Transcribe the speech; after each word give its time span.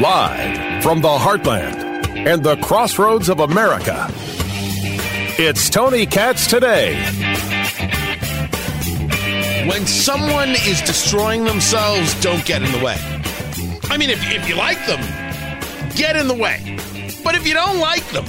Live 0.00 0.82
from 0.82 1.02
the 1.02 1.08
heartland 1.08 2.06
and 2.26 2.42
the 2.42 2.56
crossroads 2.62 3.28
of 3.28 3.40
America, 3.40 4.06
it's 5.38 5.68
Tony 5.68 6.06
Katz 6.06 6.46
today. 6.46 6.94
When 9.68 9.84
someone 9.86 10.50
is 10.50 10.80
destroying 10.80 11.44
themselves, 11.44 12.18
don't 12.22 12.46
get 12.46 12.62
in 12.62 12.72
the 12.72 12.82
way. 12.82 12.96
I 13.90 13.98
mean, 13.98 14.08
if, 14.08 14.18
if 14.32 14.48
you 14.48 14.54
like 14.54 14.86
them, 14.86 15.00
get 15.96 16.16
in 16.16 16.28
the 16.28 16.34
way. 16.34 16.78
But 17.22 17.34
if 17.34 17.46
you 17.46 17.52
don't 17.52 17.78
like 17.78 18.06
them, 18.08 18.24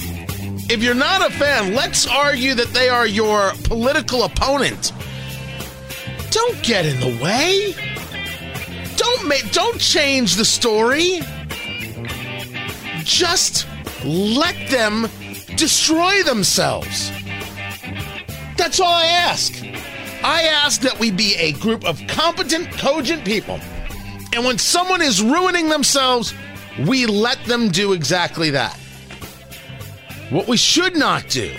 if 0.68 0.82
you're 0.82 0.92
not 0.94 1.26
a 1.26 1.32
fan, 1.32 1.74
let's 1.74 2.06
argue 2.06 2.52
that 2.54 2.68
they 2.74 2.90
are 2.90 3.06
your 3.06 3.52
political 3.64 4.24
opponent. 4.24 4.92
Don't 6.30 6.62
get 6.62 6.84
in 6.84 7.00
the 7.00 7.22
way. 7.22 7.74
Don't 8.96 9.28
make 9.28 9.50
don't 9.52 9.80
change 9.80 10.36
the 10.36 10.44
story. 10.44 11.20
Just 13.04 13.66
let 14.04 14.56
them 14.70 15.08
destroy 15.56 16.22
themselves. 16.22 17.10
That's 18.56 18.80
all 18.80 18.92
I 18.92 19.06
ask. 19.06 19.54
I 20.22 20.42
ask 20.42 20.80
that 20.82 20.98
we 20.98 21.10
be 21.10 21.36
a 21.36 21.52
group 21.52 21.84
of 21.84 22.00
competent, 22.08 22.70
cogent 22.72 23.24
people. 23.24 23.60
And 24.34 24.44
when 24.44 24.58
someone 24.58 25.00
is 25.00 25.22
ruining 25.22 25.68
themselves, 25.68 26.34
we 26.86 27.06
let 27.06 27.42
them 27.44 27.70
do 27.70 27.92
exactly 27.92 28.50
that. 28.50 28.78
What 30.30 30.46
we 30.46 30.56
should 30.56 30.96
not 30.96 31.28
do 31.28 31.54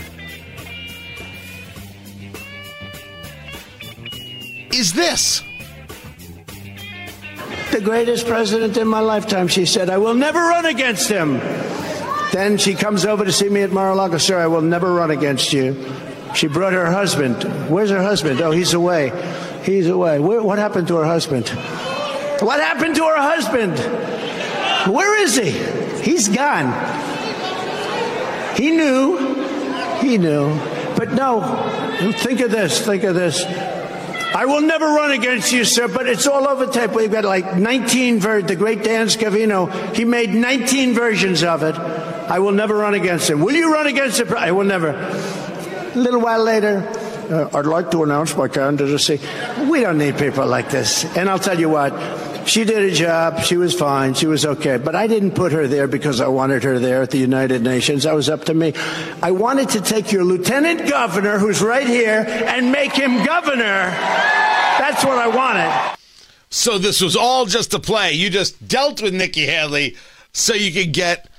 is 4.80 4.94
this. 4.94 5.44
The 7.72 7.82
greatest 7.82 8.26
president 8.26 8.78
in 8.78 8.88
my 8.88 9.02
lifetime, 9.02 9.48
she 9.48 9.66
said. 9.66 9.90
I 9.90 9.98
will 9.98 10.16
never 10.16 10.40
run 10.40 10.66
against 10.66 11.10
him. 11.10 11.40
Then 12.32 12.58
she 12.58 12.74
comes 12.74 13.06
over 13.06 13.26
to 13.26 13.32
see 13.32 13.50
me 13.50 13.62
at 13.62 13.72
Mar-a-Lago. 13.72 14.18
Sir, 14.18 14.40
I 14.40 14.48
will 14.48 14.62
never 14.62 14.92
run 14.94 15.12
against 15.12 15.54
you. 15.54 15.76
She 16.34 16.48
brought 16.48 16.74
her 16.74 16.92
husband. 16.92 17.44
Where's 17.70 17.90
her 17.90 18.02
husband? 18.02 18.42
Oh, 18.42 18.52
he's 18.52 18.74
away. 18.74 19.12
He's 19.64 19.88
away. 19.88 20.20
Where, 20.20 20.42
what 20.42 20.58
happened 20.58 20.88
to 20.88 20.96
her 20.98 21.06
husband? 21.06 21.50
What 22.40 22.60
happened 22.60 22.96
to 22.96 23.04
her 23.04 23.18
husband? 23.18 23.78
Where 24.94 25.22
is 25.24 25.36
he? 25.36 25.52
He's 26.04 26.30
gone. 26.30 26.74
He 28.56 28.72
knew. 28.72 29.18
He 30.02 30.18
knew. 30.18 30.58
But 30.96 31.14
no, 31.14 31.42
think 32.20 32.40
of 32.40 32.52
this. 32.52 32.86
Think 32.86 33.04
of 33.04 33.16
this. 33.16 33.44
I 34.34 34.46
will 34.46 34.62
never 34.62 34.86
run 34.86 35.12
against 35.12 35.52
you, 35.52 35.64
sir, 35.64 35.88
but 35.88 36.08
it's 36.08 36.28
all 36.28 36.48
over 36.48 36.68
tape. 36.68 36.92
We've 36.92 37.12
got 37.12 37.24
like 37.24 37.58
19 37.58 38.20
ver 38.20 38.42
The 38.42 38.56
great 38.56 38.84
Dan 38.84 39.08
Scavino, 39.08 39.96
he 39.96 40.06
made 40.06 40.30
19 40.30 40.94
versions 40.94 41.44
of 41.44 41.64
it. 41.64 41.76
I 41.76 42.38
will 42.40 42.52
never 42.52 42.76
run 42.76 42.94
against 42.94 43.30
him. 43.30 43.42
Will 43.42 43.56
you 43.56 43.74
run 43.74 43.88
against 43.88 44.20
him? 44.20 44.32
I 44.38 44.52
will 44.52 44.66
never. 44.66 44.90
A 44.90 45.98
little 45.98 46.22
while 46.22 46.44
later, 46.44 46.88
uh, 47.32 47.50
I'd 47.58 47.66
like 47.66 47.90
to 47.92 48.04
announce 48.04 48.36
my 48.36 48.48
candidacy. 48.48 49.20
We 49.68 49.82
don't 49.82 49.98
need 49.98 50.18
people 50.18 50.46
like 50.46 50.70
this. 50.70 51.06
And 51.18 51.28
I'll 51.28 51.40
tell 51.40 51.60
you 51.60 51.70
what, 51.70 51.92
she 52.50 52.64
did 52.64 52.84
a 52.84 52.92
job. 52.92 53.42
She 53.42 53.58
was 53.58 53.76
fine. 53.76 54.16
She 54.16 54.26
was 54.26 54.46
okay. 54.46 54.78
But 54.78 54.96
I 54.96 55.08
didn't 55.08 55.32
put 55.32 55.52
her 55.52 55.68
there 55.68 55.88
because 55.88 56.20
I 56.20 56.28
wanted 56.28 56.64
her 56.64 56.80
there 56.80 57.04
at 57.04 57.12
the 57.12 57.20
United 57.20 57.62
Nations. 57.62 58.04
That 58.04 58.16
was 58.16 58.28
up 58.28 58.46
to 58.46 58.54
me. 58.54 58.74
I 59.22 59.32
wanted 59.32 59.70
to 59.70 59.82
take 59.82 60.12
your 60.12 60.24
lieutenant 60.24 60.90
governor, 60.90 61.38
who's 61.38 61.62
right 61.62 61.88
here, 61.88 62.26
and 62.28 62.72
make 62.72 62.94
him 62.94 63.24
governor. 63.24 63.92
That's 63.92 65.06
what 65.06 65.18
I 65.18 65.28
wanted. 65.28 65.98
So 66.50 66.80
this 66.80 67.02
was 67.02 67.16
all 67.16 67.46
just 67.46 67.74
a 67.74 67.80
play. 67.80 68.14
You 68.14 68.30
just 68.30 68.68
dealt 68.68 69.02
with 69.02 69.14
Nikki 69.14 69.46
Haley 69.46 69.96
so 70.34 70.54
you 70.56 70.72
could 70.72 70.94
get 70.94 71.30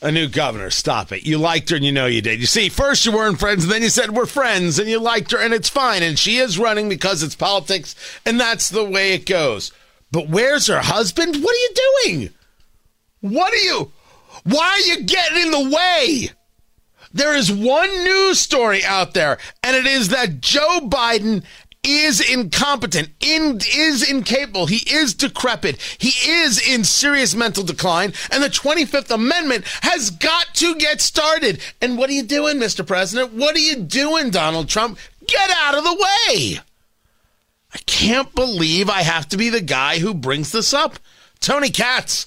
a 0.00 0.12
new 0.12 0.28
governor. 0.28 0.70
Stop 0.70 1.10
it. 1.10 1.26
You 1.26 1.38
liked 1.38 1.70
her 1.70 1.76
and 1.76 1.84
you 1.84 1.90
know 1.90 2.06
you 2.06 2.22
did. 2.22 2.38
You 2.38 2.46
see, 2.46 2.68
first 2.68 3.04
you 3.04 3.12
weren't 3.12 3.40
friends 3.40 3.64
and 3.64 3.72
then 3.72 3.82
you 3.82 3.88
said 3.88 4.10
we're 4.12 4.26
friends 4.26 4.78
and 4.78 4.88
you 4.88 5.00
liked 5.00 5.32
her 5.32 5.38
and 5.38 5.52
it's 5.52 5.68
fine. 5.68 6.04
And 6.04 6.16
she 6.16 6.36
is 6.36 6.58
running 6.58 6.88
because 6.88 7.24
it's 7.24 7.34
politics 7.34 7.96
and 8.24 8.38
that's 8.38 8.68
the 8.68 8.84
way 8.84 9.14
it 9.14 9.26
goes. 9.26 9.72
But 10.10 10.28
where's 10.28 10.66
her 10.68 10.80
husband? 10.80 11.36
What 11.42 11.54
are 11.54 11.58
you 11.58 11.74
doing? 12.04 12.30
What 13.20 13.52
are 13.52 13.56
you? 13.56 13.92
Why 14.44 14.68
are 14.68 14.80
you 14.80 15.02
getting 15.04 15.42
in 15.42 15.50
the 15.50 15.76
way? 15.76 16.30
There 17.12 17.34
is 17.34 17.50
one 17.50 18.04
news 18.04 18.38
story 18.38 18.84
out 18.84 19.14
there, 19.14 19.38
and 19.62 19.74
it 19.74 19.86
is 19.86 20.08
that 20.10 20.40
Joe 20.40 20.80
Biden 20.82 21.44
is 21.82 22.20
incompetent, 22.20 23.10
in, 23.20 23.60
is 23.74 24.08
incapable, 24.08 24.66
he 24.66 24.82
is 24.92 25.14
decrepit, 25.14 25.80
he 25.98 26.12
is 26.28 26.58
in 26.68 26.84
serious 26.84 27.34
mental 27.34 27.62
decline, 27.62 28.12
and 28.30 28.42
the 28.42 28.50
25th 28.50 29.10
Amendment 29.10 29.64
has 29.82 30.10
got 30.10 30.48
to 30.54 30.74
get 30.74 31.00
started. 31.00 31.60
And 31.80 31.96
what 31.96 32.10
are 32.10 32.14
you 32.14 32.24
doing, 32.24 32.58
Mr. 32.58 32.86
President? 32.86 33.32
What 33.32 33.54
are 33.54 33.60
you 33.60 33.76
doing, 33.76 34.30
Donald 34.30 34.68
Trump? 34.68 34.98
Get 35.26 35.50
out 35.50 35.76
of 35.76 35.84
the 35.84 36.06
way! 36.28 36.60
I 37.72 37.78
can't 37.86 38.34
believe 38.34 38.88
I 38.88 39.02
have 39.02 39.28
to 39.30 39.36
be 39.36 39.50
the 39.50 39.60
guy 39.60 39.98
who 39.98 40.14
brings 40.14 40.52
this 40.52 40.72
up. 40.72 40.98
Tony 41.40 41.70
Katz. 41.70 42.26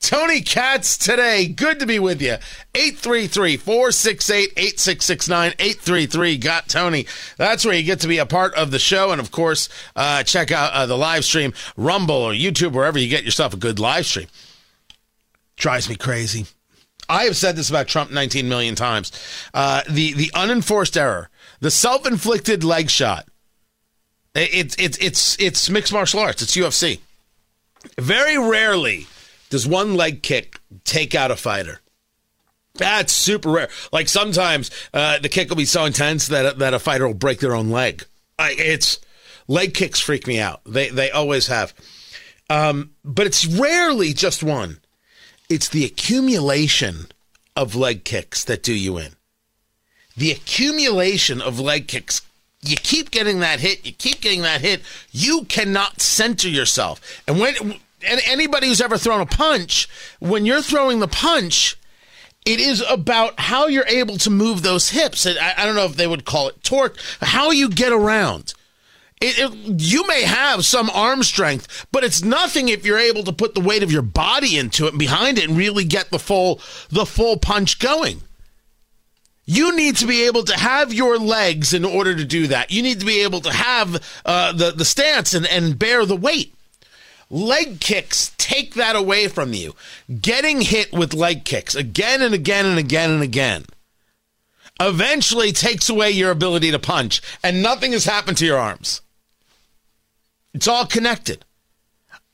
Tony 0.00 0.42
Katz 0.42 0.98
today. 0.98 1.46
Good 1.46 1.80
to 1.80 1.86
be 1.86 1.98
with 1.98 2.20
you. 2.20 2.36
833 2.74 3.56
468 3.56 4.52
8669. 4.56 5.54
833 5.58 6.36
Got 6.36 6.68
Tony. 6.68 7.06
That's 7.38 7.64
where 7.64 7.74
you 7.74 7.82
get 7.82 8.00
to 8.00 8.08
be 8.08 8.18
a 8.18 8.26
part 8.26 8.54
of 8.54 8.70
the 8.70 8.78
show. 8.78 9.12
And 9.12 9.20
of 9.20 9.30
course, 9.30 9.70
uh, 9.96 10.22
check 10.22 10.52
out 10.52 10.72
uh, 10.74 10.84
the 10.84 10.98
live 10.98 11.24
stream, 11.24 11.54
Rumble 11.76 12.16
or 12.16 12.32
YouTube, 12.32 12.72
wherever 12.72 12.98
you 12.98 13.08
get 13.08 13.24
yourself 13.24 13.54
a 13.54 13.56
good 13.56 13.78
live 13.78 14.04
stream. 14.04 14.26
Drives 15.56 15.88
me 15.88 15.96
crazy. 15.96 16.46
I 17.08 17.24
have 17.24 17.36
said 17.36 17.56
this 17.56 17.70
about 17.70 17.88
Trump 17.88 18.10
19 18.10 18.48
million 18.48 18.74
times. 18.74 19.10
Uh, 19.54 19.82
the, 19.88 20.12
the 20.12 20.30
unenforced 20.34 20.96
error, 20.96 21.30
the 21.60 21.70
self 21.70 22.06
inflicted 22.06 22.62
leg 22.62 22.90
shot 22.90 23.26
it's 24.34 24.76
it's 24.78 24.98
it's 24.98 25.36
it's 25.40 25.70
mixed 25.70 25.92
martial 25.92 26.20
arts. 26.20 26.42
It's 26.42 26.56
UFC. 26.56 27.00
Very 27.98 28.38
rarely 28.38 29.06
does 29.50 29.66
one 29.66 29.94
leg 29.94 30.22
kick 30.22 30.58
take 30.84 31.14
out 31.14 31.30
a 31.30 31.36
fighter. 31.36 31.80
That's 32.74 33.12
super 33.12 33.50
rare. 33.50 33.68
Like 33.92 34.08
sometimes 34.08 34.70
uh, 34.92 35.20
the 35.20 35.28
kick 35.28 35.48
will 35.48 35.56
be 35.56 35.64
so 35.64 35.84
intense 35.84 36.26
that 36.28 36.58
that 36.58 36.74
a 36.74 36.78
fighter 36.78 37.06
will 37.06 37.14
break 37.14 37.38
their 37.38 37.54
own 37.54 37.70
leg. 37.70 38.04
I, 38.38 38.54
it's 38.58 38.98
leg 39.46 39.74
kicks 39.74 40.00
freak 40.00 40.26
me 40.26 40.40
out. 40.40 40.60
They 40.66 40.88
they 40.88 41.10
always 41.10 41.46
have. 41.46 41.72
Um, 42.50 42.90
but 43.04 43.26
it's 43.26 43.46
rarely 43.46 44.12
just 44.12 44.42
one. 44.42 44.80
It's 45.48 45.68
the 45.68 45.84
accumulation 45.84 47.06
of 47.54 47.76
leg 47.76 48.04
kicks 48.04 48.44
that 48.44 48.62
do 48.62 48.74
you 48.74 48.98
in. 48.98 49.12
The 50.16 50.32
accumulation 50.32 51.40
of 51.40 51.60
leg 51.60 51.86
kicks 51.88 52.22
you 52.68 52.76
keep 52.76 53.10
getting 53.10 53.40
that 53.40 53.60
hit, 53.60 53.84
you 53.84 53.92
keep 53.92 54.20
getting 54.20 54.42
that 54.42 54.60
hit, 54.60 54.82
you 55.10 55.44
cannot 55.44 56.00
center 56.00 56.48
yourself. 56.48 57.22
And 57.26 57.40
when 57.40 57.54
and 58.06 58.20
anybody 58.26 58.68
who's 58.68 58.80
ever 58.80 58.98
thrown 58.98 59.20
a 59.20 59.26
punch, 59.26 59.88
when 60.18 60.44
you're 60.44 60.62
throwing 60.62 61.00
the 61.00 61.08
punch, 61.08 61.76
it 62.44 62.60
is 62.60 62.84
about 62.88 63.40
how 63.40 63.66
you're 63.66 63.86
able 63.86 64.18
to 64.18 64.30
move 64.30 64.62
those 64.62 64.90
hips. 64.90 65.26
I, 65.26 65.54
I 65.56 65.64
don't 65.64 65.74
know 65.74 65.86
if 65.86 65.96
they 65.96 66.06
would 66.06 66.24
call 66.24 66.48
it 66.48 66.62
torque, 66.62 66.98
how 67.20 67.50
you 67.50 67.70
get 67.70 67.92
around. 67.92 68.54
It, 69.20 69.38
it, 69.38 69.80
you 69.80 70.06
may 70.06 70.22
have 70.22 70.66
some 70.66 70.90
arm 70.90 71.22
strength, 71.22 71.86
but 71.92 72.04
it's 72.04 72.22
nothing 72.22 72.68
if 72.68 72.84
you're 72.84 72.98
able 72.98 73.22
to 73.22 73.32
put 73.32 73.54
the 73.54 73.60
weight 73.60 73.82
of 73.82 73.92
your 73.92 74.02
body 74.02 74.58
into 74.58 74.86
it 74.86 74.98
behind 74.98 75.38
it 75.38 75.48
and 75.48 75.56
really 75.56 75.84
get 75.84 76.10
the 76.10 76.18
full 76.18 76.60
the 76.90 77.06
full 77.06 77.38
punch 77.38 77.78
going. 77.78 78.22
You 79.46 79.76
need 79.76 79.96
to 79.96 80.06
be 80.06 80.26
able 80.26 80.44
to 80.44 80.58
have 80.58 80.92
your 80.92 81.18
legs 81.18 81.74
in 81.74 81.84
order 81.84 82.14
to 82.14 82.24
do 82.24 82.46
that. 82.46 82.70
You 82.70 82.82
need 82.82 83.00
to 83.00 83.06
be 83.06 83.22
able 83.22 83.40
to 83.42 83.52
have 83.52 84.02
uh, 84.24 84.52
the, 84.52 84.70
the 84.70 84.84
stance 84.84 85.34
and, 85.34 85.46
and 85.46 85.78
bear 85.78 86.06
the 86.06 86.16
weight. 86.16 86.54
Leg 87.30 87.80
kicks 87.80 88.32
take 88.38 88.74
that 88.74 88.96
away 88.96 89.28
from 89.28 89.52
you. 89.52 89.74
Getting 90.20 90.60
hit 90.60 90.92
with 90.92 91.14
leg 91.14 91.44
kicks 91.44 91.74
again 91.74 92.22
and 92.22 92.34
again 92.34 92.64
and 92.66 92.78
again 92.78 93.10
and 93.10 93.22
again 93.22 93.64
eventually 94.80 95.52
takes 95.52 95.88
away 95.88 96.10
your 96.10 96.30
ability 96.30 96.70
to 96.70 96.78
punch, 96.78 97.20
and 97.42 97.62
nothing 97.62 97.92
has 97.92 98.04
happened 98.04 98.38
to 98.38 98.46
your 98.46 98.58
arms. 98.58 99.00
It's 100.52 100.68
all 100.68 100.86
connected. 100.86 101.44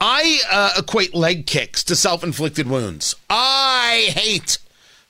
I 0.00 0.40
uh, 0.50 0.72
equate 0.78 1.14
leg 1.14 1.46
kicks 1.46 1.84
to 1.84 1.96
self 1.96 2.24
inflicted 2.24 2.68
wounds. 2.68 3.14
I 3.28 4.10
hate 4.14 4.58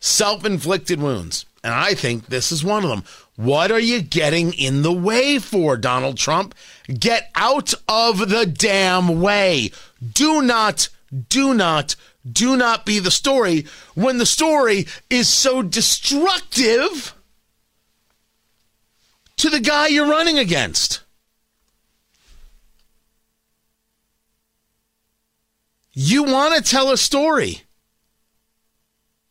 self 0.00 0.44
inflicted 0.44 1.00
wounds. 1.00 1.46
And 1.62 1.74
I 1.74 1.94
think 1.94 2.26
this 2.26 2.50
is 2.50 2.64
one 2.64 2.84
of 2.84 2.90
them. 2.90 3.04
What 3.36 3.70
are 3.70 3.80
you 3.80 4.00
getting 4.00 4.52
in 4.54 4.82
the 4.82 4.92
way 4.92 5.38
for, 5.38 5.76
Donald 5.76 6.16
Trump? 6.16 6.54
Get 6.86 7.30
out 7.34 7.74
of 7.88 8.30
the 8.30 8.46
damn 8.46 9.20
way. 9.20 9.70
Do 10.14 10.40
not, 10.40 10.88
do 11.28 11.52
not, 11.52 11.96
do 12.30 12.56
not 12.56 12.86
be 12.86 12.98
the 12.98 13.10
story 13.10 13.66
when 13.94 14.18
the 14.18 14.26
story 14.26 14.86
is 15.10 15.28
so 15.28 15.62
destructive 15.62 17.14
to 19.36 19.50
the 19.50 19.60
guy 19.60 19.88
you're 19.88 20.08
running 20.08 20.38
against. 20.38 21.00
You 25.92 26.24
want 26.24 26.54
to 26.56 26.62
tell 26.62 26.90
a 26.90 26.96
story. 26.96 27.62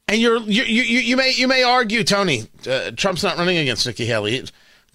And 0.10 0.20
you're, 0.20 0.40
you, 0.40 0.64
you, 0.64 0.82
you 0.82 1.16
may 1.16 1.34
you 1.36 1.48
may 1.48 1.62
argue, 1.62 2.04
Tony, 2.04 2.48
uh, 2.68 2.90
Trump's 2.96 3.22
not 3.22 3.38
running 3.38 3.58
against 3.58 3.86
Nikki 3.86 4.08
Haley. 4.08 4.38
It's 4.38 4.52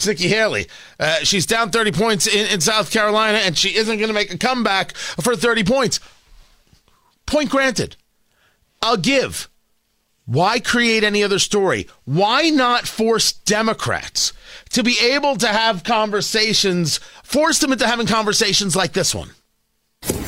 Nikki 0.09 0.27
Haley. 0.27 0.67
Uh, 0.99 1.19
she's 1.19 1.47
down 1.47 1.71
30 1.71 1.93
points 1.93 2.27
in, 2.27 2.49
in 2.49 2.61
South 2.61 2.91
Carolina, 2.91 3.39
and 3.39 3.57
she 3.57 3.77
isn't 3.77 3.99
going 3.99 4.09
to 4.09 4.13
make 4.15 4.35
a 4.35 4.39
comeback 4.39 4.97
for 4.97 5.37
30 5.37 5.63
points. 5.63 6.01
Point 7.27 7.49
granted. 7.49 7.95
I'll 8.83 8.97
give. 8.97 9.49
Why 10.27 10.59
create 10.59 11.05
any 11.05 11.23
other 11.23 11.39
story? 11.39 11.87
Why 12.05 12.51
not 12.51 12.89
force 12.89 13.33
Democrats 13.33 14.33
to 14.71 14.83
be 14.83 14.97
able 15.01 15.37
to 15.37 15.47
have 15.47 15.85
conversations, 15.85 16.99
force 17.23 17.61
them 17.61 17.71
into 17.71 17.87
having 17.87 18.09
conversations 18.09 18.75
like 18.75 18.95
this 18.95 19.15
one? 19.15 19.31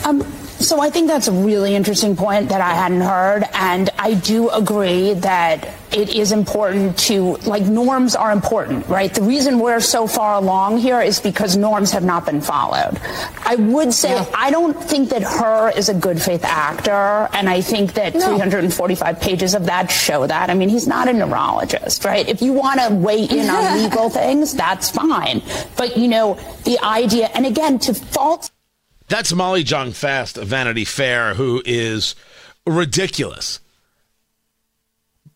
Um, 0.04 0.20
so 0.58 0.80
I 0.80 0.90
think 0.90 1.08
that's 1.08 1.28
a 1.28 1.32
really 1.32 1.74
interesting 1.74 2.16
point 2.16 2.48
that 2.48 2.60
I 2.60 2.74
hadn't 2.74 3.02
heard. 3.02 3.44
And 3.54 3.90
I 3.98 4.14
do 4.14 4.48
agree 4.50 5.14
that 5.14 5.68
it 5.92 6.14
is 6.14 6.32
important 6.32 6.98
to, 6.98 7.36
like, 7.46 7.62
norms 7.62 8.14
are 8.14 8.32
important, 8.32 8.86
right? 8.88 9.12
The 9.12 9.22
reason 9.22 9.58
we're 9.58 9.80
so 9.80 10.06
far 10.06 10.34
along 10.34 10.78
here 10.78 11.00
is 11.00 11.20
because 11.20 11.56
norms 11.56 11.90
have 11.92 12.04
not 12.04 12.26
been 12.26 12.40
followed. 12.40 12.98
I 13.44 13.56
would 13.56 13.92
say 13.92 14.12
yeah. 14.12 14.26
I 14.34 14.50
don't 14.50 14.74
think 14.82 15.10
that 15.10 15.22
Hur 15.22 15.70
is 15.70 15.88
a 15.88 15.94
good 15.94 16.20
faith 16.20 16.44
actor. 16.44 17.28
And 17.32 17.48
I 17.48 17.60
think 17.60 17.94
that 17.94 18.14
no. 18.14 18.36
345 18.36 19.20
pages 19.20 19.54
of 19.54 19.66
that 19.66 19.90
show 19.90 20.26
that. 20.26 20.50
I 20.50 20.54
mean, 20.54 20.68
he's 20.68 20.86
not 20.86 21.08
a 21.08 21.12
neurologist, 21.12 22.04
right? 22.04 22.28
If 22.28 22.42
you 22.42 22.52
want 22.52 22.80
to 22.80 22.94
weigh 22.94 23.24
in 23.24 23.48
on 23.48 23.78
legal 23.82 24.10
things, 24.10 24.54
that's 24.54 24.90
fine. 24.90 25.42
But, 25.76 25.96
you 25.96 26.08
know, 26.08 26.38
the 26.64 26.78
idea, 26.82 27.30
and 27.34 27.46
again, 27.46 27.78
to 27.80 27.94
fault 27.94 28.50
that's 29.08 29.32
Molly 29.32 29.62
Jong-Fast 29.62 30.38
of 30.38 30.48
Vanity 30.48 30.84
Fair, 30.84 31.34
who 31.34 31.62
is 31.64 32.14
ridiculous. 32.66 33.60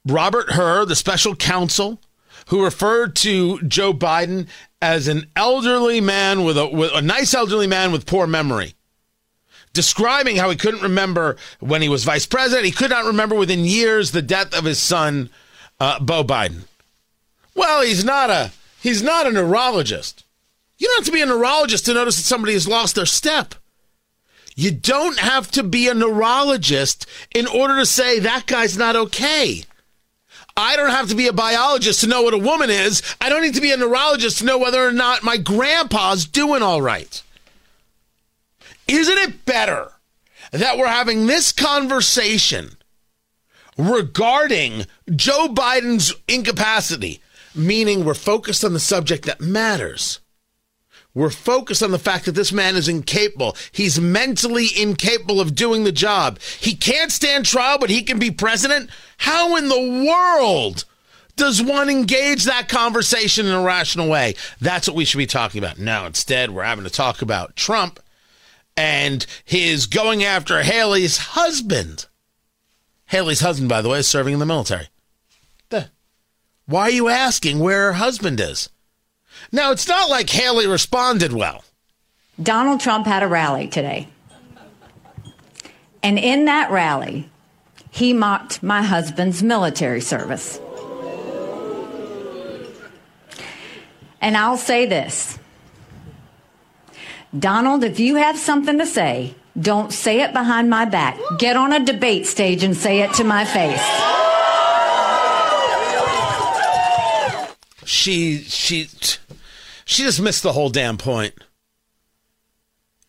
Robert 0.06 0.52
Hur, 0.52 0.84
the 0.86 0.96
special 0.96 1.36
counsel, 1.36 2.00
who 2.48 2.64
referred 2.64 3.14
to 3.16 3.60
Joe 3.62 3.92
Biden 3.92 4.48
as 4.82 5.08
an 5.08 5.26
elderly 5.36 6.00
man 6.00 6.44
with 6.44 6.56
a, 6.56 6.66
with 6.66 6.90
a 6.94 7.02
nice 7.02 7.34
elderly 7.34 7.66
man 7.66 7.92
with 7.92 8.06
poor 8.06 8.26
memory, 8.26 8.74
describing 9.72 10.36
how 10.36 10.50
he 10.50 10.56
couldn't 10.56 10.82
remember 10.82 11.36
when 11.60 11.82
he 11.82 11.88
was 11.88 12.04
vice 12.04 12.26
president. 12.26 12.66
He 12.66 12.72
could 12.72 12.90
not 12.90 13.04
remember 13.04 13.36
within 13.36 13.64
years 13.64 14.10
the 14.10 14.22
death 14.22 14.54
of 14.54 14.64
his 14.64 14.78
son, 14.78 15.30
uh, 15.78 16.00
Beau 16.00 16.24
Biden. 16.24 16.62
Well, 17.54 17.82
he's 17.82 18.04
not 18.04 18.30
a 18.30 18.52
he's 18.80 19.02
not 19.02 19.26
a 19.26 19.32
neurologist. 19.32 20.24
You 20.80 20.88
don't 20.88 21.00
have 21.00 21.06
to 21.06 21.12
be 21.12 21.20
a 21.20 21.26
neurologist 21.26 21.84
to 21.86 21.94
notice 21.94 22.16
that 22.16 22.22
somebody 22.22 22.54
has 22.54 22.66
lost 22.66 22.94
their 22.94 23.04
step. 23.04 23.54
You 24.56 24.70
don't 24.70 25.18
have 25.18 25.50
to 25.52 25.62
be 25.62 25.88
a 25.88 25.94
neurologist 25.94 27.04
in 27.34 27.46
order 27.46 27.76
to 27.76 27.86
say 27.86 28.18
that 28.18 28.46
guy's 28.46 28.78
not 28.78 28.96
okay. 28.96 29.64
I 30.56 30.76
don't 30.76 30.90
have 30.90 31.10
to 31.10 31.14
be 31.14 31.26
a 31.26 31.34
biologist 31.34 32.00
to 32.00 32.06
know 32.06 32.22
what 32.22 32.32
a 32.32 32.38
woman 32.38 32.70
is. 32.70 33.02
I 33.20 33.28
don't 33.28 33.42
need 33.42 33.54
to 33.54 33.60
be 33.60 33.72
a 33.72 33.76
neurologist 33.76 34.38
to 34.38 34.46
know 34.46 34.56
whether 34.56 34.82
or 34.82 34.90
not 34.90 35.22
my 35.22 35.36
grandpa's 35.36 36.24
doing 36.24 36.62
all 36.62 36.80
right. 36.80 37.22
Isn't 38.88 39.18
it 39.18 39.44
better 39.44 39.92
that 40.50 40.78
we're 40.78 40.88
having 40.88 41.26
this 41.26 41.52
conversation 41.52 42.70
regarding 43.76 44.86
Joe 45.14 45.48
Biden's 45.48 46.14
incapacity, 46.26 47.20
meaning 47.54 48.02
we're 48.02 48.14
focused 48.14 48.64
on 48.64 48.72
the 48.72 48.80
subject 48.80 49.26
that 49.26 49.42
matters? 49.42 50.20
We're 51.14 51.30
focused 51.30 51.82
on 51.82 51.90
the 51.90 51.98
fact 51.98 52.24
that 52.26 52.32
this 52.32 52.52
man 52.52 52.76
is 52.76 52.88
incapable. 52.88 53.56
He's 53.72 54.00
mentally 54.00 54.68
incapable 54.76 55.40
of 55.40 55.54
doing 55.54 55.84
the 55.84 55.92
job. 55.92 56.38
He 56.60 56.74
can't 56.74 57.10
stand 57.10 57.46
trial, 57.46 57.78
but 57.78 57.90
he 57.90 58.02
can 58.02 58.18
be 58.18 58.30
president. 58.30 58.90
How 59.18 59.56
in 59.56 59.68
the 59.68 60.06
world 60.06 60.84
does 61.34 61.62
one 61.62 61.88
engage 61.88 62.44
that 62.44 62.68
conversation 62.68 63.46
in 63.46 63.52
a 63.52 63.62
rational 63.62 64.08
way? 64.08 64.34
That's 64.60 64.86
what 64.86 64.96
we 64.96 65.04
should 65.04 65.18
be 65.18 65.26
talking 65.26 65.58
about. 65.58 65.78
No, 65.78 66.06
instead, 66.06 66.50
we're 66.50 66.62
having 66.62 66.84
to 66.84 66.90
talk 66.90 67.22
about 67.22 67.56
Trump 67.56 67.98
and 68.76 69.26
his 69.44 69.86
going 69.86 70.22
after 70.22 70.62
Haley's 70.62 71.16
husband. 71.18 72.06
Haley's 73.06 73.40
husband, 73.40 73.68
by 73.68 73.82
the 73.82 73.88
way, 73.88 73.98
is 73.98 74.06
serving 74.06 74.34
in 74.34 74.40
the 74.40 74.46
military. 74.46 74.88
Why 76.66 76.82
are 76.82 76.90
you 76.90 77.08
asking 77.08 77.58
where 77.58 77.86
her 77.86 77.92
husband 77.94 78.38
is? 78.38 78.68
Now, 79.52 79.72
it's 79.72 79.88
not 79.88 80.08
like 80.08 80.30
Haley 80.30 80.66
responded 80.66 81.32
well. 81.32 81.64
Donald 82.40 82.80
Trump 82.80 83.06
had 83.06 83.22
a 83.22 83.28
rally 83.28 83.68
today. 83.68 84.08
And 86.02 86.18
in 86.18 86.46
that 86.46 86.70
rally, 86.70 87.28
he 87.90 88.12
mocked 88.12 88.62
my 88.62 88.82
husband's 88.82 89.42
military 89.42 90.00
service. 90.00 90.60
And 94.20 94.36
I'll 94.36 94.56
say 94.56 94.86
this 94.86 95.38
Donald, 97.38 97.84
if 97.84 98.00
you 98.00 98.16
have 98.16 98.38
something 98.38 98.78
to 98.78 98.86
say, 98.86 99.34
don't 99.58 99.92
say 99.92 100.20
it 100.20 100.32
behind 100.32 100.70
my 100.70 100.84
back. 100.84 101.18
Get 101.38 101.56
on 101.56 101.72
a 101.72 101.84
debate 101.84 102.26
stage 102.26 102.62
and 102.62 102.76
say 102.76 103.00
it 103.00 103.12
to 103.14 103.24
my 103.24 103.44
face. 103.44 103.80
She, 107.84 108.38
she, 108.38 108.88
she 109.90 110.04
just 110.04 110.20
missed 110.20 110.44
the 110.44 110.52
whole 110.52 110.70
damn 110.70 110.96
point. 110.96 111.34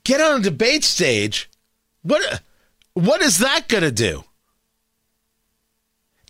Get 0.04 0.20
on 0.20 0.40
a 0.40 0.44
debate 0.44 0.84
stage. 0.84 1.48
What 2.02 2.42
what 2.94 3.22
is 3.22 3.38
that 3.38 3.68
going 3.68 3.84
to 3.84 3.92
do? 3.92 4.24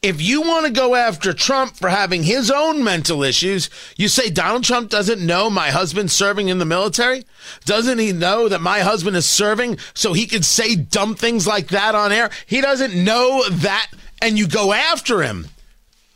If 0.01 0.21
you 0.21 0.41
want 0.41 0.65
to 0.65 0.71
go 0.73 0.95
after 0.95 1.31
Trump 1.31 1.77
for 1.77 1.87
having 1.87 2.23
his 2.23 2.51
own 2.51 2.83
mental 2.83 3.23
issues, 3.23 3.69
you 3.95 4.09
say 4.09 4.29
Donald 4.29 4.65
Trump 4.65 4.89
doesn't 4.89 5.25
know 5.25 5.49
my 5.49 5.69
husband's 5.69 6.11
serving 6.11 6.49
in 6.49 6.57
the 6.57 6.65
military? 6.65 7.23
Doesn't 7.65 7.99
he 7.99 8.11
know 8.11 8.49
that 8.49 8.61
my 8.61 8.79
husband 8.79 9.15
is 9.15 9.27
serving 9.27 9.77
so 9.93 10.11
he 10.11 10.25
can 10.25 10.43
say 10.43 10.75
dumb 10.75 11.15
things 11.15 11.47
like 11.47 11.67
that 11.67 11.95
on 11.95 12.11
air? 12.11 12.29
He 12.45 12.61
doesn't 12.61 12.95
know 12.95 13.47
that, 13.47 13.89
and 14.21 14.37
you 14.37 14.47
go 14.47 14.73
after 14.73 15.21
him. 15.21 15.47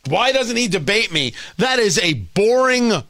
Why 0.07 0.31
doesn't 0.31 0.57
he 0.57 0.67
debate 0.67 1.13
me? 1.13 1.33
That 1.57 1.79
is 1.79 2.00
a 2.00 2.15
boring 2.15 3.03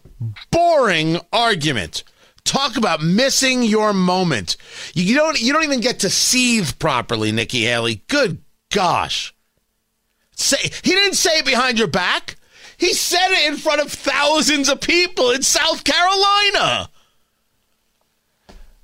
boring 0.51 1.19
argument. 1.31 2.03
Talk 2.43 2.77
about 2.77 3.01
missing 3.01 3.63
your 3.63 3.91
moment. 3.91 4.55
You 4.93 5.15
don't 5.15 5.41
you 5.41 5.51
don't 5.51 5.63
even 5.63 5.81
get 5.81 6.00
to 6.01 6.10
seethe 6.10 6.77
properly, 6.77 7.31
Nikki 7.31 7.63
Haley. 7.63 8.03
Good 8.07 8.41
gosh. 8.72 9.34
Say 10.36 10.57
he 10.62 10.91
didn't 10.91 11.15
say 11.15 11.39
it 11.39 11.45
behind 11.45 11.79
your 11.79 11.88
back. 11.88 12.36
He 12.77 12.93
said 12.93 13.31
it 13.31 13.51
in 13.51 13.57
front 13.57 13.81
of 13.81 13.91
thousands 13.91 14.69
of 14.69 14.81
people 14.81 15.31
in 15.31 15.41
South 15.41 15.84
Carolina. 15.84 16.89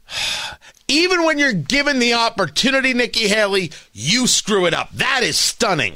Even 0.87 1.23
when 1.23 1.37
you're 1.37 1.53
given 1.53 1.99
the 1.99 2.13
opportunity, 2.13 2.93
Nikki 2.93 3.27
Haley, 3.27 3.71
you 3.93 4.27
screw 4.27 4.65
it 4.65 4.73
up. 4.73 4.89
That 4.91 5.21
is 5.23 5.37
stunning. 5.37 5.95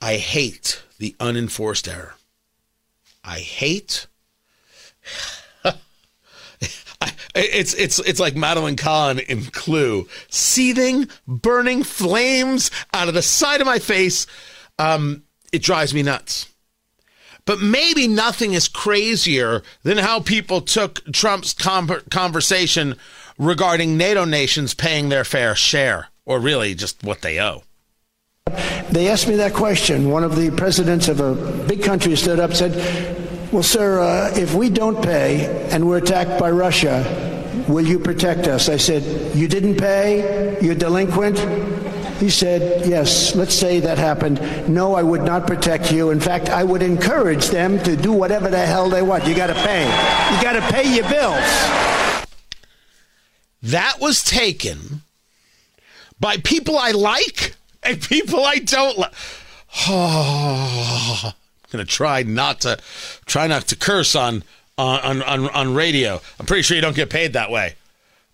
I 0.00 0.16
hate 0.16 0.82
the 0.98 1.14
unenforced 1.20 1.86
error. 1.86 2.14
I 3.24 3.38
hate. 3.38 4.06
it's 7.34 7.74
it's 7.74 7.98
it's 8.00 8.20
like 8.20 8.36
Madeline 8.36 8.76
Kahn 8.76 9.18
in 9.18 9.44
Clue, 9.44 10.08
seething, 10.28 11.08
burning 11.26 11.82
flames 11.82 12.70
out 12.92 13.08
of 13.08 13.14
the 13.14 13.22
side 13.22 13.60
of 13.60 13.66
my 13.66 13.78
face. 13.78 14.26
Um, 14.78 15.24
it 15.52 15.62
drives 15.62 15.94
me 15.94 16.02
nuts. 16.02 16.48
But 17.44 17.60
maybe 17.60 18.06
nothing 18.06 18.52
is 18.52 18.68
crazier 18.68 19.62
than 19.82 19.98
how 19.98 20.20
people 20.20 20.60
took 20.60 21.04
Trump's 21.12 21.54
conversation 21.54 22.94
regarding 23.36 23.96
NATO 23.96 24.24
nations 24.24 24.74
paying 24.74 25.08
their 25.08 25.24
fair 25.24 25.56
share, 25.56 26.08
or 26.24 26.38
really 26.38 26.74
just 26.74 27.02
what 27.02 27.22
they 27.22 27.40
owe. 27.40 27.64
They 28.90 29.08
asked 29.08 29.28
me 29.28 29.36
that 29.36 29.54
question. 29.54 30.10
One 30.10 30.24
of 30.24 30.36
the 30.36 30.50
presidents 30.50 31.08
of 31.08 31.20
a 31.20 31.34
big 31.66 31.82
country 31.82 32.16
stood 32.16 32.38
up 32.40 32.50
and 32.50 32.58
said, 32.58 33.52
Well, 33.52 33.62
sir, 33.62 34.00
uh, 34.00 34.30
if 34.36 34.54
we 34.54 34.70
don't 34.70 35.02
pay 35.02 35.68
and 35.70 35.86
we're 35.86 35.98
attacked 35.98 36.38
by 36.38 36.50
Russia, 36.50 37.64
will 37.68 37.86
you 37.86 37.98
protect 37.98 38.46
us? 38.48 38.68
I 38.68 38.76
said, 38.76 39.36
You 39.36 39.48
didn't 39.48 39.76
pay? 39.78 40.58
You're 40.60 40.74
delinquent? 40.74 41.38
He 42.18 42.30
said, 42.30 42.86
Yes, 42.86 43.34
let's 43.34 43.54
say 43.54 43.80
that 43.80 43.98
happened. 43.98 44.40
No, 44.68 44.94
I 44.94 45.02
would 45.02 45.22
not 45.22 45.46
protect 45.46 45.90
you. 45.90 46.10
In 46.10 46.20
fact, 46.20 46.48
I 46.48 46.62
would 46.62 46.82
encourage 46.82 47.48
them 47.48 47.82
to 47.82 47.96
do 47.96 48.12
whatever 48.12 48.48
the 48.48 48.64
hell 48.64 48.88
they 48.88 49.02
want. 49.02 49.26
You 49.26 49.34
got 49.34 49.48
to 49.48 49.54
pay. 49.54 49.84
You 49.84 50.42
got 50.42 50.52
to 50.52 50.60
pay 50.72 50.94
your 50.94 51.08
bills. 51.08 52.22
That 53.62 53.98
was 54.00 54.24
taken 54.24 55.02
by 56.18 56.36
people 56.36 56.78
I 56.78 56.92
like 56.92 57.54
and 57.82 58.00
people 58.00 58.44
I 58.44 58.58
don't 58.58 58.98
like. 58.98 59.12
Oh, 59.88 61.20
I'm 61.24 61.32
gonna 61.70 61.84
try 61.84 62.22
not 62.22 62.60
to 62.62 62.78
try 63.26 63.46
not 63.46 63.68
to 63.68 63.76
curse 63.76 64.14
on 64.14 64.44
on 64.78 65.22
on 65.22 65.48
on 65.48 65.74
radio. 65.74 66.20
I'm 66.38 66.46
pretty 66.46 66.62
sure 66.62 66.74
you 66.74 66.82
don't 66.82 66.96
get 66.96 67.10
paid 67.10 67.32
that 67.32 67.50
way. 67.50 67.74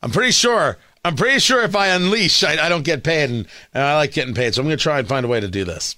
I'm 0.03 0.11
pretty 0.11 0.33
sure. 0.33 0.79
I'm 1.05 1.17
pretty 1.17 1.39
sure 1.39 1.63
if 1.63 1.77
I 1.77 1.89
unleash, 1.89 2.43
I, 2.43 2.67
I 2.67 2.69
don't 2.69 2.85
get 2.85 3.05
paid, 3.05 3.31
and, 3.31 3.47
and, 3.73 3.83
I 3.83 3.97
like 3.97 4.13
getting 4.13 4.35
paid. 4.35 4.55
So 4.55 4.61
I'm 4.61 4.67
gonna 4.67 4.77
try 4.77 4.99
and 4.99 5.09
find 5.09 5.25
a 5.25 5.29
way 5.29 5.41
to 5.41 5.49
do 5.49 5.65
this. 5.65 5.97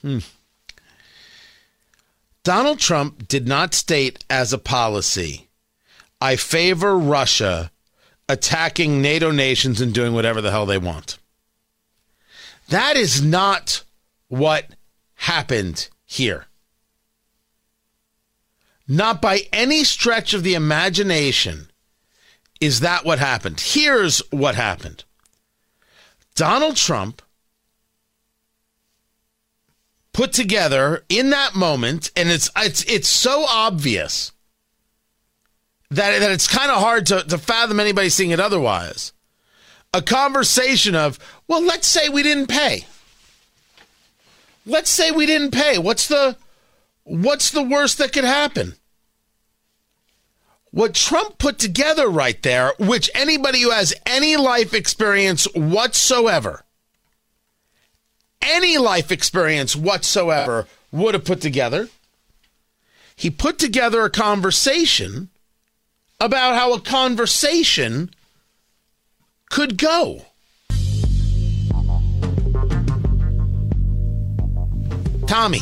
Hmm. 0.00 0.18
Donald 2.42 2.78
Trump 2.78 3.28
did 3.28 3.46
not 3.46 3.74
state 3.74 4.24
as 4.30 4.52
a 4.52 4.58
policy, 4.58 5.48
I 6.20 6.36
favor 6.36 6.98
Russia 6.98 7.70
attacking 8.30 9.02
NATO 9.02 9.30
nations 9.30 9.80
and 9.80 9.92
doing 9.92 10.14
whatever 10.14 10.40
the 10.40 10.50
hell 10.50 10.64
they 10.66 10.78
want. 10.78 11.18
That 12.70 12.96
is 12.96 13.20
not 13.20 13.84
what 14.28 14.74
happened 15.14 15.88
here. 16.04 16.46
Not 18.88 19.20
by 19.20 19.42
any 19.52 19.84
stretch 19.84 20.34
of 20.34 20.42
the 20.42 20.54
imagination 20.54 21.70
is 22.60 22.80
that 22.80 23.04
what 23.04 23.18
happened. 23.18 23.60
Here's 23.60 24.18
what 24.30 24.54
happened 24.54 25.04
Donald 26.34 26.76
Trump 26.76 27.22
put 30.12 30.32
together 30.32 31.04
in 31.08 31.30
that 31.30 31.54
moment, 31.54 32.10
and 32.16 32.28
it's 32.28 32.50
it's 32.56 32.84
it's 32.84 33.08
so 33.08 33.46
obvious 33.48 34.32
that 35.90 36.18
that 36.20 36.30
it's 36.30 36.48
kind 36.48 36.70
of 36.70 36.80
hard 36.80 37.06
to, 37.06 37.22
to 37.24 37.38
fathom 37.38 37.80
anybody 37.80 38.08
seeing 38.08 38.30
it 38.30 38.40
otherwise. 38.40 39.12
A 39.92 40.02
conversation 40.02 40.94
of, 40.94 41.18
well, 41.50 41.64
let's 41.64 41.88
say 41.88 42.08
we 42.08 42.22
didn't 42.22 42.46
pay. 42.46 42.86
Let's 44.64 44.88
say 44.88 45.10
we 45.10 45.26
didn't 45.26 45.50
pay. 45.50 45.78
What's 45.78 46.06
the 46.06 46.36
what's 47.02 47.50
the 47.50 47.64
worst 47.64 47.98
that 47.98 48.12
could 48.12 48.22
happen? 48.22 48.74
What 50.70 50.94
Trump 50.94 51.38
put 51.38 51.58
together 51.58 52.08
right 52.08 52.40
there, 52.40 52.74
which 52.78 53.10
anybody 53.16 53.62
who 53.62 53.70
has 53.70 53.92
any 54.06 54.36
life 54.36 54.72
experience 54.72 55.46
whatsoever, 55.52 56.62
any 58.40 58.78
life 58.78 59.10
experience 59.10 59.74
whatsoever 59.74 60.68
would 60.92 61.14
have 61.14 61.24
put 61.24 61.40
together. 61.40 61.88
He 63.16 63.28
put 63.28 63.58
together 63.58 64.04
a 64.04 64.10
conversation 64.10 65.30
about 66.20 66.54
how 66.54 66.74
a 66.74 66.80
conversation 66.80 68.14
could 69.48 69.76
go. 69.76 70.26
Tommy, 75.30 75.60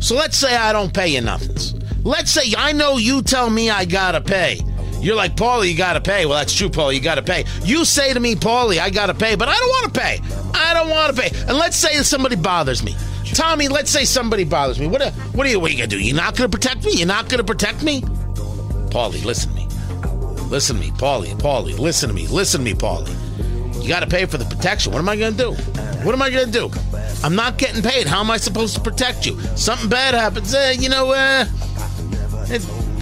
so 0.00 0.16
let's 0.16 0.38
say 0.38 0.56
I 0.56 0.72
don't 0.72 0.94
pay 0.94 1.08
you 1.08 1.20
nothings. 1.20 1.74
Let's 2.02 2.30
say 2.30 2.54
I 2.56 2.72
know 2.72 2.96
you 2.96 3.20
tell 3.20 3.50
me 3.50 3.68
I 3.68 3.84
gotta 3.84 4.22
pay. 4.22 4.58
You're 5.02 5.16
like, 5.16 5.36
Paulie, 5.36 5.70
you 5.70 5.76
gotta 5.76 6.00
pay. 6.00 6.24
Well, 6.24 6.38
that's 6.38 6.56
true, 6.56 6.70
Paulie, 6.70 6.94
you 6.94 7.02
gotta 7.02 7.20
pay. 7.20 7.44
You 7.62 7.84
say 7.84 8.14
to 8.14 8.18
me, 8.18 8.36
Paulie, 8.36 8.80
I 8.80 8.88
gotta 8.88 9.12
pay, 9.12 9.34
but 9.34 9.50
I 9.50 9.54
don't 9.58 9.68
wanna 9.68 9.90
pay. 9.90 10.18
I 10.54 10.72
don't 10.72 10.88
wanna 10.88 11.12
pay. 11.12 11.28
And 11.46 11.58
let's 11.58 11.76
say 11.76 11.92
somebody 12.02 12.36
bothers 12.36 12.82
me. 12.82 12.96
Tommy, 13.34 13.68
let's 13.68 13.90
say 13.90 14.06
somebody 14.06 14.44
bothers 14.44 14.80
me. 14.80 14.86
What, 14.86 15.02
what 15.34 15.46
are 15.46 15.50
you, 15.50 15.60
what 15.60 15.68
are 15.68 15.74
you 15.74 15.80
gonna 15.80 15.88
do? 15.88 16.00
You're 16.00 16.16
not 16.16 16.34
gonna 16.34 16.48
protect 16.48 16.82
me? 16.82 16.92
You're 16.94 17.06
not 17.06 17.28
gonna 17.28 17.44
protect 17.44 17.82
me? 17.82 18.00
Paulie, 18.00 19.22
listen 19.26 19.50
to 19.50 19.56
me. 19.56 19.68
Listen 20.48 20.76
to 20.76 20.80
me, 20.80 20.90
Paulie, 20.92 21.38
Paulie, 21.38 21.78
listen 21.78 22.08
to 22.08 22.14
me, 22.14 22.26
listen 22.28 22.60
to 22.60 22.64
me, 22.64 22.72
Paulie. 22.72 23.29
You 23.80 23.88
got 23.88 24.00
to 24.00 24.06
pay 24.06 24.26
for 24.26 24.38
the 24.38 24.44
protection. 24.44 24.92
What 24.92 24.98
am 24.98 25.08
I 25.08 25.16
going 25.16 25.36
to 25.36 25.38
do? 25.38 25.52
What 26.04 26.14
am 26.14 26.22
I 26.22 26.30
going 26.30 26.46
to 26.46 26.52
do? 26.52 26.70
I'm 27.22 27.34
not 27.34 27.58
getting 27.58 27.82
paid. 27.82 28.06
How 28.06 28.20
am 28.20 28.30
I 28.30 28.36
supposed 28.36 28.74
to 28.74 28.80
protect 28.80 29.26
you? 29.26 29.38
Something 29.56 29.88
bad 29.88 30.14
happens. 30.14 30.54
Eh, 30.54 30.72
you 30.72 30.88
know, 30.88 31.12
uh, 31.12 31.44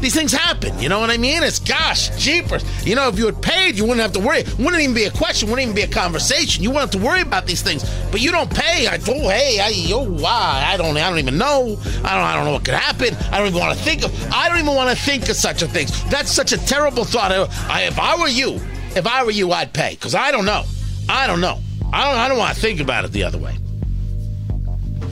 these 0.00 0.14
things 0.14 0.32
happen. 0.32 0.78
You 0.78 0.88
know 0.88 1.00
what 1.00 1.10
I 1.10 1.16
mean? 1.16 1.42
It's 1.42 1.58
gosh, 1.58 2.10
jeepers. 2.16 2.64
You 2.86 2.94
know, 2.94 3.08
if 3.08 3.18
you 3.18 3.26
had 3.26 3.42
paid, 3.42 3.76
you 3.76 3.84
wouldn't 3.84 4.00
have 4.00 4.12
to 4.12 4.20
worry. 4.20 4.44
Wouldn't 4.58 4.80
even 4.80 4.94
be 4.94 5.04
a 5.04 5.10
question. 5.10 5.48
Wouldn't 5.48 5.62
even 5.62 5.74
be 5.74 5.82
a 5.82 5.88
conversation. 5.88 6.62
You 6.62 6.70
wouldn't 6.70 6.92
have 6.92 7.00
to 7.00 7.06
worry 7.06 7.20
about 7.20 7.46
these 7.46 7.62
things. 7.62 7.84
But 8.10 8.20
you 8.20 8.30
don't 8.30 8.50
pay. 8.50 8.86
I 8.86 8.98
oh 9.08 9.28
hey, 9.28 9.58
I 9.60 9.72
oh 9.92 10.08
why? 10.08 10.64
I 10.66 10.76
don't. 10.76 10.96
I 10.96 11.08
don't 11.10 11.18
even 11.18 11.38
know. 11.38 11.76
I 12.04 12.14
don't. 12.14 12.24
I 12.24 12.36
don't 12.36 12.44
know 12.44 12.52
what 12.52 12.64
could 12.64 12.74
happen. 12.74 13.14
I 13.32 13.38
don't 13.38 13.48
even 13.48 13.58
want 13.58 13.76
to 13.76 13.84
think 13.84 14.04
of. 14.04 14.32
I 14.32 14.48
don't 14.48 14.58
even 14.58 14.74
want 14.74 14.96
to 14.96 15.04
think 15.04 15.28
of 15.28 15.36
such 15.36 15.62
a 15.62 15.68
thing. 15.68 15.88
That's 16.10 16.30
such 16.30 16.52
a 16.52 16.58
terrible 16.58 17.04
thought. 17.04 17.32
I, 17.32 17.46
I, 17.68 17.82
if 17.82 17.98
I 17.98 18.16
were 18.20 18.28
you, 18.28 18.60
if 18.98 19.06
I 19.06 19.24
were 19.24 19.30
you, 19.30 19.52
I'd 19.52 19.72
pay 19.72 19.94
because 19.94 20.14
I 20.14 20.30
don't 20.30 20.44
know. 20.44 20.64
I 21.08 21.26
don't 21.26 21.40
know. 21.40 21.60
I 21.92 22.04
don't. 22.04 22.18
I 22.18 22.28
don't 22.28 22.38
want 22.38 22.54
to 22.54 22.60
think 22.60 22.80
about 22.80 23.04
it 23.04 23.12
the 23.12 23.24
other 23.24 23.38
way. 23.38 23.56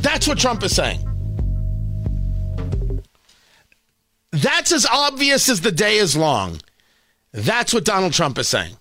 That's 0.02 0.28
what 0.28 0.38
Trump 0.38 0.62
is 0.62 0.74
saying. 0.74 1.00
That's 4.32 4.72
as 4.72 4.86
obvious 4.86 5.48
as 5.48 5.62
the 5.62 5.72
day 5.72 5.96
is 5.96 6.16
long. 6.16 6.60
That's 7.32 7.72
what 7.72 7.84
Donald 7.84 8.12
Trump 8.12 8.38
is 8.38 8.48
saying. 8.48 8.76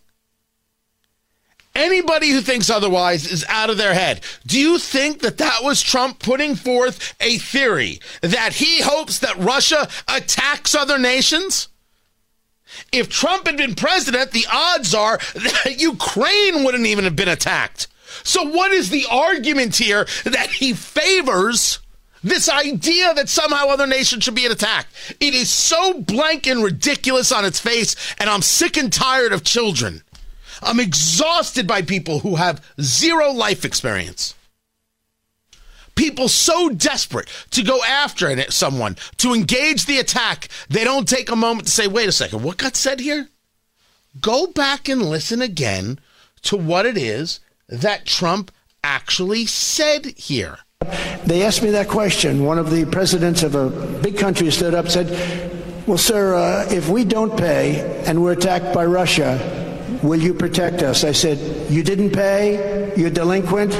Anybody 1.73 2.29
who 2.29 2.41
thinks 2.41 2.69
otherwise 2.69 3.29
is 3.29 3.45
out 3.49 3.69
of 3.69 3.77
their 3.77 3.93
head. 3.93 4.21
Do 4.47 4.59
you 4.59 4.77
think 4.77 5.19
that 5.19 5.37
that 5.39 5.59
was 5.61 5.81
Trump 5.81 6.19
putting 6.19 6.55
forth 6.55 7.13
a 7.19 7.37
theory 7.37 7.99
that 8.21 8.53
he 8.53 8.81
hopes 8.81 9.19
that 9.19 9.37
Russia 9.37 9.87
attacks 10.07 10.73
other 10.73 10.97
nations? 10.97 11.67
If 12.91 13.09
Trump 13.09 13.47
had 13.47 13.57
been 13.57 13.75
president, 13.75 14.31
the 14.31 14.45
odds 14.51 14.93
are 14.93 15.17
that 15.35 15.75
Ukraine 15.77 16.63
wouldn't 16.63 16.85
even 16.85 17.03
have 17.05 17.15
been 17.15 17.27
attacked. 17.27 17.87
So, 18.23 18.43
what 18.43 18.71
is 18.71 18.89
the 18.89 19.05
argument 19.09 19.75
here 19.75 20.05
that 20.23 20.49
he 20.49 20.73
favors 20.73 21.79
this 22.25 22.49
idea 22.49 23.13
that 23.13 23.29
somehow 23.29 23.67
other 23.67 23.85
nations 23.85 24.23
should 24.23 24.33
be 24.33 24.47
attacked. 24.47 24.91
It 25.19 25.35
is 25.35 25.49
so 25.49 26.01
blank 26.01 26.47
and 26.47 26.63
ridiculous 26.63 27.31
on 27.31 27.45
its 27.45 27.59
face, 27.59 27.95
and 28.17 28.29
I'm 28.29 28.41
sick 28.41 28.77
and 28.77 28.91
tired 28.91 29.31
of 29.31 29.43
children. 29.43 30.01
I'm 30.63 30.79
exhausted 30.79 31.67
by 31.67 31.83
people 31.83 32.19
who 32.19 32.35
have 32.35 32.65
zero 32.81 33.31
life 33.31 33.63
experience. 33.63 34.33
People 35.95 36.27
so 36.27 36.69
desperate 36.69 37.29
to 37.51 37.63
go 37.63 37.81
after 37.83 38.51
someone, 38.51 38.97
to 39.17 39.33
engage 39.33 39.85
the 39.85 39.97
attack, 39.97 40.49
they 40.69 40.83
don't 40.83 41.07
take 41.07 41.31
a 41.31 41.35
moment 41.35 41.67
to 41.67 41.73
say, 41.73 41.87
wait 41.87 42.09
a 42.09 42.11
second, 42.11 42.43
what 42.43 42.57
got 42.57 42.75
said 42.75 42.99
here? 42.99 43.29
Go 44.21 44.47
back 44.47 44.87
and 44.89 45.01
listen 45.01 45.41
again 45.41 45.99
to 46.43 46.57
what 46.57 46.85
it 46.85 46.97
is 46.97 47.39
that 47.67 48.05
Trump 48.05 48.51
actually 48.83 49.45
said 49.45 50.05
here. 50.17 50.59
They 51.25 51.43
asked 51.43 51.63
me 51.63 51.71
that 51.71 51.87
question. 51.87 52.45
One 52.45 52.59
of 52.59 52.69
the 52.69 52.85
presidents 52.85 53.41
of 53.41 53.55
a 53.55 53.69
big 54.01 54.17
country 54.17 54.51
stood 54.51 54.75
up 54.75 54.85
and 54.85 54.93
said, 54.93 55.87
Well, 55.87 55.97
sir, 55.97 56.35
uh, 56.35 56.67
if 56.69 56.87
we 56.87 57.03
don't 57.03 57.35
pay 57.35 58.03
and 58.05 58.21
we're 58.21 58.33
attacked 58.33 58.73
by 58.73 58.85
Russia, 58.85 59.39
will 60.03 60.21
you 60.21 60.33
protect 60.33 60.83
us? 60.83 61.03
I 61.03 61.13
said, 61.13 61.71
You 61.71 61.81
didn't 61.81 62.11
pay? 62.11 62.93
You're 62.95 63.09
delinquent? 63.09 63.73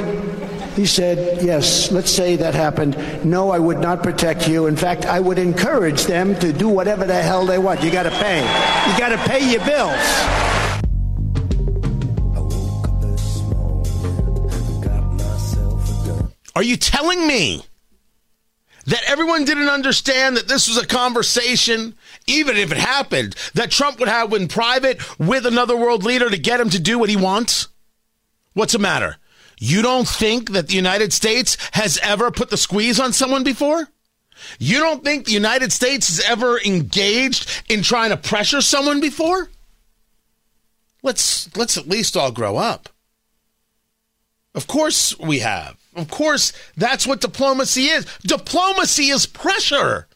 He 0.76 0.84
said, 0.84 1.42
Yes, 1.42 1.90
let's 1.90 2.10
say 2.10 2.36
that 2.36 2.54
happened. 2.54 3.24
No, 3.24 3.50
I 3.50 3.58
would 3.58 3.78
not 3.78 4.02
protect 4.02 4.46
you. 4.46 4.66
In 4.66 4.76
fact, 4.76 5.06
I 5.06 5.20
would 5.20 5.38
encourage 5.38 6.04
them 6.04 6.38
to 6.40 6.52
do 6.52 6.68
whatever 6.68 7.06
the 7.06 7.14
hell 7.14 7.46
they 7.46 7.56
want. 7.56 7.82
You 7.82 7.90
got 7.90 8.02
to 8.02 8.10
pay. 8.10 8.40
You 8.40 8.98
got 8.98 9.08
to 9.08 9.18
pay 9.18 9.50
your 9.50 9.64
bills. 9.64 10.46
Are 16.54 16.62
you 16.62 16.76
telling 16.76 17.26
me 17.26 17.62
that 18.84 19.02
everyone 19.06 19.44
didn't 19.46 19.68
understand 19.68 20.36
that 20.36 20.46
this 20.46 20.68
was 20.68 20.76
a 20.76 20.86
conversation, 20.86 21.94
even 22.26 22.56
if 22.56 22.70
it 22.70 22.78
happened, 22.78 23.34
that 23.54 23.70
Trump 23.70 23.98
would 23.98 24.08
have 24.08 24.32
in 24.34 24.46
private 24.46 25.00
with 25.18 25.46
another 25.46 25.76
world 25.76 26.04
leader 26.04 26.28
to 26.28 26.38
get 26.38 26.60
him 26.60 26.68
to 26.70 26.78
do 26.78 26.98
what 26.98 27.08
he 27.08 27.16
wants? 27.16 27.68
What's 28.52 28.74
the 28.74 28.78
matter? 28.78 29.16
You 29.58 29.82
don't 29.82 30.06
think 30.06 30.52
that 30.52 30.68
the 30.68 30.74
United 30.74 31.12
States 31.12 31.56
has 31.72 31.98
ever 32.02 32.30
put 32.30 32.50
the 32.50 32.56
squeeze 32.56 33.00
on 33.00 33.12
someone 33.12 33.42
before? 33.42 33.88
You 34.58 34.80
don't 34.80 35.02
think 35.02 35.24
the 35.24 35.32
United 35.32 35.72
States 35.72 36.08
has 36.08 36.20
ever 36.28 36.60
engaged 36.60 37.64
in 37.68 37.82
trying 37.82 38.10
to 38.10 38.16
pressure 38.16 38.60
someone 38.60 39.00
before? 39.00 39.48
Let's 41.02 41.54
let's 41.56 41.76
at 41.78 41.88
least 41.88 42.16
all 42.16 42.32
grow 42.32 42.56
up. 42.56 42.88
Of 44.54 44.66
course 44.66 45.18
we 45.18 45.38
have. 45.40 45.76
Of 45.94 46.08
course, 46.08 46.52
that's 46.76 47.06
what 47.06 47.20
diplomacy 47.20 47.86
is. 47.86 48.06
Diplomacy 48.22 49.04
is 49.04 49.24
pressure. 49.24 50.08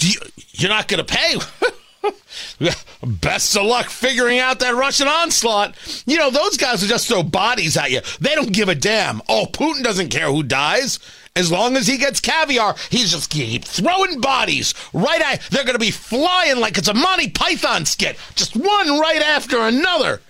You, 0.00 0.18
you're 0.52 0.70
not 0.70 0.88
going 0.88 1.04
to 1.04 1.14
pay. 1.14 1.36
Best 3.02 3.56
of 3.56 3.64
luck 3.64 3.86
figuring 3.86 4.38
out 4.38 4.60
that 4.60 4.74
Russian 4.74 5.08
onslaught. 5.08 5.74
You 6.06 6.18
know, 6.18 6.30
those 6.30 6.56
guys 6.56 6.80
will 6.80 6.88
just 6.88 7.08
throw 7.08 7.22
bodies 7.22 7.76
at 7.76 7.90
you. 7.90 8.00
They 8.20 8.34
don't 8.34 8.52
give 8.52 8.68
a 8.68 8.74
damn. 8.74 9.20
Oh, 9.28 9.46
Putin 9.50 9.82
doesn't 9.82 10.10
care 10.10 10.26
who 10.26 10.42
dies. 10.42 10.98
As 11.36 11.50
long 11.50 11.76
as 11.76 11.88
he 11.88 11.98
gets 11.98 12.20
caviar, 12.20 12.76
he's 12.90 13.10
just 13.10 13.28
keep 13.28 13.64
throwing 13.64 14.20
bodies 14.20 14.72
right 14.92 15.20
at. 15.20 15.42
They're 15.50 15.64
going 15.64 15.74
to 15.74 15.80
be 15.80 15.90
flying 15.90 16.60
like 16.60 16.78
it's 16.78 16.86
a 16.86 16.94
Monty 16.94 17.28
Python 17.28 17.86
skit, 17.86 18.16
just 18.36 18.54
one 18.54 19.00
right 19.00 19.20
after 19.20 19.60
another. 19.60 20.20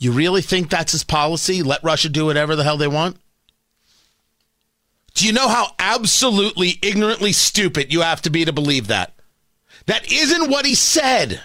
You 0.00 0.12
really 0.12 0.42
think 0.42 0.68
that's 0.68 0.92
his 0.92 1.04
policy? 1.04 1.62
Let 1.62 1.82
Russia 1.84 2.08
do 2.08 2.26
whatever 2.26 2.56
the 2.56 2.64
hell 2.64 2.76
they 2.76 2.88
want? 2.88 3.16
Do 5.18 5.26
you 5.26 5.32
know 5.32 5.48
how 5.48 5.74
absolutely 5.80 6.78
ignorantly 6.80 7.32
stupid 7.32 7.92
you 7.92 8.02
have 8.02 8.22
to 8.22 8.30
be 8.30 8.44
to 8.44 8.52
believe 8.52 8.86
that? 8.86 9.18
That 9.86 10.12
isn't 10.12 10.48
what 10.48 10.64
he 10.64 10.76
said. 10.76 11.42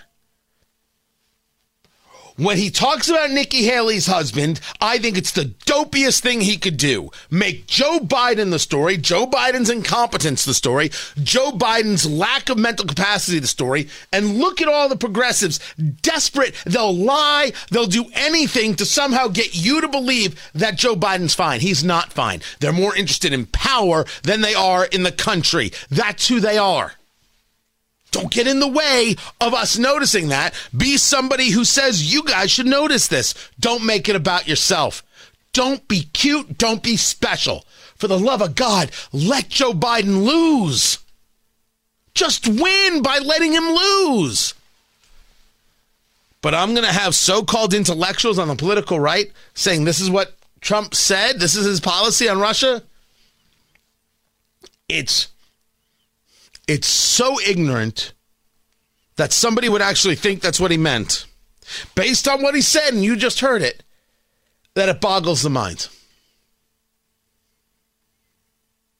When 2.35 2.57
he 2.57 2.71
talks 2.71 3.09
about 3.09 3.29
Nikki 3.29 3.63
Haley's 3.63 4.07
husband, 4.07 4.59
I 4.81 4.97
think 4.97 5.17
it's 5.19 5.31
the 5.31 5.53
dopiest 5.65 6.21
thing 6.21 6.41
he 6.41 6.57
could 6.57 6.77
do. 6.77 7.11
Make 7.29 7.67
Joe 7.67 7.99
Biden 7.99 8.49
the 8.49 8.57
story, 8.57 8.97
Joe 8.97 9.27
Biden's 9.27 9.69
incompetence 9.69 10.43
the 10.43 10.55
story, 10.55 10.89
Joe 11.21 11.51
Biden's 11.51 12.09
lack 12.09 12.49
of 12.49 12.57
mental 12.57 12.87
capacity 12.87 13.37
the 13.37 13.45
story, 13.45 13.87
and 14.11 14.39
look 14.39 14.61
at 14.61 14.67
all 14.67 14.89
the 14.89 14.95
progressives 14.95 15.59
desperate. 16.01 16.55
They'll 16.65 16.95
lie, 16.95 17.53
they'll 17.69 17.85
do 17.85 18.05
anything 18.13 18.75
to 18.75 18.85
somehow 18.85 19.27
get 19.27 19.53
you 19.53 19.79
to 19.81 19.87
believe 19.87 20.51
that 20.53 20.75
Joe 20.75 20.95
Biden's 20.95 21.35
fine. 21.35 21.59
He's 21.59 21.83
not 21.83 22.13
fine. 22.13 22.41
They're 22.59 22.73
more 22.73 22.95
interested 22.95 23.31
in 23.31 23.45
power 23.45 24.05
than 24.23 24.41
they 24.41 24.55
are 24.55 24.85
in 24.85 25.03
the 25.03 25.11
country. 25.11 25.71
That's 25.91 26.27
who 26.29 26.39
they 26.39 26.57
are. 26.57 26.93
Don't 28.13 28.31
get 28.31 28.45
in 28.45 28.59
the 28.59 28.67
way 28.67 29.15
of 29.41 29.55
us 29.55 29.77
noticing 29.77 30.29
that. 30.29 30.53
Be 30.75 30.97
somebody 30.97 31.49
who 31.49 31.65
says 31.65 32.13
you 32.13 32.23
guys 32.23 32.51
should 32.51 32.67
notice 32.67 33.07
this. 33.07 33.33
Don't 33.59 33.83
make 33.83 34.07
it 34.07 34.15
about 34.15 34.47
yourself. 34.47 35.03
Don't 35.51 35.87
be 35.87 36.03
cute. 36.13 36.59
Don't 36.59 36.83
be 36.83 36.95
special. 36.95 37.65
For 37.95 38.07
the 38.07 38.19
love 38.19 38.41
of 38.41 38.53
God, 38.53 38.91
let 39.11 39.49
Joe 39.49 39.73
Biden 39.73 40.23
lose. 40.23 40.99
Just 42.13 42.47
win 42.47 43.01
by 43.01 43.17
letting 43.17 43.51
him 43.51 43.63
lose. 43.63 44.53
But 46.43 46.53
I'm 46.53 46.75
going 46.75 46.85
to 46.85 46.93
have 46.93 47.15
so 47.15 47.43
called 47.43 47.73
intellectuals 47.73 48.37
on 48.37 48.47
the 48.47 48.55
political 48.55 48.99
right 48.99 49.31
saying 49.55 49.85
this 49.85 49.99
is 49.99 50.11
what 50.11 50.35
Trump 50.61 50.93
said, 50.93 51.39
this 51.39 51.55
is 51.55 51.65
his 51.65 51.79
policy 51.79 52.29
on 52.29 52.39
Russia. 52.39 52.83
It's 54.87 55.29
it's 56.67 56.87
so 56.87 57.39
ignorant 57.41 58.13
that 59.15 59.31
somebody 59.31 59.69
would 59.69 59.81
actually 59.81 60.15
think 60.15 60.41
that's 60.41 60.59
what 60.59 60.71
he 60.71 60.77
meant, 60.77 61.25
based 61.95 62.27
on 62.27 62.41
what 62.41 62.55
he 62.55 62.61
said, 62.61 62.93
and 62.93 63.03
you 63.03 63.15
just 63.15 63.41
heard 63.41 63.61
it, 63.61 63.83
that 64.73 64.89
it 64.89 65.01
boggles 65.01 65.41
the 65.41 65.49
mind. 65.49 65.87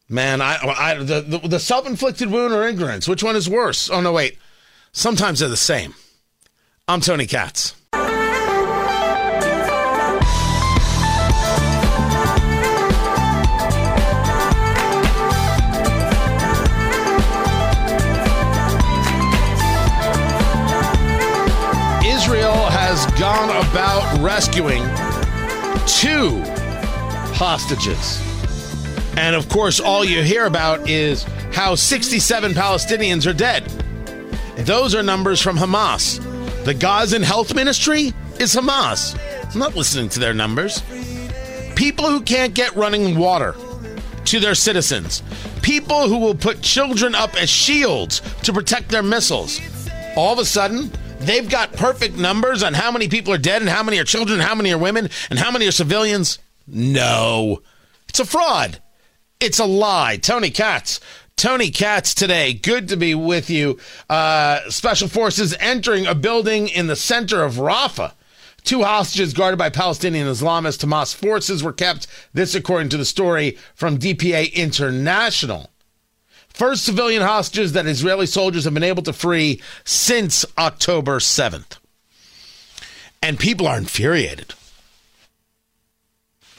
Man, 0.10 0.42
I, 0.42 0.58
I 0.62 0.96
the, 0.96 1.22
the, 1.22 1.48
the 1.48 1.60
self 1.60 1.88
inflicted 1.88 2.30
wound 2.30 2.54
or 2.54 2.68
ignorance, 2.68 3.08
which 3.08 3.24
one 3.24 3.36
is 3.36 3.50
worse? 3.50 3.90
Oh, 3.90 4.02
no, 4.02 4.12
wait. 4.12 4.38
Sometimes 4.92 5.40
they're 5.40 5.50
the 5.50 5.58
same. 5.58 5.96
I'm 6.88 7.02
Tony 7.02 7.26
Katz. 7.26 7.74
Gone 23.48 23.66
about 23.70 24.20
rescuing 24.22 24.84
two 25.86 26.42
hostages. 27.36 28.22
And 29.18 29.36
of 29.36 29.50
course, 29.50 29.80
all 29.80 30.06
you 30.06 30.24
hear 30.24 30.46
about 30.46 30.90
is 30.90 31.24
how 31.52 31.76
67 31.76 32.54
Palestinians 32.54 33.30
are 33.30 33.34
dead. 33.34 33.64
Those 34.66 34.96
are 34.96 35.04
numbers 35.04 35.42
from 35.42 35.58
Hamas. 35.58 36.24
The 36.64 36.74
Gazan 36.74 37.22
Health 37.22 37.54
Ministry 37.54 38.14
is 38.40 38.56
Hamas. 38.56 39.20
I'm 39.52 39.60
not 39.60 39.76
listening 39.76 40.10
to 40.10 40.20
their 40.20 40.34
numbers. 40.34 40.82
People 41.76 42.10
who 42.10 42.22
can't 42.22 42.54
get 42.54 42.74
running 42.76 43.18
water 43.18 43.56
to 44.26 44.40
their 44.40 44.56
citizens. 44.56 45.22
People 45.62 46.08
who 46.08 46.18
will 46.18 46.36
put 46.36 46.62
children 46.62 47.14
up 47.14 47.36
as 47.36 47.50
shields 47.50 48.22
to 48.44 48.54
protect 48.54 48.90
their 48.90 49.04
missiles. 49.04 49.60
All 50.16 50.34
of 50.34 50.40
a 50.40 50.46
sudden, 50.46 50.92
they've 51.26 51.50
got 51.50 51.74
perfect 51.74 52.18
numbers 52.18 52.64
on 52.64 52.74
how 52.74 52.92
many 52.92 53.08
people 53.08 53.34
are 53.34 53.38
dead 53.38 53.62
and 53.62 53.70
how 53.70 53.84
many 53.84 54.00
are 54.00 54.04
children, 54.04 54.40
how 54.40 54.56
many 54.56 54.72
are 54.72 54.78
women, 54.78 55.10
and 55.30 55.40
how 55.40 55.52
many 55.52 55.68
are 55.68 55.72
civilians? 55.72 56.40
No. 56.68 57.62
It's 58.10 58.20
a 58.20 58.26
fraud. 58.26 58.82
It's 59.40 59.60
a 59.60 59.66
lie. 59.66 60.18
Tony 60.18 60.50
Katz. 60.50 61.00
Tony 61.36 61.72
Katz 61.72 62.14
today. 62.14 62.54
Good 62.54 62.88
to 62.90 62.98
be 62.98 63.16
with 63.16 63.50
you. 63.50 63.80
Uh, 64.10 64.60
Special 64.70 65.08
forces 65.08 65.56
entering 65.60 66.06
a 66.06 66.16
building 66.16 66.68
in 66.68 66.88
the 66.88 66.96
center 66.96 67.44
of 67.44 67.56
Rafah. 67.56 68.14
Two 68.64 68.84
hostages 68.84 69.34
guarded 69.34 69.58
by 69.58 69.70
Palestinian 69.70 70.28
Islamist 70.28 70.86
Hamas 70.86 71.14
forces 71.14 71.62
were 71.64 71.74
kept. 71.74 72.08
This, 72.34 72.56
according 72.56 72.90
to 72.90 72.98
the 72.98 73.04
story 73.04 73.58
from 73.76 73.98
DPA 73.98 74.54
International. 74.54 75.70
First 76.54 76.86
civilian 76.86 77.24
hostages 77.24 77.74
that 77.74 77.88
Israeli 77.88 78.28
soldiers 78.28 78.66
have 78.66 78.74
been 78.74 78.84
able 78.84 79.04
to 79.04 79.14
free 79.14 79.62
since 79.84 80.46
October 80.58 81.20
7th. 81.20 81.78
And 83.22 83.40
people 83.40 83.68
are 83.68 83.78
infuriated. 83.78 84.54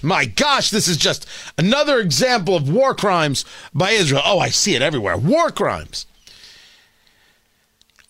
My 0.02 0.26
gosh, 0.26 0.70
this 0.70 0.88
is 0.88 0.96
just 0.96 1.26
another 1.56 1.98
example 1.98 2.56
of 2.56 2.68
war 2.68 2.94
crimes 2.94 3.44
by 3.72 3.90
Israel. 3.92 4.22
Oh, 4.24 4.38
I 4.38 4.50
see 4.50 4.74
it 4.74 4.82
everywhere. 4.82 5.16
War 5.16 5.50
crimes. 5.50 6.06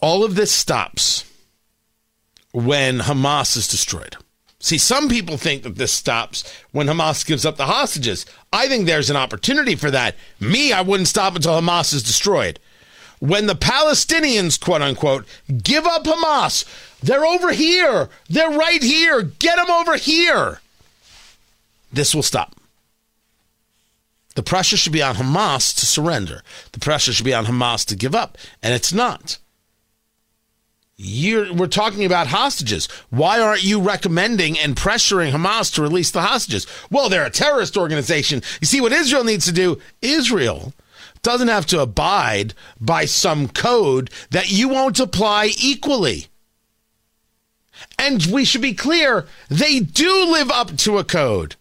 All 0.01 0.25
of 0.25 0.35
this 0.35 0.51
stops 0.51 1.25
when 2.53 2.99
Hamas 3.01 3.57
is 3.57 3.69
destroyed. 3.69 4.17
See, 4.65 4.79
some 4.79 5.11
people 5.11 5.37
think 5.37 5.63
that 5.65 5.75
this 5.75 5.93
stops 5.93 6.43
when 6.73 6.87
Hamas 6.87 7.27
gives 7.27 7.45
up 7.45 7.59
the 7.59 7.67
hostages. 7.67 8.25
I 8.51 8.67
think 8.67 8.87
there's 8.87 9.11
an 9.11 9.17
opportunity 9.17 9.75
for 9.75 9.91
that. 9.91 10.15
Me, 10.41 10.73
I 10.73 10.81
wouldn't 10.81 11.09
stop 11.09 11.37
until 11.37 11.61
Hamas 11.61 11.93
is 11.93 12.03
destroyed. 12.03 12.59
When 13.19 13.47
the 13.47 13.57
Palestinians, 13.57 14.59
quote 14.59 14.81
unquote, 14.81 15.27
give 15.63 15.85
up 15.85 16.05
Hamas, 16.05 16.65
they're 17.03 17.27
over 17.27 17.53
here. 17.53 18.09
They're 18.31 18.57
right 18.57 18.83
here. 18.83 19.21
Get 19.21 19.57
them 19.57 19.71
over 19.71 19.99
here. 19.99 20.61
This 21.93 22.15
will 22.15 22.23
stop. 22.23 22.57
The 24.35 24.43
pressure 24.43 24.79
should 24.79 24.95
be 24.95 25.03
on 25.03 25.17
Hamas 25.17 25.79
to 25.79 25.85
surrender. 25.85 26.43
The 26.73 26.81
pressure 26.81 27.13
should 27.13 27.27
be 27.27 27.35
on 27.35 27.45
Hamas 27.45 27.85
to 27.89 27.97
give 27.97 28.15
up. 28.15 28.39
And 28.63 28.73
it's 28.73 28.95
not. 28.95 29.37
You're, 30.97 31.53
we're 31.53 31.67
talking 31.67 32.05
about 32.05 32.29
hostages. 32.29 32.87
Why 33.11 33.41
aren't 33.41 33.65
you 33.65 33.81
recommending 33.81 34.59
and 34.59 34.77
pressuring 34.77 35.33
Hamas 35.33 35.75
to 35.75 35.83
release 35.83 36.13
the 36.13 36.23
hostages? 36.23 36.67
Well, 36.89 37.09
they're 37.09 37.27
a 37.27 37.31
terrorist 37.31 37.77
organization. 37.77 38.43
You 38.61 38.67
see, 38.67 38.81
what 38.81 38.93
Israel 38.93 39.25
needs 39.25 39.45
to 39.47 39.53
do, 39.53 39.81
Israel 40.01 40.73
doesn't 41.23 41.49
have 41.49 41.67
to 41.67 41.81
abide 41.81 42.55
by 42.81 43.07
some 43.07 43.49
code 43.49 44.11
that 44.31 44.53
you 44.53 44.69
won't 44.69 45.01
apply 45.01 45.51
equally. 45.59 46.29
And 47.99 48.25
we 48.27 48.45
should 48.45 48.63
be 48.63 48.75
clear, 48.75 49.27
they 49.49 49.81
do 49.81 50.27
live 50.31 50.51
up 50.51 50.77
to 50.77 50.99
a 50.99 51.05
code. 51.05 51.57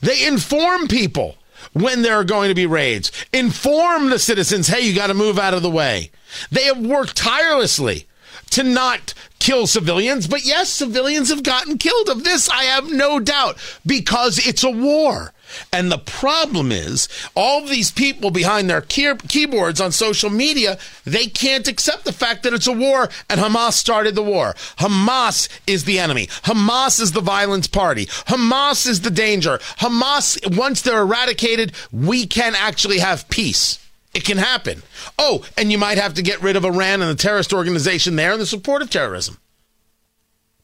They 0.00 0.26
inform 0.26 0.88
people 0.88 1.36
when 1.72 2.02
there 2.02 2.16
are 2.16 2.24
going 2.24 2.48
to 2.48 2.54
be 2.54 2.66
raids, 2.66 3.12
inform 3.32 4.10
the 4.10 4.18
citizens, 4.18 4.66
hey, 4.66 4.80
you 4.80 4.94
got 4.94 5.06
to 5.06 5.14
move 5.14 5.38
out 5.38 5.54
of 5.54 5.62
the 5.62 5.70
way. 5.70 6.10
They 6.50 6.64
have 6.64 6.84
worked 6.84 7.16
tirelessly 7.16 8.06
to 8.52 8.62
not 8.62 9.14
kill 9.38 9.66
civilians, 9.66 10.28
but 10.28 10.44
yes, 10.44 10.68
civilians 10.68 11.28
have 11.30 11.42
gotten 11.42 11.76
killed. 11.76 12.08
Of 12.08 12.22
this, 12.22 12.48
I 12.48 12.64
have 12.64 12.90
no 12.92 13.18
doubt 13.18 13.58
because 13.84 14.46
it's 14.46 14.62
a 14.62 14.70
war. 14.70 15.32
And 15.72 15.90
the 15.90 15.98
problem 15.98 16.72
is, 16.72 17.08
all 17.34 17.64
these 17.64 17.90
people 17.90 18.30
behind 18.30 18.70
their 18.70 18.80
key- 18.80 19.14
keyboards 19.28 19.80
on 19.80 19.92
social 19.92 20.30
media, 20.30 20.78
they 21.04 21.26
can't 21.26 21.68
accept 21.68 22.04
the 22.04 22.12
fact 22.12 22.42
that 22.42 22.54
it's 22.54 22.66
a 22.66 22.72
war 22.72 23.08
and 23.28 23.40
Hamas 23.40 23.72
started 23.72 24.14
the 24.14 24.22
war. 24.22 24.54
Hamas 24.78 25.48
is 25.66 25.84
the 25.84 25.98
enemy. 25.98 26.26
Hamas 26.44 27.00
is 27.00 27.12
the 27.12 27.20
violence 27.20 27.66
party. 27.66 28.06
Hamas 28.06 28.86
is 28.86 29.00
the 29.00 29.10
danger. 29.10 29.58
Hamas, 29.78 30.56
once 30.56 30.82
they're 30.82 31.02
eradicated, 31.02 31.72
we 31.90 32.26
can 32.26 32.54
actually 32.54 33.00
have 33.00 33.28
peace. 33.28 33.81
It 34.14 34.24
can 34.24 34.38
happen. 34.38 34.82
Oh, 35.18 35.44
and 35.56 35.72
you 35.72 35.78
might 35.78 35.98
have 35.98 36.14
to 36.14 36.22
get 36.22 36.42
rid 36.42 36.56
of 36.56 36.64
Iran 36.64 37.00
and 37.00 37.10
the 37.10 37.22
terrorist 37.22 37.52
organization 37.52 38.16
there 38.16 38.32
and 38.32 38.40
the 38.40 38.46
support 38.46 38.82
of 38.82 38.90
terrorism. 38.90 39.38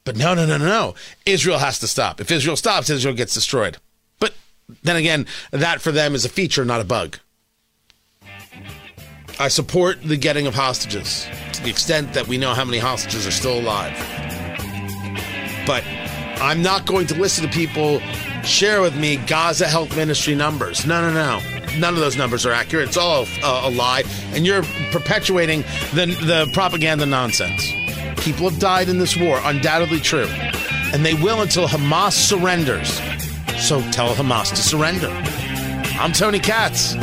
But 0.04 0.16
no, 0.16 0.34
no, 0.34 0.46
no, 0.46 0.58
no, 0.58 0.66
no. 0.66 0.94
Israel 1.26 1.58
has 1.58 1.78
to 1.80 1.86
stop. 1.86 2.20
If 2.20 2.30
Israel 2.30 2.56
stops, 2.56 2.90
Israel 2.90 3.14
gets 3.14 3.34
destroyed. 3.34 3.78
But 4.18 4.34
then 4.82 4.96
again, 4.96 5.26
that 5.50 5.80
for 5.80 5.92
them 5.92 6.14
is 6.14 6.24
a 6.24 6.28
feature, 6.28 6.64
not 6.64 6.80
a 6.80 6.84
bug. 6.84 7.18
I 9.40 9.48
support 9.48 10.02
the 10.02 10.16
getting 10.16 10.46
of 10.46 10.54
hostages 10.54 11.26
to 11.52 11.62
the 11.62 11.70
extent 11.70 12.12
that 12.14 12.26
we 12.26 12.38
know 12.38 12.54
how 12.54 12.64
many 12.64 12.78
hostages 12.78 13.26
are 13.26 13.30
still 13.30 13.60
alive. 13.60 13.96
But 15.66 15.84
I'm 16.40 16.60
not 16.62 16.86
going 16.86 17.06
to 17.08 17.14
listen 17.14 17.44
to 17.44 17.50
people 17.50 18.00
share 18.44 18.80
with 18.80 18.96
me 18.96 19.16
Gaza 19.26 19.66
Health 19.66 19.96
Ministry 19.96 20.34
numbers. 20.34 20.86
No, 20.86 21.00
no, 21.00 21.12
no. 21.12 21.40
None 21.78 21.94
of 21.94 22.00
those 22.00 22.16
numbers 22.16 22.46
are 22.46 22.52
accurate. 22.52 22.88
It's 22.88 22.96
all 22.96 23.26
a, 23.42 23.68
a 23.68 23.70
lie. 23.70 24.02
And 24.32 24.46
you're 24.46 24.62
perpetuating 24.90 25.62
the, 25.94 26.06
the 26.06 26.50
propaganda 26.52 27.06
nonsense. 27.06 27.72
People 28.20 28.48
have 28.48 28.58
died 28.58 28.88
in 28.88 28.98
this 28.98 29.16
war, 29.16 29.40
undoubtedly 29.44 30.00
true. 30.00 30.26
And 30.92 31.04
they 31.04 31.14
will 31.14 31.42
until 31.42 31.68
Hamas 31.68 32.12
surrenders. 32.12 33.00
So 33.60 33.80
tell 33.90 34.14
Hamas 34.14 34.50
to 34.50 34.56
surrender. 34.56 35.08
I'm 36.00 36.12
Tony 36.12 36.38
Katz. 36.38 36.94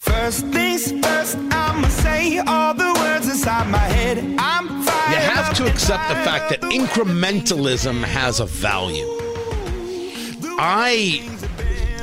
First 0.00 0.44
I'ma 0.44 0.65
say 2.26 2.38
all 2.38 2.74
the 2.74 2.92
words 3.00 3.28
inside 3.28 3.68
my 3.68 3.78
head. 3.78 4.18
I'm 4.38 4.66
You 4.68 5.16
have 5.16 5.54
to 5.56 5.66
accept 5.66 6.08
the 6.08 6.14
fact 6.16 6.50
that 6.50 6.60
incrementalism 6.62 8.02
has 8.02 8.40
a 8.40 8.46
value. 8.46 9.06
I 10.58 11.22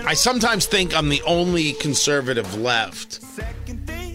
I 0.05 0.13
sometimes 0.13 0.65
think 0.65 0.95
I'm 0.95 1.09
the 1.09 1.21
only 1.23 1.73
conservative 1.73 2.55
left 2.55 3.23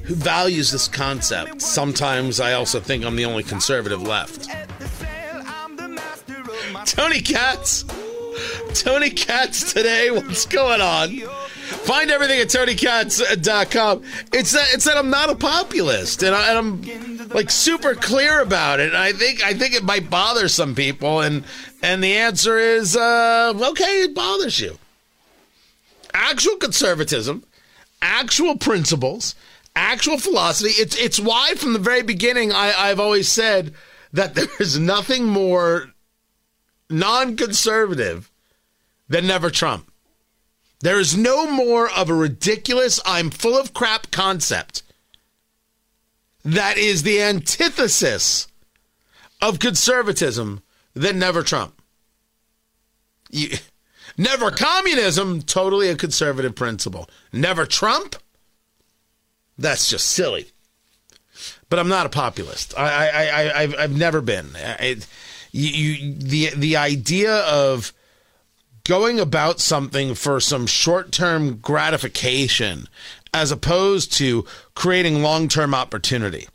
who 0.05 0.15
values 0.15 0.71
this 0.71 0.89
concept. 0.89 1.61
Sometimes 1.61 2.41
I 2.41 2.53
also 2.53 2.81
think 2.81 3.05
I'm 3.05 3.17
the 3.17 3.27
only 3.27 3.43
conservative 3.43 4.03
left. 4.03 4.49
Tony 6.87 7.21
Katz. 7.21 7.85
Tony 8.75 9.11
Katz 9.11 9.73
today. 9.73 10.11
What's 10.11 10.47
going 10.47 10.81
on? 10.81 11.21
Find 11.89 12.11
everything 12.11 12.39
at 12.39 12.49
TonyKatz.com. 12.49 14.03
It's 14.31 14.53
that 14.53 14.75
it's 14.75 14.85
that 14.85 14.99
I'm 14.99 15.09
not 15.09 15.31
a 15.31 15.35
populist, 15.35 16.23
and, 16.23 16.37
I, 16.37 16.53
am 16.53 16.83
like 17.29 17.51
super 17.51 17.95
clear 17.95 18.43
about 18.43 18.79
it. 18.79 18.89
And 18.89 18.97
I 18.99 19.13
think 19.13 19.43
I 19.43 19.55
think 19.55 19.73
it 19.73 19.83
might 19.83 20.11
bother 20.11 20.49
some 20.49 20.75
people, 20.75 21.23
and 21.23 21.45
and 21.83 22.05
the 22.05 22.15
answer 22.15 22.59
is 22.59 22.95
uh, 22.95 23.55
okay. 23.71 24.03
It 24.03 24.15
bothers 24.15 24.61
you. 24.61 24.77
Actual 26.13 26.57
conservatism, 26.57 27.43
actual 28.03 28.59
principles, 28.59 29.35
actual 29.75 30.19
philosophy. 30.19 30.73
It's 30.73 30.95
it's 30.95 31.19
why 31.19 31.55
from 31.55 31.73
the 31.73 31.79
very 31.79 32.03
beginning 32.03 32.53
I, 32.53 32.75
I've 32.77 33.01
always 33.01 33.31
said 33.31 33.73
that 34.13 34.35
there 34.35 34.45
is 34.61 34.79
nothing 34.79 35.25
more 35.25 35.95
non-conservative 36.91 38.31
than 39.09 39.27
never 39.27 39.49
Trump. 39.49 39.88
There 40.81 41.01
is 41.01 41.17
no 41.17 41.51
more 41.51 41.91
of 41.91 42.09
a 42.09 42.15
ridiculous, 42.15 43.01
I'm 43.05 43.31
full 43.31 43.59
of 43.59 43.75
crap 43.75 44.11
concept 44.11 44.83
that 46.45 46.79
is 46.79 47.03
the 47.03 47.21
antithesis 47.21 48.49
of 49.43 49.59
conservatism 49.59 50.63
than 50.95 51.19
never 51.19 51.43
Trump. 51.43 51.81
You, 53.31 53.59
never 54.17 54.51
communism, 54.51 55.43
totally 55.43 55.91
a 55.91 55.97
conservative 55.97 56.55
principle. 56.55 57.09
Never 57.33 57.67
Trump, 57.67 58.17
that's 59.59 59.91
just 59.91 60.07
silly. 60.07 60.49
But 61.69 61.79
I'm 61.79 61.89
not 61.89 62.07
a 62.07 62.11
populist. 62.11 62.77
I, 62.79 63.09
I, 63.09 63.27
I, 63.27 63.63
I've, 63.63 63.75
I've 63.79 63.97
never 63.97 64.23
been. 64.23 64.49
I, 64.57 64.97
you, 65.53 65.69
you, 65.69 66.15
the, 66.15 66.51
the 66.57 66.77
idea 66.77 67.35
of 67.41 67.93
going 68.89 69.21
about 69.21 69.61
something 69.61 70.15
for 70.15 70.41
some 70.41 70.67
short 70.67 71.13
term 71.13 71.59
gratification 71.59 72.89
as 73.35 73.53
opposed 73.53 74.11
to 74.15 74.47
creating 74.75 75.23
long 75.23 75.47
term 75.47 75.75
opportunity. 75.75 76.49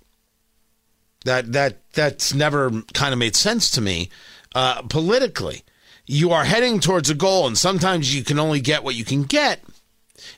That 1.25 1.53
that 1.53 1.77
that's 1.93 2.33
never 2.33 2.71
kind 2.93 3.13
of 3.13 3.19
made 3.19 3.35
sense 3.35 3.69
to 3.71 3.81
me 3.81 4.09
uh, 4.55 4.81
politically. 4.81 5.61
You 6.05 6.31
are 6.31 6.43
heading 6.43 6.81
towards 6.81 7.09
a 7.09 7.15
goal, 7.15 7.47
and 7.47 7.57
sometimes 7.57 8.13
you 8.13 8.23
can 8.23 8.39
only 8.39 8.59
get 8.59 8.83
what 8.83 8.95
you 8.95 9.05
can 9.05 9.23
get 9.23 9.63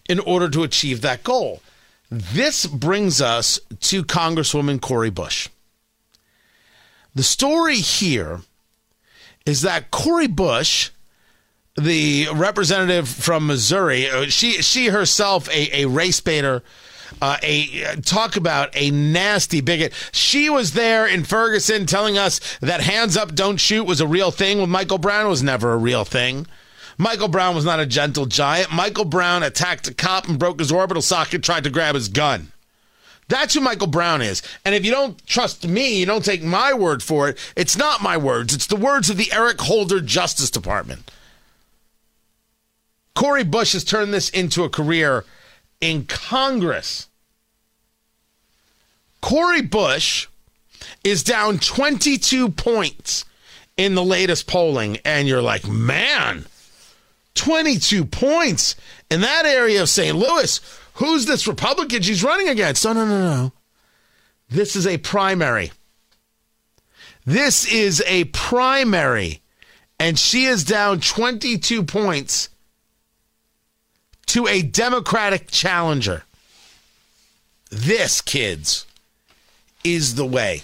in 0.08 0.20
order 0.20 0.50
to 0.50 0.64
achieve 0.64 1.02
that 1.02 1.24
goal. 1.24 1.62
This 2.12 2.68
brings 2.68 3.20
us 3.20 3.60
to 3.80 4.04
Congresswoman 4.04 4.80
Cori 4.80 5.10
Bush. 5.10 5.50
The 7.16 7.24
story 7.24 7.78
here 7.78 8.42
is 9.46 9.62
that 9.62 9.90
Cori 9.90 10.28
Bush 10.28 10.92
the 11.76 12.28
representative 12.34 13.08
from 13.08 13.48
Missouri, 13.48 14.10
uh, 14.10 14.26
she 14.26 14.62
she 14.62 14.88
herself 14.88 15.50
a, 15.50 15.84
a 15.84 15.88
race 15.88 16.20
baiter. 16.20 16.64
Uh, 17.22 17.38
a 17.44 17.96
talk 18.02 18.36
about 18.36 18.76
a 18.76 18.92
nasty 18.92 19.62
bigot. 19.62 19.94
She 20.12 20.50
was 20.50 20.74
there 20.74 21.08
in 21.08 21.24
Ferguson 21.24 21.86
telling 21.86 22.18
us 22.18 22.42
that 22.60 22.82
hands 22.82 23.16
up, 23.16 23.36
don't 23.36 23.58
shoot 23.58 23.86
was 23.86 24.02
a 24.02 24.08
real 24.08 24.32
thing. 24.32 24.60
When 24.60 24.70
Michael 24.70 24.98
Brown 24.98 25.30
was 25.30 25.42
never 25.42 25.72
a 25.72 25.78
real 25.78 26.04
thing. 26.04 26.46
Michael 26.98 27.28
Brown 27.28 27.56
was 27.56 27.64
not 27.64 27.80
a 27.80 27.86
gentle 27.86 28.26
giant. 28.26 28.72
Michael 28.72 29.06
Brown 29.06 29.44
attacked 29.44 29.88
a 29.88 29.94
cop 29.94 30.28
and 30.28 30.40
broke 30.40 30.60
his 30.60 30.72
orbital 30.72 31.02
socket, 31.02 31.44
tried 31.44 31.64
to 31.66 31.70
grab 31.70 31.96
his 31.96 32.10
gun. 32.10 32.52
That's 33.28 33.54
who 33.54 33.62
Michael 33.62 33.88
Brown 33.88 34.22
is. 34.22 34.42
And 34.64 34.76
if 34.76 34.86
you 34.86 34.92
don't 34.92 35.26
trust 35.26 35.68
me, 35.68 36.00
you 36.00 36.06
don't 36.06 36.24
take 36.24 36.44
my 36.44 36.74
word 36.74 37.02
for 37.02 37.30
it. 37.30 37.38
It's 37.56 37.78
not 37.78 38.02
my 38.02 38.18
words. 38.18 38.54
It's 38.54 38.68
the 38.68 38.76
words 38.76 39.10
of 39.10 39.18
the 39.18 39.32
Eric 39.32 39.62
Holder 39.62 40.00
Justice 40.00 40.52
Department. 40.52 41.12
Cori 43.16 43.44
Bush 43.44 43.74
has 43.74 43.84
turned 43.84 44.14
this 44.14 44.30
into 44.30 44.64
a 44.64 44.70
career 44.70 45.24
in 45.82 46.06
Congress. 46.06 47.08
Cori 49.22 49.62
Bush 49.62 50.28
is 51.04 51.24
down 51.24 51.58
22 51.58 52.50
points 52.50 53.26
in 53.78 53.96
the 53.96 54.04
latest 54.04 54.48
polling, 54.48 54.98
and 55.06 55.28
you're 55.28 55.42
like, 55.42 55.68
man, 55.68 56.46
22 57.36 58.06
points 58.06 58.76
in 59.10 59.22
that 59.22 59.46
area 59.46 59.82
of 59.82 59.90
St. 59.90 60.16
Louis. 60.16 60.60
Who's 60.96 61.26
this 61.26 61.48
Republican 61.48 62.02
she's 62.02 62.24
running 62.24 62.50
against? 62.50 62.86
No, 62.86 62.94
no, 62.94 63.06
no, 63.06 63.20
no. 63.20 63.54
This 64.50 64.76
is 64.76 64.86
a 64.86 64.98
primary. 64.98 65.72
This 67.26 67.66
is 67.66 68.04
a 68.06 68.26
primary, 68.26 69.42
and 70.00 70.20
she 70.20 70.46
is 70.46 70.64
down 70.64 71.00
22 71.00 71.84
points 71.84 72.50
to 74.28 74.48
a 74.48 74.62
Democratic 74.62 75.50
challenger. 75.50 76.24
This, 77.70 78.22
kids, 78.22 78.86
is 79.84 80.16
the 80.16 80.26
way. 80.26 80.64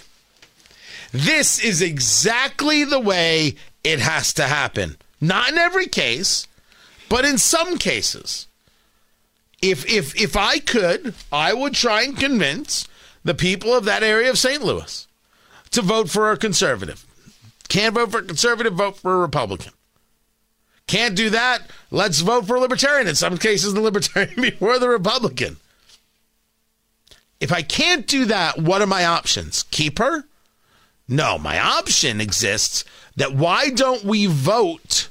This 1.12 1.62
is 1.62 1.82
exactly 1.82 2.84
the 2.84 3.00
way 3.00 3.56
it 3.84 4.00
has 4.00 4.32
to 4.34 4.44
happen. 4.44 4.96
Not 5.20 5.50
in 5.50 5.58
every 5.58 5.86
case, 5.86 6.46
but 7.08 7.24
in 7.24 7.38
some 7.38 7.78
cases. 7.78 8.46
If 9.60 9.88
if 9.88 10.18
if 10.20 10.36
I 10.36 10.58
could, 10.58 11.14
I 11.30 11.52
would 11.52 11.74
try 11.74 12.02
and 12.02 12.16
convince 12.16 12.88
the 13.22 13.34
people 13.34 13.74
of 13.74 13.84
that 13.84 14.02
area 14.02 14.30
of 14.30 14.38
St. 14.38 14.64
Louis 14.64 15.06
to 15.70 15.82
vote 15.82 16.10
for 16.10 16.32
a 16.32 16.36
conservative. 16.36 17.06
Can't 17.68 17.94
vote 17.94 18.10
for 18.10 18.18
a 18.18 18.24
conservative, 18.24 18.74
vote 18.74 18.96
for 18.96 19.14
a 19.14 19.18
Republican. 19.18 19.72
Can't 20.86 21.16
do 21.16 21.30
that. 21.30 21.70
Let's 21.90 22.20
vote 22.20 22.46
for 22.46 22.56
a 22.56 22.60
libertarian. 22.60 23.08
In 23.08 23.14
some 23.14 23.38
cases, 23.38 23.74
the 23.74 23.80
libertarian 23.80 24.34
before 24.40 24.78
the 24.78 24.88
Republican. 24.88 25.56
If 27.40 27.52
I 27.52 27.62
can't 27.62 28.06
do 28.06 28.24
that, 28.26 28.58
what 28.58 28.82
are 28.82 28.86
my 28.86 29.04
options? 29.04 29.64
Keep 29.70 29.98
her? 29.98 30.24
No, 31.08 31.38
my 31.38 31.58
option 31.58 32.20
exists 32.20 32.84
that 33.16 33.34
why 33.34 33.70
don't 33.70 34.04
we 34.04 34.26
vote 34.26 35.08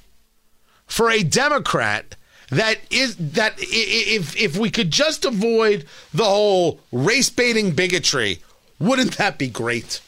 for 0.88 1.10
a 1.10 1.24
Democrat 1.24 2.16
that 2.50 2.80
is 2.90 3.16
that 3.16 3.54
if 3.58 4.36
if 4.36 4.58
we 4.58 4.70
could 4.70 4.92
just 4.92 5.24
avoid 5.24 5.86
the 6.14 6.26
whole 6.26 6.82
race 6.92 7.30
baiting 7.30 7.72
bigotry, 7.72 8.42
wouldn't 8.80 9.18
that 9.18 9.38
be 9.38 9.48
great? 9.48 10.02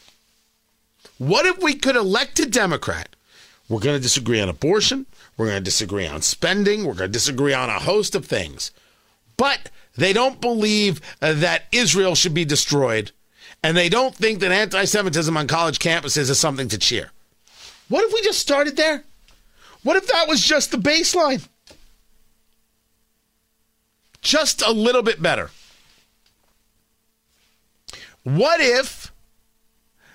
What 1.16 1.46
if 1.46 1.62
we 1.62 1.74
could 1.74 1.96
elect 1.96 2.38
a 2.40 2.46
Democrat? 2.46 3.08
We're 3.68 3.80
going 3.80 3.96
to 3.96 4.02
disagree 4.02 4.40
on 4.40 4.50
abortion. 4.50 5.06
We're 5.36 5.46
going 5.46 5.58
to 5.58 5.64
disagree 5.64 6.06
on 6.06 6.22
spending. 6.22 6.80
We're 6.84 6.94
going 6.94 7.08
to 7.08 7.12
disagree 7.12 7.52
on 7.52 7.68
a 7.68 7.80
host 7.80 8.14
of 8.14 8.26
things. 8.26 8.70
But 9.36 9.70
they 9.96 10.12
don't 10.12 10.40
believe 10.40 11.00
uh, 11.20 11.32
that 11.34 11.64
Israel 11.72 12.14
should 12.14 12.34
be 12.34 12.44
destroyed. 12.44 13.10
And 13.62 13.76
they 13.76 13.88
don't 13.88 14.14
think 14.14 14.40
that 14.40 14.52
anti 14.52 14.84
Semitism 14.84 15.36
on 15.36 15.46
college 15.46 15.78
campuses 15.78 16.30
is 16.30 16.38
something 16.38 16.68
to 16.68 16.78
cheer. 16.78 17.10
What 17.88 18.04
if 18.04 18.12
we 18.12 18.22
just 18.22 18.38
started 18.38 18.76
there? 18.76 19.04
What 19.82 19.96
if 19.96 20.06
that 20.08 20.28
was 20.28 20.44
just 20.44 20.70
the 20.70 20.78
baseline? 20.78 21.46
Just 24.20 24.62
a 24.62 24.70
little 24.70 25.02
bit 25.02 25.20
better. 25.20 25.50
What 28.22 28.60
if 28.60 29.12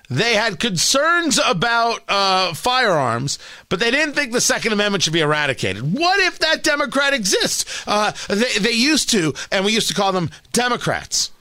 They 0.09 0.33
had 0.33 0.59
concerns 0.59 1.39
about 1.45 2.01
uh, 2.07 2.55
firearms, 2.55 3.37
but 3.69 3.79
they 3.79 3.91
didn't 3.91 4.15
think 4.15 4.31
the 4.31 4.41
Second 4.41 4.73
Amendment 4.73 5.03
should 5.03 5.13
be 5.13 5.19
eradicated. 5.19 5.93
What 5.97 6.19
if 6.19 6.39
that 6.39 6.63
Democrat 6.63 7.13
exists? 7.13 7.83
Uh, 7.85 8.11
they, 8.27 8.57
they 8.59 8.71
used 8.71 9.11
to, 9.11 9.35
and 9.51 9.63
we 9.63 9.71
used 9.71 9.87
to 9.89 9.93
call 9.93 10.11
them 10.11 10.31
Democrats. 10.51 11.31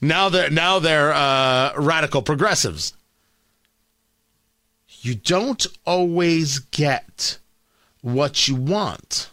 Now 0.00 0.28
they're 0.28 0.50
now 0.50 0.78
they're 0.78 1.12
uh, 1.12 1.72
radical 1.76 2.22
progressives. 2.22 2.92
You 5.00 5.16
don't 5.16 5.66
always 5.84 6.60
get 6.60 7.38
what 8.02 8.46
you 8.46 8.54
want. 8.54 9.30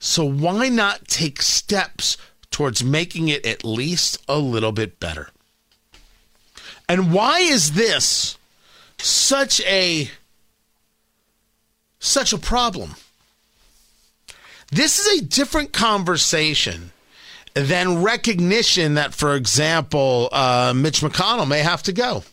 So 0.00 0.24
why 0.24 0.68
not 0.68 1.06
take 1.06 1.40
steps 1.40 2.16
towards 2.50 2.82
making 2.82 3.28
it 3.28 3.46
at 3.46 3.64
least 3.64 4.18
a 4.26 4.38
little 4.38 4.72
bit 4.72 4.98
better? 4.98 5.28
And 6.90 7.12
why 7.12 7.38
is 7.38 7.74
this 7.74 8.36
such 8.98 9.60
a 9.60 10.10
such 12.00 12.32
a 12.32 12.38
problem? 12.38 12.96
This 14.72 14.98
is 14.98 15.20
a 15.20 15.24
different 15.24 15.72
conversation 15.72 16.90
than 17.54 18.02
recognition 18.02 18.94
that, 18.94 19.14
for 19.14 19.36
example, 19.36 20.30
uh, 20.32 20.72
Mitch 20.74 21.00
McConnell 21.00 21.46
may 21.46 21.60
have 21.60 21.84
to 21.84 21.92
go. 21.92 22.24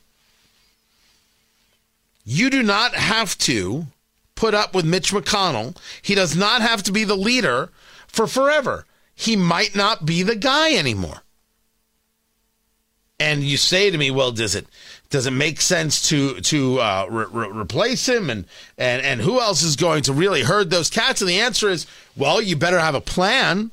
You 2.25 2.49
do 2.49 2.63
not 2.63 2.95
have 2.95 3.37
to 3.49 3.85
put 4.33 4.55
up 4.55 4.73
with 4.73 4.85
Mitch 4.85 5.11
McConnell. 5.11 5.77
He 6.01 6.15
does 6.15 6.35
not 6.35 6.63
have 6.63 6.81
to 6.81 6.91
be 6.91 7.03
the 7.03 7.15
leader 7.15 7.69
for 8.07 8.25
forever. 8.25 8.87
He 9.13 9.35
might 9.35 9.75
not 9.75 10.03
be 10.03 10.23
the 10.23 10.35
guy 10.35 10.73
anymore. 10.73 11.21
And 13.19 13.43
you 13.43 13.57
say 13.57 13.89
to 13.89 13.97
me, 13.97 14.11
well, 14.11 14.31
does 14.31 14.53
it 14.53 14.67
does 15.09 15.25
it 15.25 15.31
make 15.31 15.59
sense 15.61 16.07
to 16.09 16.39
to 16.41 16.79
uh, 16.79 17.07
re- 17.09 17.25
re- 17.31 17.61
replace 17.61 18.07
him? 18.07 18.29
And 18.29 18.45
and 18.77 19.01
and 19.01 19.21
who 19.21 19.39
else 19.39 19.63
is 19.63 19.75
going 19.75 20.03
to 20.03 20.13
really 20.13 20.43
herd 20.43 20.69
those 20.69 20.89
cats? 20.89 21.21
And 21.21 21.29
the 21.29 21.39
answer 21.39 21.69
is, 21.69 21.87
well, 22.15 22.41
you 22.41 22.55
better 22.55 22.79
have 22.79 22.95
a 22.95 23.01
plan. 23.01 23.71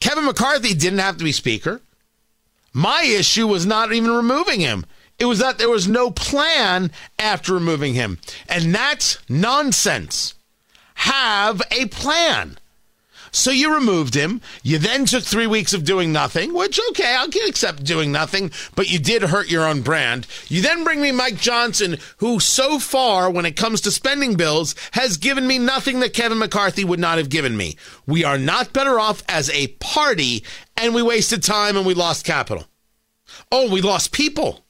Kevin 0.00 0.26
McCarthy 0.26 0.74
didn't 0.74 0.98
have 0.98 1.16
to 1.16 1.24
be 1.24 1.32
speaker. 1.32 1.80
My 2.74 3.04
issue 3.04 3.46
was 3.46 3.64
not 3.64 3.92
even 3.92 4.10
removing 4.10 4.60
him. 4.60 4.84
It 5.18 5.26
was 5.26 5.38
that 5.38 5.58
there 5.58 5.70
was 5.70 5.88
no 5.88 6.10
plan 6.10 6.90
after 7.18 7.54
removing 7.54 7.94
him. 7.94 8.18
And 8.48 8.74
that's 8.74 9.18
nonsense. 9.28 10.34
Have 10.96 11.62
a 11.70 11.86
plan. 11.86 12.58
So 13.34 13.50
you 13.50 13.74
removed 13.74 14.14
him. 14.14 14.40
You 14.62 14.78
then 14.78 15.06
took 15.06 15.24
three 15.24 15.48
weeks 15.48 15.72
of 15.72 15.82
doing 15.84 16.12
nothing, 16.12 16.54
which, 16.54 16.78
okay, 16.90 17.16
I'll 17.16 17.26
accept 17.48 17.82
doing 17.82 18.12
nothing, 18.12 18.52
but 18.76 18.88
you 18.88 19.00
did 19.00 19.22
hurt 19.22 19.50
your 19.50 19.66
own 19.66 19.82
brand. 19.82 20.28
You 20.46 20.62
then 20.62 20.84
bring 20.84 21.02
me 21.02 21.10
Mike 21.10 21.38
Johnson, 21.38 21.98
who 22.18 22.38
so 22.38 22.78
far, 22.78 23.28
when 23.28 23.44
it 23.44 23.56
comes 23.56 23.80
to 23.80 23.90
spending 23.90 24.36
bills, 24.36 24.76
has 24.92 25.16
given 25.16 25.48
me 25.48 25.58
nothing 25.58 25.98
that 25.98 26.14
Kevin 26.14 26.38
McCarthy 26.38 26.84
would 26.84 27.00
not 27.00 27.18
have 27.18 27.28
given 27.28 27.56
me. 27.56 27.76
We 28.06 28.22
are 28.22 28.38
not 28.38 28.72
better 28.72 29.00
off 29.00 29.24
as 29.28 29.50
a 29.50 29.66
party, 29.66 30.44
and 30.76 30.94
we 30.94 31.02
wasted 31.02 31.42
time 31.42 31.76
and 31.76 31.84
we 31.84 31.94
lost 31.94 32.24
capital. 32.24 32.66
Oh, 33.50 33.68
we 33.68 33.80
lost 33.80 34.12
people. 34.12 34.64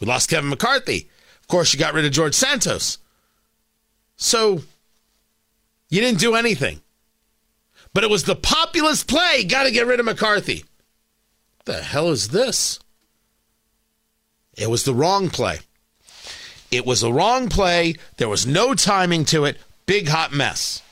We 0.00 0.08
lost 0.08 0.28
Kevin 0.28 0.50
McCarthy. 0.50 1.08
Of 1.40 1.46
course, 1.46 1.72
you 1.72 1.78
got 1.78 1.94
rid 1.94 2.06
of 2.06 2.10
George 2.10 2.34
Santos. 2.34 2.98
So 4.16 4.62
you 5.90 6.00
didn't 6.00 6.18
do 6.18 6.34
anything. 6.34 6.80
But 7.94 8.04
it 8.04 8.10
was 8.10 8.24
the 8.24 8.36
populist 8.36 9.06
play. 9.06 9.44
Got 9.44 9.64
to 9.64 9.70
get 9.70 9.86
rid 9.86 10.00
of 10.00 10.06
McCarthy. 10.06 10.64
The 11.64 11.82
hell 11.82 12.08
is 12.08 12.28
this? 12.28 12.80
It 14.56 14.70
was 14.70 14.84
the 14.84 14.94
wrong 14.94 15.30
play. 15.30 15.60
It 16.70 16.86
was 16.86 17.02
the 17.02 17.12
wrong 17.12 17.48
play. 17.48 17.94
There 18.16 18.28
was 18.28 18.46
no 18.46 18.74
timing 18.74 19.24
to 19.26 19.44
it. 19.44 19.58
Big 19.86 20.08
hot 20.08 20.32
mess. 20.32 20.82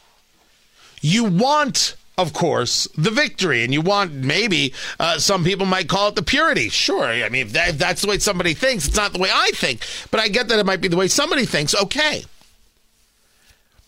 You 1.01 1.25
want, 1.25 1.97
of 2.19 2.35
course, 2.35 2.87
the 2.97 3.11
victory, 3.11 3.65
and 3.65 3.73
you 3.73 3.81
want 3.81 4.13
maybe 4.13 4.75
uh, 4.99 5.19
some 5.19 5.43
people 5.43 5.65
might 5.65 5.89
call 5.89 6.09
it 6.09 6.17
the 6.17 6.23
purity. 6.23 6.69
Sure, 6.69 7.05
I 7.05 7.29
mean 7.31 7.47
if, 7.47 7.53
that, 7.53 7.69
if 7.71 7.79
that's 7.79 8.03
the 8.03 8.09
way 8.09 8.19
somebody 8.19 8.53
thinks, 8.53 8.87
it's 8.87 8.97
not 8.97 9.15
the 9.15 9.19
way 9.19 9.31
I 9.33 9.51
think. 9.55 9.87
But 10.11 10.21
I 10.21 10.29
get 10.29 10.49
that 10.49 10.59
it 10.59 10.67
might 10.67 10.83
be 10.83 10.89
the 10.89 10.99
way 10.99 11.09
somebody 11.09 11.47
thinks. 11.47 11.75
Okay, 11.75 12.25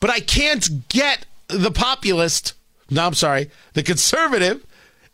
but 0.01 0.09
I 0.09 0.21
can't 0.21 0.89
get 0.89 1.27
the 1.49 1.71
populist 1.71 2.55
no, 2.93 3.07
I'm 3.07 3.15
sorry, 3.15 3.51
the 3.75 3.83
conservative 3.83 4.65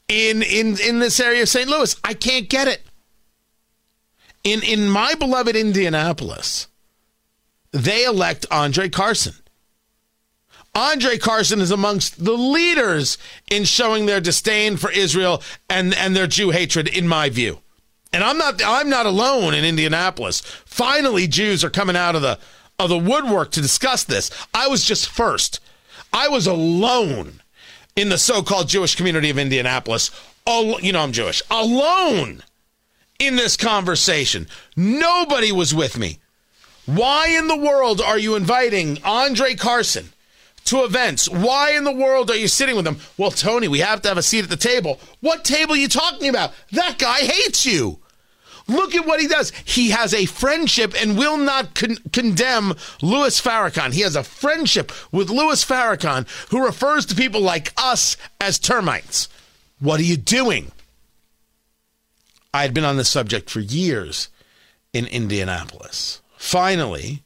in 0.09 0.43
in 0.43 0.79
in 0.81 0.99
this 0.99 1.21
area 1.21 1.43
of 1.43 1.49
St. 1.49 1.69
Louis. 1.69 1.97
I 2.05 2.15
can't 2.15 2.49
get 2.49 2.69
it. 2.69 2.83
In 4.45 4.63
in 4.63 4.89
my 4.89 5.15
beloved 5.15 5.55
Indianapolis, 5.55 6.69
they 7.73 8.05
elect 8.05 8.47
Andre 8.51 8.89
Carson. 8.89 9.35
Andre 10.75 11.19
Carson 11.19 11.61
is 11.61 11.71
amongst 11.71 12.25
the 12.25 12.33
leaders 12.33 13.19
in 13.51 13.65
showing 13.65 14.07
their 14.07 14.21
disdain 14.21 14.77
for 14.77 14.91
Israel 14.93 15.43
and, 15.69 15.93
and 15.95 16.15
their 16.15 16.29
Jew 16.29 16.51
hatred, 16.51 16.87
in 16.87 17.09
my 17.09 17.31
view. 17.31 17.61
And 18.13 18.23
I'm 18.23 18.39
not 18.39 18.63
I'm 18.65 18.89
not 18.89 19.05
alone 19.05 19.55
in 19.55 19.65
Indianapolis. 19.65 20.41
Finally, 20.41 21.27
Jews 21.27 21.65
are 21.65 21.71
coming 21.71 21.97
out 21.97 22.15
of 22.15 22.23
the 22.23 22.39
of 22.79 22.89
the 22.89 22.99
woodwork 22.99 23.51
to 23.53 23.61
discuss 23.61 24.05
this. 24.05 24.31
I 24.55 24.69
was 24.69 24.85
just 24.85 25.09
first. 25.09 25.61
I 26.13 26.29
was 26.29 26.47
alone 26.47 27.38
in 27.99 28.11
the 28.11 28.19
so-called 28.19 28.69
Jewish 28.69 28.95
community 28.95 29.29
of 29.29 29.39
Indianapolis. 29.39 30.13
You 30.47 30.93
know, 30.93 31.01
I'm 31.01 31.11
Jewish. 31.11 31.43
Alone 31.51 32.45
in 33.19 33.35
this 33.35 33.57
conversation, 33.57 34.47
nobody 34.77 35.51
was 35.51 35.75
with 35.75 35.99
me. 35.99 36.21
Why 36.87 37.27
in 37.29 37.49
the 37.49 37.57
world 37.57 38.01
are 38.01 38.17
you 38.19 38.37
inviting 38.37 39.03
Andre 39.03 39.57
Carson 39.57 40.11
to 40.67 40.85
events? 40.85 41.29
Why 41.29 41.73
in 41.73 41.83
the 41.83 41.93
world 41.93 42.31
are 42.31 42.37
you 42.37 42.47
sitting 42.47 42.77
with 42.77 42.87
him? 42.87 42.99
Well, 43.17 43.33
Tony, 43.33 43.67
we 43.67 43.81
have 43.81 44.01
to 44.03 44.09
have 44.09 44.17
a 44.17 44.23
seat 44.23 44.45
at 44.45 44.51
the 44.51 44.57
table. 44.57 45.01
What 45.21 45.45
table 45.45 45.73
are 45.75 45.77
you 45.77 45.89
talking 45.89 46.29
about? 46.29 46.53
That 46.71 46.99
guy 46.99 47.19
hates 47.19 47.67
you. 47.67 47.99
Look 48.69 48.95
at 48.95 49.07
what 49.07 49.21
he 49.21 49.27
does. 49.27 49.51
He 49.65 49.91
has 49.91 50.13
a 50.13 50.27
friendship 50.27 50.95
and 51.01 51.17
will 51.17 51.39
not 51.39 51.75
con- 51.75 51.97
condemn 52.13 52.75
Louis 53.01 53.41
Farrakhan. 53.41 53.95
He 53.95 54.03
has 54.03 54.15
a 54.15 54.23
friendship 54.23 54.93
with 55.11 55.31
Louis 55.31 55.65
Farrakhan, 55.65 56.29
who 56.51 56.65
refers 56.65 57.07
to 57.07 57.15
people 57.15 57.41
like 57.41 57.73
us 57.79 58.19
as 58.41 58.59
termites. 58.59 59.29
What 59.81 60.01
are 60.01 60.05
you 60.05 60.19
doing? 60.19 60.71
I 62.53 62.63
had 62.63 62.75
been 62.75 62.85
on 62.85 62.99
this 62.99 63.09
subject 63.09 63.49
for 63.49 63.61
years 63.61 64.29
in 64.93 65.07
Indianapolis. 65.07 66.21
Finally, 66.37 67.23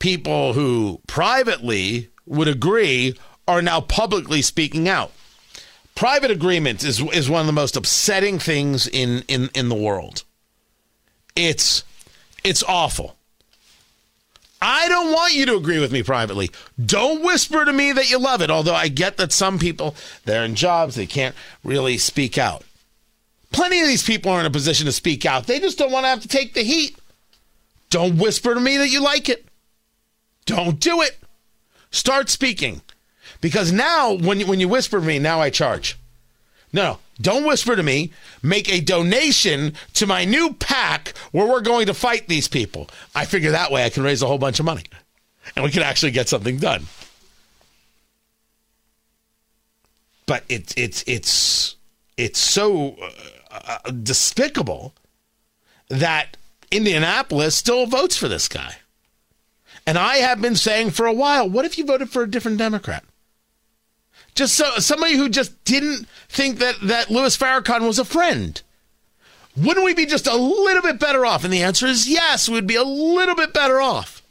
people 0.00 0.54
who 0.54 1.00
privately 1.06 2.08
would 2.26 2.48
agree 2.48 3.14
are 3.46 3.62
now 3.62 3.80
publicly 3.80 4.42
speaking 4.42 4.88
out. 4.88 5.12
Private 5.94 6.30
agreement 6.30 6.82
is, 6.82 7.00
is 7.12 7.28
one 7.28 7.40
of 7.40 7.46
the 7.46 7.52
most 7.52 7.76
upsetting 7.76 8.38
things 8.38 8.88
in, 8.88 9.22
in, 9.28 9.50
in 9.54 9.68
the 9.68 9.74
world. 9.74 10.24
It's 11.36 11.84
it's 12.44 12.62
awful. 12.62 13.16
I 14.62 14.88
don't 14.88 15.12
want 15.12 15.34
you 15.34 15.46
to 15.46 15.56
agree 15.56 15.80
with 15.80 15.90
me 15.90 16.02
privately. 16.02 16.50
Don't 16.84 17.22
whisper 17.22 17.64
to 17.64 17.72
me 17.72 17.92
that 17.92 18.10
you 18.10 18.18
love 18.18 18.42
it, 18.42 18.50
although 18.50 18.74
I 18.74 18.88
get 18.88 19.16
that 19.16 19.32
some 19.32 19.58
people 19.58 19.94
they're 20.24 20.44
in 20.44 20.54
jobs, 20.54 20.96
they 20.96 21.06
can't 21.06 21.34
really 21.64 21.96
speak 21.96 22.36
out. 22.36 22.62
Plenty 23.52 23.80
of 23.80 23.88
these 23.88 24.02
people 24.02 24.30
are 24.30 24.40
in 24.40 24.46
a 24.46 24.50
position 24.50 24.86
to 24.86 24.92
speak 24.92 25.24
out. 25.24 25.46
They 25.46 25.60
just 25.60 25.78
don't 25.78 25.90
want 25.90 26.04
to 26.04 26.08
have 26.08 26.20
to 26.20 26.28
take 26.28 26.54
the 26.54 26.62
heat. 26.62 26.96
Don't 27.88 28.18
whisper 28.18 28.54
to 28.54 28.60
me 28.60 28.76
that 28.76 28.90
you 28.90 29.00
like 29.00 29.28
it. 29.28 29.46
Don't 30.46 30.78
do 30.78 31.00
it. 31.00 31.18
Start 31.90 32.28
speaking. 32.28 32.82
Because 33.40 33.72
now 33.72 34.12
when 34.12 34.40
you, 34.40 34.46
when 34.46 34.60
you 34.60 34.68
whisper 34.68 35.00
to 35.00 35.06
me, 35.06 35.18
now 35.18 35.40
I 35.40 35.50
charge. 35.50 35.98
No. 36.72 36.98
Don't 37.20 37.44
whisper 37.44 37.76
to 37.76 37.82
me. 37.82 38.12
Make 38.42 38.72
a 38.72 38.80
donation 38.80 39.74
to 39.94 40.06
my 40.06 40.24
new 40.24 40.54
PAC 40.54 41.14
where 41.32 41.46
we're 41.46 41.60
going 41.60 41.86
to 41.86 41.94
fight 41.94 42.28
these 42.28 42.48
people. 42.48 42.88
I 43.14 43.24
figure 43.24 43.50
that 43.50 43.70
way 43.70 43.84
I 43.84 43.90
can 43.90 44.02
raise 44.02 44.22
a 44.22 44.26
whole 44.26 44.38
bunch 44.38 44.58
of 44.58 44.66
money 44.66 44.84
and 45.54 45.64
we 45.64 45.70
can 45.70 45.82
actually 45.82 46.12
get 46.12 46.28
something 46.28 46.58
done. 46.58 46.86
But 50.26 50.44
it's 50.48 50.72
it's 50.76 51.02
it's 51.06 51.76
it's 52.16 52.38
so 52.38 52.96
uh, 53.50 53.78
uh, 53.84 53.90
despicable 53.90 54.94
that 55.88 56.36
Indianapolis 56.70 57.56
still 57.56 57.86
votes 57.86 58.16
for 58.16 58.28
this 58.28 58.46
guy. 58.46 58.76
And 59.86 59.98
I 59.98 60.18
have 60.18 60.40
been 60.40 60.54
saying 60.54 60.90
for 60.90 61.06
a 61.06 61.12
while, 61.12 61.48
what 61.48 61.64
if 61.64 61.76
you 61.78 61.84
voted 61.84 62.10
for 62.10 62.22
a 62.22 62.30
different 62.30 62.58
Democrat? 62.58 63.04
Just 64.40 64.54
so 64.54 64.78
somebody 64.78 65.16
who 65.16 65.28
just 65.28 65.64
didn't 65.64 66.08
think 66.30 66.60
that 66.60 66.76
that 66.80 67.10
Louis 67.10 67.36
Farrakhan 67.36 67.86
was 67.86 67.98
a 67.98 68.06
friend. 68.06 68.62
Wouldn't 69.54 69.84
we 69.84 69.92
be 69.92 70.06
just 70.06 70.26
a 70.26 70.34
little 70.34 70.80
bit 70.80 70.98
better 70.98 71.26
off? 71.26 71.44
And 71.44 71.52
the 71.52 71.62
answer 71.62 71.86
is 71.86 72.08
yes, 72.08 72.48
we'd 72.48 72.66
be 72.66 72.76
a 72.76 72.82
little 72.82 73.34
bit 73.34 73.52
better 73.52 73.82
off. 73.82 74.22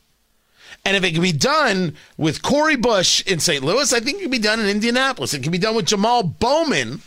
And 0.84 0.98
if 0.98 1.04
it 1.04 1.12
can 1.12 1.22
be 1.22 1.32
done 1.32 1.95
with 2.17 2.41
Cori 2.41 2.76
Bush 2.76 3.24
in 3.28 3.39
St. 3.39 3.63
Louis, 3.63 3.93
I 3.93 4.00
think 4.00 4.17
it 4.17 4.22
can 4.24 4.32
be 4.32 4.39
done 4.39 4.60
in 4.60 4.65
Indianapolis. 4.65 5.36
It 5.36 5.43
can 5.43 5.52
be 5.52 5.60
done 5.60 5.76
with 5.76 5.86
Jamal 5.86 6.24
Bowman 6.24 7.04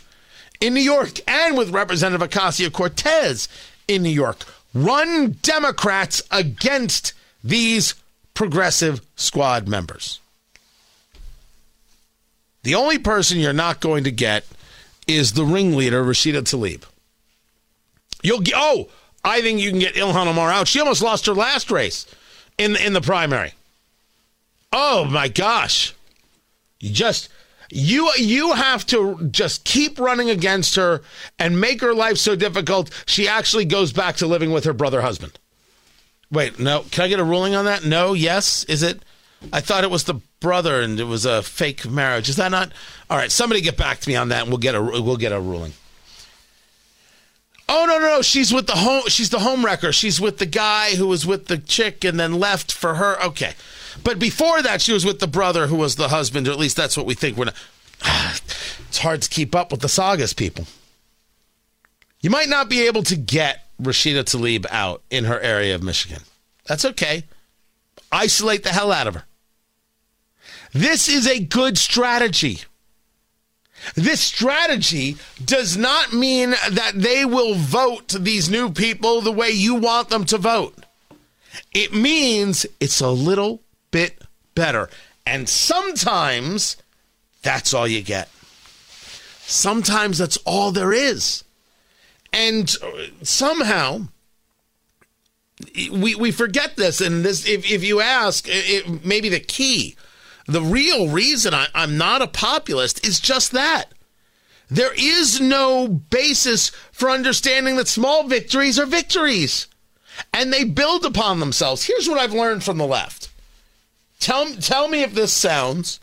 in 0.61 0.73
New 0.73 0.79
York 0.79 1.19
and 1.27 1.57
with 1.57 1.71
Representative 1.71 2.25
Ocasio 2.25 2.71
Cortez 2.71 3.49
in 3.85 4.01
New 4.03 4.11
York. 4.11 4.45
Run 4.73 5.35
Democrats 5.41 6.23
against 6.31 7.11
these 7.43 7.95
progressive 8.33 9.01
squad 9.17 9.67
members. 9.67 10.21
The 12.63 12.75
only 12.75 12.97
person 12.97 13.39
you're 13.39 13.53
not 13.53 13.79
going 13.79 14.03
to 14.05 14.11
get 14.11 14.45
is 15.07 15.33
the 15.33 15.43
ringleader, 15.43 16.03
Rashida 16.03 16.41
Tlaib. 16.41 16.83
You'll 18.23 18.39
get, 18.39 18.55
oh, 18.57 18.89
I 19.23 19.41
think 19.41 19.59
you 19.59 19.69
can 19.69 19.79
get 19.79 19.95
Ilhan 19.95 20.27
Omar 20.27 20.49
out. 20.49 20.67
She 20.67 20.79
almost 20.79 21.01
lost 21.01 21.25
her 21.25 21.33
last 21.33 21.69
race 21.71 22.05
in 22.57 22.75
in 22.75 22.93
the 22.93 23.01
primary. 23.01 23.53
Oh 24.71 25.05
my 25.05 25.27
gosh. 25.27 25.93
You 26.79 26.91
just 26.91 27.29
you 27.69 28.11
you 28.17 28.53
have 28.53 28.85
to 28.87 29.27
just 29.31 29.63
keep 29.63 29.99
running 29.99 30.29
against 30.29 30.75
her 30.75 31.01
and 31.39 31.59
make 31.59 31.81
her 31.81 31.93
life 31.93 32.17
so 32.17 32.35
difficult 32.35 32.89
she 33.05 33.27
actually 33.27 33.65
goes 33.65 33.93
back 33.93 34.15
to 34.17 34.27
living 34.27 34.51
with 34.51 34.65
her 34.65 34.73
brother 34.73 35.01
husband. 35.01 35.39
Wait, 36.31 36.59
no. 36.59 36.83
Can 36.91 37.05
I 37.05 37.07
get 37.07 37.19
a 37.19 37.23
ruling 37.23 37.55
on 37.55 37.65
that? 37.65 37.85
No, 37.85 38.13
yes. 38.13 38.63
Is 38.65 38.83
it 38.83 39.03
I 39.51 39.59
thought 39.59 39.83
it 39.83 39.91
was 39.91 40.05
the 40.05 40.15
brother 40.39 40.81
and 40.81 40.99
it 40.99 41.05
was 41.05 41.25
a 41.25 41.43
fake 41.43 41.89
marriage. 41.89 42.29
Is 42.29 42.37
that 42.37 42.51
not? 42.51 42.71
All 43.09 43.17
right, 43.17 43.31
somebody 43.31 43.61
get 43.61 43.77
back 43.77 43.99
to 43.99 44.09
me 44.09 44.15
on 44.15 44.29
that 44.29 44.43
and 44.43 44.49
we'll 44.49 44.57
get 44.57 44.75
a 44.75 44.81
we'll 44.81 45.17
get 45.17 45.31
a 45.31 45.39
ruling. 45.39 45.73
Oh 47.69 47.85
no 47.87 47.97
no 47.97 48.15
no! 48.15 48.21
She's 48.21 48.53
with 48.53 48.67
the 48.67 48.75
home. 48.75 49.03
She's 49.07 49.29
the 49.29 49.39
home 49.39 49.65
wrecker. 49.65 49.91
She's 49.91 50.19
with 50.19 50.37
the 50.37 50.45
guy 50.45 50.95
who 50.95 51.07
was 51.07 51.25
with 51.25 51.47
the 51.47 51.57
chick 51.57 52.03
and 52.03 52.19
then 52.19 52.39
left 52.39 52.71
for 52.71 52.95
her. 52.95 53.21
Okay, 53.23 53.53
but 54.03 54.19
before 54.19 54.61
that, 54.61 54.81
she 54.81 54.93
was 54.93 55.05
with 55.05 55.19
the 55.19 55.27
brother 55.27 55.67
who 55.67 55.77
was 55.77 55.95
the 55.95 56.09
husband, 56.09 56.47
or 56.47 56.51
at 56.51 56.59
least 56.59 56.77
that's 56.77 56.97
what 56.97 57.05
we 57.05 57.13
think. 57.13 57.37
We're 57.37 57.45
not. 57.45 57.55
It's 58.89 58.99
hard 58.99 59.23
to 59.23 59.29
keep 59.29 59.55
up 59.55 59.71
with 59.71 59.81
the 59.81 59.89
sagas, 59.89 60.33
people. 60.33 60.67
You 62.21 62.29
might 62.29 62.47
not 62.47 62.69
be 62.69 62.85
able 62.85 63.01
to 63.03 63.15
get 63.15 63.65
Rashida 63.81 64.23
Tlaib 64.23 64.67
out 64.69 65.01
in 65.09 65.23
her 65.23 65.39
area 65.39 65.73
of 65.73 65.81
Michigan. 65.81 66.21
That's 66.67 66.85
okay. 66.85 67.23
Isolate 68.11 68.63
the 68.63 68.69
hell 68.69 68.91
out 68.91 69.07
of 69.07 69.15
her. 69.15 69.23
This 70.73 71.07
is 71.07 71.27
a 71.27 71.39
good 71.39 71.77
strategy. 71.77 72.61
This 73.95 74.21
strategy 74.21 75.17
does 75.43 75.77
not 75.77 76.13
mean 76.13 76.51
that 76.71 76.93
they 76.95 77.25
will 77.25 77.55
vote 77.55 78.09
these 78.09 78.49
new 78.49 78.71
people 78.71 79.21
the 79.21 79.31
way 79.31 79.49
you 79.51 79.75
want 79.75 80.09
them 80.09 80.25
to 80.25 80.37
vote. 80.37 80.85
It 81.73 81.93
means 81.93 82.65
it's 82.79 83.01
a 83.01 83.09
little 83.09 83.61
bit 83.91 84.21
better. 84.55 84.89
And 85.25 85.47
sometimes 85.47 86.77
that's 87.41 87.73
all 87.73 87.87
you 87.87 88.01
get. 88.01 88.29
Sometimes 89.41 90.17
that's 90.17 90.37
all 90.37 90.71
there 90.71 90.93
is. 90.93 91.43
And 92.31 92.69
somehow 93.21 94.07
we, 95.91 96.15
we 96.15 96.31
forget 96.31 96.75
this. 96.77 97.01
And 97.01 97.23
this, 97.23 97.47
if, 97.47 97.69
if 97.69 97.83
you 97.83 98.01
ask, 98.01 98.45
it, 98.47 99.05
maybe 99.05 99.29
the 99.29 99.39
key, 99.39 99.95
the 100.45 100.61
real 100.61 101.09
reason 101.09 101.53
I, 101.53 101.67
I'm 101.73 101.97
not 101.97 102.21
a 102.21 102.27
populist 102.27 103.05
is 103.05 103.19
just 103.19 103.51
that. 103.51 103.93
There 104.69 104.93
is 104.97 105.39
no 105.39 105.87
basis 105.87 106.69
for 106.91 107.09
understanding 107.09 107.75
that 107.77 107.87
small 107.87 108.27
victories 108.27 108.79
are 108.79 108.85
victories 108.85 109.67
and 110.33 110.51
they 110.51 110.63
build 110.63 111.05
upon 111.05 111.39
themselves. 111.39 111.83
Here's 111.83 112.09
what 112.09 112.19
I've 112.19 112.33
learned 112.33 112.63
from 112.63 112.77
the 112.77 112.87
left. 112.87 113.29
Tell, 114.19 114.53
tell 114.55 114.87
me 114.87 115.03
if 115.03 115.13
this 115.13 115.33
sounds 115.33 115.99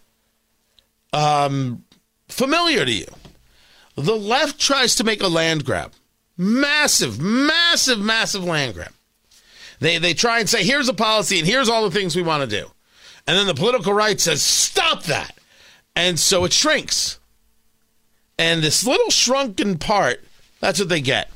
um, 1.12 1.85
familiar 2.29 2.85
to 2.85 2.92
you. 2.92 3.07
The 3.96 4.16
left 4.16 4.59
tries 4.59 4.94
to 4.96 5.05
make 5.05 5.22
a 5.22 5.29
land 5.29 5.64
grab. 5.64 5.92
Massive, 6.37 7.20
massive, 7.20 7.98
massive 7.98 8.44
land 8.44 8.74
grab. 8.74 8.92
They, 9.81 9.98
they 9.98 10.14
try 10.14 10.40
and 10.40 10.48
say, 10.48 10.64
here's 10.64 10.88
a 10.88 10.94
policy 10.94 11.38
and 11.38 11.48
here's 11.48 11.68
all 11.68 11.83
the 11.83 11.90
things 11.90 12.14
we 12.14 12.22
want 12.22 12.48
to 12.48 12.61
do. 12.61 12.70
And 13.26 13.37
then 13.37 13.46
the 13.46 13.54
political 13.54 13.92
right 13.92 14.20
says, 14.20 14.42
stop 14.42 15.04
that. 15.04 15.37
And 15.94 16.18
so 16.18 16.44
it 16.44 16.52
shrinks. 16.52 17.18
And 18.38 18.62
this 18.62 18.87
little 18.87 19.11
shrunken 19.11 19.78
part, 19.78 20.24
that's 20.61 20.78
what 20.78 20.88
they 20.88 21.00
get. 21.00 21.30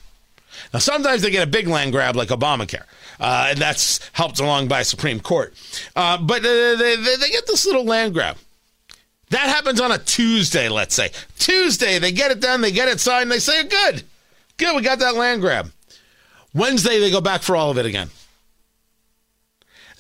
Now, 0.73 0.79
sometimes 0.79 1.23
they 1.23 1.31
get 1.31 1.47
a 1.47 1.51
big 1.51 1.69
land 1.69 1.93
grab 1.93 2.17
like 2.17 2.29
Obamacare. 2.29 2.85
Uh, 3.21 3.49
and 3.51 3.59
that's 3.59 4.01
helped 4.13 4.41
along 4.41 4.69
by 4.69 4.83
Supreme 4.83 5.21
Court. 5.21 5.55
Uh, 5.95 6.19
but 6.19 6.43
they, 6.43 6.77
they, 6.77 6.97
they 6.97 7.31
get 7.31 7.47
this 7.47 7.67
little 7.67 7.85
land 7.85 8.15
grab. 8.15 8.37
That 9.31 9.49
happens 9.49 9.81
on 9.81 9.93
a 9.93 9.99
Tuesday, 9.99 10.69
let's 10.69 10.95
say. 10.95 11.11
Tuesday, 11.39 11.99
they 11.99 12.13
get 12.13 12.31
it 12.31 12.41
done, 12.41 12.61
they 12.61 12.71
get 12.71 12.89
it 12.89 13.01
signed, 13.01 13.31
they 13.31 13.39
say, 13.39 13.67
good, 13.67 14.03
good, 14.57 14.77
we 14.77 14.83
got 14.83 14.99
that 15.01 15.15
land 15.15 15.41
grab. 15.41 15.71
Wednesday, 16.55 17.01
they 17.01 17.11
go 17.11 17.21
back 17.21 17.43
for 17.43 17.57
all 17.57 17.71
of 17.71 17.79
it 17.79 17.87
again. 17.87 18.11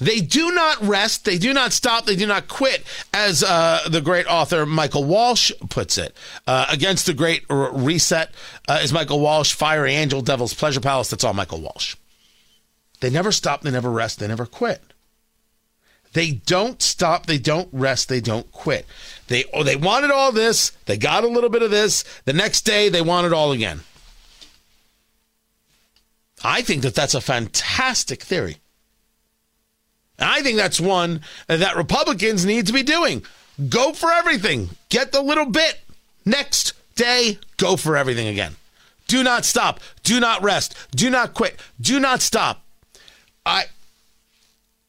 They 0.01 0.21
do 0.21 0.53
not 0.53 0.83
rest, 0.83 1.25
they 1.25 1.39
do 1.39 1.53
not 1.53 1.73
stop, 1.73 2.05
they 2.05 2.17
do 2.17 2.27
not 2.27 2.49
quit, 2.49 2.85
as 3.13 3.45
uh, 3.45 3.81
the 3.89 4.01
great 4.01 4.27
author 4.27 4.67
Michael 4.67 5.05
Walsh 5.05 5.53
puts 5.71 5.99
it. 5.99 6.17
Uh, 6.47 6.67
against 6.69 7.07
the 7.07 7.15
Great 7.15 7.45
R- 7.49 7.73
Reset 7.73 8.31
uh, 8.67 8.81
is 8.83 8.93
Michael 8.93 9.21
Walsh, 9.21 9.53
Fiery 9.53 9.95
Angel, 9.95 10.21
Devil's 10.21 10.53
Pleasure 10.53 10.81
Palace. 10.81 11.11
That's 11.11 11.23
all 11.23 11.33
Michael 11.33 11.61
Walsh. 11.61 11.95
They 13.01 13.11
never 13.11 13.31
stop, 13.31 13.63
they 13.63 13.71
never 13.71 13.91
rest, 13.91 14.19
they 14.19 14.27
never 14.27 14.47
quit. 14.47 14.83
They 16.13 16.31
don't 16.33 16.81
stop, 16.81 17.27
they 17.27 17.39
don't 17.39 17.69
rest, 17.73 18.09
they 18.09 18.21
don't 18.21 18.51
quit. 18.51 18.87
They 19.29 19.45
oh, 19.53 19.63
they 19.63 19.77
wanted 19.77 20.11
all 20.11 20.33
this, 20.33 20.71
they 20.87 20.97
got 20.97 21.25
a 21.25 21.29
little 21.29 21.51
bit 21.51 21.63
of 21.63 21.71
this. 21.71 22.05
The 22.25 22.33
next 22.33 22.63
day, 22.63 22.89
they 22.89 23.03
want 23.03 23.27
it 23.27 23.33
all 23.33 23.53
again. 23.53 23.81
I 26.43 26.63
think 26.63 26.83
that 26.83 26.95
that's 26.95 27.15
a 27.15 27.21
fantastic 27.21 28.23
theory. 28.23 28.59
I 30.19 30.43
think 30.43 30.57
that's 30.57 30.81
one 30.81 31.21
that 31.47 31.77
Republicans 31.77 32.45
need 32.45 32.67
to 32.67 32.73
be 32.73 32.83
doing. 32.83 33.25
Go 33.69 33.93
for 33.93 34.11
everything. 34.11 34.71
Get 34.89 35.13
the 35.13 35.23
little 35.23 35.47
bit. 35.47 35.81
Next 36.25 36.73
day, 36.95 37.39
go 37.57 37.77
for 37.77 37.97
everything 37.97 38.29
again. 38.29 38.57
Do 39.07 39.23
not 39.23 39.45
stop. 39.45 39.81
Do 40.03 40.21
not 40.21 40.43
rest. 40.43 40.75
Do 40.95 41.11
not 41.11 41.35
quit. 41.35 41.59
Do 41.81 42.01
not 42.01 42.23
stop. 42.23 42.63
I 43.45 43.65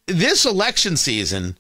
this 0.08 0.46
election 0.46 0.98
season, 0.98 1.58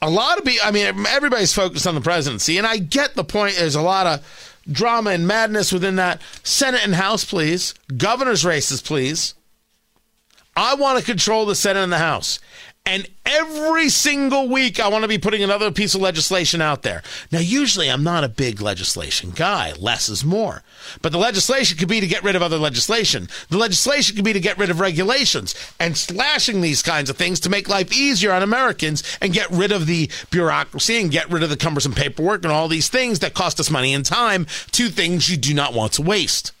a 0.00 0.08
lot 0.08 0.38
of 0.38 0.44
people, 0.44 0.66
I 0.66 0.70
mean, 0.70 1.06
everybody's 1.06 1.52
focused 1.52 1.86
on 1.86 1.94
the 1.94 2.00
presidency, 2.00 2.56
and 2.56 2.66
I 2.66 2.78
get 2.78 3.14
the 3.14 3.24
point. 3.24 3.56
There's 3.56 3.74
a 3.74 3.82
lot 3.82 4.06
of 4.06 4.60
drama 4.70 5.10
and 5.10 5.26
madness 5.26 5.72
within 5.72 5.96
that. 5.96 6.22
Senate 6.42 6.84
and 6.84 6.94
House, 6.94 7.24
please. 7.24 7.74
Governor's 7.96 8.44
races, 8.44 8.80
please. 8.80 9.34
I 10.56 10.74
want 10.74 10.98
to 10.98 11.04
control 11.04 11.46
the 11.46 11.54
Senate 11.54 11.82
and 11.82 11.92
the 11.92 11.98
House. 11.98 12.38
And 12.86 13.06
every 13.26 13.88
single 13.88 14.48
week, 14.48 14.80
I 14.80 14.88
want 14.88 15.02
to 15.02 15.08
be 15.08 15.18
putting 15.18 15.42
another 15.42 15.70
piece 15.70 15.94
of 15.94 16.00
legislation 16.00 16.60
out 16.60 16.82
there. 16.82 17.02
Now, 17.30 17.38
usually 17.38 17.88
I'm 17.88 18.02
not 18.02 18.24
a 18.24 18.28
big 18.28 18.60
legislation 18.60 19.30
guy. 19.30 19.72
Less 19.78 20.08
is 20.08 20.24
more. 20.24 20.62
But 21.02 21.12
the 21.12 21.18
legislation 21.18 21.78
could 21.78 21.88
be 21.88 22.00
to 22.00 22.06
get 22.06 22.24
rid 22.24 22.36
of 22.36 22.42
other 22.42 22.56
legislation. 22.56 23.28
The 23.48 23.58
legislation 23.58 24.16
could 24.16 24.24
be 24.24 24.32
to 24.32 24.40
get 24.40 24.58
rid 24.58 24.70
of 24.70 24.80
regulations 24.80 25.54
and 25.78 25.96
slashing 25.96 26.62
these 26.62 26.82
kinds 26.82 27.10
of 27.10 27.16
things 27.16 27.38
to 27.40 27.50
make 27.50 27.68
life 27.68 27.92
easier 27.92 28.32
on 28.32 28.42
Americans 28.42 29.04
and 29.20 29.32
get 29.32 29.50
rid 29.50 29.72
of 29.72 29.86
the 29.86 30.10
bureaucracy 30.30 31.00
and 31.00 31.10
get 31.10 31.30
rid 31.30 31.42
of 31.42 31.50
the 31.50 31.56
cumbersome 31.56 31.92
paperwork 31.92 32.44
and 32.44 32.52
all 32.52 32.66
these 32.66 32.88
things 32.88 33.20
that 33.20 33.34
cost 33.34 33.60
us 33.60 33.70
money 33.70 33.94
and 33.94 34.04
time 34.04 34.46
two 34.72 34.88
things 34.88 35.30
you 35.30 35.36
do 35.36 35.54
not 35.54 35.74
want 35.74 35.92
to 35.92 36.02
waste. 36.02 36.52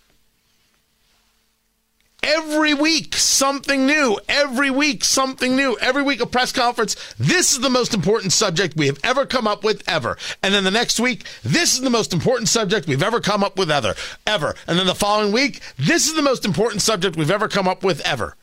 Every 2.22 2.74
week, 2.74 3.16
something 3.16 3.86
new. 3.86 4.18
Every 4.28 4.70
week, 4.70 5.04
something 5.04 5.56
new. 5.56 5.78
Every 5.80 6.02
week, 6.02 6.20
a 6.20 6.26
press 6.26 6.52
conference. 6.52 6.96
This 7.18 7.52
is 7.52 7.60
the 7.60 7.70
most 7.70 7.94
important 7.94 8.32
subject 8.32 8.76
we 8.76 8.86
have 8.86 8.98
ever 9.02 9.24
come 9.24 9.46
up 9.46 9.64
with, 9.64 9.82
ever. 9.88 10.18
And 10.42 10.52
then 10.52 10.64
the 10.64 10.70
next 10.70 11.00
week, 11.00 11.24
this 11.42 11.72
is 11.72 11.80
the 11.80 11.88
most 11.88 12.12
important 12.12 12.48
subject 12.48 12.86
we've 12.86 13.02
ever 13.02 13.20
come 13.20 13.42
up 13.42 13.58
with, 13.58 13.70
ever. 13.70 13.94
Ever. 14.26 14.54
And 14.66 14.78
then 14.78 14.86
the 14.86 14.94
following 14.94 15.32
week, 15.32 15.60
this 15.78 16.06
is 16.06 16.14
the 16.14 16.22
most 16.22 16.44
important 16.44 16.82
subject 16.82 17.16
we've 17.16 17.30
ever 17.30 17.48
come 17.48 17.66
up 17.66 17.82
with, 17.82 18.00
ever. 18.02 18.36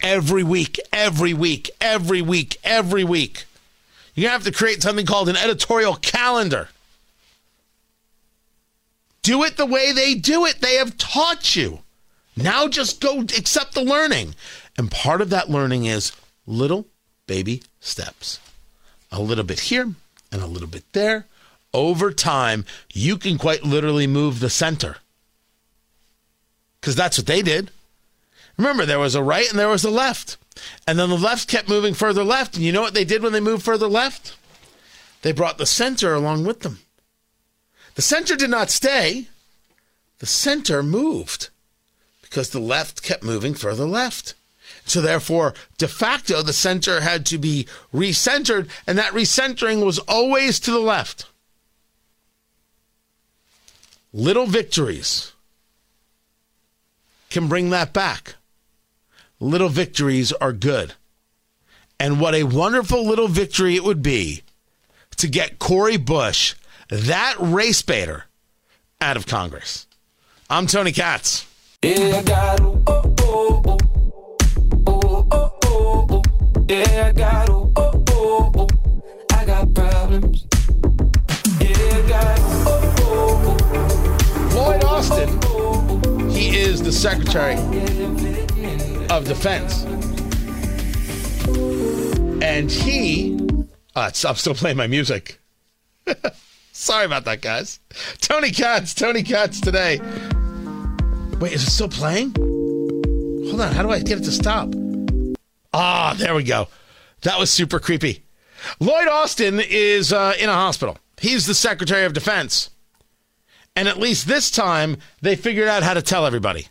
Every 0.00 0.44
week, 0.44 0.78
every 0.92 1.34
week, 1.34 1.70
every 1.80 2.22
week, 2.22 2.56
every 2.62 3.04
week. 3.04 3.44
You're 4.14 4.28
going 4.28 4.40
to 4.40 4.44
have 4.44 4.52
to 4.52 4.58
create 4.58 4.82
something 4.82 5.06
called 5.06 5.28
an 5.28 5.36
editorial 5.36 5.96
calendar. 5.96 6.68
Do 9.22 9.42
it 9.44 9.56
the 9.56 9.66
way 9.66 9.92
they 9.92 10.14
do 10.14 10.44
it. 10.44 10.60
They 10.60 10.74
have 10.74 10.98
taught 10.98 11.56
you. 11.56 11.81
Now 12.36 12.68
just 12.68 13.00
go 13.00 13.20
accept 13.20 13.74
the 13.74 13.84
learning. 13.84 14.34
And 14.78 14.90
part 14.90 15.20
of 15.20 15.30
that 15.30 15.50
learning 15.50 15.84
is 15.84 16.12
little 16.46 16.86
baby 17.26 17.62
steps. 17.80 18.40
A 19.10 19.20
little 19.20 19.44
bit 19.44 19.60
here 19.60 19.94
and 20.30 20.42
a 20.42 20.46
little 20.46 20.68
bit 20.68 20.84
there. 20.92 21.26
Over 21.74 22.12
time, 22.12 22.64
you 22.92 23.16
can 23.16 23.38
quite 23.38 23.64
literally 23.64 24.06
move 24.06 24.40
the 24.40 24.50
center. 24.50 24.96
Because 26.80 26.96
that's 26.96 27.18
what 27.18 27.26
they 27.26 27.42
did. 27.42 27.70
Remember, 28.56 28.84
there 28.84 28.98
was 28.98 29.14
a 29.14 29.22
right 29.22 29.48
and 29.48 29.58
there 29.58 29.68
was 29.68 29.84
a 29.84 29.90
left. 29.90 30.36
And 30.86 30.98
then 30.98 31.08
the 31.08 31.16
left 31.16 31.48
kept 31.48 31.68
moving 31.68 31.94
further 31.94 32.24
left. 32.24 32.56
And 32.56 32.64
you 32.64 32.72
know 32.72 32.82
what 32.82 32.94
they 32.94 33.04
did 33.04 33.22
when 33.22 33.32
they 33.32 33.40
moved 33.40 33.62
further 33.62 33.88
left? 33.88 34.36
They 35.22 35.32
brought 35.32 35.58
the 35.58 35.66
center 35.66 36.14
along 36.14 36.44
with 36.44 36.60
them. 36.60 36.80
The 37.94 38.02
center 38.02 38.36
did 38.36 38.50
not 38.50 38.70
stay, 38.70 39.28
the 40.18 40.26
center 40.26 40.82
moved 40.82 41.50
because 42.32 42.48
the 42.48 42.58
left 42.58 43.02
kept 43.02 43.22
moving 43.22 43.52
further 43.52 43.84
left. 43.84 44.32
So 44.86 45.02
therefore, 45.02 45.52
de 45.76 45.86
facto, 45.86 46.40
the 46.40 46.54
center 46.54 47.02
had 47.02 47.26
to 47.26 47.36
be 47.36 47.66
recentered, 47.92 48.70
and 48.86 48.96
that 48.96 49.12
recentering 49.12 49.84
was 49.84 49.98
always 49.98 50.58
to 50.60 50.70
the 50.70 50.78
left. 50.78 51.26
Little 54.14 54.46
victories 54.46 55.32
can 57.28 57.48
bring 57.48 57.68
that 57.68 57.92
back. 57.92 58.36
Little 59.38 59.68
victories 59.68 60.32
are 60.32 60.54
good. 60.54 60.94
And 62.00 62.18
what 62.18 62.34
a 62.34 62.44
wonderful 62.44 63.06
little 63.06 63.28
victory 63.28 63.76
it 63.76 63.84
would 63.84 64.02
be 64.02 64.42
to 65.18 65.28
get 65.28 65.58
Cori 65.58 65.98
Bush, 65.98 66.54
that 66.88 67.34
race 67.38 67.82
baiter, 67.82 68.24
out 69.02 69.18
of 69.18 69.26
Congress. 69.26 69.86
I'm 70.48 70.66
Tony 70.66 70.92
Katz. 70.92 71.46
Yeah, 71.84 72.18
I 72.18 72.22
got 72.22 72.60
oh, 72.60 72.80
oh, 72.86 73.62
oh. 73.66 73.78
Oh, 74.86 75.26
oh, 75.32 75.52
oh, 75.64 76.06
oh. 76.10 76.22
Yeah, 76.68 77.08
I 77.08 77.12
got 77.12 77.50
oh, 77.50 77.72
oh, 77.74 78.04
oh, 78.08 78.52
oh. 78.54 78.68
I 79.32 79.44
got 79.44 79.74
problems. 79.74 80.46
Oh, 81.60 82.86
oh, 83.00 83.56
oh. 83.74 84.54
Lloyd 84.54 84.84
Austin, 84.84 86.30
he 86.30 86.56
is 86.56 86.84
the 86.84 86.92
Secretary 86.92 87.56
of 89.10 89.24
Defense. 89.24 89.82
And 92.44 92.70
he, 92.70 93.36
uh, 93.96 94.12
I'm 94.24 94.36
still 94.36 94.54
playing 94.54 94.76
my 94.76 94.86
music. 94.86 95.40
Sorry 96.72 97.06
about 97.06 97.24
that, 97.24 97.40
guys. 97.40 97.80
Tony 98.20 98.52
Katz, 98.52 98.94
Tony 98.94 99.24
Katz 99.24 99.60
today. 99.60 100.00
Wait, 101.42 101.54
is 101.54 101.66
it 101.66 101.70
still 101.72 101.88
playing? 101.88 102.32
Hold 102.36 103.62
on, 103.62 103.72
how 103.72 103.82
do 103.82 103.90
I 103.90 103.98
get 103.98 104.18
it 104.18 104.24
to 104.26 104.30
stop? 104.30 104.72
Ah, 105.74 106.14
there 106.16 106.36
we 106.36 106.44
go. 106.44 106.68
That 107.22 107.36
was 107.36 107.50
super 107.50 107.80
creepy. 107.80 108.22
Lloyd 108.78 109.08
Austin 109.08 109.58
is 109.58 110.12
uh, 110.12 110.34
in 110.38 110.48
a 110.48 110.54
hospital. 110.54 110.98
He's 111.20 111.46
the 111.46 111.54
Secretary 111.54 112.04
of 112.04 112.12
Defense. 112.12 112.70
And 113.74 113.88
at 113.88 113.98
least 113.98 114.28
this 114.28 114.52
time, 114.52 114.98
they 115.20 115.34
figured 115.34 115.66
out 115.66 115.82
how 115.82 115.94
to 115.94 116.02
tell 116.02 116.26
everybody. 116.26 116.68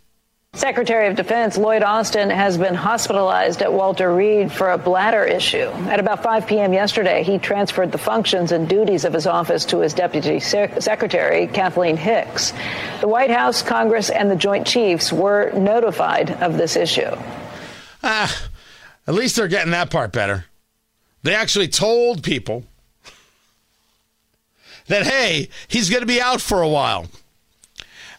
Secretary 0.61 1.07
of 1.07 1.15
Defense 1.15 1.57
Lloyd 1.57 1.81
Austin 1.81 2.29
has 2.29 2.57
been 2.57 2.75
hospitalized 2.75 3.61
at 3.61 3.71
Walter 3.71 4.13
Reed 4.13 4.51
for 4.51 4.71
a 4.71 4.77
bladder 4.77 5.23
issue. 5.23 5.69
At 5.87 6.01
about 6.01 6.21
5 6.23 6.45
p.m. 6.45 6.73
yesterday, 6.73 7.23
he 7.23 7.37
transferred 7.37 7.93
the 7.93 7.97
functions 7.97 8.51
and 8.51 8.67
duties 8.67 9.05
of 9.05 9.13
his 9.13 9.25
office 9.25 9.63
to 9.67 9.79
his 9.79 9.93
Deputy 9.93 10.41
Sec- 10.41 10.81
Secretary, 10.81 11.47
Kathleen 11.47 11.95
Hicks. 11.95 12.51
The 12.99 13.07
White 13.07 13.31
House, 13.31 13.61
Congress, 13.61 14.09
and 14.09 14.29
the 14.29 14.35
Joint 14.35 14.67
Chiefs 14.67 15.13
were 15.13 15.51
notified 15.53 16.31
of 16.31 16.57
this 16.57 16.75
issue. 16.75 17.15
Ah, 18.03 18.49
at 19.07 19.13
least 19.13 19.37
they're 19.37 19.47
getting 19.47 19.71
that 19.71 19.89
part 19.89 20.11
better. 20.11 20.47
They 21.23 21.33
actually 21.33 21.69
told 21.69 22.23
people 22.23 22.65
that, 24.87 25.03
hey, 25.05 25.47
he's 25.69 25.89
going 25.89 26.01
to 26.01 26.05
be 26.07 26.19
out 26.19 26.41
for 26.41 26.61
a 26.61 26.67
while. 26.67 27.07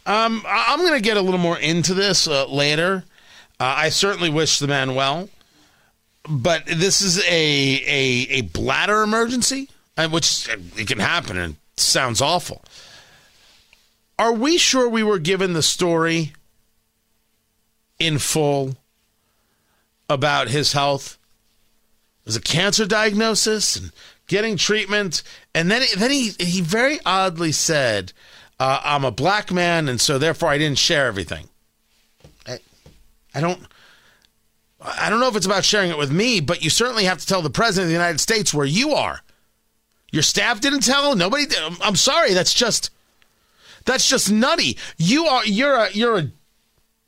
Um, 0.04 0.42
I'm 0.46 0.80
going 0.80 0.94
to 0.94 1.00
get 1.00 1.16
a 1.16 1.20
little 1.20 1.38
more 1.38 1.58
into 1.58 1.94
this 1.94 2.26
uh, 2.26 2.46
later. 2.46 3.04
Uh, 3.60 3.74
I 3.78 3.88
certainly 3.90 4.30
wish 4.30 4.58
the 4.58 4.66
man 4.66 4.94
well, 4.96 5.28
but 6.28 6.66
this 6.66 7.00
is 7.00 7.18
a 7.20 7.24
a, 7.30 8.26
a 8.30 8.40
bladder 8.42 9.02
emergency, 9.02 9.68
uh, 9.96 10.08
which 10.08 10.48
uh, 10.48 10.56
it 10.76 10.88
can 10.88 10.98
happen 10.98 11.38
and 11.38 11.56
sounds 11.76 12.20
awful. 12.20 12.64
Are 14.18 14.32
we 14.32 14.58
sure 14.58 14.88
we 14.88 15.04
were 15.04 15.18
given 15.18 15.52
the 15.52 15.62
story 15.62 16.32
in 17.98 18.18
full 18.18 18.76
about 20.08 20.48
his 20.48 20.72
health? 20.72 21.18
It 22.22 22.26
was 22.26 22.36
a 22.36 22.40
cancer 22.40 22.86
diagnosis 22.86 23.76
and 23.76 23.92
getting 24.26 24.56
treatment, 24.56 25.22
and 25.54 25.70
then 25.70 25.82
then 25.96 26.10
he 26.10 26.30
he 26.40 26.60
very 26.60 26.98
oddly 27.06 27.52
said, 27.52 28.12
uh, 28.58 28.80
"I'm 28.84 29.04
a 29.04 29.10
black 29.10 29.52
man, 29.52 29.88
and 29.88 30.00
so 30.00 30.18
therefore 30.18 30.48
I 30.50 30.58
didn't 30.58 30.78
share 30.78 31.06
everything." 31.06 31.48
I, 32.46 32.58
I 33.34 33.40
don't. 33.40 33.60
I 34.80 35.10
don't 35.10 35.20
know 35.20 35.28
if 35.28 35.36
it's 35.36 35.46
about 35.46 35.64
sharing 35.64 35.90
it 35.90 35.98
with 35.98 36.10
me, 36.10 36.40
but 36.40 36.62
you 36.64 36.70
certainly 36.70 37.04
have 37.04 37.18
to 37.18 37.26
tell 37.26 37.40
the 37.40 37.50
president 37.50 37.84
of 37.84 37.88
the 37.90 37.94
United 37.94 38.18
States 38.20 38.52
where 38.52 38.66
you 38.66 38.92
are. 38.94 39.20
Your 40.10 40.22
staff 40.24 40.60
didn't 40.60 40.80
tell. 40.80 41.14
Nobody. 41.14 41.46
Did. 41.46 41.58
I'm- 41.80 41.96
sorry. 41.96 42.34
That's 42.34 42.52
just. 42.52 42.90
That's 43.84 44.08
just 44.08 44.30
nutty. 44.30 44.76
You 44.98 45.26
are. 45.26 45.44
You're 45.46 45.74
a. 45.76 45.90
You're 45.92 46.18
a. 46.18 46.30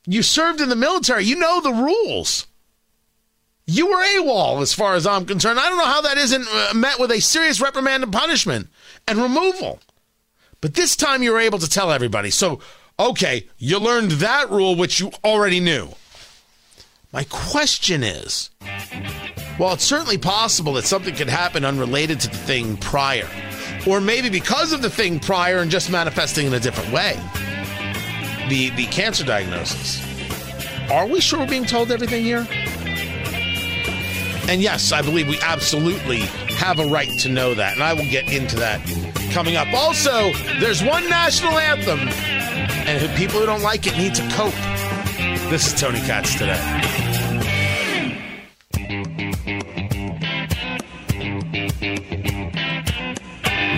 You 0.06 0.22
served 0.22 0.60
in 0.60 0.68
the 0.68 0.76
military. 0.76 1.24
You 1.24 1.36
know 1.36 1.60
the 1.60 1.72
rules. 1.72 2.46
You 3.66 3.86
were 3.86 4.04
AWOL, 4.04 4.60
as 4.60 4.74
far 4.74 4.94
as 4.94 5.06
I'm 5.06 5.24
concerned. 5.24 5.58
I 5.58 5.68
don't 5.68 5.78
know 5.78 5.86
how 5.86 6.02
that 6.02 6.18
isn't 6.18 6.46
uh, 6.52 6.74
met 6.74 6.98
with 6.98 7.10
a 7.10 7.20
serious 7.20 7.60
reprimand 7.62 8.02
and 8.02 8.12
punishment 8.12 8.68
and 9.08 9.18
removal. 9.18 9.80
But 10.64 10.72
this 10.72 10.96
time 10.96 11.22
you 11.22 11.32
were 11.32 11.40
able 11.40 11.58
to 11.58 11.68
tell 11.68 11.92
everybody. 11.92 12.30
So, 12.30 12.60
okay, 12.98 13.50
you 13.58 13.78
learned 13.78 14.12
that 14.12 14.48
rule, 14.48 14.76
which 14.76 14.98
you 14.98 15.12
already 15.22 15.60
knew. 15.60 15.90
My 17.12 17.24
question 17.24 18.02
is 18.02 18.48
while 19.58 19.74
it's 19.74 19.84
certainly 19.84 20.16
possible 20.16 20.72
that 20.72 20.86
something 20.86 21.14
could 21.14 21.28
happen 21.28 21.66
unrelated 21.66 22.18
to 22.20 22.28
the 22.30 22.36
thing 22.38 22.78
prior, 22.78 23.28
or 23.86 24.00
maybe 24.00 24.30
because 24.30 24.72
of 24.72 24.80
the 24.80 24.88
thing 24.88 25.20
prior 25.20 25.58
and 25.58 25.70
just 25.70 25.90
manifesting 25.90 26.46
in 26.46 26.54
a 26.54 26.60
different 26.60 26.90
way, 26.90 27.20
the, 28.48 28.70
the 28.70 28.86
cancer 28.86 29.22
diagnosis, 29.22 30.02
are 30.90 31.06
we 31.06 31.20
sure 31.20 31.40
we're 31.40 31.46
being 31.46 31.66
told 31.66 31.92
everything 31.92 32.24
here? 32.24 32.48
And 34.48 34.60
yes, 34.60 34.92
I 34.92 35.02
believe 35.02 35.28
we 35.28 35.38
absolutely 35.40 36.20
have 36.56 36.78
a 36.78 36.86
right 36.86 37.10
to 37.20 37.28
know 37.28 37.54
that. 37.54 37.74
And 37.74 37.82
I 37.82 37.92
will 37.94 38.08
get 38.10 38.32
into 38.32 38.56
that 38.56 38.80
coming 39.32 39.56
up. 39.56 39.66
Also, 39.72 40.32
there's 40.60 40.82
one 40.82 41.08
national 41.08 41.58
anthem, 41.58 42.00
and 42.86 43.16
people 43.16 43.40
who 43.40 43.46
don't 43.46 43.62
like 43.62 43.86
it 43.86 43.96
need 43.96 44.14
to 44.14 44.22
cope. 44.32 44.54
This 45.50 45.66
is 45.66 45.80
Tony 45.80 45.98
Katz 46.00 46.34
today. 46.34 46.60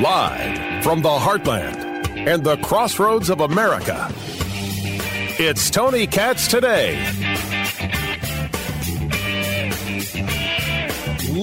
Live 0.02 0.84
from 0.84 1.00
the 1.00 1.08
heartland 1.08 2.06
and 2.26 2.44
the 2.44 2.56
crossroads 2.58 3.30
of 3.30 3.40
America. 3.40 4.12
It's 5.38 5.70
Tony 5.70 6.06
Katz 6.06 6.48
today. 6.48 6.96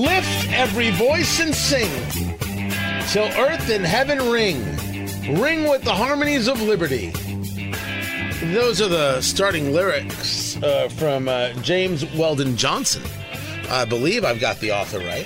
Lift 0.04 0.52
every 0.52 0.90
voice 0.92 1.40
and 1.40 1.56
sing 1.56 1.90
till 3.08 3.24
earth 3.40 3.70
and 3.70 3.86
heaven 3.86 4.30
ring. 4.30 4.60
Ring 5.40 5.64
with 5.64 5.84
the 5.84 5.94
harmonies 5.94 6.50
of 6.50 6.62
liberty. 6.62 7.12
Those 8.52 8.82
are 8.82 8.90
the 8.90 9.22
starting 9.22 9.72
lyrics 9.72 10.62
uh, 10.62 10.90
from 10.90 11.30
uh, 11.30 11.54
James 11.62 12.04
Weldon 12.16 12.58
Johnson. 12.58 13.02
I 13.70 13.86
believe 13.86 14.26
I've 14.26 14.42
got 14.42 14.60
the 14.60 14.74
author 14.74 15.00
right. 15.00 15.26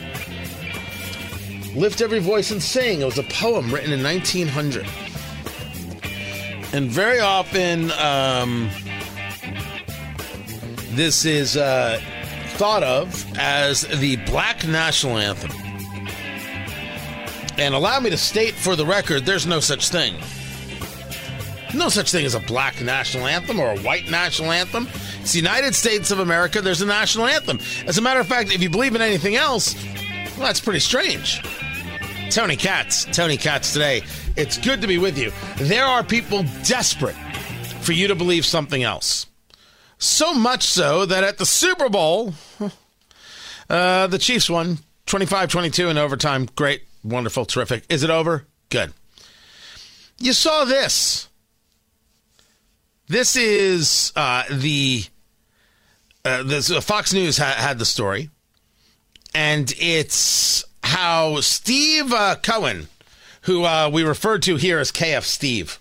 Lift 1.75 2.01
every 2.01 2.19
voice 2.19 2.51
and 2.51 2.61
sing. 2.61 3.01
It 3.01 3.05
was 3.05 3.17
a 3.17 3.23
poem 3.23 3.73
written 3.73 3.91
in 3.91 4.03
1900. 4.03 4.85
And 6.71 6.91
very 6.91 7.19
often, 7.19 7.89
um, 7.93 8.69
this 10.91 11.25
is 11.25 11.57
uh, 11.57 11.99
thought 12.57 12.81
of 12.81 13.25
as 13.37 13.81
the 13.81 14.15
black 14.25 14.67
national 14.67 15.19
anthem. 15.19 15.51
And 17.59 17.75
allow 17.75 17.99
me 17.99 18.09
to 18.09 18.17
state 18.17 18.55
for 18.55 18.75
the 18.75 18.85
record 18.85 19.25
there's 19.25 19.45
no 19.45 19.59
such 19.59 19.89
thing. 19.89 20.15
No 21.75 21.89
such 21.89 22.11
thing 22.11 22.25
as 22.25 22.33
a 22.33 22.39
black 22.39 22.81
national 22.81 23.27
anthem 23.27 23.59
or 23.59 23.69
a 23.69 23.79
white 23.81 24.09
national 24.09 24.51
anthem. 24.51 24.87
It's 25.21 25.33
the 25.33 25.39
United 25.39 25.75
States 25.75 26.09
of 26.09 26.17
America, 26.17 26.59
there's 26.59 26.81
a 26.81 26.87
national 26.87 27.27
anthem. 27.27 27.59
As 27.85 27.99
a 27.99 28.01
matter 28.01 28.19
of 28.19 28.27
fact, 28.27 28.51
if 28.51 28.63
you 28.63 28.71
believe 28.71 28.95
in 28.95 29.01
anything 29.01 29.35
else, 29.35 29.75
well, 30.35 30.47
that's 30.47 30.59
pretty 30.59 30.79
strange. 30.79 31.43
Tony 32.31 32.55
Katz, 32.55 33.05
Tony 33.05 33.37
Katz 33.37 33.71
today. 33.71 34.01
It's 34.35 34.57
good 34.57 34.81
to 34.81 34.87
be 34.87 34.97
with 34.97 35.17
you. 35.17 35.31
There 35.57 35.85
are 35.85 36.03
people 36.03 36.43
desperate 36.63 37.15
for 37.81 37.91
you 37.91 38.07
to 38.07 38.15
believe 38.15 38.47
something 38.47 38.81
else. 38.81 39.27
So 39.99 40.33
much 40.33 40.63
so 40.63 41.05
that 41.07 41.23
at 41.23 41.39
the 41.39 41.45
Super 41.45 41.89
Bowl, 41.89 42.33
uh, 43.69 44.07
the 44.07 44.17
Chiefs 44.17 44.49
won 44.49 44.79
25 45.05 45.49
22 45.49 45.89
in 45.89 45.97
overtime. 45.97 46.47
Great, 46.55 46.83
wonderful, 47.03 47.45
terrific. 47.45 47.83
Is 47.89 48.03
it 48.03 48.09
over? 48.09 48.45
Good. 48.69 48.93
You 50.19 50.33
saw 50.33 50.65
this. 50.65 51.27
This 53.07 53.35
is 53.35 54.11
uh, 54.15 54.43
the. 54.51 55.03
Uh, 56.25 56.43
this, 56.43 56.69
uh, 56.69 56.81
Fox 56.81 57.13
News 57.13 57.37
ha- 57.37 57.55
had 57.55 57.79
the 57.79 57.85
story, 57.85 58.29
and 59.33 59.73
it's 59.79 60.65
how 60.83 61.39
Steve 61.39 62.11
uh, 62.11 62.35
Cohen, 62.43 62.87
who 63.43 63.63
uh, 63.63 63.89
we 63.91 64.03
refer 64.03 64.37
to 64.39 64.57
here 64.57 64.79
as 64.79 64.91
KF 64.91 65.23
Steve, 65.23 65.79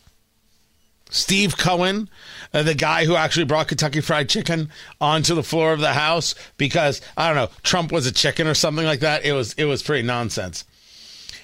Steve 1.11 1.57
Cohen, 1.57 2.09
uh, 2.53 2.63
the 2.63 2.75
guy 2.75 3.05
who 3.05 3.17
actually 3.17 3.45
brought 3.45 3.69
Kentucky 3.69 4.01
Fried 4.01 4.29
Chicken 4.29 4.71
onto 5.01 5.35
the 5.35 5.43
floor 5.43 5.73
of 5.73 5.81
the 5.81 5.93
House 5.93 6.35
because 6.57 7.01
I 7.17 7.29
don't 7.29 7.37
know 7.37 7.51
Trump 7.63 7.93
was 7.93 8.07
a 8.07 8.13
chicken 8.13 8.47
or 8.47 8.55
something 8.55 8.85
like 8.85 9.01
that. 9.01 9.25
It 9.25 9.33
was 9.33 9.55
it 9.55 9.65
was 9.65 9.83
pretty 9.83 10.07
nonsense. 10.07 10.65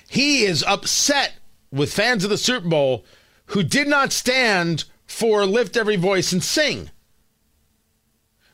He 0.09 0.45
is 0.45 0.63
upset 0.63 1.35
with 1.71 1.93
fans 1.93 2.25
of 2.25 2.31
the 2.31 2.39
Super 2.39 2.69
Bowl 2.69 3.05
who 3.47 3.63
did 3.63 3.89
not 3.89 4.13
stand 4.13 4.85
for 5.07 5.45
lift 5.45 5.77
every 5.77 5.97
voice 5.97 6.33
and 6.33 6.43
sing, 6.43 6.91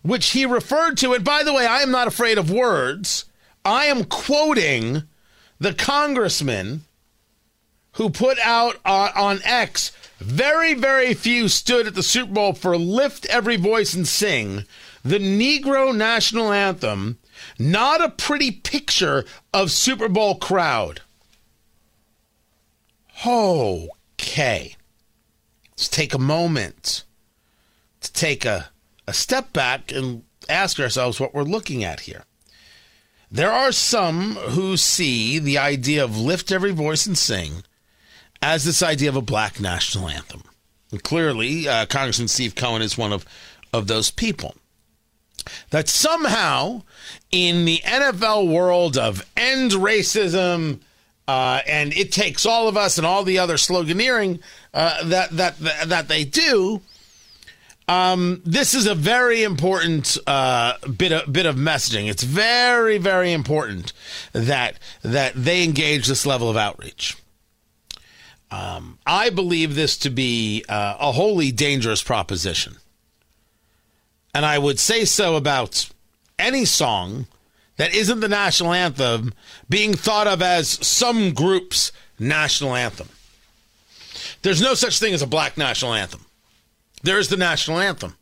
which 0.02 0.30
he 0.30 0.46
referred 0.46 0.96
to. 0.98 1.14
And 1.14 1.24
by 1.24 1.42
the 1.42 1.52
way, 1.52 1.66
I 1.66 1.82
am 1.82 1.90
not 1.90 2.08
afraid 2.08 2.38
of 2.38 2.50
words. 2.50 3.24
I 3.64 3.86
am 3.86 4.04
quoting 4.04 5.04
the 5.58 5.74
congressman 5.74 6.84
who 7.98 8.08
put 8.08 8.38
out 8.38 8.76
uh, 8.84 9.10
on 9.14 9.40
X 9.44 9.92
very, 10.18 10.72
very 10.72 11.14
few 11.14 11.48
stood 11.48 11.86
at 11.86 11.94
the 11.94 12.02
Super 12.02 12.32
Bowl 12.32 12.52
for 12.52 12.78
Lift 12.78 13.26
Every 13.26 13.56
Voice 13.56 13.92
and 13.92 14.06
Sing, 14.06 14.64
the 15.04 15.18
Negro 15.18 15.94
national 15.94 16.52
anthem, 16.52 17.18
not 17.58 18.00
a 18.00 18.08
pretty 18.08 18.52
picture 18.52 19.24
of 19.52 19.72
Super 19.72 20.08
Bowl 20.08 20.36
crowd. 20.36 21.02
Okay. 23.26 24.76
Let's 25.72 25.88
take 25.88 26.14
a 26.14 26.18
moment 26.18 27.04
to 28.00 28.12
take 28.12 28.44
a, 28.44 28.70
a 29.08 29.12
step 29.12 29.52
back 29.52 29.90
and 29.90 30.22
ask 30.48 30.78
ourselves 30.78 31.18
what 31.18 31.34
we're 31.34 31.42
looking 31.42 31.82
at 31.82 32.00
here. 32.00 32.24
There 33.30 33.52
are 33.52 33.72
some 33.72 34.36
who 34.36 34.76
see 34.76 35.40
the 35.40 35.58
idea 35.58 36.02
of 36.02 36.16
lift 36.16 36.52
every 36.52 36.72
voice 36.72 37.04
and 37.04 37.18
sing 37.18 37.64
as 38.42 38.64
this 38.64 38.82
idea 38.82 39.08
of 39.08 39.16
a 39.16 39.22
black 39.22 39.60
national 39.60 40.08
anthem. 40.08 40.42
And 40.90 41.02
clearly, 41.02 41.68
uh, 41.68 41.86
Congressman 41.86 42.28
Steve 42.28 42.54
Cohen 42.54 42.82
is 42.82 42.96
one 42.96 43.12
of, 43.12 43.26
of 43.72 43.86
those 43.86 44.10
people. 44.10 44.54
That 45.70 45.88
somehow, 45.88 46.82
in 47.30 47.64
the 47.64 47.78
NFL 47.84 48.52
world 48.52 48.96
of 48.96 49.26
end 49.36 49.72
racism, 49.72 50.80
uh, 51.26 51.60
and 51.66 51.92
it 51.94 52.12
takes 52.12 52.46
all 52.46 52.68
of 52.68 52.76
us 52.76 52.98
and 52.98 53.06
all 53.06 53.22
the 53.22 53.38
other 53.38 53.54
sloganeering 53.54 54.40
uh, 54.74 55.04
that, 55.04 55.30
that 55.30 55.58
that 55.86 56.08
they 56.08 56.24
do. 56.24 56.80
Um, 57.86 58.42
this 58.44 58.74
is 58.74 58.86
a 58.86 58.94
very 58.94 59.42
important 59.42 60.18
uh, 60.26 60.74
bit 60.86 61.12
of 61.12 61.32
bit 61.32 61.46
of 61.46 61.56
messaging. 61.56 62.08
It's 62.08 62.22
very 62.22 62.98
very 62.98 63.32
important 63.32 63.92
that 64.32 64.78
that 65.02 65.32
they 65.34 65.64
engage 65.64 66.06
this 66.06 66.26
level 66.26 66.50
of 66.50 66.56
outreach. 66.56 67.16
Um, 68.50 68.98
I 69.06 69.30
believe 69.30 69.74
this 69.74 69.96
to 69.98 70.10
be 70.10 70.64
uh, 70.68 70.96
a 70.98 71.12
wholly 71.12 71.52
dangerous 71.52 72.02
proposition. 72.02 72.76
And 74.34 74.46
I 74.46 74.58
would 74.58 74.78
say 74.78 75.04
so 75.04 75.36
about 75.36 75.88
any 76.38 76.64
song 76.64 77.26
that 77.76 77.94
isn't 77.94 78.20
the 78.20 78.28
national 78.28 78.72
anthem 78.72 79.32
being 79.68 79.94
thought 79.94 80.26
of 80.26 80.42
as 80.42 80.68
some 80.86 81.32
group's 81.32 81.92
national 82.18 82.74
anthem. 82.74 83.08
There's 84.42 84.60
no 84.60 84.74
such 84.74 84.98
thing 84.98 85.14
as 85.14 85.22
a 85.22 85.26
black 85.26 85.56
national 85.56 85.94
anthem. 85.94 86.24
There 87.02 87.18
is 87.18 87.28
the 87.28 87.36
national 87.36 87.78
anthem. 87.78 88.16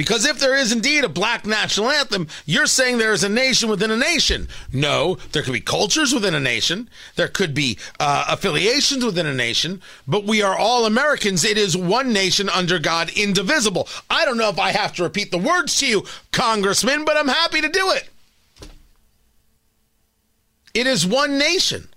Because 0.00 0.24
if 0.24 0.38
there 0.38 0.56
is 0.56 0.72
indeed 0.72 1.04
a 1.04 1.10
black 1.10 1.44
national 1.44 1.90
anthem, 1.90 2.26
you're 2.46 2.64
saying 2.64 2.96
there 2.96 3.12
is 3.12 3.22
a 3.22 3.28
nation 3.28 3.68
within 3.68 3.90
a 3.90 3.98
nation. 3.98 4.48
No, 4.72 5.18
there 5.32 5.42
could 5.42 5.52
be 5.52 5.60
cultures 5.60 6.14
within 6.14 6.34
a 6.34 6.40
nation, 6.40 6.88
there 7.16 7.28
could 7.28 7.52
be 7.52 7.76
uh, 7.98 8.24
affiliations 8.28 9.04
within 9.04 9.26
a 9.26 9.34
nation, 9.34 9.82
but 10.08 10.24
we 10.24 10.40
are 10.40 10.56
all 10.56 10.86
Americans. 10.86 11.44
It 11.44 11.58
is 11.58 11.76
one 11.76 12.14
nation 12.14 12.48
under 12.48 12.78
God, 12.78 13.10
indivisible. 13.10 13.88
I 14.08 14.24
don't 14.24 14.38
know 14.38 14.48
if 14.48 14.58
I 14.58 14.70
have 14.70 14.94
to 14.94 15.02
repeat 15.02 15.30
the 15.30 15.36
words 15.36 15.76
to 15.80 15.86
you, 15.86 16.06
Congressman, 16.32 17.04
but 17.04 17.18
I'm 17.18 17.28
happy 17.28 17.60
to 17.60 17.68
do 17.68 17.90
it. 17.90 18.08
It 20.72 20.86
is 20.86 21.06
one 21.06 21.36
nation. 21.36 21.90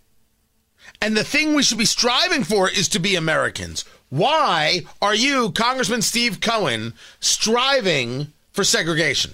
And 1.02 1.16
the 1.16 1.24
thing 1.24 1.54
we 1.54 1.64
should 1.64 1.78
be 1.78 1.86
striving 1.86 2.44
for 2.44 2.70
is 2.70 2.90
to 2.90 3.00
be 3.00 3.16
Americans. 3.16 3.86
Why 4.14 4.82
are 5.02 5.16
you, 5.16 5.50
Congressman 5.54 6.04
Steve 6.04 6.40
Cohen, 6.40 6.94
striving 7.20 8.32
for 8.52 8.64
segregation? 8.64 9.34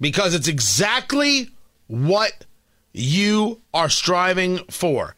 Because 0.00 0.36
it's 0.36 0.46
exactly 0.46 1.50
what 1.88 2.44
you 2.92 3.60
are 3.74 3.88
striving 3.88 4.58
for. 4.70 5.16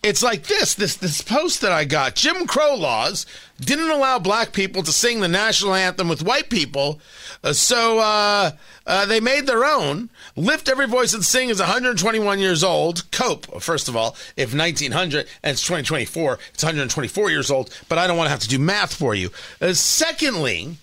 It's 0.00 0.22
like 0.22 0.44
this 0.44 0.74
this 0.74 0.94
this 0.96 1.22
post 1.22 1.60
that 1.60 1.72
I 1.72 1.84
got. 1.84 2.14
Jim 2.14 2.46
Crow 2.46 2.76
laws 2.76 3.26
didn't 3.60 3.90
allow 3.90 4.20
black 4.20 4.52
people 4.52 4.84
to 4.84 4.92
sing 4.92 5.20
the 5.20 5.26
national 5.26 5.74
anthem 5.74 6.08
with 6.08 6.22
white 6.22 6.48
people, 6.48 7.00
uh, 7.42 7.52
so 7.52 7.98
uh, 7.98 8.52
uh, 8.86 9.06
they 9.06 9.18
made 9.18 9.46
their 9.46 9.64
own. 9.64 10.08
Lift 10.36 10.68
Every 10.68 10.86
Voice 10.86 11.14
and 11.14 11.24
Sing 11.24 11.48
is 11.48 11.58
121 11.58 12.38
years 12.38 12.62
old. 12.62 13.10
Cope, 13.10 13.60
first 13.60 13.88
of 13.88 13.96
all, 13.96 14.16
if 14.36 14.54
1900 14.54 15.26
and 15.42 15.52
it's 15.52 15.62
2024, 15.62 16.38
it's 16.54 16.62
124 16.62 17.30
years 17.30 17.50
old. 17.50 17.76
But 17.88 17.98
I 17.98 18.06
don't 18.06 18.16
want 18.16 18.26
to 18.26 18.32
have 18.32 18.40
to 18.40 18.48
do 18.48 18.60
math 18.60 18.94
for 18.94 19.16
you. 19.16 19.30
Uh, 19.60 19.72
secondly, 19.72 20.76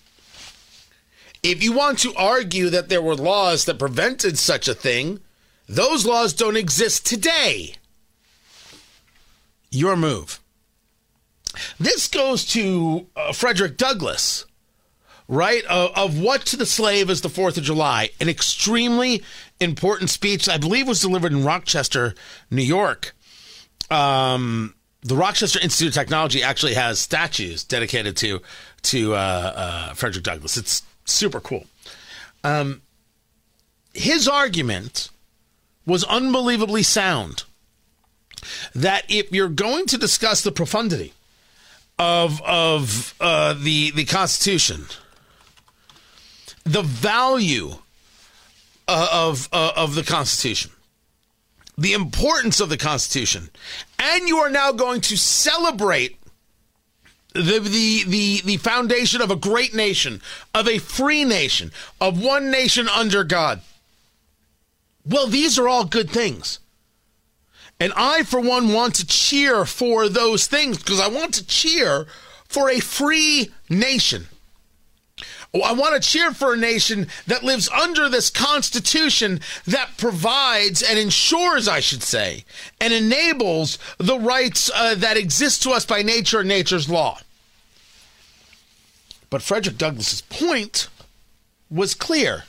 if 1.42 1.64
you 1.64 1.72
want 1.72 2.00
to 2.00 2.14
argue 2.16 2.70
that 2.70 2.90
there 2.90 3.02
were 3.02 3.16
laws 3.16 3.64
that 3.64 3.80
prevented 3.80 4.38
such 4.38 4.68
a 4.68 4.74
thing, 4.74 5.22
those 5.70 6.06
laws 6.06 6.34
don't 6.34 6.58
exist 6.58 7.06
today 7.06 7.76
your 9.76 9.96
move. 9.96 10.40
This 11.80 12.08
goes 12.08 12.46
to 12.48 13.08
uh, 13.16 13.34
Frederick 13.34 13.78
Douglass, 13.78 14.46
right? 15.28 15.64
Of, 15.66 15.92
of, 15.96 16.20
what 16.20 16.46
to 16.48 16.58
the 16.58 16.66
slave 16.66 17.10
is 17.10 17.22
the 17.22 17.30
4th 17.30 17.58
of 17.58 17.64
July. 17.64 18.10
An 18.20 18.30
extremely 18.30 19.24
important 19.60 20.10
speech, 20.10 20.50
I 20.50 20.58
believe, 20.58 20.88
was 20.88 21.02
delivered 21.02 21.32
in 21.32 21.44
Rochester, 21.44 22.14
New 22.52 22.64
York. 22.64 23.16
Um, 23.90 24.76
the 25.02 25.16
Rochester 25.16 25.60
Institute 25.60 25.90
of 25.90 25.94
Technology 25.94 26.42
actually 26.42 26.74
has 26.74 27.00
statues 27.00 27.64
dedicated 27.64 28.18
to 28.18 28.42
to 28.84 29.14
uh, 29.14 29.18
uh, 29.18 29.94
Frederick 29.94 30.24
Douglass. 30.24 30.58
It's 30.58 30.84
super 31.06 31.40
cool. 31.40 31.66
Um, 32.44 32.82
his 33.94 34.28
argument 34.28 35.10
was 35.86 36.04
unbelievably 36.04 36.84
sound 36.84 37.44
that 38.74 39.06
if 39.10 39.32
you're 39.32 39.50
going 39.50 39.86
to 39.88 39.98
discuss 39.98 40.42
the 40.42 40.52
profundity 40.52 41.14
of 41.98 42.42
of 42.42 43.14
uh, 43.20 43.54
the 43.54 43.92
the 43.92 44.06
Constitution, 44.06 44.86
the 46.64 46.82
value 46.82 47.76
uh, 48.88 49.10
of 49.12 49.50
uh, 49.52 49.72
of 49.76 49.96
the 49.96 50.04
Constitution, 50.04 50.72
the 51.78 51.94
importance 51.94 52.60
of 52.60 52.70
the 52.70 52.78
Constitution, 52.78 53.50
and 54.00 54.28
you 54.28 54.38
are 54.38 54.50
now 54.50 54.72
going 54.72 55.02
to 55.02 55.18
celebrate 55.18 56.18
the, 57.34 57.60
the 57.60 58.04
the 58.08 58.42
the 58.46 58.58
foundation 58.58 59.22
of 59.22 59.32
a 59.32 59.36
great 59.36 59.74
nation, 59.74 60.22
of 60.54 60.68
a 60.68 60.80
free 60.80 61.24
nation, 61.24 61.72
of 62.00 62.22
one 62.22 62.50
nation 62.50 62.88
under 62.90 63.24
God. 63.24 63.62
Well, 65.06 65.28
these 65.28 65.60
are 65.60 65.68
all 65.68 65.86
good 65.86 66.10
things. 66.10 66.60
And 67.80 67.92
I, 67.96 68.24
for 68.24 68.40
one, 68.40 68.72
want 68.72 68.96
to 68.96 69.06
cheer 69.06 69.66
for 69.66 70.08
those 70.08 70.48
things 70.48 70.78
because 70.78 71.00
I 71.00 71.08
want 71.08 71.34
to 71.36 71.46
cheer 71.46 72.08
for 72.48 72.70
a 72.70 72.80
free 72.80 73.50
nation. 73.70 74.28
I 75.64 75.74
want 75.74 76.02
to 76.02 76.08
cheer 76.08 76.34
for 76.34 76.54
a 76.54 76.58
nation 76.58 77.08
that 77.28 77.44
lives 77.44 77.70
under 77.70 78.10
this 78.10 78.30
Constitution 78.30 79.40
that 79.66 79.98
provides 79.98 80.82
and 80.82 81.00
ensures, 81.00 81.68
I 81.68 81.80
should 81.80 82.04
say, 82.04 82.44
and 82.82 82.94
enables 82.94 83.78
the 83.98 84.20
rights 84.20 84.70
uh, 84.74 84.96
that 84.96 85.18
exist 85.18 85.64
to 85.64 85.72
us 85.72 85.86
by 85.86 86.02
nature 86.02 86.40
and 86.40 86.50
nature's 86.50 86.90
law. 86.90 87.20
But 89.30 89.42
Frederick 89.42 89.78
Douglass's 89.78 90.22
point 90.22 90.88
was 91.70 91.94
clear. 91.94 92.44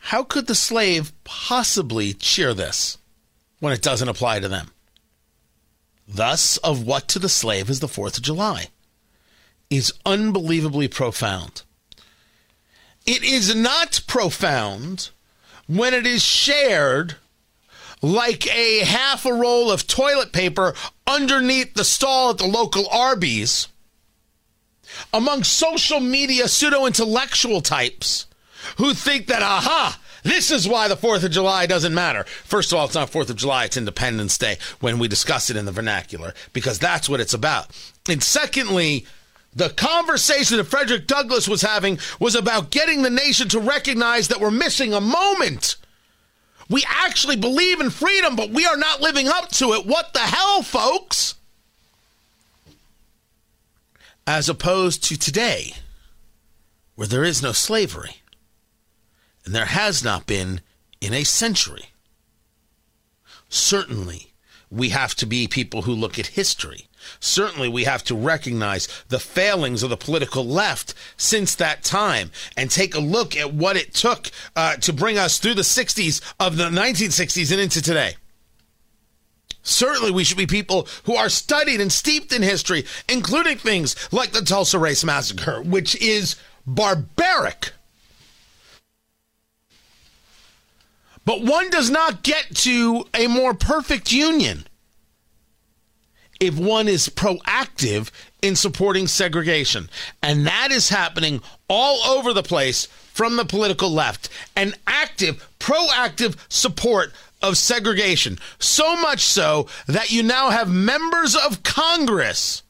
How 0.00 0.22
could 0.22 0.46
the 0.46 0.54
slave 0.54 1.12
possibly 1.24 2.14
cheer 2.14 2.54
this? 2.54 2.97
When 3.60 3.72
it 3.72 3.82
doesn't 3.82 4.08
apply 4.08 4.40
to 4.40 4.48
them. 4.48 4.70
Thus, 6.06 6.56
of 6.58 6.84
what 6.84 7.08
to 7.08 7.18
the 7.18 7.28
slave 7.28 7.68
is 7.68 7.80
the 7.80 7.86
4th 7.86 8.16
of 8.16 8.22
July 8.22 8.68
is 9.68 9.92
unbelievably 10.06 10.88
profound. 10.88 11.62
It 13.06 13.22
is 13.22 13.54
not 13.54 14.00
profound 14.06 15.10
when 15.66 15.92
it 15.92 16.06
is 16.06 16.22
shared 16.22 17.16
like 18.00 18.46
a 18.46 18.84
half 18.84 19.26
a 19.26 19.32
roll 19.32 19.70
of 19.70 19.86
toilet 19.86 20.32
paper 20.32 20.74
underneath 21.06 21.74
the 21.74 21.84
stall 21.84 22.30
at 22.30 22.38
the 22.38 22.46
local 22.46 22.88
Arby's 22.88 23.68
among 25.12 25.44
social 25.44 26.00
media 26.00 26.48
pseudo 26.48 26.86
intellectual 26.86 27.60
types 27.60 28.26
who 28.76 28.94
think 28.94 29.26
that, 29.26 29.42
aha, 29.42 29.98
This 30.28 30.50
is 30.50 30.68
why 30.68 30.88
the 30.88 30.96
4th 30.96 31.24
of 31.24 31.30
July 31.30 31.64
doesn't 31.64 31.94
matter. 31.94 32.22
First 32.44 32.70
of 32.70 32.78
all, 32.78 32.84
it's 32.84 32.94
not 32.94 33.10
4th 33.10 33.30
of 33.30 33.36
July, 33.36 33.64
it's 33.64 33.78
Independence 33.78 34.36
Day 34.36 34.58
when 34.78 34.98
we 34.98 35.08
discuss 35.08 35.48
it 35.48 35.56
in 35.56 35.64
the 35.64 35.72
vernacular, 35.72 36.34
because 36.52 36.78
that's 36.78 37.08
what 37.08 37.18
it's 37.18 37.32
about. 37.32 37.68
And 38.10 38.22
secondly, 38.22 39.06
the 39.56 39.70
conversation 39.70 40.58
that 40.58 40.64
Frederick 40.64 41.06
Douglass 41.06 41.48
was 41.48 41.62
having 41.62 41.98
was 42.20 42.34
about 42.34 42.70
getting 42.70 43.00
the 43.00 43.08
nation 43.08 43.48
to 43.48 43.58
recognize 43.58 44.28
that 44.28 44.38
we're 44.38 44.50
missing 44.50 44.92
a 44.92 45.00
moment. 45.00 45.76
We 46.68 46.84
actually 46.86 47.36
believe 47.36 47.80
in 47.80 47.88
freedom, 47.88 48.36
but 48.36 48.50
we 48.50 48.66
are 48.66 48.76
not 48.76 49.00
living 49.00 49.28
up 49.28 49.48
to 49.52 49.72
it. 49.72 49.86
What 49.86 50.12
the 50.12 50.18
hell, 50.18 50.62
folks? 50.62 51.36
As 54.26 54.50
opposed 54.50 55.02
to 55.04 55.18
today, 55.18 55.72
where 56.96 57.08
there 57.08 57.24
is 57.24 57.42
no 57.42 57.52
slavery, 57.52 58.17
and 59.48 59.54
there 59.54 59.64
has 59.64 60.04
not 60.04 60.26
been 60.26 60.60
in 61.00 61.14
a 61.14 61.24
century. 61.24 61.86
Certainly, 63.48 64.34
we 64.70 64.90
have 64.90 65.14
to 65.14 65.24
be 65.24 65.48
people 65.48 65.82
who 65.82 65.94
look 65.94 66.18
at 66.18 66.26
history. 66.26 66.86
Certainly, 67.18 67.70
we 67.70 67.84
have 67.84 68.04
to 68.04 68.14
recognize 68.14 68.88
the 69.08 69.18
failings 69.18 69.82
of 69.82 69.88
the 69.88 69.96
political 69.96 70.44
left 70.44 70.92
since 71.16 71.54
that 71.54 71.82
time 71.82 72.30
and 72.58 72.70
take 72.70 72.94
a 72.94 73.00
look 73.00 73.38
at 73.38 73.54
what 73.54 73.78
it 73.78 73.94
took 73.94 74.30
uh, 74.54 74.76
to 74.76 74.92
bring 74.92 75.16
us 75.16 75.38
through 75.38 75.54
the 75.54 75.62
60s 75.62 76.20
of 76.38 76.58
the 76.58 76.64
1960s 76.64 77.50
and 77.50 77.58
into 77.58 77.80
today. 77.80 78.16
Certainly, 79.62 80.10
we 80.10 80.24
should 80.24 80.36
be 80.36 80.46
people 80.46 80.86
who 81.04 81.16
are 81.16 81.30
studied 81.30 81.80
and 81.80 81.90
steeped 81.90 82.34
in 82.34 82.42
history, 82.42 82.84
including 83.08 83.56
things 83.56 83.96
like 84.12 84.32
the 84.32 84.42
Tulsa 84.42 84.78
Race 84.78 85.04
Massacre, 85.04 85.62
which 85.62 85.96
is 86.02 86.36
barbaric. 86.66 87.72
But 91.28 91.42
one 91.42 91.68
does 91.68 91.90
not 91.90 92.22
get 92.22 92.54
to 92.54 93.04
a 93.12 93.26
more 93.26 93.52
perfect 93.52 94.10
union 94.12 94.66
if 96.40 96.58
one 96.58 96.88
is 96.88 97.10
proactive 97.10 98.10
in 98.40 98.56
supporting 98.56 99.06
segregation. 99.06 99.90
And 100.22 100.46
that 100.46 100.70
is 100.70 100.88
happening 100.88 101.42
all 101.68 101.98
over 102.16 102.32
the 102.32 102.42
place 102.42 102.86
from 103.12 103.36
the 103.36 103.44
political 103.44 103.90
left. 103.90 104.30
An 104.56 104.72
active, 104.86 105.46
proactive 105.60 106.34
support 106.48 107.12
of 107.42 107.58
segregation. 107.58 108.38
So 108.58 108.96
much 108.96 109.20
so 109.20 109.68
that 109.86 110.10
you 110.10 110.22
now 110.22 110.48
have 110.48 110.70
members 110.70 111.36
of 111.36 111.62
Congress 111.62 112.62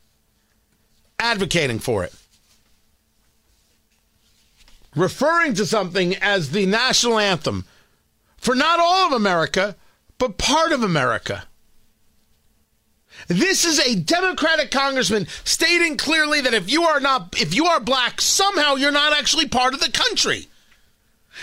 advocating 1.20 1.78
for 1.78 2.02
it. 2.02 2.12
Referring 4.96 5.54
to 5.54 5.64
something 5.64 6.16
as 6.16 6.50
the 6.50 6.66
national 6.66 7.20
anthem 7.20 7.64
for 8.38 8.54
not 8.54 8.80
all 8.80 9.06
of 9.06 9.12
America, 9.12 9.76
but 10.16 10.38
part 10.38 10.72
of 10.72 10.82
America. 10.82 11.44
This 13.26 13.64
is 13.64 13.78
a 13.80 13.96
Democratic 13.96 14.70
congressman 14.70 15.26
stating 15.44 15.96
clearly 15.96 16.40
that 16.40 16.54
if 16.54 16.70
you 16.70 16.84
are 16.84 17.00
not 17.00 17.34
if 17.38 17.54
you 17.54 17.66
are 17.66 17.80
black, 17.80 18.20
somehow 18.20 18.76
you're 18.76 18.92
not 18.92 19.12
actually 19.12 19.48
part 19.48 19.74
of 19.74 19.80
the 19.80 19.90
country. 19.90 20.46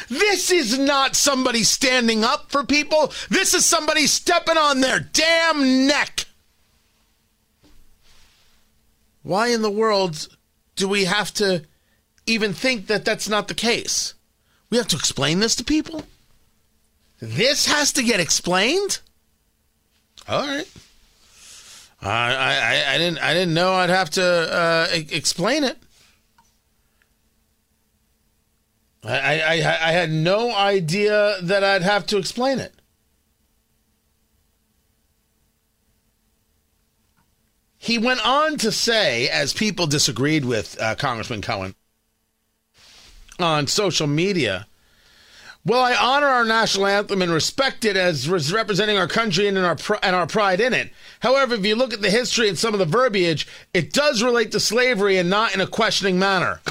This 0.09 0.51
is 0.51 0.77
not 0.77 1.15
somebody 1.15 1.63
standing 1.63 2.23
up 2.23 2.51
for 2.51 2.63
people. 2.63 3.13
This 3.29 3.53
is 3.53 3.65
somebody 3.65 4.07
stepping 4.07 4.57
on 4.57 4.81
their 4.81 4.99
damn 4.99 5.87
neck. 5.87 6.25
Why 9.23 9.47
in 9.47 9.61
the 9.61 9.71
world 9.71 10.27
do 10.75 10.87
we 10.87 11.05
have 11.05 11.33
to 11.35 11.63
even 12.25 12.53
think 12.53 12.87
that 12.87 13.05
that's 13.05 13.29
not 13.29 13.47
the 13.47 13.53
case? 13.53 14.13
We 14.69 14.77
have 14.77 14.87
to 14.89 14.97
explain 14.97 15.39
this 15.39 15.55
to 15.57 15.63
people? 15.63 16.03
This 17.19 17.65
has 17.67 17.93
to 17.93 18.03
get 18.03 18.19
explained? 18.19 18.99
All 20.27 20.45
right. 20.45 20.67
I, 22.01 22.33
I, 22.33 22.93
I 22.93 22.97
didn't 22.97 23.19
I 23.19 23.33
didn't 23.33 23.53
know 23.53 23.73
I'd 23.73 23.89
have 23.89 24.09
to 24.11 24.23
uh, 24.23 24.87
explain 24.91 25.63
it. 25.63 25.77
I, 29.03 29.39
I, 29.39 29.53
I 29.53 29.91
had 29.91 30.11
no 30.11 30.53
idea 30.53 31.37
that 31.43 31.63
I'd 31.63 31.83
have 31.83 32.07
to 32.07 32.17
explain 32.17 32.59
it. 32.59 32.73
He 37.77 37.99
went 37.99 38.25
on 38.25 38.57
to 38.57 38.71
say, 38.71 39.29
as 39.29 39.53
people 39.53 39.85
disagreed 39.85 40.43
with 40.43 40.75
uh, 40.81 40.95
Congressman 40.95 41.43
Cohen 41.43 41.75
on 43.37 43.67
social 43.67 44.07
media, 44.07 44.65
well, 45.65 45.81
I 45.81 45.95
honor 45.95 46.27
our 46.27 46.45
national 46.45 46.85
anthem 46.85 47.23
and 47.23 47.31
respect 47.31 47.85
it 47.85 47.97
as 47.97 48.29
representing 48.29 48.97
our 48.97 49.07
country 49.07 49.47
and 49.47 49.57
our 49.57 49.75
and 50.03 50.15
our 50.15 50.27
pride 50.27 50.61
in 50.61 50.73
it. 50.73 50.91
However, 51.21 51.55
if 51.55 51.65
you 51.65 51.75
look 51.75 51.91
at 51.91 52.01
the 52.01 52.11
history 52.11 52.47
and 52.47 52.57
some 52.57 52.73
of 52.73 52.79
the 52.79 52.85
verbiage, 52.85 53.47
it 53.73 53.91
does 53.91 54.21
relate 54.21 54.51
to 54.51 54.59
slavery 54.59 55.17
and 55.17 55.27
not 55.27 55.55
in 55.55 55.61
a 55.61 55.67
questioning 55.67 56.19
manner. 56.19 56.61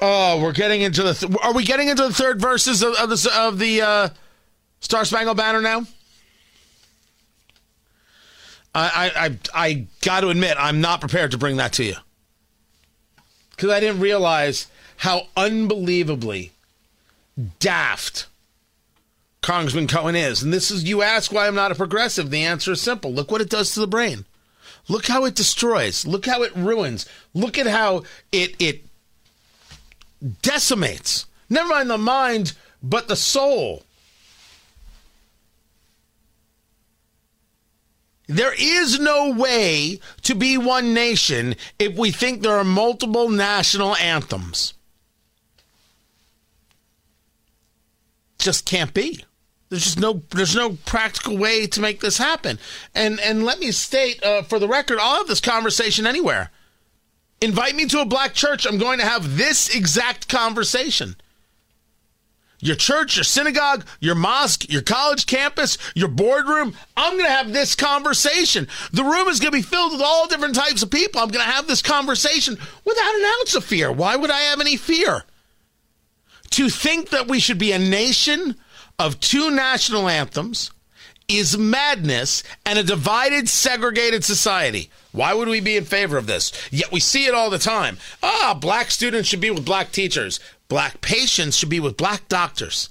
Oh, 0.00 0.40
we're 0.40 0.52
getting 0.52 0.82
into 0.82 1.02
the. 1.02 1.14
Th- 1.14 1.32
are 1.42 1.52
we 1.52 1.64
getting 1.64 1.88
into 1.88 2.04
the 2.04 2.14
third 2.14 2.40
verses 2.40 2.80
of, 2.82 2.94
of 2.94 3.10
the 3.10 3.30
of 3.36 3.58
the 3.58 3.82
uh, 3.82 4.08
Star 4.78 5.04
Spangled 5.04 5.36
Banner 5.36 5.60
now? 5.60 5.84
I 8.72 9.10
I 9.16 9.24
I, 9.24 9.38
I 9.52 9.86
got 10.02 10.20
to 10.20 10.28
admit 10.28 10.56
I'm 10.60 10.80
not 10.80 11.00
prepared 11.00 11.32
to 11.32 11.38
bring 11.38 11.56
that 11.56 11.72
to 11.74 11.84
you 11.84 11.96
because 13.50 13.70
I 13.70 13.80
didn't 13.80 14.00
realize 14.00 14.68
how 14.98 15.26
unbelievably 15.36 16.52
daft 17.58 18.26
Congressman 19.42 19.86
Cohen 19.86 20.16
is. 20.16 20.42
And 20.42 20.52
this 20.52 20.70
is, 20.70 20.84
you 20.84 21.02
ask 21.02 21.32
why 21.32 21.46
I'm 21.46 21.54
not 21.54 21.72
a 21.72 21.74
progressive. 21.74 22.30
The 22.30 22.44
answer 22.44 22.72
is 22.72 22.80
simple. 22.80 23.12
Look 23.12 23.30
what 23.30 23.40
it 23.40 23.50
does 23.50 23.72
to 23.74 23.80
the 23.80 23.86
brain. 23.86 24.26
Look 24.88 25.06
how 25.06 25.24
it 25.24 25.34
destroys. 25.34 26.06
Look 26.06 26.26
how 26.26 26.42
it 26.42 26.54
ruins. 26.54 27.06
Look 27.34 27.58
at 27.58 27.66
how 27.66 28.04
it, 28.32 28.54
it 28.58 28.84
decimates. 30.42 31.26
Never 31.48 31.68
mind 31.68 31.90
the 31.90 31.98
mind, 31.98 32.52
but 32.82 33.08
the 33.08 33.16
soul. 33.16 33.84
There 38.26 38.54
is 38.56 39.00
no 39.00 39.32
way 39.32 39.98
to 40.22 40.34
be 40.34 40.56
one 40.56 40.94
nation 40.94 41.56
if 41.78 41.96
we 41.96 42.12
think 42.12 42.42
there 42.42 42.56
are 42.56 42.64
multiple 42.64 43.28
national 43.28 43.96
anthems. 43.96 44.74
Just 48.40 48.66
can't 48.66 48.92
be. 48.92 49.24
There's 49.68 49.84
just 49.84 50.00
no 50.00 50.22
there's 50.30 50.56
no 50.56 50.76
practical 50.84 51.36
way 51.36 51.66
to 51.68 51.80
make 51.80 52.00
this 52.00 52.18
happen. 52.18 52.58
And 52.94 53.20
and 53.20 53.44
let 53.44 53.60
me 53.60 53.70
state 53.70 54.22
uh, 54.22 54.42
for 54.42 54.58
the 54.58 54.68
record, 54.68 54.98
I'll 55.00 55.18
have 55.18 55.28
this 55.28 55.40
conversation 55.40 56.06
anywhere. 56.06 56.50
Invite 57.40 57.76
me 57.76 57.86
to 57.86 58.00
a 58.00 58.04
black 58.04 58.34
church. 58.34 58.66
I'm 58.66 58.78
going 58.78 58.98
to 58.98 59.06
have 59.06 59.36
this 59.38 59.74
exact 59.74 60.28
conversation. 60.28 61.16
Your 62.62 62.76
church, 62.76 63.16
your 63.16 63.24
synagogue, 63.24 63.86
your 64.00 64.14
mosque, 64.14 64.70
your 64.70 64.82
college 64.82 65.24
campus, 65.24 65.78
your 65.94 66.08
boardroom. 66.08 66.74
I'm 66.96 67.14
going 67.14 67.24
to 67.24 67.30
have 67.32 67.52
this 67.52 67.74
conversation. 67.74 68.68
The 68.92 69.04
room 69.04 69.28
is 69.28 69.40
going 69.40 69.52
to 69.52 69.58
be 69.58 69.62
filled 69.62 69.92
with 69.92 70.02
all 70.02 70.28
different 70.28 70.54
types 70.54 70.82
of 70.82 70.90
people. 70.90 71.22
I'm 71.22 71.28
going 71.28 71.44
to 71.44 71.50
have 71.50 71.66
this 71.66 71.80
conversation 71.80 72.58
without 72.84 73.14
an 73.14 73.24
ounce 73.40 73.54
of 73.54 73.64
fear. 73.64 73.90
Why 73.90 74.16
would 74.16 74.30
I 74.30 74.40
have 74.40 74.60
any 74.60 74.76
fear? 74.76 75.24
To 76.50 76.68
think 76.68 77.10
that 77.10 77.28
we 77.28 77.40
should 77.40 77.58
be 77.58 77.72
a 77.72 77.78
nation 77.78 78.56
of 78.98 79.20
two 79.20 79.50
national 79.50 80.08
anthems 80.08 80.70
is 81.28 81.56
madness 81.56 82.42
and 82.66 82.78
a 82.78 82.82
divided, 82.82 83.48
segregated 83.48 84.24
society. 84.24 84.90
Why 85.12 85.32
would 85.32 85.48
we 85.48 85.60
be 85.60 85.76
in 85.76 85.84
favor 85.84 86.18
of 86.18 86.26
this? 86.26 86.52
Yet 86.72 86.90
we 86.90 87.00
see 87.00 87.26
it 87.26 87.34
all 87.34 87.50
the 87.50 87.58
time. 87.58 87.98
Ah, 88.22 88.56
black 88.60 88.90
students 88.90 89.28
should 89.28 89.40
be 89.40 89.50
with 89.50 89.64
black 89.64 89.92
teachers. 89.92 90.40
Black 90.68 91.00
patients 91.00 91.56
should 91.56 91.68
be 91.68 91.80
with 91.80 91.96
black 91.96 92.28
doctors. 92.28 92.90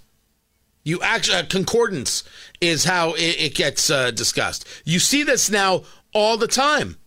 You 0.83 1.01
actually 1.01 1.37
uh, 1.37 1.43
concordance 1.43 2.23
is 2.61 2.85
how 2.85 3.13
it, 3.13 3.39
it 3.39 3.55
gets 3.55 3.89
uh, 3.89 4.11
discussed. 4.11 4.65
You 4.85 4.99
see 4.99 5.23
this 5.23 5.49
now 5.49 5.83
all 6.13 6.37
the 6.37 6.47
time. 6.47 6.97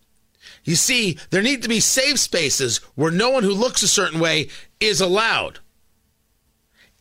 You 0.63 0.75
see, 0.75 1.17
there 1.31 1.41
need 1.41 1.63
to 1.63 1.69
be 1.69 1.79
safe 1.79 2.19
spaces 2.19 2.77
where 2.95 3.11
no 3.11 3.31
one 3.31 3.43
who 3.43 3.53
looks 3.53 3.83
a 3.83 3.87
certain 3.87 4.19
way 4.19 4.49
is 4.79 5.01
allowed. 5.01 5.59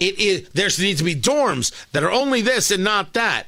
It 0.03 0.19
is 0.19 0.49
there 0.49 0.69
needs 0.85 0.99
to 0.99 1.05
be 1.05 1.15
dorms 1.15 1.73
that 1.93 2.03
are 2.03 2.11
only 2.11 2.41
this 2.41 2.73
and 2.73 2.83
not 2.83 3.13
that. 3.13 3.45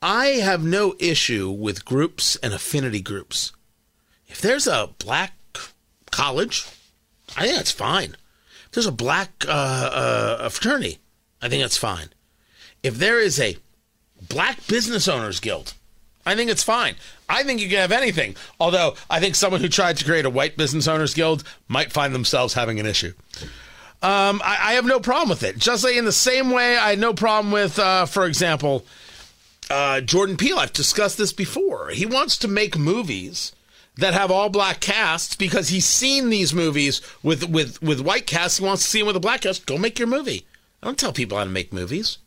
I 0.00 0.26
have 0.26 0.62
no 0.62 0.94
issue 1.00 1.50
with 1.50 1.84
groups 1.84 2.36
and 2.36 2.54
affinity 2.54 3.00
groups. 3.00 3.52
If 4.28 4.40
there's 4.40 4.68
a 4.68 4.90
black 5.00 5.32
college, 6.12 6.66
I 7.36 7.42
think 7.42 7.56
that's 7.56 7.72
fine. 7.72 8.14
If 8.66 8.70
there's 8.72 8.86
a 8.86 8.92
black 8.92 9.44
uh, 9.48 9.50
uh, 9.50 10.48
fraternity, 10.50 10.98
I 11.42 11.48
think 11.48 11.62
that's 11.62 11.76
fine. 11.76 12.10
If 12.84 12.98
there 12.98 13.18
is 13.18 13.40
a 13.40 13.56
black 14.28 14.68
business 14.68 15.08
owners 15.08 15.40
guild, 15.40 15.74
I 16.24 16.36
think 16.36 16.48
it's 16.48 16.62
fine. 16.62 16.94
I 17.28 17.42
think 17.42 17.60
you 17.60 17.68
can 17.68 17.78
have 17.78 17.90
anything. 17.90 18.36
Although 18.60 18.94
I 19.10 19.18
think 19.18 19.34
someone 19.34 19.62
who 19.62 19.68
tried 19.68 19.96
to 19.96 20.04
create 20.04 20.26
a 20.26 20.30
white 20.30 20.56
business 20.56 20.86
owners 20.86 21.12
guild 21.14 21.42
might 21.66 21.90
find 21.90 22.14
themselves 22.14 22.54
having 22.54 22.78
an 22.78 22.86
issue. 22.86 23.14
Um, 24.00 24.40
I, 24.44 24.58
I 24.60 24.72
have 24.74 24.84
no 24.84 25.00
problem 25.00 25.28
with 25.28 25.42
it. 25.42 25.58
Just 25.58 25.82
like 25.82 25.96
in 25.96 26.04
the 26.04 26.12
same 26.12 26.50
way, 26.50 26.76
I 26.76 26.90
had 26.90 26.98
no 26.98 27.14
problem 27.14 27.52
with, 27.52 27.78
uh, 27.78 28.06
for 28.06 28.26
example, 28.26 28.86
uh, 29.70 30.00
Jordan 30.00 30.36
Peele. 30.36 30.58
I've 30.58 30.72
discussed 30.72 31.18
this 31.18 31.32
before. 31.32 31.88
He 31.90 32.06
wants 32.06 32.36
to 32.38 32.48
make 32.48 32.78
movies 32.78 33.52
that 33.96 34.14
have 34.14 34.30
all 34.30 34.48
black 34.48 34.78
casts 34.80 35.34
because 35.34 35.70
he's 35.70 35.84
seen 35.84 36.30
these 36.30 36.54
movies 36.54 37.02
with 37.22 37.48
with 37.48 37.82
with 37.82 38.00
white 38.00 38.26
casts. 38.26 38.58
He 38.58 38.64
wants 38.64 38.84
to 38.84 38.88
see 38.88 38.98
them 38.98 39.08
with 39.08 39.16
a 39.16 39.20
black 39.20 39.40
cast. 39.40 39.66
Go 39.66 39.76
make 39.76 39.98
your 39.98 40.08
movie. 40.08 40.46
I 40.80 40.86
don't 40.86 40.98
tell 40.98 41.12
people 41.12 41.36
how 41.36 41.44
to 41.44 41.50
make 41.50 41.72
movies. 41.72 42.18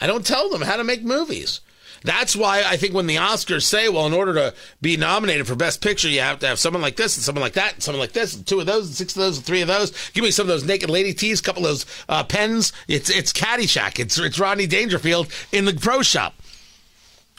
I 0.00 0.06
don't 0.06 0.24
tell 0.24 0.48
them 0.48 0.62
how 0.62 0.76
to 0.76 0.84
make 0.84 1.02
movies. 1.02 1.60
That's 2.04 2.36
why 2.36 2.62
I 2.64 2.76
think 2.76 2.92
when 2.92 3.06
the 3.06 3.16
Oscars 3.16 3.62
say, 3.62 3.88
well, 3.88 4.06
in 4.06 4.12
order 4.12 4.34
to 4.34 4.54
be 4.82 4.98
nominated 4.98 5.46
for 5.46 5.54
Best 5.54 5.80
Picture, 5.80 6.08
you 6.08 6.20
have 6.20 6.38
to 6.40 6.46
have 6.46 6.58
someone 6.58 6.82
like 6.82 6.96
this 6.96 7.16
and 7.16 7.24
someone 7.24 7.40
like 7.40 7.54
that 7.54 7.72
and 7.74 7.82
someone 7.82 8.00
like 8.00 8.12
this 8.12 8.36
and 8.36 8.46
two 8.46 8.60
of 8.60 8.66
those 8.66 8.86
and 8.86 8.94
six 8.94 9.16
of 9.16 9.22
those 9.22 9.38
and 9.38 9.46
three 9.46 9.62
of 9.62 9.68
those. 9.68 10.10
Give 10.10 10.22
me 10.22 10.30
some 10.30 10.44
of 10.44 10.48
those 10.48 10.64
naked 10.64 10.90
lady 10.90 11.14
tees, 11.14 11.40
a 11.40 11.42
couple 11.42 11.64
of 11.64 11.70
those 11.70 11.86
uh, 12.10 12.22
pens. 12.22 12.74
It's 12.88 13.08
it's 13.08 13.32
Caddyshack. 13.32 13.98
It's 13.98 14.18
it's 14.18 14.38
Rodney 14.38 14.66
Dangerfield 14.66 15.28
in 15.50 15.64
the 15.64 15.72
pro 15.72 16.02
shop. 16.02 16.34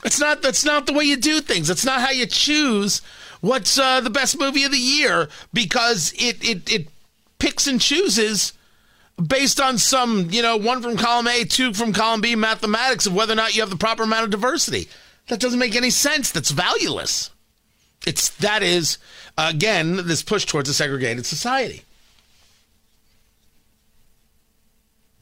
It's 0.03 0.19
not 0.19 0.41
that's 0.41 0.65
not 0.65 0.87
the 0.87 0.93
way 0.93 1.03
you 1.03 1.17
do 1.17 1.41
things. 1.41 1.69
It's 1.69 1.85
not 1.85 2.01
how 2.01 2.09
you 2.09 2.25
choose 2.25 3.03
what's 3.41 3.77
uh, 3.77 4.01
the 4.01 4.09
best 4.09 4.39
movie 4.39 4.63
of 4.63 4.71
the 4.71 4.79
year 4.79 5.29
because 5.53 6.11
it 6.17 6.43
it 6.43 6.71
it 6.71 6.87
picks 7.37 7.67
and 7.67 7.79
chooses 7.79 8.53
based 9.23 9.59
on 9.59 9.77
some, 9.77 10.29
you 10.31 10.41
know, 10.41 10.57
one 10.57 10.81
from 10.81 10.97
column 10.97 11.27
A, 11.27 11.43
two 11.45 11.73
from 11.73 11.93
column 11.93 12.21
B 12.21 12.35
mathematics 12.35 13.05
of 13.05 13.13
whether 13.15 13.33
or 13.33 13.37
not 13.37 13.55
you 13.55 13.61
have 13.61 13.69
the 13.69 13.77
proper 13.77 14.03
amount 14.03 14.25
of 14.25 14.29
diversity. 14.29 14.87
That 15.27 15.39
doesn't 15.39 15.59
make 15.59 15.75
any 15.75 15.89
sense. 15.89 16.31
That's 16.31 16.51
valueless. 16.51 17.31
It's 18.05 18.29
that 18.37 18.61
is 18.61 18.97
again 19.37 20.07
this 20.07 20.21
push 20.21 20.45
towards 20.45 20.69
a 20.69 20.73
segregated 20.73 21.25
society. 21.25 21.83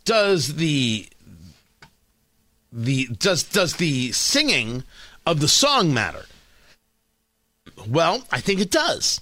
Does 0.03 0.55
the 0.55 1.07
the 2.71 3.07
does 3.07 3.43
does 3.43 3.77
the 3.77 4.11
singing 4.11 4.83
of 5.25 5.39
the 5.39 5.47
song 5.47 5.93
matter? 5.93 6.25
Well, 7.87 8.23
I 8.31 8.41
think 8.41 8.59
it 8.59 8.71
does. 8.71 9.21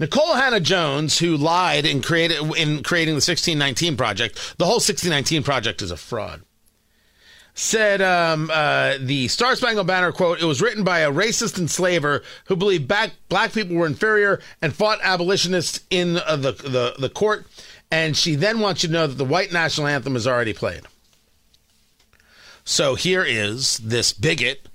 Nikole 0.00 0.34
Hannah-Jones, 0.34 1.18
who 1.18 1.36
lied 1.36 1.84
in, 1.84 2.00
created, 2.00 2.38
in 2.56 2.82
creating 2.82 3.12
the 3.12 3.16
1619 3.16 3.98
Project, 3.98 4.54
the 4.56 4.64
whole 4.64 4.76
1619 4.76 5.42
Project 5.42 5.82
is 5.82 5.90
a 5.90 5.96
fraud, 5.96 6.40
said 7.52 8.00
um, 8.00 8.50
uh, 8.50 8.94
the 8.98 9.28
Star 9.28 9.54
Spangled 9.54 9.86
Banner, 9.86 10.10
quote, 10.10 10.40
it 10.40 10.46
was 10.46 10.62
written 10.62 10.84
by 10.84 11.00
a 11.00 11.12
racist 11.12 11.58
enslaver 11.58 12.22
who 12.46 12.56
believed 12.56 12.88
back, 12.88 13.10
black 13.28 13.52
people 13.52 13.76
were 13.76 13.86
inferior 13.86 14.40
and 14.62 14.74
fought 14.74 15.00
abolitionists 15.02 15.80
in 15.90 16.16
uh, 16.16 16.34
the, 16.34 16.52
the, 16.52 16.94
the 16.98 17.10
court. 17.10 17.46
And 17.90 18.16
she 18.16 18.36
then 18.36 18.60
wants 18.60 18.82
you 18.82 18.88
to 18.88 18.92
know 18.94 19.06
that 19.06 19.18
the 19.18 19.24
white 19.24 19.52
national 19.52 19.86
anthem 19.88 20.16
is 20.16 20.26
already 20.26 20.54
played. 20.54 20.82
So 22.64 22.94
here 22.94 23.24
is 23.24 23.78
this 23.78 24.14
bigot, 24.14 24.66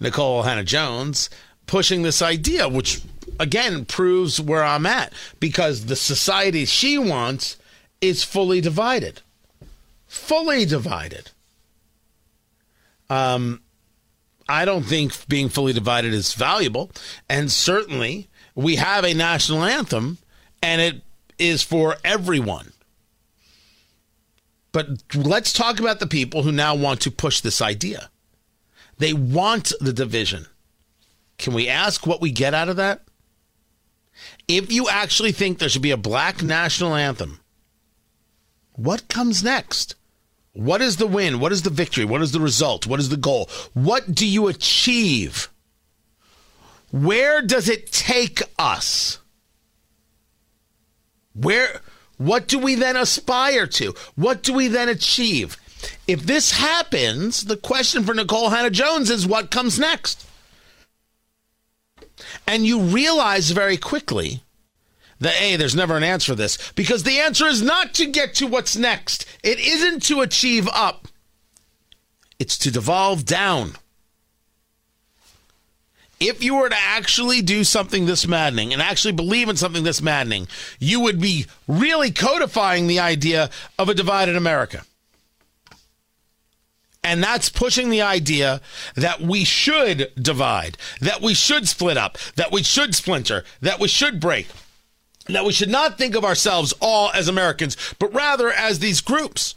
Nikole 0.00 0.44
Hannah-Jones, 0.44 1.28
pushing 1.66 2.02
this 2.02 2.22
idea, 2.22 2.68
which 2.68 3.00
again 3.40 3.86
proves 3.86 4.40
where 4.40 4.62
I'm 4.62 4.86
at 4.86 5.12
because 5.40 5.86
the 5.86 5.96
society 5.96 6.66
she 6.66 6.98
wants 6.98 7.56
is 8.00 8.22
fully 8.22 8.60
divided. 8.60 9.22
Fully 10.06 10.64
divided. 10.64 11.30
Um, 13.08 13.62
I 14.48 14.64
don't 14.64 14.84
think 14.84 15.26
being 15.26 15.48
fully 15.48 15.72
divided 15.72 16.12
is 16.12 16.34
valuable. 16.34 16.90
And 17.28 17.50
certainly 17.50 18.28
we 18.54 18.76
have 18.76 19.04
a 19.04 19.14
national 19.14 19.64
anthem 19.64 20.18
and 20.62 20.80
it 20.80 21.02
is 21.38 21.62
for 21.62 21.96
everyone. 22.04 22.72
But 24.72 25.14
let's 25.14 25.52
talk 25.52 25.80
about 25.80 25.98
the 25.98 26.06
people 26.06 26.42
who 26.42 26.52
now 26.52 26.74
want 26.74 27.00
to 27.00 27.10
push 27.10 27.40
this 27.40 27.62
idea. 27.62 28.10
They 28.98 29.14
want 29.14 29.72
the 29.80 29.94
division. 29.94 30.46
Can 31.38 31.54
we 31.54 31.68
ask 31.68 32.06
what 32.06 32.20
we 32.20 32.30
get 32.30 32.52
out 32.52 32.68
of 32.68 32.76
that? 32.76 33.02
If 34.52 34.72
you 34.72 34.88
actually 34.88 35.30
think 35.30 35.58
there 35.58 35.68
should 35.68 35.80
be 35.80 35.92
a 35.92 35.96
black 35.96 36.42
national 36.42 36.96
anthem, 36.96 37.38
what 38.72 39.06
comes 39.06 39.44
next? 39.44 39.94
What 40.54 40.82
is 40.82 40.96
the 40.96 41.06
win? 41.06 41.38
What 41.38 41.52
is 41.52 41.62
the 41.62 41.70
victory? 41.70 42.04
What 42.04 42.20
is 42.20 42.32
the 42.32 42.40
result? 42.40 42.84
What 42.84 42.98
is 42.98 43.10
the 43.10 43.16
goal? 43.16 43.48
What 43.74 44.12
do 44.12 44.26
you 44.26 44.48
achieve? 44.48 45.50
Where 46.90 47.42
does 47.42 47.68
it 47.68 47.92
take 47.92 48.42
us? 48.58 49.20
Where 51.32 51.80
what 52.16 52.48
do 52.48 52.58
we 52.58 52.74
then 52.74 52.96
aspire 52.96 53.68
to? 53.68 53.94
What 54.16 54.42
do 54.42 54.52
we 54.52 54.66
then 54.66 54.88
achieve? 54.88 55.56
If 56.08 56.24
this 56.24 56.50
happens, 56.58 57.44
the 57.44 57.56
question 57.56 58.02
for 58.02 58.14
Nikole 58.14 58.50
Hannah-Jones 58.50 59.10
is 59.10 59.28
what 59.28 59.52
comes 59.52 59.78
next? 59.78 60.26
And 62.50 62.66
you 62.66 62.80
realize 62.80 63.52
very 63.52 63.76
quickly 63.76 64.42
that, 65.20 65.40
A, 65.40 65.54
there's 65.54 65.76
never 65.76 65.96
an 65.96 66.02
answer 66.02 66.32
for 66.32 66.36
this 66.36 66.72
because 66.72 67.04
the 67.04 67.20
answer 67.20 67.46
is 67.46 67.62
not 67.62 67.94
to 67.94 68.06
get 68.06 68.34
to 68.34 68.48
what's 68.48 68.76
next. 68.76 69.24
It 69.44 69.60
isn't 69.60 70.02
to 70.06 70.20
achieve 70.20 70.68
up, 70.74 71.06
it's 72.40 72.58
to 72.58 72.72
devolve 72.72 73.24
down. 73.24 73.74
If 76.18 76.42
you 76.42 76.56
were 76.56 76.68
to 76.68 76.76
actually 76.76 77.40
do 77.40 77.62
something 77.62 78.06
this 78.06 78.26
maddening 78.26 78.72
and 78.72 78.82
actually 78.82 79.12
believe 79.12 79.48
in 79.48 79.56
something 79.56 79.84
this 79.84 80.02
maddening, 80.02 80.48
you 80.80 80.98
would 80.98 81.20
be 81.20 81.46
really 81.68 82.10
codifying 82.10 82.88
the 82.88 82.98
idea 82.98 83.48
of 83.78 83.88
a 83.88 83.94
divided 83.94 84.34
America. 84.34 84.82
And 87.02 87.22
that's 87.22 87.48
pushing 87.48 87.88
the 87.88 88.02
idea 88.02 88.60
that 88.94 89.20
we 89.20 89.44
should 89.44 90.12
divide, 90.20 90.76
that 91.00 91.22
we 91.22 91.32
should 91.32 91.66
split 91.66 91.96
up, 91.96 92.18
that 92.36 92.52
we 92.52 92.62
should 92.62 92.94
splinter, 92.94 93.44
that 93.60 93.80
we 93.80 93.88
should 93.88 94.20
break, 94.20 94.48
that 95.26 95.44
we 95.44 95.52
should 95.52 95.70
not 95.70 95.96
think 95.96 96.14
of 96.14 96.24
ourselves 96.24 96.74
all 96.80 97.10
as 97.12 97.26
Americans, 97.26 97.76
but 97.98 98.12
rather 98.12 98.50
as 98.50 98.78
these 98.80 99.00
groups. 99.00 99.54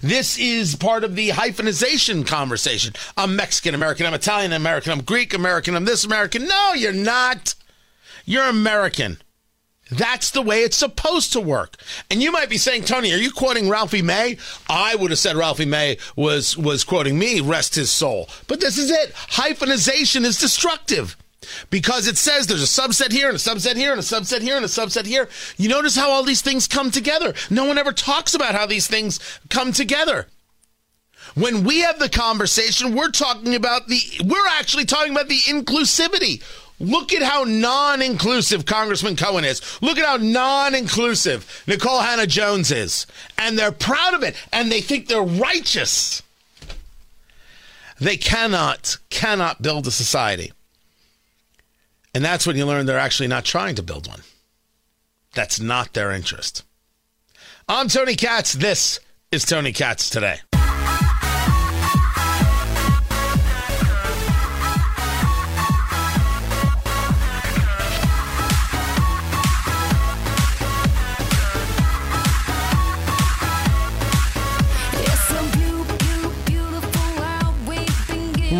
This 0.00 0.38
is 0.38 0.76
part 0.76 1.02
of 1.02 1.16
the 1.16 1.30
hyphenization 1.30 2.26
conversation. 2.26 2.94
I'm 3.16 3.34
Mexican 3.34 3.74
American, 3.74 4.06
I'm 4.06 4.14
Italian 4.14 4.52
American, 4.52 4.92
I'm 4.92 5.02
Greek 5.02 5.34
American, 5.34 5.74
I'm 5.74 5.86
this 5.86 6.04
American. 6.04 6.46
No, 6.46 6.72
you're 6.74 6.92
not. 6.92 7.54
You're 8.24 8.48
American. 8.48 9.18
That's 9.92 10.30
the 10.30 10.42
way 10.42 10.62
it's 10.62 10.76
supposed 10.76 11.34
to 11.34 11.40
work. 11.40 11.76
And 12.10 12.22
you 12.22 12.32
might 12.32 12.48
be 12.48 12.56
saying, 12.56 12.84
Tony, 12.84 13.12
are 13.12 13.18
you 13.18 13.30
quoting 13.30 13.68
Ralphie 13.68 14.00
May? 14.00 14.38
I 14.68 14.94
would 14.94 15.10
have 15.10 15.18
said 15.18 15.36
Ralphie 15.36 15.66
May 15.66 15.98
was 16.16 16.56
was 16.56 16.82
quoting 16.82 17.18
me, 17.18 17.40
rest 17.40 17.74
his 17.74 17.90
soul. 17.90 18.28
But 18.48 18.60
this 18.60 18.78
is 18.78 18.90
it. 18.90 19.12
Hyphenization 19.12 20.24
is 20.24 20.38
destructive. 20.38 21.16
Because 21.70 22.06
it 22.06 22.16
says 22.16 22.46
there's 22.46 22.62
a 22.62 22.82
subset 22.82 23.12
here 23.12 23.28
and 23.28 23.36
a 23.36 23.40
subset 23.40 23.76
here 23.76 23.90
and 23.90 24.00
a 24.00 24.04
subset 24.04 24.40
here 24.40 24.56
and 24.56 24.64
a 24.64 24.68
subset 24.68 25.06
here. 25.06 25.28
You 25.58 25.68
notice 25.68 25.96
how 25.96 26.08
all 26.10 26.22
these 26.22 26.40
things 26.40 26.68
come 26.68 26.90
together. 26.90 27.34
No 27.50 27.64
one 27.64 27.78
ever 27.78 27.92
talks 27.92 28.34
about 28.34 28.54
how 28.54 28.64
these 28.64 28.86
things 28.86 29.18
come 29.50 29.72
together. 29.72 30.28
When 31.34 31.64
we 31.64 31.80
have 31.80 31.98
the 31.98 32.08
conversation, 32.08 32.94
we're 32.94 33.10
talking 33.10 33.54
about 33.54 33.88
the, 33.88 34.00
we're 34.24 34.48
actually 34.50 34.84
talking 34.84 35.12
about 35.12 35.28
the 35.28 35.38
inclusivity. 35.38 36.42
Look 36.82 37.12
at 37.12 37.22
how 37.22 37.44
non 37.44 38.02
inclusive 38.02 38.66
Congressman 38.66 39.14
Cohen 39.14 39.44
is. 39.44 39.62
Look 39.80 39.98
at 39.98 40.04
how 40.04 40.16
non 40.16 40.74
inclusive 40.74 41.62
Nikole 41.66 42.04
Hannah-Jones 42.04 42.72
is. 42.72 43.06
And 43.38 43.56
they're 43.56 43.70
proud 43.70 44.14
of 44.14 44.24
it 44.24 44.34
and 44.52 44.70
they 44.70 44.80
think 44.80 45.06
they're 45.06 45.22
righteous. 45.22 46.22
They 48.00 48.16
cannot, 48.16 48.98
cannot 49.10 49.62
build 49.62 49.86
a 49.86 49.92
society. 49.92 50.52
And 52.14 52.24
that's 52.24 52.48
when 52.48 52.56
you 52.56 52.66
learn 52.66 52.86
they're 52.86 52.98
actually 52.98 53.28
not 53.28 53.44
trying 53.44 53.76
to 53.76 53.82
build 53.82 54.08
one. 54.08 54.22
That's 55.34 55.60
not 55.60 55.92
their 55.92 56.10
interest. 56.10 56.64
I'm 57.68 57.86
Tony 57.86 58.16
Katz. 58.16 58.54
This 58.54 58.98
is 59.30 59.44
Tony 59.44 59.72
Katz 59.72 60.10
today. 60.10 60.40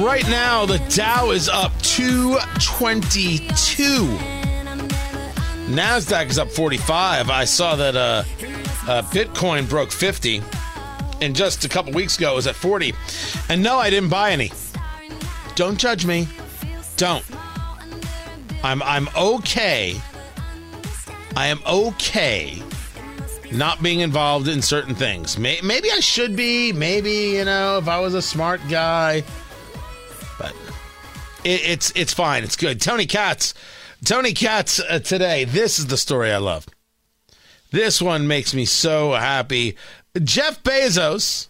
Right 0.02 0.28
now, 0.28 0.66
the 0.66 0.78
Dow 0.94 1.30
is 1.30 1.48
up 1.48 1.70
222. 1.82 3.46
NASDAQ 5.72 6.28
is 6.28 6.38
up 6.40 6.50
45. 6.50 7.30
I 7.30 7.44
saw 7.44 7.76
that 7.76 7.94
uh, 7.94 8.24
uh, 8.90 9.02
Bitcoin 9.12 9.68
broke 9.68 9.92
50. 9.92 10.42
And 11.20 11.36
just 11.36 11.64
a 11.64 11.68
couple 11.68 11.92
weeks 11.92 12.18
ago, 12.18 12.32
it 12.32 12.34
was 12.34 12.48
at 12.48 12.56
40. 12.56 12.92
And 13.48 13.62
no, 13.62 13.78
I 13.78 13.90
didn't 13.90 14.10
buy 14.10 14.32
any. 14.32 14.50
Don't 15.54 15.78
judge 15.78 16.04
me. 16.04 16.26
Don't. 16.96 17.24
I'm, 18.64 18.82
I'm 18.82 19.08
okay. 19.16 20.00
I 21.36 21.46
am 21.46 21.60
okay 21.64 22.60
not 23.52 23.80
being 23.82 24.00
involved 24.00 24.48
in 24.48 24.62
certain 24.62 24.96
things. 24.96 25.38
May- 25.38 25.60
Maybe 25.62 25.92
I 25.92 26.00
should 26.00 26.34
be. 26.34 26.72
Maybe 26.72 27.12
you 27.12 27.44
know, 27.44 27.78
if 27.78 27.86
I 27.86 28.00
was 28.00 28.14
a 28.14 28.22
smart 28.22 28.60
guy, 28.68 29.22
it, 31.44 31.60
it's 31.68 31.92
it's 31.94 32.12
fine. 32.12 32.44
It's 32.44 32.56
good. 32.56 32.80
Tony 32.80 33.06
Katz, 33.06 33.54
Tony 34.04 34.32
Katz 34.32 34.80
uh, 34.80 34.98
today. 34.98 35.44
This 35.44 35.78
is 35.78 35.86
the 35.86 35.96
story 35.96 36.32
I 36.32 36.38
love. 36.38 36.66
This 37.70 38.02
one 38.02 38.26
makes 38.26 38.54
me 38.54 38.64
so 38.64 39.12
happy. 39.12 39.76
Jeff 40.22 40.62
Bezos 40.62 41.48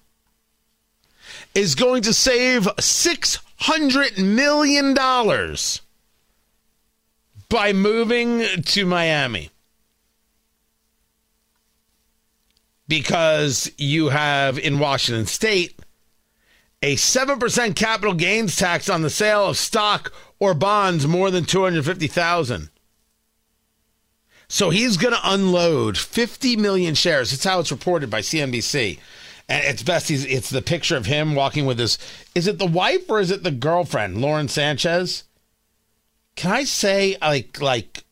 is 1.55 1.75
going 1.75 2.03
to 2.03 2.15
save 2.15 2.69
six 2.79 3.39
hundred 3.57 4.19
million 4.19 4.95
dollars 4.95 5.83
by 7.49 7.73
moving 7.73 8.63
to 8.63 8.87
Miami. 8.87 9.51
Because 12.89 13.71
you 13.79 14.09
have 14.09 14.59
in 14.59 14.79
Washington 14.79 15.27
state 15.27 15.79
a 16.83 16.97
7% 16.97 17.77
capital 17.77 18.15
gains 18.15 18.57
tax 18.57 18.89
on 18.89 19.03
the 19.03 19.11
sale 19.11 19.47
of 19.47 19.57
stock 19.57 20.13
or 20.41 20.53
bonds 20.53 21.07
more 21.07 21.31
than 21.31 21.45
250,000. 21.45 22.69
So 24.49 24.71
he's 24.71 24.97
going 24.97 25.15
to 25.15 25.21
unload 25.23 25.97
50 25.97 26.57
million 26.57 26.95
shares. 26.95 27.31
That's 27.31 27.45
how 27.45 27.61
it's 27.61 27.71
reported 27.71 28.11
by 28.11 28.21
CNBC. 28.21 28.99
And 29.49 29.65
it's 29.65 29.83
best 29.83 30.09
he's 30.09 30.25
it's 30.25 30.51
the 30.51 30.63
picture 30.63 30.97
of 30.97 31.07
him 31.07 31.35
walking 31.35 31.67
with 31.67 31.79
his 31.79 31.99
is 32.35 32.47
it 32.47 32.59
the 32.59 32.67
wife 32.67 33.09
or 33.09 33.21
is 33.21 33.31
it 33.31 33.43
the 33.43 33.51
girlfriend, 33.51 34.21
Lauren 34.21 34.49
Sanchez? 34.49 35.25
Can 36.37 36.53
I 36.53 36.65
say 36.65 37.17
like 37.21 37.61
like 37.61 38.05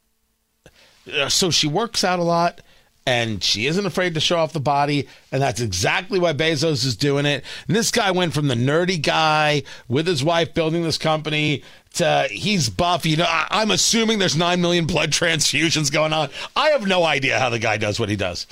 uh, 1.13 1.29
so 1.29 1.51
she 1.51 1.67
works 1.67 2.05
out 2.05 2.19
a 2.19 2.25
lot 2.25 2.61
and 3.07 3.43
she 3.43 3.67
isn't 3.67 3.87
afraid 3.87 4.15
to 4.15 4.21
show 4.21 4.39
off 4.39 4.53
the 4.53 4.61
body 4.61 5.09
and 5.33 5.41
that's 5.43 5.61
exactly 5.61 6.19
why 6.19 6.33
Bezos 6.33 6.85
is 6.85 6.97
doing 6.97 7.27
it. 7.27 7.45
And 7.67 7.77
this 7.77 7.91
guy 7.91 8.11
went 8.11 8.35
from 8.35 8.49
the 8.49 8.55
nerdy 8.55 9.01
guy 9.01 9.63
with 9.89 10.07
his 10.07 10.23
wife 10.23 10.55
building 10.55 10.83
this 10.83 10.99
company 10.99 11.63
to 11.95 12.29
he's 12.31 12.69
buff. 12.69 13.07
You 13.07 13.17
know, 13.17 13.27
I, 13.27 13.47
I'm 13.51 13.71
assuming 13.71 14.19
there's 14.19 14.37
9 14.37 14.61
million 14.61 14.87
blood 14.87 15.11
transfusions 15.11 15.91
going 15.91 16.13
on. 16.13 16.29
I 16.55 16.71
have 16.71 16.87
no 16.87 17.05
idea 17.05 17.39
how 17.39 17.51
the 17.51 17.59
guy 17.59 17.79
does 17.79 17.99
what 17.99 18.09
he 18.09 18.17
does. 18.17 18.47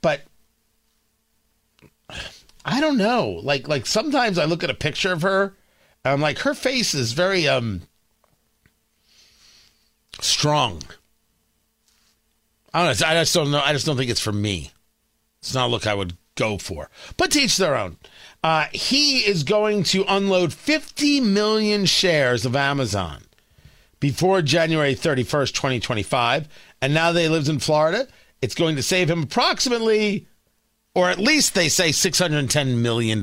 But 0.00 0.22
I 2.64 2.80
don't 2.80 2.98
know. 2.98 3.40
Like 3.42 3.68
like 3.68 3.86
sometimes 3.86 4.38
I 4.38 4.44
look 4.44 4.62
at 4.62 4.70
a 4.70 4.74
picture 4.74 5.12
of 5.12 5.22
her 5.22 5.54
and 6.04 6.12
I'm 6.14 6.20
like 6.20 6.38
her 6.40 6.54
face 6.54 6.94
is 6.94 7.12
very 7.12 7.48
um 7.48 7.82
strong. 10.20 10.82
I 12.74 12.86
don't 12.86 13.00
know. 13.00 13.06
I 13.06 13.14
just 13.14 13.34
don't 13.34 13.50
know. 13.50 13.60
I 13.60 13.72
just 13.72 13.86
don't 13.86 13.96
think 13.96 14.10
it's 14.10 14.20
for 14.20 14.32
me. 14.32 14.72
It's 15.40 15.54
not 15.54 15.66
a 15.66 15.70
look 15.70 15.86
I 15.86 15.94
would 15.94 16.16
go 16.34 16.58
for. 16.58 16.90
But 17.16 17.30
teach 17.30 17.56
their 17.56 17.76
own. 17.76 17.96
Uh, 18.42 18.66
he 18.72 19.20
is 19.20 19.44
going 19.44 19.84
to 19.84 20.04
unload 20.08 20.52
50 20.52 21.20
million 21.20 21.86
shares 21.86 22.44
of 22.44 22.56
Amazon 22.56 23.22
before 24.00 24.42
January 24.42 24.94
31st, 24.94 25.52
2025. 25.52 26.48
And 26.80 26.94
now 26.94 27.12
that 27.12 27.20
he 27.20 27.28
lives 27.28 27.48
in 27.48 27.60
Florida, 27.60 28.08
it's 28.40 28.54
going 28.54 28.76
to 28.76 28.82
save 28.82 29.10
him 29.10 29.22
approximately, 29.22 30.26
or 30.94 31.08
at 31.08 31.18
least 31.18 31.54
they 31.54 31.68
say 31.68 31.90
$610 31.90 32.78
million. 32.78 33.22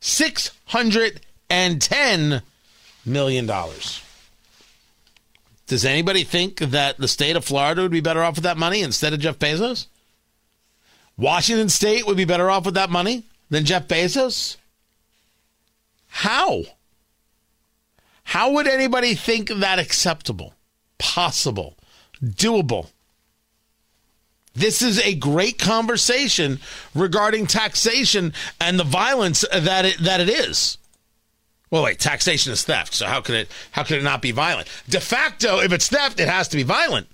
$610 0.00 2.42
million. 3.04 3.50
Does 5.70 5.84
anybody 5.84 6.24
think 6.24 6.58
that 6.58 6.98
the 6.98 7.06
state 7.06 7.36
of 7.36 7.44
Florida 7.44 7.82
would 7.82 7.92
be 7.92 8.00
better 8.00 8.24
off 8.24 8.34
with 8.34 8.42
that 8.42 8.56
money 8.56 8.82
instead 8.82 9.12
of 9.12 9.20
Jeff 9.20 9.38
Bezos? 9.38 9.86
Washington 11.16 11.68
State 11.68 12.08
would 12.08 12.16
be 12.16 12.24
better 12.24 12.50
off 12.50 12.64
with 12.64 12.74
that 12.74 12.90
money 12.90 13.22
than 13.50 13.64
Jeff 13.64 13.86
Bezos? 13.86 14.56
How? 16.08 16.62
How 18.24 18.50
would 18.50 18.66
anybody 18.66 19.14
think 19.14 19.48
that 19.48 19.78
acceptable, 19.78 20.54
possible, 20.98 21.76
doable? 22.20 22.88
This 24.52 24.82
is 24.82 24.98
a 24.98 25.14
great 25.14 25.60
conversation 25.60 26.58
regarding 26.96 27.46
taxation 27.46 28.32
and 28.60 28.76
the 28.76 28.82
violence 28.82 29.44
that 29.52 29.84
it, 29.84 29.98
that 29.98 30.20
it 30.20 30.28
is. 30.28 30.78
Well, 31.70 31.84
wait, 31.84 32.00
taxation 32.00 32.52
is 32.52 32.64
theft, 32.64 32.94
so 32.94 33.06
how 33.06 33.20
can 33.20 33.36
it 33.36 33.50
how 33.70 33.84
can 33.84 33.96
it 33.96 34.02
not 34.02 34.20
be 34.20 34.32
violent? 34.32 34.68
De 34.88 35.00
facto, 35.00 35.60
if 35.60 35.72
it's 35.72 35.88
theft, 35.88 36.18
it 36.18 36.28
has 36.28 36.48
to 36.48 36.56
be 36.56 36.64
violent. 36.64 37.06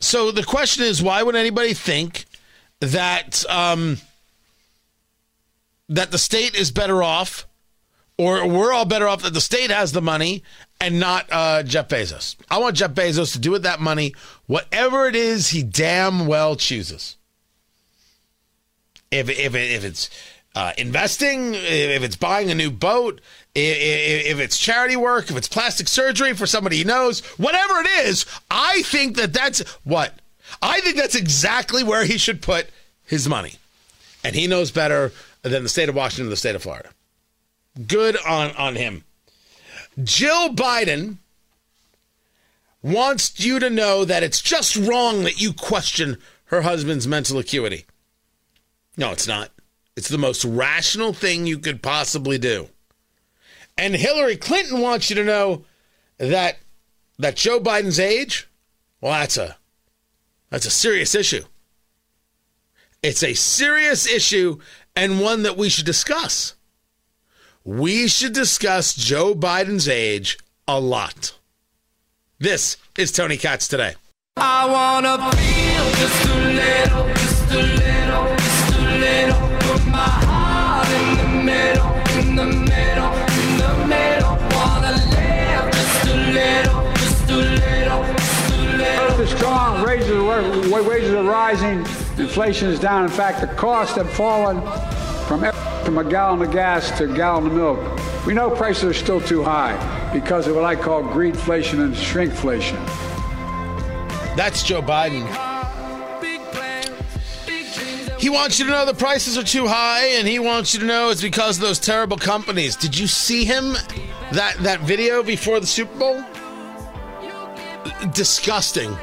So 0.00 0.30
the 0.30 0.42
question 0.42 0.84
is, 0.84 1.02
why 1.02 1.22
would 1.22 1.36
anybody 1.36 1.74
think 1.74 2.24
that 2.80 3.44
um, 3.50 3.98
that 5.88 6.10
the 6.10 6.18
state 6.18 6.54
is 6.54 6.70
better 6.70 7.02
off, 7.02 7.46
or 8.16 8.48
we're 8.48 8.72
all 8.72 8.86
better 8.86 9.06
off 9.06 9.22
that 9.22 9.34
the 9.34 9.40
state 9.42 9.70
has 9.70 9.92
the 9.92 10.02
money 10.02 10.42
and 10.80 10.98
not 10.98 11.26
uh, 11.30 11.62
Jeff 11.62 11.88
Bezos? 11.88 12.36
I 12.50 12.58
want 12.58 12.76
Jeff 12.76 12.92
Bezos 12.92 13.32
to 13.32 13.38
do 13.38 13.50
with 13.50 13.62
that 13.64 13.78
money 13.78 14.14
whatever 14.46 15.06
it 15.06 15.14
is 15.14 15.50
he 15.50 15.62
damn 15.62 16.26
well 16.26 16.56
chooses. 16.56 17.16
If 19.10 19.28
if 19.28 19.54
if 19.54 19.84
it's 19.84 20.10
uh, 20.54 20.72
investing, 20.78 21.54
if 21.54 22.02
it's 22.02 22.16
buying 22.16 22.50
a 22.50 22.54
new 22.54 22.70
boat, 22.70 23.20
if, 23.54 24.38
it's 24.38 24.58
charity 24.58 24.96
work, 24.96 25.30
if 25.30 25.36
it's 25.36 25.48
plastic 25.48 25.88
surgery 25.88 26.32
for 26.34 26.46
somebody 26.46 26.76
he 26.78 26.84
knows, 26.84 27.20
whatever 27.38 27.80
it 27.80 28.06
is, 28.06 28.26
I 28.50 28.82
think 28.82 29.16
that 29.16 29.32
that's 29.32 29.60
what 29.84 30.14
I 30.62 30.80
think 30.80 30.96
that's 30.96 31.14
exactly 31.14 31.82
where 31.82 32.04
he 32.04 32.18
should 32.18 32.42
put 32.42 32.68
his 33.04 33.28
money, 33.28 33.54
and 34.22 34.34
he 34.34 34.46
knows 34.46 34.70
better 34.70 35.12
than 35.42 35.62
the 35.62 35.68
state 35.68 35.88
of 35.88 35.94
Washington, 35.94 36.30
the 36.30 36.36
state 36.36 36.54
of 36.54 36.62
Florida. 36.62 36.90
Good 37.86 38.16
on 38.24 38.52
on 38.52 38.76
him. 38.76 39.04
Jill 40.02 40.50
Biden 40.50 41.18
wants 42.82 43.40
you 43.44 43.58
to 43.58 43.70
know 43.70 44.04
that 44.04 44.22
it's 44.22 44.40
just 44.40 44.76
wrong 44.76 45.24
that 45.24 45.40
you 45.40 45.52
question 45.52 46.18
her 46.46 46.62
husband's 46.62 47.08
mental 47.08 47.38
acuity. 47.38 47.86
No, 48.96 49.10
it's 49.10 49.26
not. 49.26 49.50
It's 49.96 50.08
the 50.08 50.18
most 50.18 50.44
rational 50.44 51.12
thing 51.12 51.46
you 51.46 51.58
could 51.58 51.82
possibly 51.82 52.38
do. 52.38 52.68
And 53.76 53.94
Hillary 53.94 54.36
Clinton 54.36 54.80
wants 54.80 55.10
you 55.10 55.16
to 55.16 55.24
know 55.24 55.64
that 56.18 56.58
that 57.18 57.36
Joe 57.36 57.60
Biden's 57.60 58.00
age, 58.00 58.48
well, 59.00 59.12
that's 59.12 59.36
a 59.36 59.56
that's 60.50 60.66
a 60.66 60.70
serious 60.70 61.14
issue. 61.14 61.44
It's 63.02 63.22
a 63.22 63.34
serious 63.34 64.06
issue 64.06 64.58
and 64.96 65.20
one 65.20 65.42
that 65.42 65.56
we 65.56 65.68
should 65.68 65.84
discuss. 65.84 66.54
We 67.64 68.08
should 68.08 68.32
discuss 68.32 68.94
Joe 68.94 69.34
Biden's 69.34 69.88
age 69.88 70.38
a 70.66 70.80
lot. 70.80 71.36
This 72.38 72.76
is 72.98 73.12
Tony 73.12 73.36
Katz 73.36 73.68
today. 73.68 73.94
I 74.36 74.66
wanna 74.66 75.18
feel 75.32 75.90
just 75.92 76.28
a 76.28 76.34
little, 76.52 77.14
just 77.14 77.52
a 77.52 77.62
little, 77.62 78.03
wages 90.84 91.12
are, 91.12 91.22
rising, 91.22 91.78
inflation 92.18 92.68
is 92.68 92.80
down. 92.80 93.04
In 93.04 93.10
fact, 93.10 93.40
the 93.40 93.46
costs 93.54 93.96
have 93.96 94.10
fallen 94.10 94.60
from, 95.26 95.44
from 95.84 95.98
a 95.98 96.04
gallon 96.04 96.42
of 96.42 96.52
gas 96.52 96.96
to 96.98 97.10
a 97.10 97.16
gallon 97.16 97.46
of 97.46 97.52
milk. 97.52 98.26
We 98.26 98.34
know 98.34 98.50
prices 98.50 98.84
are 98.84 98.94
still 98.94 99.20
too 99.20 99.42
high 99.42 99.74
because 100.12 100.46
of 100.46 100.56
what 100.56 100.64
I 100.64 100.76
call 100.76 101.02
greedflation 101.02 101.80
and 101.80 101.94
shrinkflation. 101.94 102.84
That's 104.36 104.62
Joe 104.62 104.82
Biden. 104.82 105.24
He 108.18 108.30
wants 108.30 108.58
you 108.58 108.64
to 108.64 108.70
know 108.70 108.86
the 108.86 108.94
prices 108.94 109.36
are 109.36 109.44
too 109.44 109.66
high, 109.66 110.06
and 110.18 110.26
he 110.26 110.38
wants 110.38 110.72
you 110.72 110.80
to 110.80 110.86
know 110.86 111.10
it's 111.10 111.20
because 111.20 111.58
of 111.58 111.62
those 111.62 111.78
terrible 111.78 112.16
companies. 112.16 112.74
Did 112.74 112.98
you 112.98 113.06
see 113.06 113.44
him 113.44 113.74
that 114.32 114.56
that 114.60 114.80
video 114.80 115.22
before 115.22 115.60
the 115.60 115.66
Super 115.66 115.98
Bowl? 115.98 116.24
Disgusting. 118.14 118.96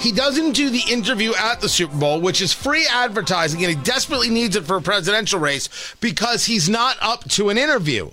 He 0.00 0.12
doesn't 0.12 0.52
do 0.52 0.70
the 0.70 0.84
interview 0.90 1.34
at 1.34 1.60
the 1.60 1.68
Super 1.68 1.96
Bowl, 1.96 2.20
which 2.20 2.40
is 2.40 2.52
free 2.52 2.86
advertising, 2.86 3.64
and 3.64 3.76
he 3.76 3.82
desperately 3.82 4.30
needs 4.30 4.54
it 4.54 4.64
for 4.64 4.76
a 4.76 4.82
presidential 4.82 5.40
race 5.40 5.68
because 6.00 6.46
he's 6.46 6.68
not 6.68 6.96
up 7.00 7.28
to 7.30 7.48
an 7.48 7.58
interview. 7.58 8.10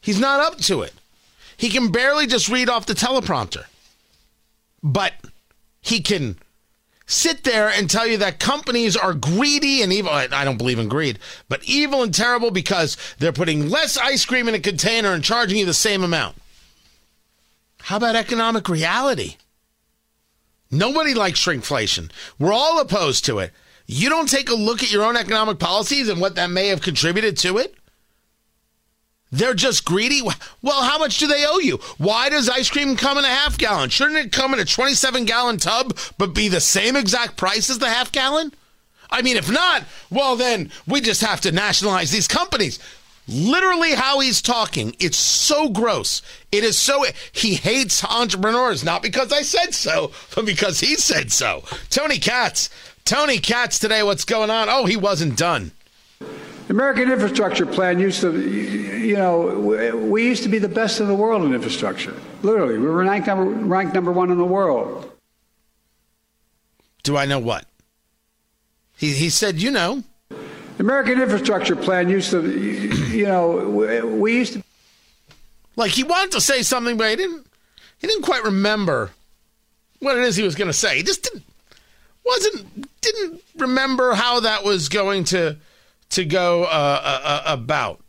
He's 0.00 0.18
not 0.18 0.40
up 0.40 0.58
to 0.60 0.82
it. 0.82 0.94
He 1.56 1.68
can 1.68 1.92
barely 1.92 2.26
just 2.26 2.48
read 2.48 2.68
off 2.68 2.86
the 2.86 2.94
teleprompter. 2.94 3.64
But 4.82 5.12
he 5.80 6.00
can 6.00 6.38
sit 7.06 7.44
there 7.44 7.68
and 7.68 7.90
tell 7.90 8.06
you 8.06 8.16
that 8.16 8.40
companies 8.40 8.96
are 8.96 9.12
greedy 9.12 9.82
and 9.82 9.92
evil. 9.92 10.10
I 10.10 10.44
don't 10.44 10.56
believe 10.56 10.78
in 10.78 10.88
greed, 10.88 11.18
but 11.48 11.62
evil 11.64 12.02
and 12.02 12.14
terrible 12.14 12.50
because 12.50 12.96
they're 13.18 13.32
putting 13.32 13.68
less 13.68 13.98
ice 13.98 14.24
cream 14.24 14.48
in 14.48 14.54
a 14.54 14.60
container 14.60 15.12
and 15.12 15.22
charging 15.22 15.58
you 15.58 15.66
the 15.66 15.74
same 15.74 16.02
amount. 16.02 16.36
How 17.82 17.98
about 17.98 18.16
economic 18.16 18.68
reality? 18.68 19.36
Nobody 20.72 21.12
likes 21.12 21.38
shrinkflation. 21.44 22.10
We're 22.38 22.52
all 22.52 22.80
opposed 22.80 23.26
to 23.26 23.38
it. 23.38 23.52
You 23.86 24.08
don't 24.08 24.28
take 24.28 24.48
a 24.48 24.54
look 24.54 24.82
at 24.82 24.90
your 24.90 25.04
own 25.04 25.16
economic 25.16 25.58
policies 25.58 26.08
and 26.08 26.20
what 26.20 26.34
that 26.36 26.50
may 26.50 26.68
have 26.68 26.80
contributed 26.80 27.36
to 27.38 27.58
it? 27.58 27.74
They're 29.30 29.54
just 29.54 29.84
greedy. 29.84 30.22
Well, 30.62 30.82
how 30.82 30.98
much 30.98 31.18
do 31.18 31.26
they 31.26 31.44
owe 31.46 31.58
you? 31.58 31.78
Why 31.98 32.28
does 32.28 32.48
ice 32.48 32.70
cream 32.70 32.96
come 32.96 33.18
in 33.18 33.24
a 33.24 33.28
half 33.28 33.58
gallon? 33.58 33.90
Shouldn't 33.90 34.18
it 34.18 34.32
come 34.32 34.54
in 34.54 34.60
a 34.60 34.64
27 34.64 35.24
gallon 35.26 35.58
tub 35.58 35.96
but 36.18 36.34
be 36.34 36.48
the 36.48 36.60
same 36.60 36.96
exact 36.96 37.36
price 37.36 37.68
as 37.68 37.78
the 37.78 37.88
half 37.88 38.12
gallon? 38.12 38.52
I 39.10 39.20
mean, 39.20 39.36
if 39.36 39.50
not, 39.50 39.84
well, 40.10 40.36
then 40.36 40.70
we 40.86 41.02
just 41.02 41.20
have 41.20 41.42
to 41.42 41.52
nationalize 41.52 42.10
these 42.10 42.28
companies. 42.28 42.78
Literally, 43.28 43.92
how 43.92 44.18
he's 44.20 44.42
talking, 44.42 44.96
it's 44.98 45.16
so 45.16 45.68
gross. 45.68 46.22
It 46.50 46.64
is 46.64 46.76
so. 46.76 47.04
He 47.30 47.54
hates 47.54 48.04
entrepreneurs, 48.04 48.84
not 48.84 49.02
because 49.02 49.32
I 49.32 49.42
said 49.42 49.74
so, 49.74 50.10
but 50.34 50.44
because 50.44 50.80
he 50.80 50.96
said 50.96 51.30
so. 51.30 51.62
Tony 51.88 52.18
Katz. 52.18 52.68
Tony 53.04 53.38
Katz 53.38 53.78
today, 53.78 54.02
what's 54.02 54.24
going 54.24 54.50
on? 54.50 54.68
Oh, 54.68 54.86
he 54.86 54.96
wasn't 54.96 55.36
done. 55.36 55.72
American 56.68 57.10
infrastructure 57.10 57.66
plan 57.66 57.98
used 57.98 58.20
to, 58.20 58.40
you 58.40 59.16
know, 59.16 59.58
we 60.08 60.24
used 60.24 60.42
to 60.44 60.48
be 60.48 60.58
the 60.58 60.68
best 60.68 61.00
in 61.00 61.06
the 61.06 61.14
world 61.14 61.42
in 61.42 61.54
infrastructure. 61.54 62.14
Literally, 62.42 62.78
we 62.78 62.86
were 62.86 63.04
ranked 63.04 63.26
number, 63.26 63.44
ranked 63.44 63.94
number 63.94 64.12
one 64.12 64.30
in 64.30 64.38
the 64.38 64.44
world. 64.44 65.10
Do 67.02 67.16
I 67.16 67.26
know 67.26 67.40
what? 67.40 67.66
He, 68.96 69.12
he 69.12 69.30
said, 69.30 69.60
you 69.60 69.70
know. 69.70 70.04
American 70.78 71.20
infrastructure 71.20 71.76
plan 71.76 72.08
used 72.08 72.30
to, 72.30 72.42
you 73.10 73.26
know, 73.26 73.68
we 74.18 74.36
used 74.36 74.54
to. 74.54 74.62
Like 75.76 75.92
he 75.92 76.04
wanted 76.04 76.32
to 76.32 76.40
say 76.40 76.62
something, 76.62 76.96
but 76.96 77.10
he 77.10 77.16
didn't. 77.16 77.46
He 77.98 78.06
didn't 78.08 78.24
quite 78.24 78.42
remember 78.44 79.10
what 80.00 80.18
it 80.18 80.24
is 80.24 80.34
he 80.34 80.42
was 80.42 80.56
going 80.56 80.68
to 80.68 80.72
say. 80.72 80.96
He 80.96 81.02
just 81.02 81.22
didn't 81.22 81.44
wasn't 82.24 83.00
didn't 83.00 83.42
remember 83.56 84.14
how 84.14 84.40
that 84.40 84.64
was 84.64 84.88
going 84.88 85.24
to 85.24 85.56
to 86.10 86.24
go 86.24 86.64
uh, 86.64 86.66
uh, 86.66 87.20
uh, 87.24 87.42
about. 87.46 88.00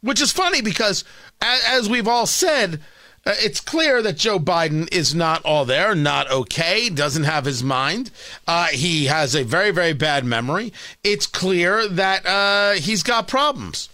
Which 0.00 0.20
is 0.20 0.32
funny 0.32 0.62
because, 0.62 1.04
as 1.40 1.88
we've 1.88 2.08
all 2.08 2.26
said, 2.26 2.80
it's 3.26 3.60
clear 3.60 4.02
that 4.02 4.16
Joe 4.16 4.38
Biden 4.38 4.92
is 4.92 5.14
not 5.14 5.44
all 5.44 5.64
there, 5.64 5.94
not 5.94 6.30
okay, 6.30 6.88
doesn't 6.88 7.24
have 7.24 7.44
his 7.44 7.62
mind. 7.62 8.10
Uh, 8.46 8.66
he 8.66 9.06
has 9.06 9.34
a 9.34 9.44
very, 9.44 9.70
very 9.70 9.92
bad 9.92 10.24
memory. 10.24 10.72
It's 11.04 11.26
clear 11.26 11.88
that 11.88 12.26
uh, 12.26 12.72
he's 12.80 13.02
got 13.02 13.28
problems. 13.28 13.88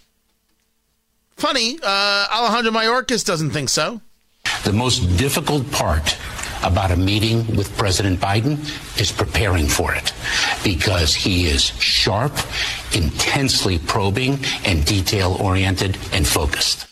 Funny, 1.36 1.78
Alejandro 1.84 2.72
Mayorkas 2.72 3.24
doesn't 3.24 3.50
think 3.50 3.68
so. 3.68 4.00
The 4.64 4.72
most 4.72 5.00
difficult 5.16 5.70
part 5.70 6.16
about 6.64 6.90
a 6.90 6.96
meeting 6.96 7.46
with 7.56 7.76
President 7.76 8.18
Biden 8.18 8.58
is 9.00 9.12
preparing 9.12 9.68
for 9.68 9.94
it 9.94 10.12
because 10.64 11.14
he 11.14 11.46
is 11.46 11.62
sharp, 11.80 12.32
intensely 12.94 13.78
probing, 13.78 14.38
and 14.64 14.84
detail 14.84 15.36
oriented 15.40 15.96
and 16.12 16.26
focused. 16.26 16.86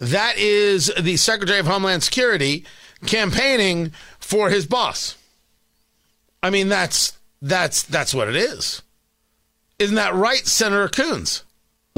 That 0.00 0.36
is 0.36 0.92
the 0.98 1.16
Secretary 1.16 1.58
of 1.58 1.66
Homeland 1.66 2.02
Security 2.02 2.64
campaigning 3.06 3.92
for 4.18 4.50
his 4.50 4.66
boss. 4.66 5.16
I 6.42 6.50
mean, 6.50 6.68
that's 6.68 7.18
that's 7.42 7.82
that's 7.82 8.14
what 8.14 8.28
it 8.28 8.36
is. 8.36 8.82
Isn't 9.78 9.96
that 9.96 10.14
right, 10.14 10.46
Senator 10.46 10.88
Coons? 10.88 11.44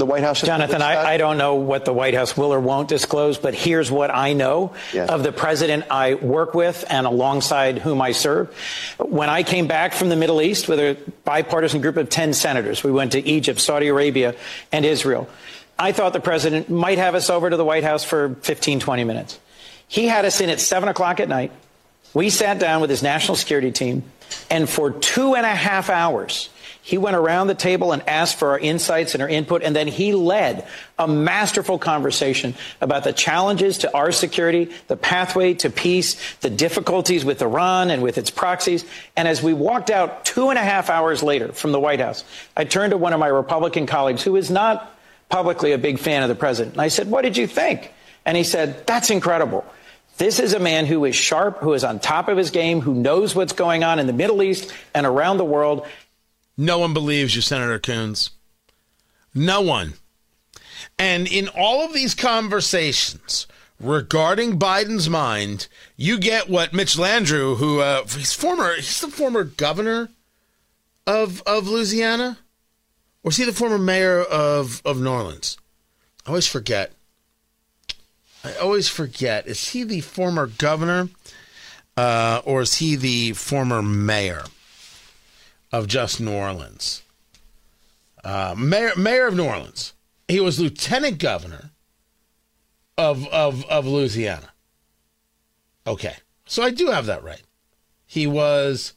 the 0.01 0.05
White 0.05 0.23
House? 0.23 0.41
Jonathan, 0.41 0.81
I, 0.81 1.13
I, 1.13 1.17
don't 1.17 1.37
know 1.37 1.55
what 1.55 1.85
the 1.85 1.93
White 1.93 2.15
House 2.15 2.35
will 2.35 2.51
or 2.51 2.59
won't 2.59 2.89
disclose, 2.89 3.37
but 3.37 3.53
here's 3.53 3.91
what 3.91 4.09
I 4.13 4.33
know 4.33 4.73
yes. 4.91 5.09
of 5.09 5.23
the 5.23 5.31
president 5.31 5.85
I 5.89 6.15
work 6.15 6.53
with 6.53 6.83
and 6.89 7.05
alongside 7.05 7.77
whom 7.77 8.01
I 8.01 8.11
serve. 8.11 8.53
When 8.97 9.29
I 9.29 9.43
came 9.43 9.67
back 9.67 9.93
from 9.93 10.09
the 10.09 10.15
Middle 10.15 10.41
East 10.41 10.67
with 10.67 10.79
a 10.79 10.97
bipartisan 11.23 11.81
group 11.81 11.97
of 11.97 12.09
10 12.09 12.33
senators, 12.33 12.83
we 12.83 12.91
went 12.91 13.13
to 13.13 13.25
Egypt, 13.25 13.59
Saudi 13.59 13.87
Arabia, 13.87 14.35
and 14.71 14.85
Israel. 14.85 15.29
I 15.81 15.93
thought 15.93 16.13
the 16.13 16.19
president 16.19 16.69
might 16.69 16.99
have 16.99 17.15
us 17.15 17.31
over 17.31 17.49
to 17.49 17.57
the 17.57 17.65
White 17.65 17.83
House 17.83 18.03
for 18.03 18.35
15, 18.41 18.81
20 18.81 19.03
minutes. 19.03 19.39
He 19.87 20.05
had 20.05 20.25
us 20.25 20.39
in 20.39 20.51
at 20.51 20.59
7 20.59 20.87
o'clock 20.87 21.19
at 21.19 21.27
night. 21.27 21.51
We 22.13 22.29
sat 22.29 22.59
down 22.59 22.81
with 22.81 22.91
his 22.91 23.01
national 23.01 23.35
security 23.35 23.71
team, 23.71 24.03
and 24.51 24.69
for 24.69 24.91
two 24.91 25.33
and 25.33 25.43
a 25.43 25.55
half 25.55 25.89
hours, 25.89 26.49
he 26.83 26.99
went 26.99 27.15
around 27.15 27.47
the 27.47 27.55
table 27.55 27.93
and 27.93 28.07
asked 28.07 28.37
for 28.37 28.51
our 28.51 28.59
insights 28.59 29.15
and 29.15 29.23
our 29.23 29.29
input, 29.29 29.63
and 29.63 29.75
then 29.75 29.87
he 29.87 30.13
led 30.13 30.67
a 30.99 31.07
masterful 31.07 31.79
conversation 31.79 32.53
about 32.79 33.03
the 33.03 33.11
challenges 33.11 33.79
to 33.79 33.91
our 33.95 34.11
security, 34.11 34.69
the 34.87 34.95
pathway 34.95 35.55
to 35.55 35.71
peace, 35.71 36.15
the 36.41 36.51
difficulties 36.51 37.25
with 37.25 37.41
Iran 37.41 37.89
and 37.89 38.03
with 38.03 38.19
its 38.19 38.29
proxies. 38.29 38.85
And 39.17 39.27
as 39.27 39.41
we 39.41 39.53
walked 39.53 39.89
out 39.89 40.25
two 40.25 40.49
and 40.49 40.59
a 40.59 40.63
half 40.63 40.91
hours 40.91 41.23
later 41.23 41.53
from 41.53 41.71
the 41.71 41.79
White 41.79 41.99
House, 41.99 42.23
I 42.55 42.65
turned 42.65 42.91
to 42.91 42.97
one 42.97 43.13
of 43.13 43.19
my 43.19 43.27
Republican 43.29 43.87
colleagues 43.87 44.21
who 44.21 44.35
is 44.35 44.51
not 44.51 44.95
publicly 45.31 45.71
a 45.71 45.77
big 45.77 45.97
fan 45.97 46.21
of 46.21 46.29
the 46.29 46.35
president. 46.35 46.75
And 46.75 46.81
I 46.81 46.89
said, 46.89 47.09
What 47.09 47.23
did 47.23 47.37
you 47.37 47.47
think? 47.47 47.93
And 48.25 48.37
he 48.37 48.43
said, 48.43 48.85
That's 48.85 49.09
incredible. 49.09 49.65
This 50.17 50.39
is 50.39 50.53
a 50.53 50.59
man 50.59 50.85
who 50.85 51.05
is 51.05 51.15
sharp, 51.15 51.59
who 51.59 51.73
is 51.73 51.83
on 51.83 51.99
top 51.99 52.27
of 52.27 52.37
his 52.37 52.51
game, 52.51 52.81
who 52.81 52.93
knows 52.93 53.33
what's 53.33 53.53
going 53.53 53.83
on 53.83 53.97
in 53.97 54.05
the 54.05 54.13
Middle 54.13 54.43
East 54.43 54.71
and 54.93 55.05
around 55.05 55.37
the 55.37 55.45
world. 55.45 55.87
No 56.55 56.77
one 56.77 56.93
believes 56.93 57.35
you, 57.35 57.41
Senator 57.41 57.79
Coons. 57.79 58.29
No 59.33 59.61
one. 59.61 59.93
And 60.99 61.27
in 61.27 61.47
all 61.47 61.83
of 61.83 61.93
these 61.93 62.13
conversations 62.13 63.47
regarding 63.79 64.59
Biden's 64.59 65.09
mind, 65.09 65.67
you 65.95 66.19
get 66.19 66.49
what 66.49 66.73
Mitch 66.73 66.95
Landrieu, 66.97 67.57
who 67.57 67.79
uh, 67.79 68.05
he's 68.05 68.33
former, 68.33 68.75
he's 68.75 69.01
the 69.01 69.07
former 69.07 69.43
governor 69.43 70.09
of 71.07 71.41
of 71.47 71.67
Louisiana, 71.67 72.37
or 73.23 73.29
is 73.29 73.37
he 73.37 73.45
the 73.45 73.53
former 73.53 73.77
mayor 73.77 74.21
of 74.21 74.81
of 74.85 74.99
New 74.99 75.09
Orleans? 75.09 75.57
I 76.25 76.29
always 76.29 76.47
forget. 76.47 76.93
I 78.43 78.55
always 78.55 78.87
forget. 78.87 79.47
Is 79.47 79.69
he 79.69 79.83
the 79.83 80.01
former 80.01 80.47
governor, 80.47 81.09
uh, 81.95 82.41
or 82.43 82.61
is 82.61 82.75
he 82.75 82.95
the 82.95 83.33
former 83.33 83.81
mayor? 83.81 84.43
of 85.71 85.87
just 85.87 86.19
New 86.19 86.33
Orleans. 86.33 87.01
Uh, 88.23 88.55
mayor, 88.57 88.91
mayor 88.95 89.27
of 89.27 89.35
New 89.35 89.45
Orleans. 89.45 89.93
He 90.27 90.39
was 90.39 90.59
lieutenant 90.59 91.17
governor 91.17 91.71
of, 92.97 93.27
of, 93.29 93.65
of 93.65 93.85
Louisiana. 93.85 94.49
Okay. 95.87 96.15
So 96.45 96.63
I 96.63 96.69
do 96.69 96.87
have 96.87 97.05
that 97.05 97.23
right. 97.23 97.41
He 98.05 98.27
was 98.27 98.93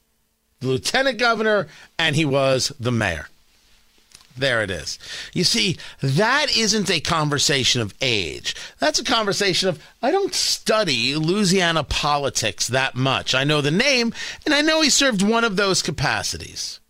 the 0.61 0.69
lieutenant 0.69 1.19
governor 1.19 1.69
and 1.99 2.17
he 2.17 2.25
was 2.25 2.73
the 2.79 2.93
mayor. 2.93 3.29
There 4.37 4.63
it 4.63 4.71
is. 4.71 4.99
You 5.33 5.45
see, 5.45 5.77
that 6.01 6.57
isn't 6.57 6.91
a 6.91 7.01
conversation 7.01 7.81
of 7.81 7.95
age. 8.01 8.57
That's 8.81 8.99
a 8.99 9.05
conversation 9.05 9.69
of, 9.69 9.81
I 10.03 10.11
don't 10.11 10.35
study 10.35 11.15
Louisiana 11.15 11.85
politics 11.85 12.67
that 12.69 12.97
much. 12.97 13.35
I 13.35 13.45
know 13.45 13.61
the 13.61 13.71
name, 13.71 14.13
and 14.45 14.53
I 14.53 14.61
know 14.61 14.83
he 14.83 14.91
served 14.91 15.23
one 15.23 15.45
of 15.45 15.57
those 15.57 15.83
capacities. 15.83 16.81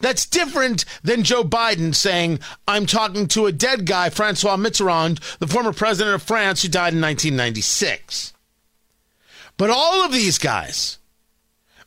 That's 0.00 0.26
different 0.26 0.84
than 1.02 1.22
Joe 1.22 1.44
Biden 1.44 1.94
saying, 1.94 2.40
I'm 2.68 2.84
talking 2.84 3.26
to 3.28 3.46
a 3.46 3.52
dead 3.52 3.86
guy, 3.86 4.10
Francois 4.10 4.56
Mitterrand, 4.56 5.20
the 5.38 5.46
former 5.46 5.72
president 5.72 6.14
of 6.14 6.22
France 6.22 6.62
who 6.62 6.68
died 6.68 6.92
in 6.92 7.00
1996. 7.00 8.34
But 9.56 9.70
all 9.70 10.04
of 10.04 10.12
these 10.12 10.36
guys, 10.36 10.98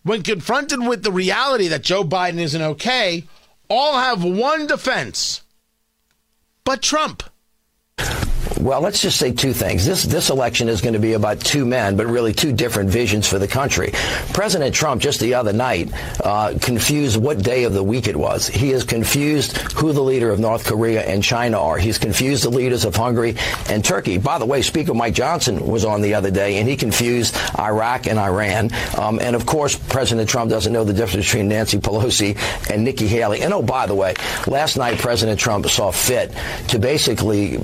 when 0.03 0.23
confronted 0.23 0.87
with 0.87 1.03
the 1.03 1.11
reality 1.11 1.67
that 1.67 1.83
Joe 1.83 2.03
Biden 2.03 2.39
isn't 2.39 2.61
okay, 2.61 3.25
all 3.69 3.99
have 3.99 4.23
one 4.23 4.67
defense. 4.67 5.41
But 6.63 6.81
Trump. 6.81 7.23
Well, 8.59 8.81
let's 8.81 9.01
just 9.01 9.17
say 9.17 9.31
two 9.31 9.53
things. 9.53 9.85
This 9.85 10.03
this 10.03 10.29
election 10.29 10.67
is 10.67 10.81
going 10.81 10.93
to 10.93 10.99
be 10.99 11.13
about 11.13 11.39
two 11.39 11.65
men, 11.65 11.95
but 11.95 12.07
really 12.07 12.33
two 12.33 12.51
different 12.51 12.89
visions 12.89 13.27
for 13.27 13.37
the 13.37 13.47
country. 13.47 13.91
President 14.33 14.73
Trump 14.73 14.99
just 15.01 15.19
the 15.19 15.35
other 15.35 15.53
night 15.53 15.91
uh, 16.23 16.57
confused 16.59 17.21
what 17.21 17.43
day 17.43 17.65
of 17.65 17.73
the 17.73 17.83
week 17.83 18.07
it 18.07 18.15
was. 18.15 18.47
He 18.47 18.71
is 18.71 18.83
confused 18.83 19.57
who 19.73 19.93
the 19.93 20.01
leader 20.01 20.31
of 20.31 20.39
North 20.39 20.65
Korea 20.65 21.03
and 21.03 21.23
China 21.23 21.59
are. 21.61 21.77
He's 21.77 21.99
confused 21.99 22.43
the 22.43 22.49
leaders 22.49 22.83
of 22.83 22.95
Hungary 22.95 23.35
and 23.69 23.85
Turkey. 23.85 24.17
By 24.17 24.39
the 24.39 24.45
way, 24.45 24.63
Speaker 24.63 24.95
Mike 24.95 25.13
Johnson 25.13 25.67
was 25.67 25.85
on 25.85 26.01
the 26.01 26.15
other 26.15 26.31
day, 26.31 26.57
and 26.57 26.67
he 26.67 26.77
confused 26.77 27.37
Iraq 27.59 28.07
and 28.07 28.17
Iran. 28.17 28.71
Um, 28.97 29.19
and 29.19 29.35
of 29.35 29.45
course, 29.45 29.75
President 29.77 30.29
Trump 30.29 30.49
doesn't 30.49 30.73
know 30.73 30.83
the 30.83 30.93
difference 30.93 31.27
between 31.27 31.49
Nancy 31.49 31.77
Pelosi 31.77 32.37
and 32.71 32.83
Nikki 32.83 33.07
Haley. 33.07 33.41
And 33.41 33.53
oh, 33.53 33.61
by 33.61 33.85
the 33.85 33.95
way, 33.95 34.15
last 34.47 34.77
night 34.77 34.97
President 34.97 35.39
Trump 35.39 35.67
saw 35.67 35.91
fit 35.91 36.33
to 36.69 36.79
basically 36.79 37.57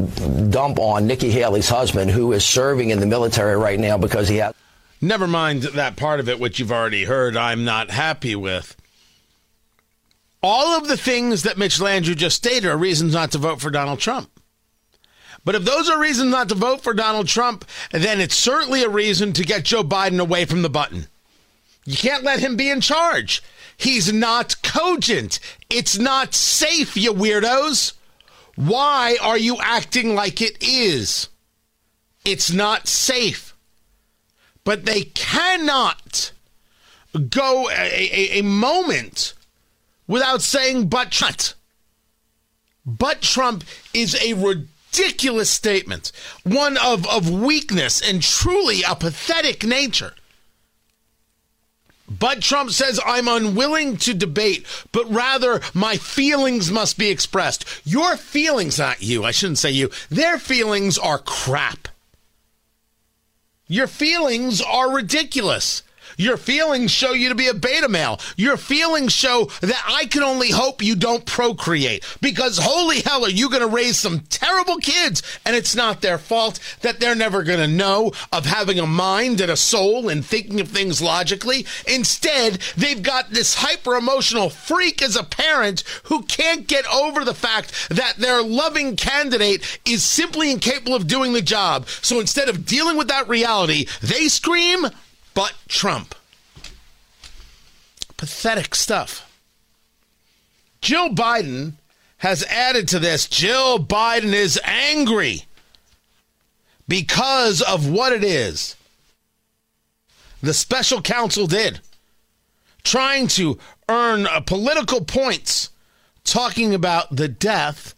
dump 0.49 0.79
on 0.83 1.07
Nikki 1.07 1.31
Haley's 1.31 1.69
husband, 1.69 2.11
who 2.11 2.33
is 2.33 2.45
serving 2.45 2.89
in 2.89 2.99
the 2.99 3.05
military 3.05 3.55
right 3.55 3.79
now 3.79 3.97
because 3.97 4.27
he 4.27 4.37
has. 4.37 4.53
Never 5.01 5.27
mind 5.27 5.63
that 5.63 5.95
part 5.95 6.19
of 6.19 6.29
it, 6.29 6.39
which 6.39 6.59
you've 6.59 6.71
already 6.71 7.05
heard, 7.05 7.35
I'm 7.35 7.65
not 7.65 7.89
happy 7.91 8.35
with. 8.35 8.75
All 10.41 10.77
of 10.77 10.87
the 10.87 10.97
things 10.97 11.43
that 11.43 11.57
Mitch 11.57 11.79
Landrieu 11.79 12.15
just 12.15 12.37
stated 12.37 12.69
are 12.69 12.77
reasons 12.77 13.13
not 13.13 13.31
to 13.31 13.37
vote 13.37 13.61
for 13.61 13.69
Donald 13.69 13.99
Trump. 13.99 14.29
But 15.45 15.55
if 15.55 15.63
those 15.63 15.89
are 15.89 15.99
reasons 15.99 16.31
not 16.31 16.49
to 16.49 16.55
vote 16.55 16.81
for 16.81 16.93
Donald 16.93 17.27
Trump, 17.27 17.65
then 17.91 18.21
it's 18.21 18.35
certainly 18.35 18.83
a 18.83 18.89
reason 18.89 19.33
to 19.33 19.43
get 19.43 19.63
Joe 19.63 19.83
Biden 19.83 20.19
away 20.19 20.45
from 20.45 20.61
the 20.61 20.69
button. 20.69 21.07
You 21.85 21.97
can't 21.97 22.23
let 22.23 22.39
him 22.39 22.55
be 22.55 22.69
in 22.69 22.81
charge. 22.81 23.43
He's 23.75 24.13
not 24.13 24.61
cogent. 24.63 25.39
It's 25.69 25.97
not 25.97 26.33
safe, 26.33 26.95
you 26.95 27.13
weirdos. 27.13 27.93
Why 28.55 29.17
are 29.21 29.37
you 29.37 29.57
acting 29.59 30.15
like 30.15 30.41
it 30.41 30.61
is? 30.61 31.29
It's 32.23 32.51
not 32.51 32.87
safe. 32.87 33.55
But 34.63 34.85
they 34.85 35.03
cannot 35.03 36.31
go 37.29 37.69
a, 37.69 37.73
a, 37.73 38.39
a 38.39 38.43
moment 38.43 39.33
without 40.07 40.41
saying, 40.41 40.87
but 40.87 41.11
Trump. 41.11 41.41
But 42.85 43.21
Trump 43.21 43.63
is 43.93 44.15
a 44.21 44.33
ridiculous 44.33 45.49
statement, 45.49 46.11
one 46.43 46.77
of, 46.77 47.07
of 47.07 47.29
weakness 47.29 48.01
and 48.01 48.21
truly 48.21 48.83
a 48.83 48.95
pathetic 48.95 49.63
nature. 49.65 50.13
But 52.19 52.41
Trump 52.41 52.71
says, 52.71 52.99
I'm 53.05 53.27
unwilling 53.27 53.97
to 53.97 54.13
debate, 54.13 54.65
but 54.91 55.09
rather 55.09 55.61
my 55.73 55.97
feelings 55.97 56.71
must 56.71 56.97
be 56.97 57.09
expressed. 57.09 57.65
Your 57.85 58.17
feelings, 58.17 58.77
not 58.77 59.01
you, 59.01 59.23
I 59.23 59.31
shouldn't 59.31 59.57
say 59.57 59.71
you, 59.71 59.89
their 60.09 60.37
feelings 60.37 60.97
are 60.97 61.17
crap. 61.17 61.87
Your 63.67 63.87
feelings 63.87 64.61
are 64.61 64.91
ridiculous. 64.93 65.81
Your 66.17 66.37
feelings 66.37 66.91
show 66.91 67.13
you 67.13 67.29
to 67.29 67.35
be 67.35 67.47
a 67.47 67.53
beta 67.53 67.89
male. 67.89 68.19
Your 68.37 68.57
feelings 68.57 69.13
show 69.13 69.45
that 69.61 69.83
I 69.87 70.05
can 70.05 70.23
only 70.23 70.51
hope 70.51 70.83
you 70.83 70.95
don't 70.95 71.25
procreate 71.25 72.03
because 72.21 72.57
holy 72.57 73.01
hell 73.01 73.25
are 73.25 73.29
you 73.29 73.49
going 73.49 73.61
to 73.61 73.67
raise 73.67 73.97
some 73.97 74.21
terrible 74.21 74.77
kids 74.77 75.21
and 75.45 75.55
it's 75.55 75.75
not 75.75 76.01
their 76.01 76.17
fault 76.17 76.59
that 76.81 76.99
they're 76.99 77.15
never 77.15 77.43
going 77.43 77.59
to 77.59 77.67
know 77.67 78.11
of 78.31 78.45
having 78.45 78.79
a 78.79 78.87
mind 78.87 79.41
and 79.41 79.51
a 79.51 79.57
soul 79.57 80.09
and 80.09 80.25
thinking 80.25 80.59
of 80.59 80.69
things 80.69 81.01
logically. 81.01 81.65
Instead, 81.87 82.59
they've 82.77 83.03
got 83.03 83.31
this 83.31 83.55
hyper 83.55 83.95
emotional 83.95 84.49
freak 84.49 85.01
as 85.01 85.15
a 85.15 85.23
parent 85.23 85.83
who 86.03 86.23
can't 86.23 86.67
get 86.67 86.85
over 86.93 87.23
the 87.23 87.33
fact 87.33 87.89
that 87.89 88.15
their 88.17 88.41
loving 88.41 88.95
candidate 88.95 89.79
is 89.85 90.03
simply 90.03 90.51
incapable 90.51 90.95
of 90.95 91.07
doing 91.07 91.33
the 91.33 91.41
job. 91.41 91.87
So 92.01 92.19
instead 92.19 92.49
of 92.49 92.65
dealing 92.65 92.97
with 92.97 93.07
that 93.07 93.27
reality, 93.27 93.87
they 94.01 94.27
scream, 94.27 94.85
but 95.33 95.53
Trump. 95.67 96.15
Pathetic 98.17 98.75
stuff. 98.75 99.29
Jill 100.81 101.09
Biden 101.09 101.73
has 102.17 102.43
added 102.45 102.87
to 102.89 102.99
this. 102.99 103.27
Jill 103.27 103.79
Biden 103.79 104.33
is 104.33 104.59
angry 104.63 105.43
because 106.87 107.61
of 107.61 107.89
what 107.89 108.13
it 108.13 108.23
is 108.23 108.75
the 110.43 110.53
special 110.53 111.01
counsel 111.01 111.47
did, 111.47 111.79
trying 112.83 113.27
to 113.27 113.57
earn 113.87 114.27
uh, 114.27 114.41
political 114.41 115.03
points 115.03 115.69
talking 116.25 116.73
about 116.73 117.15
the 117.15 117.29
death 117.29 117.95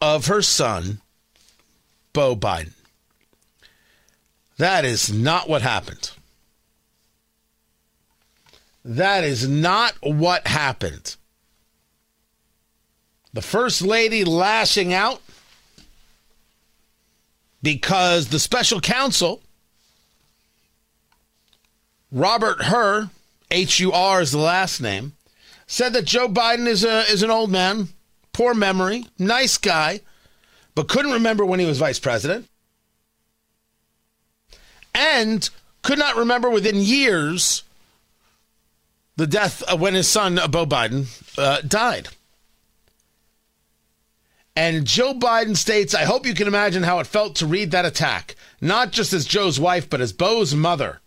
of 0.00 0.26
her 0.26 0.42
son, 0.42 1.00
Beau 2.12 2.36
Biden. 2.36 2.74
That 4.58 4.84
is 4.84 5.10
not 5.10 5.48
what 5.48 5.62
happened. 5.62 6.10
That 8.84 9.24
is 9.24 9.48
not 9.48 9.94
what 10.02 10.46
happened. 10.46 11.16
The 13.32 13.42
First 13.42 13.82
Lady 13.82 14.24
lashing 14.24 14.92
out 14.92 15.22
because 17.62 18.28
the 18.28 18.38
special 18.38 18.80
counsel, 18.80 19.42
Robert 22.12 22.62
Hur, 22.64 23.10
H 23.50 23.80
U 23.80 23.90
R 23.90 24.20
is 24.20 24.32
the 24.32 24.38
last 24.38 24.80
name, 24.80 25.14
said 25.66 25.94
that 25.94 26.04
Joe 26.04 26.28
Biden 26.28 26.66
is, 26.66 26.84
a, 26.84 27.00
is 27.10 27.22
an 27.22 27.30
old 27.30 27.50
man, 27.50 27.88
poor 28.32 28.52
memory, 28.52 29.06
nice 29.18 29.56
guy, 29.56 30.00
but 30.74 30.88
couldn't 30.88 31.12
remember 31.12 31.44
when 31.44 31.58
he 31.58 31.66
was 31.66 31.78
vice 31.78 31.98
president, 31.98 32.48
and 34.94 35.48
could 35.82 35.98
not 35.98 36.16
remember 36.16 36.50
within 36.50 36.76
years 36.76 37.62
the 39.16 39.26
death 39.26 39.62
of 39.64 39.80
when 39.80 39.94
his 39.94 40.08
son, 40.08 40.38
uh, 40.38 40.48
Beau 40.48 40.66
Biden, 40.66 41.06
uh, 41.38 41.60
died. 41.60 42.08
And 44.56 44.86
Joe 44.86 45.14
Biden 45.14 45.56
states, 45.56 45.94
I 45.94 46.04
hope 46.04 46.26
you 46.26 46.34
can 46.34 46.46
imagine 46.46 46.84
how 46.84 47.00
it 47.00 47.08
felt 47.08 47.34
to 47.36 47.46
read 47.46 47.72
that 47.72 47.84
attack, 47.84 48.36
not 48.60 48.92
just 48.92 49.12
as 49.12 49.24
Joe's 49.24 49.58
wife, 49.58 49.90
but 49.90 50.00
as 50.00 50.12
Beau's 50.12 50.54
mother. 50.54 51.00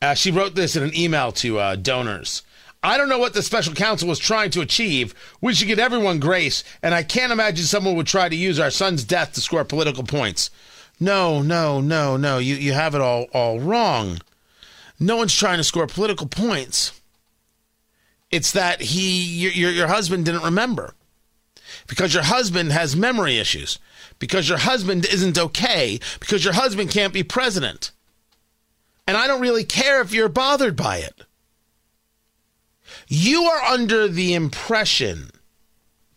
Uh, 0.00 0.14
she 0.14 0.30
wrote 0.30 0.54
this 0.54 0.76
in 0.76 0.82
an 0.82 0.96
email 0.96 1.32
to 1.32 1.58
uh, 1.58 1.76
donors. 1.76 2.42
I 2.82 2.96
don't 2.96 3.08
know 3.08 3.18
what 3.18 3.34
the 3.34 3.42
special 3.42 3.74
counsel 3.74 4.08
was 4.08 4.18
trying 4.18 4.50
to 4.50 4.60
achieve. 4.60 5.14
We 5.40 5.54
should 5.54 5.66
give 5.66 5.80
everyone 5.80 6.20
grace, 6.20 6.62
and 6.82 6.94
I 6.94 7.02
can't 7.02 7.32
imagine 7.32 7.64
someone 7.64 7.96
would 7.96 8.06
try 8.06 8.28
to 8.28 8.36
use 8.36 8.60
our 8.60 8.70
son's 8.70 9.02
death 9.02 9.32
to 9.32 9.40
score 9.40 9.64
political 9.64 10.04
points. 10.04 10.50
No, 11.00 11.42
no, 11.42 11.80
no, 11.80 12.16
no. 12.16 12.38
You, 12.38 12.54
you 12.54 12.74
have 12.74 12.94
it 12.94 13.00
all, 13.00 13.24
all 13.32 13.58
wrong. 13.58 14.18
No 15.00 15.16
one's 15.16 15.34
trying 15.34 15.58
to 15.58 15.64
score 15.64 15.86
political 15.86 16.26
points. 16.26 17.00
It's 18.30 18.52
that 18.52 18.80
he, 18.80 19.22
your, 19.22 19.70
your 19.70 19.86
husband 19.86 20.24
didn't 20.24 20.42
remember 20.42 20.94
because 21.86 22.14
your 22.14 22.24
husband 22.24 22.72
has 22.72 22.96
memory 22.96 23.38
issues, 23.38 23.78
because 24.18 24.48
your 24.48 24.58
husband 24.58 25.06
isn't 25.06 25.38
okay, 25.38 25.98
because 26.20 26.44
your 26.44 26.54
husband 26.54 26.90
can't 26.90 27.12
be 27.12 27.22
president. 27.22 27.90
And 29.06 29.16
I 29.16 29.26
don't 29.26 29.40
really 29.40 29.64
care 29.64 30.00
if 30.00 30.12
you're 30.12 30.28
bothered 30.28 30.76
by 30.76 30.98
it. 30.98 31.22
You 33.06 33.44
are 33.44 33.72
under 33.72 34.08
the 34.08 34.34
impression, 34.34 35.30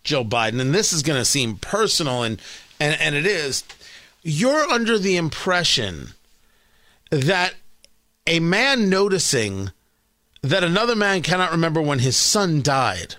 Joe 0.03 0.25
Biden, 0.25 0.59
and 0.59 0.73
this 0.73 0.91
is 0.91 1.03
going 1.03 1.19
to 1.19 1.25
seem 1.25 1.55
personal, 1.55 2.23
and, 2.23 2.41
and, 2.79 2.99
and 2.99 3.15
it 3.15 3.25
is, 3.25 3.63
you're 4.23 4.69
under 4.69 4.97
the 4.97 5.15
impression 5.15 6.09
that 7.09 7.55
a 8.27 8.39
man 8.39 8.89
noticing 8.89 9.71
that 10.41 10.63
another 10.63 10.95
man 10.95 11.21
cannot 11.21 11.51
remember 11.51 11.81
when 11.81 11.99
his 11.99 12.17
son 12.17 12.61
died 12.61 13.15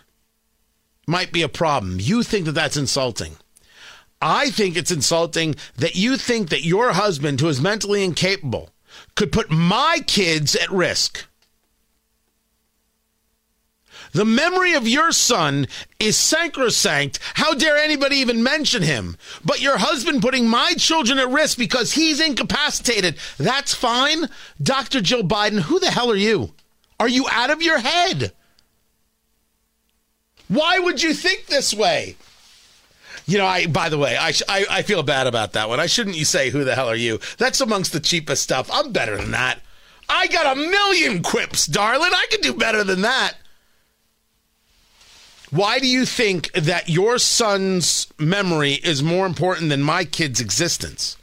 might 1.06 1.32
be 1.32 1.42
a 1.42 1.48
problem. 1.48 1.98
You 2.00 2.22
think 2.22 2.46
that 2.46 2.52
that's 2.52 2.76
insulting. 2.76 3.36
I 4.20 4.50
think 4.50 4.76
it's 4.76 4.92
insulting 4.92 5.56
that 5.76 5.96
you 5.96 6.16
think 6.16 6.48
that 6.50 6.64
your 6.64 6.92
husband, 6.92 7.40
who 7.40 7.48
is 7.48 7.60
mentally 7.60 8.04
incapable, 8.04 8.70
could 9.16 9.32
put 9.32 9.50
my 9.50 10.00
kids 10.06 10.54
at 10.54 10.70
risk. 10.70 11.26
The 14.12 14.24
memory 14.26 14.74
of 14.74 14.86
your 14.86 15.10
son 15.12 15.66
is 15.98 16.16
sacrosanct. 16.16 17.18
How 17.34 17.54
dare 17.54 17.78
anybody 17.78 18.16
even 18.16 18.42
mention 18.42 18.82
him? 18.82 19.16
But 19.44 19.62
your 19.62 19.78
husband 19.78 20.20
putting 20.20 20.46
my 20.46 20.74
children 20.74 21.18
at 21.18 21.30
risk 21.30 21.56
because 21.56 21.92
he's 21.92 22.20
incapacitated. 22.20 23.16
That's 23.38 23.74
fine. 23.74 24.28
Dr. 24.62 25.00
Jill 25.00 25.22
Biden, 25.22 25.60
who 25.60 25.80
the 25.80 25.90
hell 25.90 26.10
are 26.10 26.16
you? 26.16 26.52
Are 27.00 27.08
you 27.08 27.26
out 27.30 27.50
of 27.50 27.62
your 27.62 27.78
head? 27.78 28.32
Why 30.48 30.78
would 30.78 31.02
you 31.02 31.14
think 31.14 31.46
this 31.46 31.72
way? 31.72 32.16
You 33.26 33.38
know, 33.38 33.46
I. 33.46 33.66
By 33.66 33.88
the 33.88 33.98
way, 33.98 34.16
I, 34.16 34.32
I, 34.48 34.66
I 34.68 34.82
feel 34.82 35.02
bad 35.02 35.26
about 35.26 35.52
that 35.52 35.68
one. 35.68 35.80
I 35.80 35.86
shouldn't 35.86 36.16
you 36.16 36.24
say 36.24 36.50
who 36.50 36.64
the 36.64 36.74
hell 36.74 36.88
are 36.88 36.94
you? 36.94 37.20
That's 37.38 37.60
amongst 37.60 37.92
the 37.92 38.00
cheapest 38.00 38.42
stuff. 38.42 38.68
I'm 38.72 38.92
better 38.92 39.16
than 39.16 39.30
that. 39.30 39.60
I 40.08 40.26
got 40.26 40.56
a 40.56 40.60
million 40.60 41.22
quips, 41.22 41.66
darling. 41.66 42.10
I 42.12 42.26
can 42.30 42.40
do 42.40 42.52
better 42.52 42.84
than 42.84 43.02
that. 43.02 43.34
Why 45.52 45.78
do 45.80 45.86
you 45.86 46.06
think 46.06 46.50
that 46.52 46.88
your 46.88 47.18
son's 47.18 48.06
memory 48.18 48.72
is 48.72 49.02
more 49.02 49.26
important 49.26 49.68
than 49.68 49.82
my 49.82 50.06
kid's 50.06 50.40
existence? 50.40 51.18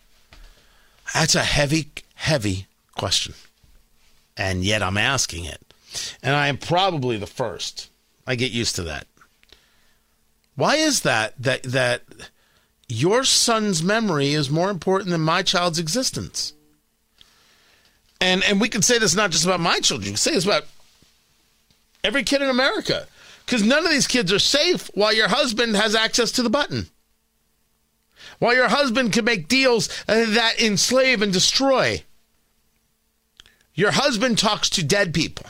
That's 1.15 1.33
a 1.33 1.43
heavy, 1.43 1.89
heavy 2.13 2.67
question. 2.95 3.33
And 4.37 4.63
yet 4.63 4.83
I'm 4.83 4.97
asking 4.97 5.45
it. 5.45 5.59
And 6.21 6.35
I 6.35 6.47
am 6.47 6.57
probably 6.57 7.17
the 7.17 7.25
first. 7.25 7.89
I 8.27 8.35
get 8.35 8.51
used 8.51 8.75
to 8.75 8.83
that. 8.83 9.07
Why 10.55 10.75
is 10.75 11.01
that 11.01 11.33
that 11.39 11.63
that 11.63 12.03
your 12.87 13.23
son's 13.23 13.81
memory 13.81 14.33
is 14.33 14.51
more 14.51 14.69
important 14.69 15.09
than 15.09 15.21
my 15.21 15.41
child's 15.41 15.79
existence? 15.79 16.53
And 18.21 18.43
and 18.43 18.61
we 18.61 18.69
can 18.69 18.83
say 18.83 18.99
this 18.99 19.15
not 19.15 19.31
just 19.31 19.45
about 19.45 19.59
my 19.59 19.79
children, 19.79 20.05
you 20.05 20.11
can 20.11 20.17
say 20.17 20.35
this 20.35 20.45
about 20.45 20.65
every 22.03 22.21
kid 22.21 22.43
in 22.43 22.49
America 22.49 23.07
because 23.49 23.65
none 23.65 23.83
of 23.83 23.89
these 23.89 24.05
kids 24.05 24.31
are 24.31 24.37
safe 24.37 24.91
while 24.93 25.11
your 25.11 25.27
husband 25.27 25.75
has 25.75 25.95
access 25.95 26.31
to 26.33 26.43
the 26.43 26.51
button. 26.51 26.85
While 28.37 28.53
your 28.53 28.67
husband 28.67 29.11
can 29.11 29.25
make 29.25 29.47
deals 29.47 29.89
uh, 30.07 30.25
that 30.33 30.61
enslave 30.61 31.23
and 31.23 31.33
destroy. 31.33 32.03
Your 33.73 33.89
husband 33.89 34.37
talks 34.37 34.69
to 34.69 34.83
dead 34.83 35.15
people. 35.15 35.47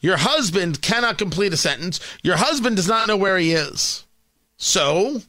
Your 0.00 0.16
husband 0.16 0.80
cannot 0.80 1.18
complete 1.18 1.52
a 1.52 1.58
sentence. 1.58 2.00
Your 2.22 2.36
husband 2.36 2.76
does 2.76 2.88
not 2.88 3.06
know 3.06 3.16
where 3.18 3.36
he 3.36 3.52
is. 3.52 4.04
So, 4.56 5.20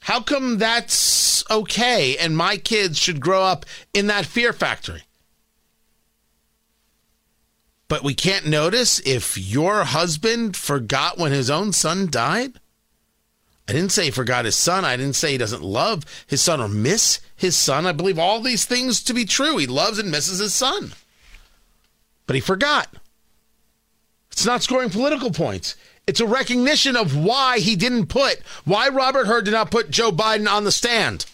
How 0.00 0.22
come 0.22 0.56
that's 0.56 1.44
okay 1.50 2.16
and 2.16 2.34
my 2.34 2.56
kids 2.56 2.98
should 2.98 3.20
grow 3.20 3.42
up 3.42 3.66
in 3.92 4.06
that 4.06 4.24
fear 4.24 4.54
factory? 4.54 5.02
But 7.88 8.04
we 8.04 8.14
can't 8.14 8.46
notice 8.46 9.00
if 9.00 9.38
your 9.38 9.84
husband 9.84 10.56
forgot 10.56 11.16
when 11.16 11.32
his 11.32 11.48
own 11.48 11.72
son 11.72 12.08
died? 12.10 12.60
I 13.66 13.72
didn't 13.72 13.92
say 13.92 14.06
he 14.06 14.10
forgot 14.10 14.44
his 14.44 14.56
son. 14.56 14.84
I 14.84 14.96
didn't 14.96 15.16
say 15.16 15.32
he 15.32 15.38
doesn't 15.38 15.62
love 15.62 16.04
his 16.26 16.40
son 16.40 16.60
or 16.60 16.68
miss 16.68 17.20
his 17.34 17.56
son. 17.56 17.86
I 17.86 17.92
believe 17.92 18.18
all 18.18 18.40
these 18.40 18.64
things 18.64 19.02
to 19.04 19.14
be 19.14 19.24
true. 19.24 19.56
He 19.56 19.66
loves 19.66 19.98
and 19.98 20.10
misses 20.10 20.38
his 20.38 20.54
son. 20.54 20.92
But 22.26 22.34
he 22.34 22.40
forgot. 22.40 22.88
It's 24.30 24.46
not 24.46 24.62
scoring 24.62 24.90
political 24.90 25.30
points. 25.30 25.74
It's 26.06 26.20
a 26.20 26.26
recognition 26.26 26.96
of 26.96 27.16
why 27.16 27.58
he 27.58 27.76
didn't 27.76 28.06
put, 28.06 28.40
why 28.64 28.88
Robert 28.88 29.26
Hur 29.26 29.42
did 29.42 29.50
not 29.50 29.70
put 29.70 29.90
Joe 29.90 30.12
Biden 30.12 30.48
on 30.48 30.64
the 30.64 30.72
stand. 30.72 31.26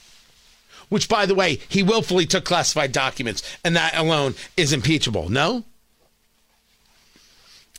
Which, 0.88 1.08
by 1.08 1.26
the 1.26 1.34
way, 1.34 1.60
he 1.68 1.82
willfully 1.82 2.26
took 2.26 2.44
classified 2.44 2.92
documents, 2.92 3.42
and 3.64 3.76
that 3.76 3.96
alone 3.96 4.34
is 4.56 4.72
impeachable. 4.72 5.28
No? 5.28 5.64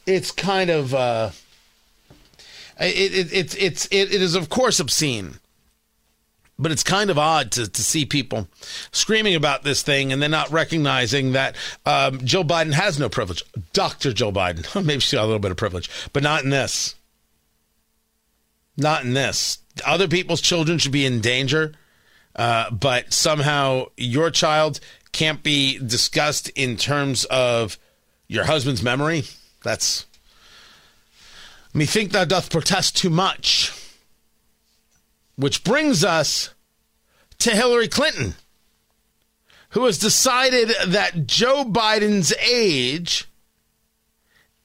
It's 0.06 0.32
kind 0.32 0.70
of, 0.70 0.94
uh, 0.94 1.32
it, 2.80 3.14
it, 3.14 3.34
it, 3.34 3.62
it's, 3.62 3.86
it, 3.88 4.14
it 4.14 4.22
is, 4.22 4.36
of 4.36 4.50
course, 4.50 4.80
obscene. 4.80 5.40
But 6.58 6.72
it's 6.72 6.84
kind 6.84 7.10
of 7.10 7.18
odd 7.18 7.52
to, 7.54 7.70
to 7.70 7.82
see 7.82 8.06
people 8.06 8.48
screaming 8.92 9.36
about 9.36 9.64
this 9.64 9.82
thing 9.82 10.14
and 10.14 10.22
then 10.22 10.32
not 10.32 10.52
recognizing 10.52 11.34
that 11.34 11.56
um, 11.86 12.20
Joe 12.26 12.46
Biden 12.46 12.72
has 12.72 12.98
no 12.98 13.10
privilege. 13.10 13.44
Dr. 13.74 14.14
Joe 14.14 14.32
Biden. 14.32 14.66
Maybe 14.86 15.02
she's 15.02 15.14
got 15.14 15.24
a 15.24 15.26
little 15.28 15.40
bit 15.40 15.52
of 15.52 15.58
privilege, 15.58 15.90
but 16.14 16.24
not 16.24 16.44
in 16.44 16.52
this. 16.52 16.96
Not 18.78 19.04
in 19.04 19.14
this. 19.14 19.60
Other 19.86 20.08
people's 20.08 20.42
children 20.42 20.78
should 20.78 20.94
be 20.94 21.06
in 21.06 21.20
danger, 21.20 21.74
uh, 22.38 22.72
but 22.72 23.12
somehow 23.12 23.88
your 23.98 24.32
child 24.32 24.80
can't 25.12 25.44
be 25.44 25.78
discussed 25.80 26.50
in 26.50 26.78
terms 26.78 27.26
of 27.26 27.78
your 28.28 28.46
husband's 28.46 28.82
memory. 28.82 29.24
That's. 29.66 30.06
Methink 31.74 32.12
thou 32.12 32.24
doth 32.24 32.52
protest 32.52 32.96
too 32.96 33.10
much. 33.10 33.74
Which 35.36 35.64
brings 35.64 36.06
us 36.06 36.54
to 37.40 37.50
Hillary 37.50 37.88
Clinton, 37.88 38.36
who 39.70 39.86
has 39.86 39.98
decided 39.98 40.70
that 40.86 41.26
Joe 41.26 41.66
Biden's 41.66 42.32
age 42.34 43.26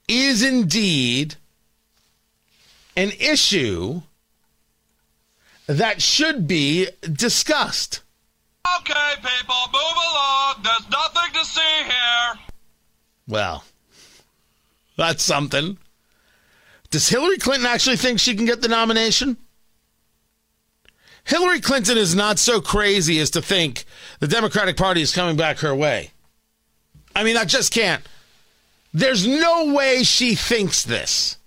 is 0.07 0.45
indeed 0.45 1.37
an 2.95 3.11
issue 3.19 4.03
that 5.67 6.03
should 6.03 6.47
be 6.47 6.89
discussed. 7.01 8.03
Okay, 8.79 9.15
people, 9.17 9.57
move 9.73 9.97
along. 9.97 10.57
There's 10.63 10.91
nothing 10.91 11.33
to 11.33 11.45
see 11.47 11.85
here. 11.85 12.45
Well, 13.27 13.65
that's 15.01 15.25
something. 15.25 15.79
Does 16.91 17.09
Hillary 17.09 17.39
Clinton 17.39 17.67
actually 17.67 17.97
think 17.97 18.21
she 18.21 18.35
can 18.35 18.45
get 18.45 18.61
the 18.61 18.69
nomination? 18.69 19.39
Hillary 21.25 21.61
Clinton 21.61 21.97
is 21.97 22.15
not 22.15 22.39
so 22.39 22.61
crazy 22.61 23.19
as 23.19 23.31
to 23.31 23.41
think 23.41 23.87
the 24.19 24.29
Democratic 24.29 24.77
Party 24.77 25.01
is 25.01 25.15
coming 25.15 25.37
back 25.37 25.61
her 25.61 25.75
way. 25.75 26.11
I 27.17 27.25
mean, 27.25 27.39
I 27.39 27.47
just 27.47 27.73
can't. 27.73 28.07
There's 28.93 29.27
no 29.27 29.73
way 29.73 30.03
she 30.03 30.35
thinks 30.35 30.83
this. 30.83 31.39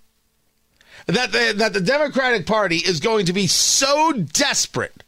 That 1.06 1.30
the, 1.30 1.54
that 1.56 1.74
the 1.74 1.80
Democratic 1.80 2.46
Party 2.46 2.78
is 2.78 2.98
going 2.98 3.26
to 3.26 3.32
be 3.32 3.46
so 3.46 4.12
desperate, 4.12 5.04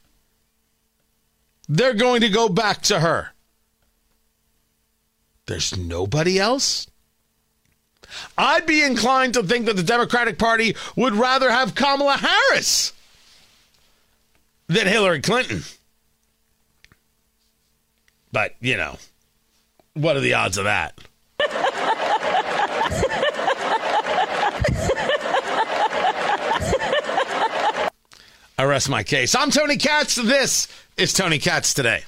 they're 1.69 1.95
going 1.95 2.21
to 2.21 2.29
go 2.29 2.49
back 2.49 2.83
to 2.83 3.01
her. 3.01 3.31
There's 5.47 5.77
nobody 5.77 6.39
else? 6.39 6.87
I'd 8.37 8.67
be 8.67 8.83
inclined 8.83 9.35
to 9.35 9.43
think 9.43 9.67
that 9.67 9.77
the 9.77 9.83
Democratic 9.83 10.39
Party 10.39 10.77
would 10.95 11.15
rather 11.15 11.51
have 11.51 11.75
Kamala 11.75 12.17
Harris 12.17 12.93
than 14.69 14.87
Hillary 14.87 15.21
Clinton. 15.21 15.63
But, 18.33 18.55
you 18.61 18.77
know, 18.77 18.99
what 19.95 20.17
are 20.17 20.21
the 20.21 20.35
odds 20.35 20.59
of 20.59 20.65
that? 20.65 20.99
I 28.59 28.65
rest 28.65 28.89
my 28.89 29.03
case. 29.03 29.35
I'm 29.35 29.51
Tony 29.51 29.77
Katz. 29.77 30.15
This 30.15 30.67
is 30.97 31.13
Tony 31.13 31.39
Katz 31.39 31.75
today. 31.75 32.05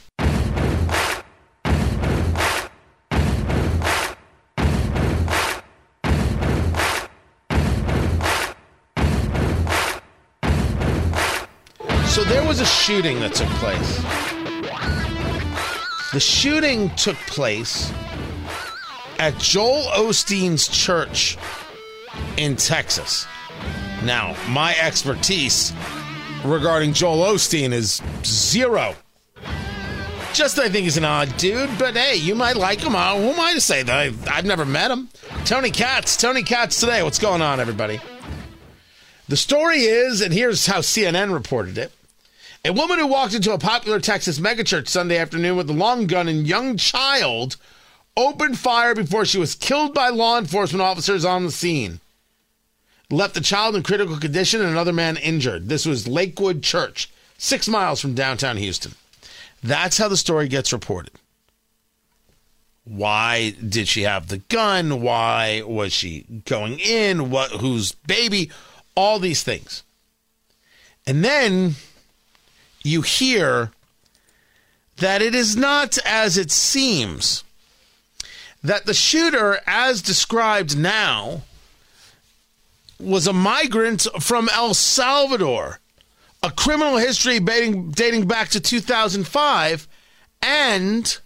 There 12.29 12.47
was 12.47 12.61
a 12.61 12.67
shooting 12.67 13.21
that 13.21 13.35
took 13.35 13.49
place. 13.57 14.03
The 16.13 16.21
shooting 16.21 16.91
took 16.91 17.17
place 17.27 17.91
at 19.19 19.37
Joel 19.39 19.85
Osteen's 19.95 20.69
church 20.69 21.39
in 22.37 22.57
Texas. 22.57 23.27
Now, 24.05 24.37
my 24.49 24.77
expertise 24.77 25.73
regarding 26.45 26.93
Joel 26.93 27.35
Osteen 27.35 27.73
is 27.73 28.03
zero. 28.25 28.95
Just 30.35 30.59
I 30.59 30.69
think 30.69 30.85
he's 30.85 30.99
an 30.99 31.05
odd 31.05 31.35
dude, 31.39 31.71
but 31.79 31.97
hey, 31.97 32.17
you 32.17 32.35
might 32.35 32.57
like 32.57 32.81
him. 32.81 32.95
Uh, 32.95 33.17
Who 33.17 33.31
am 33.31 33.41
I 33.41 33.55
to 33.55 33.61
say 33.61 33.83
that? 33.83 33.97
I've, 33.99 34.29
I've 34.29 34.45
never 34.45 34.65
met 34.65 34.91
him. 34.91 35.09
Tony 35.47 35.71
Katz, 35.71 36.17
Tony 36.17 36.43
Katz 36.43 36.79
today. 36.79 37.03
What's 37.03 37.19
going 37.19 37.41
on, 37.43 37.59
everybody? 37.59 38.01
The 39.29 39.37
story 39.37 39.79
is, 39.79 40.21
and 40.21 40.33
here's 40.33 40.67
how 40.67 40.79
CNN 40.79 41.33
reported 41.33 41.77
it. 41.77 41.93
A 42.69 42.73
woman 42.73 42.99
who 42.99 43.07
walked 43.07 43.33
into 43.33 43.55
a 43.55 43.59
popular 43.59 43.99
Texas 43.99 44.39
megachurch 44.39 44.89
Sunday 44.89 45.17
afternoon 45.17 45.57
with 45.57 45.71
a 45.71 45.73
long 45.73 46.07
gun 46.07 46.29
and 46.29 46.47
young 46.47 46.77
child 46.77 47.57
opened 48.15 48.59
fire 48.59 48.95
before 48.95 49.25
she 49.25 49.39
was 49.39 49.55
killed 49.55 49.95
by 49.95 50.11
law 50.11 50.37
enforcement 50.39 50.83
officers 50.83 51.25
on 51.25 51.47
the 51.47 51.51
scene. 51.51 52.01
Left 53.11 53.33
the 53.33 53.41
child 53.41 53.75
in 53.75 53.83
critical 53.83 54.19
condition 54.19 54.61
and 54.61 54.69
another 54.69 54.93
man 54.93 55.17
injured. 55.17 55.71
This 55.71 55.87
was 55.87 56.07
Lakewood 56.07 56.63
Church, 56.63 57.11
six 57.39 57.69
miles 57.69 58.03
from 58.03 58.13
downtown 58.13 58.59
Houston. 58.59 58.93
That's 59.63 59.97
how 59.97 60.09
the 60.09 60.17
story 60.19 60.47
gets 60.47 60.71
reported. 60.71 61.15
Why 62.85 63.55
did 63.67 63.89
she 63.89 64.03
have 64.03 64.29
the 64.29 64.39
gun? 64.39 65.01
Why 65.01 65.63
was 65.65 65.95
she 65.95 66.27
going 66.45 66.81
in? 66.81 67.31
What 67.31 67.51
whose 67.51 67.93
baby? 67.93 68.51
All 68.95 69.19
these 69.19 69.43
things. 69.43 69.85
And 71.07 71.25
then 71.25 71.77
you 72.89 73.03
hear 73.03 73.71
that 74.97 75.23
it 75.23 75.35
is 75.35 75.57
not 75.57 75.99
as 76.05 76.37
it 76.37 76.51
seems. 76.51 77.45
That 78.63 78.87
the 78.87 78.95
shooter, 78.95 79.61
as 79.67 80.03
described 80.03 80.77
now, 80.77 81.43
was 82.99 83.27
a 83.27 83.33
migrant 83.33 84.07
from 84.21 84.49
El 84.53 84.75
Salvador, 84.75 85.79
a 86.43 86.51
criminal 86.51 86.97
history 86.97 87.39
dating, 87.39 87.93
dating 87.93 88.27
back 88.27 88.49
to 88.49 88.61
2005, 88.61 89.87
and 90.43 91.19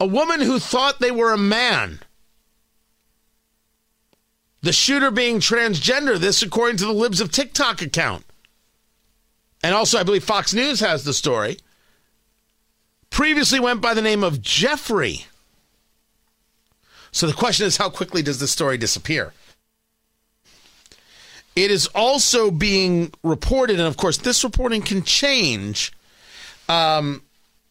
a 0.00 0.06
woman 0.06 0.40
who 0.40 0.58
thought 0.58 0.98
they 0.98 1.12
were 1.12 1.32
a 1.32 1.38
man. 1.38 2.00
The 4.62 4.72
shooter 4.72 5.12
being 5.12 5.38
transgender, 5.38 6.18
this 6.18 6.42
according 6.42 6.78
to 6.78 6.86
the 6.86 6.92
Libs 6.92 7.20
of 7.20 7.30
TikTok 7.30 7.82
account. 7.82 8.24
And 9.62 9.74
also, 9.74 9.98
I 9.98 10.02
believe 10.02 10.24
Fox 10.24 10.54
News 10.54 10.80
has 10.80 11.04
the 11.04 11.14
story. 11.14 11.58
Previously 13.10 13.58
went 13.58 13.80
by 13.80 13.94
the 13.94 14.02
name 14.02 14.22
of 14.22 14.42
Jeffrey. 14.42 15.26
So 17.10 17.26
the 17.26 17.32
question 17.32 17.66
is 17.66 17.78
how 17.78 17.88
quickly 17.88 18.22
does 18.22 18.40
this 18.40 18.50
story 18.50 18.76
disappear? 18.76 19.32
It 21.56 21.70
is 21.70 21.86
also 21.94 22.50
being 22.50 23.12
reported, 23.22 23.78
and 23.78 23.88
of 23.88 23.96
course, 23.96 24.18
this 24.18 24.44
reporting 24.44 24.82
can 24.82 25.02
change, 25.02 25.92
um, 26.68 27.22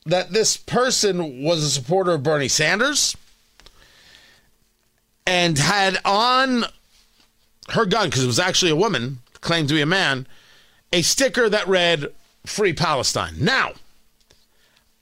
that 0.07 0.31
this 0.31 0.57
person 0.57 1.43
was 1.43 1.63
a 1.63 1.69
supporter 1.69 2.13
of 2.13 2.23
Bernie 2.23 2.47
Sanders 2.47 3.15
and 5.27 5.57
had 5.59 5.99
on 6.03 6.65
her 7.69 7.85
gun, 7.85 8.07
because 8.07 8.23
it 8.23 8.27
was 8.27 8.39
actually 8.39 8.71
a 8.71 8.75
woman, 8.75 9.19
claimed 9.41 9.67
to 9.67 9.75
be 9.75 9.81
a 9.81 9.85
man, 9.85 10.25
a 10.95 11.01
sticker 11.01 11.49
that 11.49 11.67
read 11.67 12.07
Free 12.45 12.71
Palestine. 12.71 13.33
Now, 13.37 13.73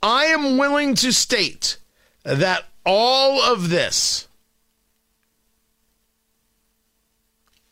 I 0.02 0.26
am 0.26 0.58
willing 0.58 0.96
to 0.96 1.14
state 1.14 1.78
that 2.24 2.66
all 2.84 3.40
of 3.44 3.70
this, 3.70 4.28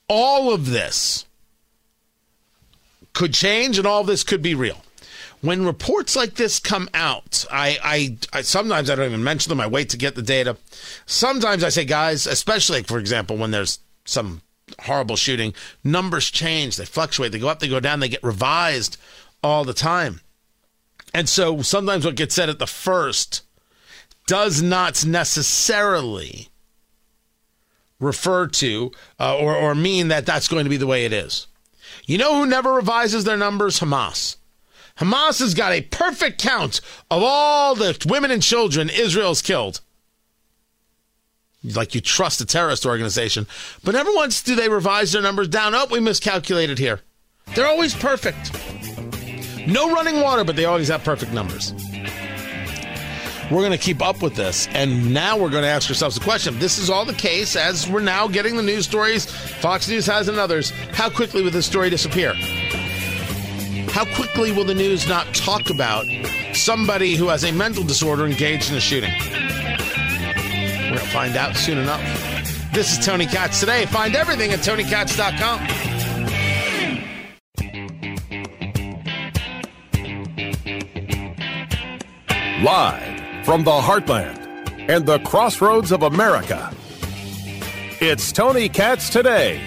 all 0.08 0.54
of 0.54 0.70
this 0.70 1.26
could 3.14 3.34
change 3.34 3.80
and 3.80 3.88
all 3.88 4.02
of 4.02 4.08
this 4.08 4.24
could 4.24 4.44
be 4.44 4.54
real. 4.54 4.84
When 5.42 5.66
reports 5.66 6.16
like 6.16 6.36
this 6.36 6.60
come 6.60 6.90
out, 6.94 7.44
I, 7.52 7.80
I, 7.84 8.18
I 8.38 8.42
sometimes 8.44 8.92
I 8.92 8.96
don't 8.96 9.08
even 9.08 9.24
mention 9.24 9.50
them. 9.50 9.60
I 9.60 9.66
wait 9.66 9.90
to 9.90 9.98
get 9.98 10.14
the 10.14 10.22
data. 10.22 10.58
Sometimes 11.08 11.64
I 11.64 11.70
say, 11.70 11.86
guys, 11.86 12.28
especially 12.28 12.84
for 12.84 13.00
example 13.00 13.36
when 13.36 13.50
there's 13.50 13.80
some 14.06 14.44
horrible 14.82 15.16
shooting, 15.16 15.54
numbers 15.84 16.30
change, 16.32 16.78
they 16.78 16.86
fluctuate, 16.86 17.32
they 17.32 17.40
go 17.40 17.50
up, 17.50 17.60
they 17.60 17.68
go 17.68 17.80
down, 17.80 18.00
they 18.00 18.10
get 18.10 18.24
revised 18.24 18.98
all 19.44 19.64
the 19.64 19.74
time. 19.74 20.22
And 21.14 21.28
so 21.28 21.62
sometimes 21.62 22.06
what 22.06 22.16
gets 22.16 22.36
said 22.36 22.50
at 22.50 22.60
the 22.60 22.68
first 22.68 23.44
does 24.28 24.62
not 24.62 25.06
necessarily 25.06 26.50
refer 28.00 28.48
to 28.48 28.92
uh, 29.20 29.38
or, 29.38 29.56
or 29.56 29.76
mean 29.76 30.08
that 30.08 30.26
that's 30.26 30.48
going 30.48 30.64
to 30.64 30.70
be 30.70 30.78
the 30.78 30.88
way 30.88 31.06
it 31.06 31.14
is. 31.14 31.48
You 32.06 32.18
know 32.18 32.36
who 32.36 32.46
never 32.46 32.74
revises 32.74 33.24
their 33.24 33.38
numbers? 33.38 33.80
Hamas. 33.80 34.38
Hamas 34.98 35.40
has 35.40 35.54
got 35.54 35.72
a 35.72 35.82
perfect 35.82 36.42
count 36.42 36.82
of 37.10 37.24
all 37.24 37.76
the 37.76 37.98
women 38.08 38.32
and 38.32 38.42
children 38.42 38.90
Israel's 38.90 39.42
killed. 39.42 39.82
Like 41.64 41.94
you 41.94 42.02
trust 42.02 42.42
a 42.42 42.46
terrorist 42.46 42.86
organization. 42.86 43.48
But 43.84 43.94
never 43.94 44.12
once 44.14 44.42
do 44.42 44.56
they 44.56 44.70
revise 44.70 45.12
their 45.12 45.22
numbers 45.22 45.48
down. 45.48 45.76
Oh, 45.76 45.86
we 45.90 46.00
miscalculated 46.00 46.80
here. 46.80 47.02
They're 47.56 47.68
always 47.68 47.94
perfect. 47.94 48.52
No 49.68 49.94
running 49.94 50.22
water, 50.22 50.44
but 50.44 50.56
they 50.56 50.66
always 50.66 50.88
have 50.88 51.04
perfect 51.04 51.34
numbers. 51.34 51.74
We're 53.52 53.60
going 53.60 53.72
to 53.72 53.78
keep 53.78 54.02
up 54.02 54.22
with 54.22 54.36
this. 54.36 54.68
And 54.72 55.14
now 55.14 55.38
we're 55.38 55.50
going 55.50 55.64
to 55.64 55.70
ask 55.70 55.90
ourselves 55.90 56.16
the 56.16 56.24
question 56.24 56.58
this 56.58 56.78
is 56.78 56.90
all 56.90 57.06
the 57.06 57.14
case 57.14 57.56
as 57.56 57.88
we're 57.88 58.00
now 58.00 58.28
getting 58.28 58.56
the 58.56 58.64
news 58.64 58.86
stories 58.86 59.26
Fox 59.26 59.88
News 59.90 60.06
has 60.08 60.30
and 60.30 60.40
others. 60.40 60.72
How 60.94 61.10
quickly 61.10 61.44
will 61.44 61.52
this 61.52 61.66
story 61.66 61.90
disappear? 61.90 62.34
How 63.92 64.06
quickly 64.16 64.54
will 64.54 64.64
the 64.64 64.74
news 64.74 65.08
not 65.08 65.34
talk 65.36 65.70
about 65.70 66.06
somebody 66.54 67.16
who 67.16 67.28
has 67.28 67.44
a 67.44 67.52
mental 67.52 67.84
disorder 67.84 68.26
engaged 68.26 68.72
in 68.72 68.78
a 68.78 68.80
shooting? 68.80 69.12
We're 70.92 70.98
going 70.98 71.08
to 71.08 71.14
find 71.14 71.38
out 71.38 71.56
soon 71.56 71.78
enough. 71.78 72.74
This 72.74 72.92
is 72.92 73.06
Tony 73.06 73.26
Katz 73.26 73.62
today. 73.62 73.86
Find 73.86 74.14
everything 74.14 74.52
at 74.52 74.60
TonyKatz.com. 74.60 75.62
Live 82.66 83.46
from 83.46 83.64
the 83.64 83.72
heartland 83.72 84.90
and 84.90 85.06
the 85.06 85.20
crossroads 85.20 85.94
of 85.94 86.04
America, 86.04 86.76
it's 88.02 88.34
Tony 88.34 88.68
Katz 88.68 89.10
today. 89.10 89.66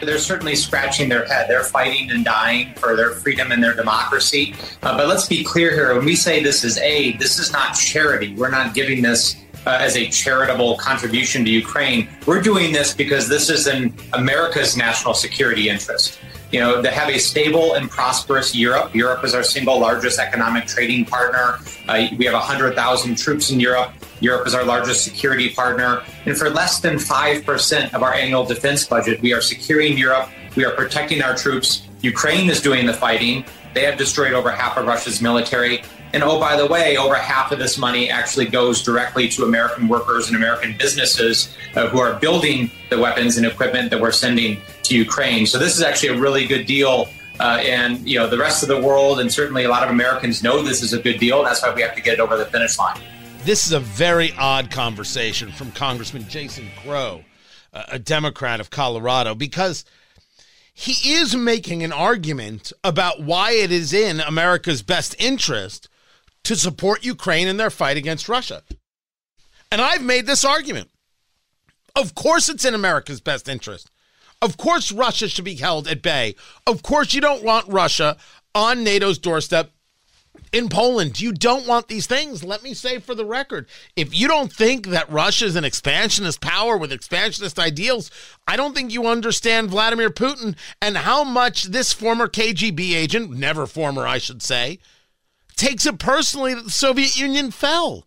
They're 0.00 0.16
certainly 0.16 0.56
scratching 0.56 1.10
their 1.10 1.26
head. 1.26 1.50
They're 1.50 1.64
fighting 1.64 2.10
and 2.10 2.24
dying 2.24 2.72
for 2.76 2.96
their 2.96 3.10
freedom 3.10 3.52
and 3.52 3.62
their 3.62 3.74
democracy. 3.74 4.54
Uh, 4.82 4.96
but 4.96 5.08
let's 5.08 5.26
be 5.26 5.44
clear 5.44 5.72
here. 5.72 5.94
When 5.94 6.06
we 6.06 6.16
say 6.16 6.42
this 6.42 6.64
is 6.64 6.78
aid, 6.78 7.18
this 7.18 7.38
is 7.38 7.52
not 7.52 7.74
charity. 7.74 8.34
We're 8.34 8.50
not 8.50 8.74
giving 8.74 9.02
this 9.02 9.36
uh, 9.66 9.78
as 9.80 9.96
a 9.96 10.08
charitable 10.08 10.76
contribution 10.78 11.44
to 11.44 11.50
Ukraine. 11.50 12.08
We're 12.24 12.42
doing 12.42 12.72
this 12.72 12.94
because 12.94 13.28
this 13.28 13.50
is 13.50 13.66
in 13.66 13.94
America's 14.12 14.76
national 14.76 15.14
security 15.14 15.68
interest 15.68 16.18
you 16.52 16.60
know, 16.60 16.80
to 16.80 16.90
have 16.90 17.08
a 17.08 17.18
stable 17.18 17.74
and 17.74 17.90
prosperous 17.90 18.54
Europe. 18.54 18.94
Europe 18.94 19.24
is 19.24 19.34
our 19.34 19.42
single 19.42 19.80
largest 19.80 20.18
economic 20.18 20.66
trading 20.66 21.04
partner. 21.04 21.58
Uh, 21.88 22.06
we 22.16 22.24
have 22.24 22.34
100,000 22.34 23.18
troops 23.18 23.50
in 23.50 23.58
Europe. 23.58 23.92
Europe 24.20 24.46
is 24.46 24.54
our 24.54 24.64
largest 24.64 25.04
security 25.04 25.50
partner. 25.50 26.02
And 26.24 26.36
for 26.36 26.48
less 26.48 26.80
than 26.80 26.96
5% 26.96 27.94
of 27.94 28.02
our 28.02 28.14
annual 28.14 28.44
defense 28.44 28.86
budget, 28.86 29.20
we 29.20 29.32
are 29.32 29.40
securing 29.40 29.98
Europe. 29.98 30.30
We 30.54 30.64
are 30.64 30.72
protecting 30.72 31.20
our 31.22 31.34
troops. 31.34 31.86
Ukraine 32.00 32.48
is 32.48 32.62
doing 32.62 32.86
the 32.86 32.94
fighting. 32.94 33.44
They 33.74 33.82
have 33.82 33.98
destroyed 33.98 34.32
over 34.32 34.50
half 34.50 34.78
of 34.78 34.86
Russia's 34.86 35.20
military. 35.20 35.82
And 36.12 36.22
oh, 36.22 36.40
by 36.40 36.56
the 36.56 36.66
way, 36.66 36.96
over 36.96 37.14
half 37.14 37.52
of 37.52 37.58
this 37.58 37.76
money 37.76 38.10
actually 38.10 38.46
goes 38.46 38.82
directly 38.82 39.28
to 39.30 39.44
American 39.44 39.88
workers 39.88 40.28
and 40.28 40.36
American 40.36 40.76
businesses 40.78 41.54
uh, 41.74 41.88
who 41.88 41.98
are 41.98 42.14
building 42.18 42.70
the 42.90 42.98
weapons 42.98 43.36
and 43.36 43.46
equipment 43.46 43.90
that 43.90 44.00
we're 44.00 44.12
sending 44.12 44.60
to 44.84 44.96
Ukraine. 44.96 45.46
So 45.46 45.58
this 45.58 45.76
is 45.76 45.82
actually 45.82 46.16
a 46.16 46.20
really 46.20 46.46
good 46.46 46.66
deal. 46.66 47.08
Uh, 47.38 47.60
and 47.60 48.08
you 48.08 48.18
know 48.18 48.26
the 48.26 48.38
rest 48.38 48.62
of 48.62 48.68
the 48.70 48.80
world 48.80 49.20
and 49.20 49.30
certainly 49.30 49.64
a 49.64 49.68
lot 49.68 49.82
of 49.82 49.90
Americans 49.90 50.42
know 50.42 50.62
this 50.62 50.82
is 50.82 50.94
a 50.94 50.98
good 50.98 51.18
deal. 51.18 51.44
That's 51.44 51.62
why 51.62 51.74
we 51.74 51.82
have 51.82 51.94
to 51.94 52.00
get 52.00 52.14
it 52.14 52.20
over 52.20 52.38
the 52.38 52.46
finish 52.46 52.78
line. 52.78 52.98
This 53.44 53.66
is 53.66 53.72
a 53.72 53.80
very 53.80 54.32
odd 54.38 54.70
conversation 54.70 55.52
from 55.52 55.70
Congressman 55.70 56.26
Jason 56.28 56.68
Crow, 56.82 57.24
a 57.74 57.98
Democrat 57.98 58.58
of 58.58 58.70
Colorado, 58.70 59.34
because 59.34 59.84
he 60.72 61.12
is 61.14 61.36
making 61.36 61.82
an 61.82 61.92
argument 61.92 62.72
about 62.82 63.22
why 63.22 63.52
it 63.52 63.70
is 63.70 63.92
in 63.92 64.20
America's 64.20 64.82
best 64.82 65.14
interest 65.18 65.88
to 66.46 66.56
support 66.56 67.04
Ukraine 67.04 67.48
in 67.48 67.56
their 67.56 67.70
fight 67.70 67.96
against 67.96 68.28
Russia. 68.28 68.62
And 69.70 69.80
I've 69.80 70.02
made 70.02 70.26
this 70.26 70.44
argument. 70.44 70.90
Of 71.96 72.14
course, 72.14 72.48
it's 72.48 72.64
in 72.64 72.74
America's 72.74 73.20
best 73.20 73.48
interest. 73.48 73.90
Of 74.40 74.56
course, 74.56 74.92
Russia 74.92 75.28
should 75.28 75.44
be 75.44 75.56
held 75.56 75.88
at 75.88 76.02
bay. 76.02 76.36
Of 76.66 76.82
course, 76.82 77.14
you 77.14 77.20
don't 77.20 77.42
want 77.42 77.66
Russia 77.68 78.16
on 78.54 78.84
NATO's 78.84 79.18
doorstep 79.18 79.72
in 80.52 80.68
Poland. 80.68 81.20
You 81.20 81.32
don't 81.32 81.66
want 81.66 81.88
these 81.88 82.06
things. 82.06 82.44
Let 82.44 82.62
me 82.62 82.74
say 82.74 83.00
for 83.00 83.14
the 83.14 83.24
record 83.24 83.66
if 83.96 84.14
you 84.14 84.28
don't 84.28 84.52
think 84.52 84.86
that 84.88 85.10
Russia 85.10 85.46
is 85.46 85.56
an 85.56 85.64
expansionist 85.64 86.40
power 86.40 86.76
with 86.76 86.92
expansionist 86.92 87.58
ideals, 87.58 88.10
I 88.46 88.56
don't 88.56 88.74
think 88.74 88.92
you 88.92 89.06
understand 89.06 89.70
Vladimir 89.70 90.10
Putin 90.10 90.56
and 90.80 90.98
how 90.98 91.24
much 91.24 91.64
this 91.64 91.92
former 91.92 92.28
KGB 92.28 92.94
agent, 92.94 93.30
never 93.30 93.66
former, 93.66 94.06
I 94.06 94.18
should 94.18 94.42
say, 94.42 94.78
takes 95.56 95.86
it 95.86 95.98
personally 95.98 96.54
that 96.54 96.64
the 96.64 96.70
Soviet 96.70 97.18
Union 97.18 97.50
fell. 97.50 98.06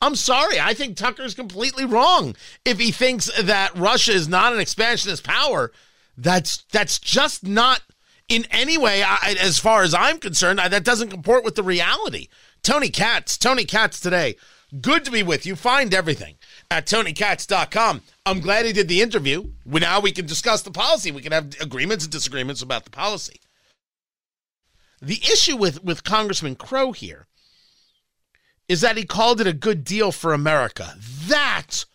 I'm 0.00 0.14
sorry. 0.14 0.60
I 0.60 0.74
think 0.74 0.96
Tucker's 0.96 1.34
completely 1.34 1.84
wrong 1.84 2.36
if 2.64 2.78
he 2.78 2.92
thinks 2.92 3.30
that 3.40 3.76
Russia 3.76 4.12
is 4.12 4.28
not 4.28 4.52
an 4.52 4.60
expansionist 4.60 5.24
power. 5.24 5.72
That's 6.16 6.64
that's 6.72 6.98
just 6.98 7.44
not 7.44 7.82
in 8.28 8.46
any 8.50 8.76
way, 8.76 9.02
I, 9.02 9.36
as 9.40 9.58
far 9.58 9.82
as 9.82 9.94
I'm 9.94 10.18
concerned. 10.18 10.60
I, 10.60 10.68
that 10.68 10.84
doesn't 10.84 11.10
comport 11.10 11.44
with 11.44 11.54
the 11.54 11.62
reality. 11.62 12.28
Tony 12.62 12.90
Katz, 12.90 13.38
Tony 13.38 13.64
Katz 13.64 14.00
today. 14.00 14.36
Good 14.80 15.04
to 15.06 15.10
be 15.10 15.22
with 15.22 15.46
you. 15.46 15.56
Find 15.56 15.94
everything 15.94 16.34
at 16.70 16.86
TonyKatz.com. 16.86 18.02
I'm 18.26 18.40
glad 18.40 18.66
he 18.66 18.72
did 18.72 18.88
the 18.88 19.00
interview. 19.00 19.52
Now 19.64 20.00
we 20.00 20.12
can 20.12 20.26
discuss 20.26 20.60
the 20.60 20.70
policy. 20.70 21.10
We 21.10 21.22
can 21.22 21.32
have 21.32 21.58
agreements 21.60 22.04
and 22.04 22.12
disagreements 22.12 22.60
about 22.60 22.84
the 22.84 22.90
policy. 22.90 23.40
The 25.00 25.20
issue 25.22 25.56
with, 25.56 25.82
with 25.84 26.04
Congressman 26.04 26.56
Crow 26.56 26.92
here 26.92 27.26
is 28.68 28.80
that 28.82 28.96
he 28.96 29.04
called 29.04 29.40
it 29.40 29.46
a 29.46 29.52
good 29.52 29.84
deal 29.84 30.12
for 30.12 30.32
America. 30.32 30.94
That's 31.26 31.86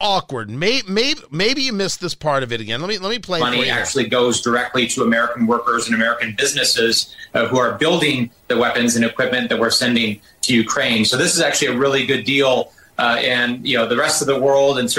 awkward. 0.00 0.50
Maybe, 0.50 0.88
maybe, 0.88 1.20
maybe 1.30 1.62
you 1.62 1.72
missed 1.72 2.00
this 2.00 2.14
part 2.14 2.42
of 2.42 2.52
it 2.52 2.60
again. 2.60 2.80
Let 2.80 2.88
me 2.88 2.98
let 2.98 3.10
me 3.10 3.18
play. 3.18 3.40
Money 3.40 3.70
actually 3.70 4.08
goes 4.08 4.40
directly 4.40 4.86
to 4.88 5.02
American 5.02 5.46
workers 5.46 5.86
and 5.86 5.94
American 5.94 6.34
businesses 6.36 7.14
uh, 7.34 7.46
who 7.46 7.58
are 7.58 7.78
building 7.78 8.30
the 8.48 8.56
weapons 8.56 8.96
and 8.96 9.04
equipment 9.04 9.48
that 9.50 9.58
we're 9.58 9.70
sending 9.70 10.20
to 10.42 10.54
Ukraine. 10.54 11.04
So 11.04 11.16
this 11.16 11.34
is 11.34 11.40
actually 11.40 11.68
a 11.68 11.78
really 11.78 12.06
good 12.06 12.24
deal. 12.24 12.72
Uh, 12.96 13.16
and 13.20 13.66
you 13.66 13.76
know 13.76 13.88
the 13.88 13.96
rest 13.96 14.20
of 14.20 14.28
the 14.28 14.38
world 14.38 14.78
and 14.78 14.94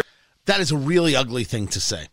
that 0.46 0.60
is 0.60 0.72
a 0.72 0.78
really 0.78 1.16
ugly 1.16 1.44
thing 1.44 1.68
to 1.68 1.80
say. 1.80 2.08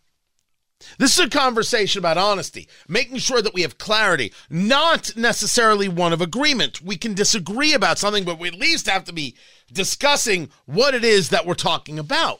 This 0.97 1.17
is 1.17 1.25
a 1.25 1.29
conversation 1.29 1.99
about 1.99 2.17
honesty, 2.17 2.67
making 2.87 3.17
sure 3.17 3.41
that 3.41 3.53
we 3.53 3.61
have 3.61 3.77
clarity, 3.77 4.33
not 4.49 5.15
necessarily 5.15 5.87
one 5.87 6.13
of 6.13 6.21
agreement. 6.21 6.81
We 6.81 6.97
can 6.97 7.13
disagree 7.13 7.73
about 7.73 7.97
something, 7.97 8.23
but 8.23 8.39
we 8.39 8.47
at 8.47 8.55
least 8.55 8.89
have 8.89 9.03
to 9.05 9.13
be 9.13 9.35
discussing 9.71 10.49
what 10.65 10.93
it 10.93 11.03
is 11.03 11.29
that 11.29 11.45
we're 11.45 11.55
talking 11.55 11.99
about. 11.99 12.39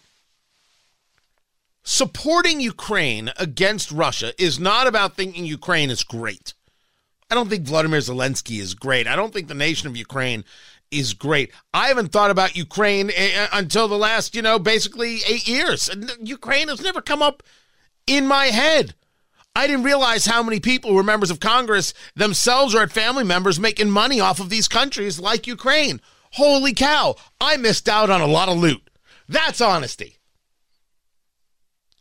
Supporting 1.84 2.62
Ukraine 2.62 3.32
against 3.38 3.92
Russia 3.92 4.34
is 4.42 4.60
not 4.60 4.88
about 4.88 5.16
thinking 5.16 5.46
Ukraine 5.46 5.90
is 5.90 6.04
great. 6.04 6.54
I 7.30 7.36
don't 7.36 7.50
think 7.50 7.66
Vladimir 7.66 8.00
Zelensky 8.00 8.60
is 8.62 8.74
great. 8.74 9.08
I 9.08 9.16
don't 9.16 9.34
think 9.34 9.48
the 9.48 9.54
nation 9.54 9.88
of 9.88 9.98
Ukraine 9.98 10.46
is 10.92 11.14
great. 11.14 11.52
I 11.74 11.88
haven't 11.88 12.12
thought 12.12 12.32
about 12.32 12.56
Ukraine 12.56 13.10
eh, 13.10 13.32
eh, 13.34 13.48
until 13.52 13.88
the 13.88 13.98
last, 13.98 14.36
you 14.36 14.42
know, 14.42 14.60
basically 14.60 15.22
eight 15.28 15.48
years. 15.48 15.90
Ukraine 16.22 16.68
has 16.68 16.82
never 16.82 17.02
come 17.02 17.22
up 17.22 17.44
in 18.08 18.28
my 18.28 18.48
head. 18.48 18.96
I 19.56 19.68
didn't 19.68 19.84
realize 19.84 20.26
how 20.26 20.42
many 20.42 20.60
people 20.60 20.94
were 20.94 21.04
members 21.04 21.30
of 21.30 21.40
Congress 21.40 21.94
themselves 22.16 22.74
or 22.74 22.80
had 22.80 22.92
family 22.92 23.24
members 23.24 23.60
making 23.60 23.92
money 23.92 24.20
off 24.20 24.40
of 24.40 24.50
these 24.50 24.68
countries 24.68 25.20
like 25.20 25.46
Ukraine. 25.46 26.02
Holy 26.32 26.74
cow, 26.74 27.16
I 27.40 27.58
missed 27.58 27.88
out 27.88 28.10
on 28.10 28.22
a 28.22 28.26
lot 28.26 28.50
of 28.50 28.58
loot. 28.58 28.90
That's 29.30 29.62
honesty. 29.62 30.18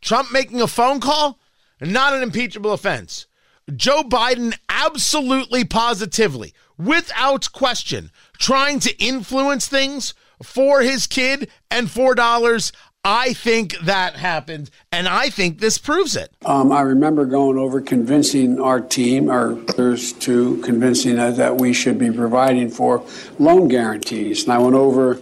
Trump 0.01 0.31
making 0.31 0.61
a 0.61 0.67
phone 0.67 0.99
call? 0.99 1.39
Not 1.79 2.13
an 2.13 2.23
impeachable 2.23 2.73
offense. 2.73 3.27
Joe 3.73 4.03
Biden 4.03 4.57
absolutely 4.67 5.63
positively, 5.63 6.53
without 6.77 7.51
question, 7.53 8.11
trying 8.37 8.79
to 8.81 9.03
influence 9.03 9.67
things 9.67 10.13
for 10.41 10.81
his 10.81 11.07
kid 11.07 11.49
and 11.71 11.87
$4 11.87 12.71
I 13.05 13.33
think 13.33 13.77
that 13.79 14.15
happened, 14.15 14.69
and 14.93 15.09
I 15.09 15.29
think 15.29 15.59
this 15.59 15.77
proves 15.77 16.15
it. 16.15 16.33
Um, 16.45 16.71
I 16.71 16.79
remember 16.79 17.25
going 17.25 17.57
over 17.57 17.81
convincing 17.81 18.61
our 18.61 18.79
team, 18.79 19.29
our 19.29 19.59
others, 19.67 20.13
to 20.13 20.61
convincing 20.61 21.19
us 21.19 21.35
that 21.35 21.57
we 21.57 21.73
should 21.73 21.99
be 21.99 22.09
providing 22.11 22.69
for 22.69 23.05
loan 23.39 23.67
guarantees. 23.67 24.43
And 24.43 24.53
I 24.53 24.57
went 24.59 24.75
over, 24.75 25.19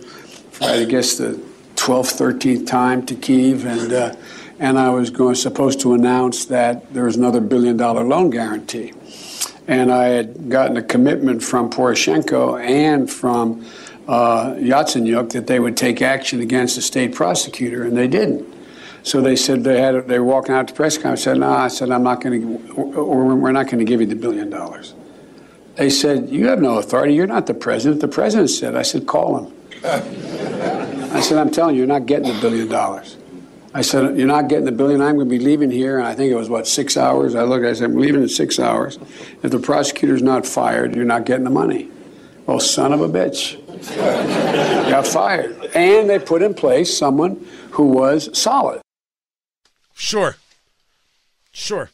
I 0.62 0.84
guess, 0.84 1.18
the 1.18 1.42
12th, 1.76 2.20
13th 2.20 2.68
time 2.68 3.04
to 3.08 3.16
Kiev, 3.16 3.66
and 3.66 3.92
uh, 3.92 4.16
and 4.60 4.78
I 4.78 4.92
was 4.92 5.10
going 5.10 5.34
supposed 5.34 5.80
to 5.82 5.96
announce 5.96 6.46
that 6.46 6.94
there 6.94 7.06
was 7.06 7.16
another 7.16 7.42
billion 7.42 7.78
dollar 7.78 8.04
loan 8.04 8.30
guarantee. 8.30 8.94
And 9.68 9.92
I 9.92 10.06
had 10.06 10.50
gotten 10.50 10.78
a 10.78 10.84
commitment 10.84 11.42
from 11.42 11.72
Poroshenko 11.72 12.64
and 12.64 13.10
from 13.10 13.66
uh, 14.08 14.54
Yatsenyuk 14.56 15.32
that 15.32 15.48
they 15.48 15.60
would 15.60 15.78
take 15.78 16.02
action 16.02 16.42
against 16.42 16.76
the 16.76 16.82
state 16.82 17.14
prosecutor, 17.14 17.84
and 17.84 17.96
they 17.96 18.08
didn't. 18.08 18.48
So 19.04 19.22
they 19.22 19.36
said 19.36 19.64
they 19.64 19.82
had 19.82 20.08
they 20.08 20.20
were 20.20 20.26
walking 20.26 20.54
out 20.54 20.68
to 20.68 20.74
press 20.74 20.98
conference. 20.98 21.24
Said, 21.24 21.38
"No," 21.38 21.50
I 21.50 21.68
said, 21.68 21.90
"I'm 21.92 22.04
not 22.04 22.22
going 22.22 22.42
to, 22.68 22.74
or 22.74 23.36
we're 23.36 23.52
not 23.52 23.66
going 23.66 23.80
to 23.80 23.86
give 23.86 24.00
you 24.02 24.08
the 24.08 24.16
billion 24.16 24.50
dollars." 24.50 24.94
They 25.76 25.90
said, 25.90 26.30
"You 26.30 26.48
have 26.48 26.62
no 26.62 26.78
authority. 26.78 27.14
You're 27.14 27.28
not 27.28 27.48
the 27.48 27.54
president." 27.54 28.02
The 28.02 28.08
president 28.08 28.50
said, 28.50 28.76
"I 28.76 28.84
said, 28.84 29.08
call 29.08 29.38
him." 29.38 29.54
I 29.84 31.22
said, 31.22 31.38
"I'm 31.38 31.50
telling 31.52 31.76
you, 31.76 31.80
you're 31.80 31.88
not 31.88 32.06
getting 32.06 32.34
the 32.34 32.40
billion 32.40 32.68
dollars." 32.68 33.18
I 33.74 33.82
said, 33.82 34.18
You're 34.18 34.28
not 34.28 34.50
getting 34.50 34.66
the 34.66 34.72
billion. 34.72 35.02
I'm 35.02 35.16
going 35.16 35.30
to 35.30 35.38
be 35.38 35.44
leaving 35.44 35.72
here. 35.72 35.98
And 35.98 36.06
I 36.06 36.14
think 36.14 36.32
it 36.32 36.36
was, 36.36 36.50
what, 36.50 36.68
six 36.68 36.98
hours? 36.98 37.36
I 37.36 37.44
looked, 37.44 37.66
I 37.66 37.74
said, 37.74 37.86
I'm 37.86 37.98
leaving 37.98 38.22
in 38.22 38.28
six 38.28 38.60
hours. 38.60 39.00
If 39.44 39.52
the 39.52 39.60
prosecutor's 39.60 40.22
not 40.22 40.46
fired, 40.46 40.96
you're 40.96 41.06
not 41.06 41.26
getting 41.26 41.46
the 41.46 41.52
money. 41.52 41.90
Well, 42.46 42.60
son 42.60 42.92
of 42.92 43.02
a 43.02 43.08
bitch. 43.08 43.61
got 43.96 45.08
fired. 45.08 45.72
And 45.76 46.10
they 46.10 46.20
put 46.20 46.42
in 46.42 46.54
place 46.54 46.96
someone 46.96 47.48
who 47.72 47.86
was 47.86 48.36
solid. 48.38 48.82
Sure. 49.94 50.36
Sure. 51.52 51.90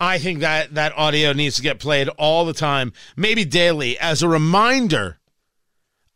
I 0.00 0.18
think 0.18 0.40
that 0.40 0.74
that 0.74 0.96
audio 0.96 1.32
needs 1.32 1.56
to 1.56 1.62
get 1.62 1.78
played 1.78 2.08
all 2.18 2.44
the 2.44 2.52
time, 2.52 2.92
maybe 3.16 3.44
daily, 3.44 3.98
as 3.98 4.22
a 4.22 4.28
reminder 4.28 5.18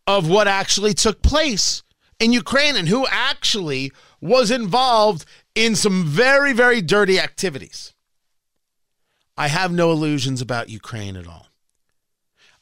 of 0.06 0.28
what 0.28 0.48
actually 0.48 0.94
took 0.94 1.22
place 1.22 1.82
in 2.18 2.32
Ukraine 2.32 2.76
and 2.76 2.88
who 2.88 3.06
actually 3.10 3.92
was 4.20 4.50
involved 4.50 5.24
in 5.55 5.76
some 5.76 6.05
very, 6.05 6.52
very 6.52 6.80
dirty 6.82 7.20
activities. 7.20 7.94
I 9.36 9.48
have 9.48 9.70
no 9.70 9.92
illusions 9.92 10.40
about 10.40 10.68
Ukraine 10.68 11.16
at 11.16 11.28
all. 11.28 11.48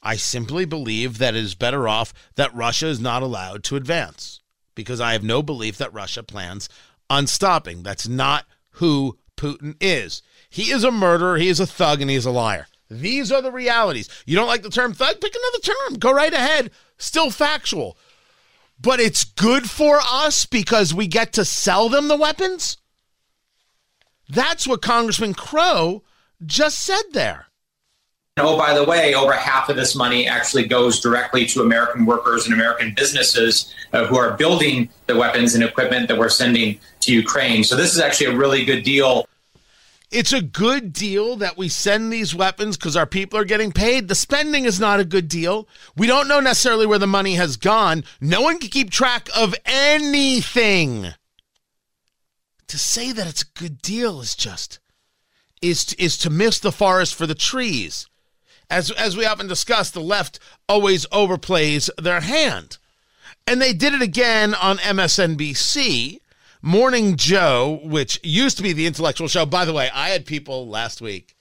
I 0.06 0.16
simply 0.16 0.64
believe 0.64 1.18
that 1.18 1.34
it 1.34 1.44
is 1.44 1.54
better 1.54 1.88
off 1.88 2.14
that 2.36 2.54
Russia 2.54 2.86
is 2.86 3.00
not 3.00 3.22
allowed 3.22 3.64
to 3.64 3.76
advance 3.76 4.40
because 4.74 5.00
I 5.00 5.12
have 5.12 5.24
no 5.24 5.42
belief 5.42 5.78
that 5.78 5.92
Russia 5.92 6.22
plans 6.22 6.68
on 7.10 7.26
stopping. 7.26 7.82
That's 7.82 8.08
not 8.08 8.46
who 8.70 9.18
Putin 9.36 9.76
is. 9.80 10.22
He 10.48 10.70
is 10.70 10.84
a 10.84 10.90
murderer, 10.90 11.36
he 11.36 11.48
is 11.48 11.60
a 11.60 11.66
thug, 11.66 12.00
and 12.00 12.08
he 12.08 12.16
is 12.16 12.26
a 12.26 12.30
liar. 12.30 12.68
These 12.88 13.32
are 13.32 13.42
the 13.42 13.50
realities. 13.50 14.08
You 14.24 14.36
don't 14.36 14.46
like 14.46 14.62
the 14.62 14.70
term 14.70 14.94
thug? 14.94 15.20
Pick 15.20 15.34
another 15.34 15.74
term. 15.74 15.98
Go 15.98 16.12
right 16.12 16.32
ahead. 16.32 16.70
Still 16.98 17.30
factual 17.30 17.98
but 18.80 19.00
it's 19.00 19.24
good 19.24 19.68
for 19.68 20.00
us 20.06 20.46
because 20.46 20.92
we 20.92 21.06
get 21.06 21.32
to 21.34 21.44
sell 21.44 21.88
them 21.88 22.08
the 22.08 22.16
weapons? 22.16 22.76
That's 24.28 24.66
what 24.66 24.82
Congressman 24.82 25.34
Crow 25.34 26.02
just 26.44 26.80
said 26.80 27.02
there. 27.12 27.45
Oh, 28.38 28.58
by 28.58 28.74
the 28.74 28.84
way, 28.84 29.14
over 29.14 29.32
half 29.32 29.70
of 29.70 29.76
this 29.76 29.94
money 29.94 30.28
actually 30.28 30.66
goes 30.66 31.00
directly 31.00 31.46
to 31.46 31.62
American 31.62 32.04
workers 32.04 32.44
and 32.44 32.52
American 32.52 32.92
businesses 32.94 33.74
uh, 33.94 34.04
who 34.04 34.18
are 34.18 34.36
building 34.36 34.90
the 35.06 35.16
weapons 35.16 35.54
and 35.54 35.64
equipment 35.64 36.08
that 36.08 36.18
we're 36.18 36.28
sending 36.28 36.78
to 37.00 37.14
Ukraine. 37.14 37.64
So 37.64 37.76
this 37.76 37.94
is 37.94 37.98
actually 37.98 38.34
a 38.34 38.36
really 38.36 38.66
good 38.66 38.82
deal 38.82 39.26
it's 40.10 40.32
a 40.32 40.42
good 40.42 40.92
deal 40.92 41.36
that 41.36 41.56
we 41.56 41.68
send 41.68 42.12
these 42.12 42.34
weapons 42.34 42.76
because 42.76 42.96
our 42.96 43.06
people 43.06 43.38
are 43.38 43.44
getting 43.44 43.72
paid. 43.72 44.08
The 44.08 44.14
spending 44.14 44.64
is 44.64 44.78
not 44.78 45.00
a 45.00 45.04
good 45.04 45.28
deal. 45.28 45.68
We 45.96 46.06
don't 46.06 46.28
know 46.28 46.40
necessarily 46.40 46.86
where 46.86 46.98
the 46.98 47.06
money 47.06 47.34
has 47.34 47.56
gone. 47.56 48.04
No 48.20 48.40
one 48.40 48.58
can 48.58 48.70
keep 48.70 48.90
track 48.90 49.28
of 49.34 49.54
anything. 49.64 51.08
To 52.68 52.78
say 52.78 53.12
that 53.12 53.26
it's 53.26 53.42
a 53.42 53.58
good 53.58 53.82
deal 53.82 54.20
is 54.20 54.34
just 54.34 54.80
is 55.62 55.92
is 55.94 56.18
to 56.18 56.30
miss 56.30 56.58
the 56.58 56.72
forest 56.72 57.14
for 57.14 57.26
the 57.26 57.34
trees. 57.34 58.06
As 58.70 58.90
as 58.92 59.16
we 59.16 59.24
often 59.24 59.46
discuss, 59.46 59.90
the 59.90 60.00
left 60.00 60.38
always 60.68 61.06
overplays 61.06 61.88
their 61.96 62.20
hand. 62.20 62.78
And 63.46 63.62
they 63.62 63.72
did 63.72 63.94
it 63.94 64.02
again 64.02 64.54
on 64.54 64.78
MSNBC 64.78 66.18
Morning 66.62 67.16
Joe, 67.16 67.80
which 67.84 68.18
used 68.24 68.56
to 68.56 68.62
be 68.62 68.72
the 68.72 68.86
intellectual 68.86 69.28
show. 69.28 69.46
By 69.46 69.64
the 69.64 69.72
way, 69.72 69.88
I 69.94 70.08
had 70.08 70.26
people 70.26 70.66
last 70.66 71.00
week 71.00 71.36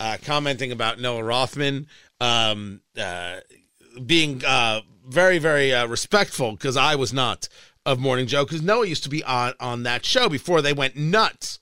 uh, 0.00 0.16
commenting 0.24 0.72
about 0.72 0.98
Noah 0.98 1.22
Rothman 1.22 1.86
um, 2.20 2.80
uh, 2.98 3.40
being 4.06 4.42
uh, 4.44 4.80
very, 5.06 5.38
very 5.38 5.74
uh, 5.74 5.86
respectful 5.86 6.52
because 6.52 6.78
I 6.78 6.94
was 6.94 7.12
not 7.12 7.48
of 7.84 7.98
Morning 7.98 8.26
Joe 8.26 8.44
because 8.44 8.62
Noah 8.62 8.86
used 8.86 9.02
to 9.04 9.10
be 9.10 9.22
on 9.24 9.52
on 9.60 9.82
that 9.82 10.04
show 10.06 10.28
before 10.28 10.62
they 10.62 10.72
went 10.72 10.96
nuts. 10.96 11.58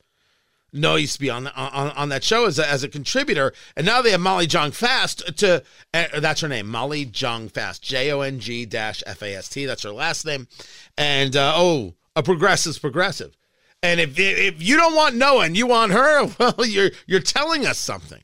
Noah 0.73 1.01
used 1.01 1.15
to 1.15 1.21
be 1.21 1.31
on 1.31 1.49
on, 1.49 1.91
on 1.91 2.09
that 2.09 2.25
show 2.25 2.47
as 2.47 2.59
a, 2.59 2.69
as 2.69 2.83
a 2.83 2.89
contributor, 2.89 3.53
and 3.77 3.85
now 3.85 4.01
they 4.01 4.11
have 4.11 4.21
Molly 4.21 4.47
Jong 4.47 4.71
Fast 4.71 5.37
to. 5.39 5.63
Uh, 5.93 6.21
that's 6.21 6.41
her 6.41 6.49
name, 6.49 6.67
Molly 6.67 7.05
Jong 7.05 7.49
Fast, 7.49 7.83
J 7.83 8.11
O 8.11 8.21
N 8.21 8.41
G 8.41 8.65
dash 8.65 9.03
F 9.07 9.23
A 9.23 9.35
S 9.35 9.49
T. 9.49 9.67
That's 9.67 9.83
her 9.83 9.93
last 9.93 10.25
name, 10.25 10.49
and 10.97 11.37
uh, 11.37 11.53
oh 11.57 11.95
a 12.17 12.23
progressive's 12.23 12.79
progressive. 12.79 13.37
And 13.83 14.01
if 14.01 14.19
if 14.19 14.63
you 14.63 14.77
don't 14.77 14.95
want 14.95 15.17
Noah 15.17 15.45
and 15.45 15.57
you 15.57 15.67
want 15.67 15.93
her, 15.93 16.27
well, 16.39 16.67
you're 16.67 16.91
you're 17.07 17.21
telling 17.21 17.67
us 17.67 17.79
something. 17.79 18.23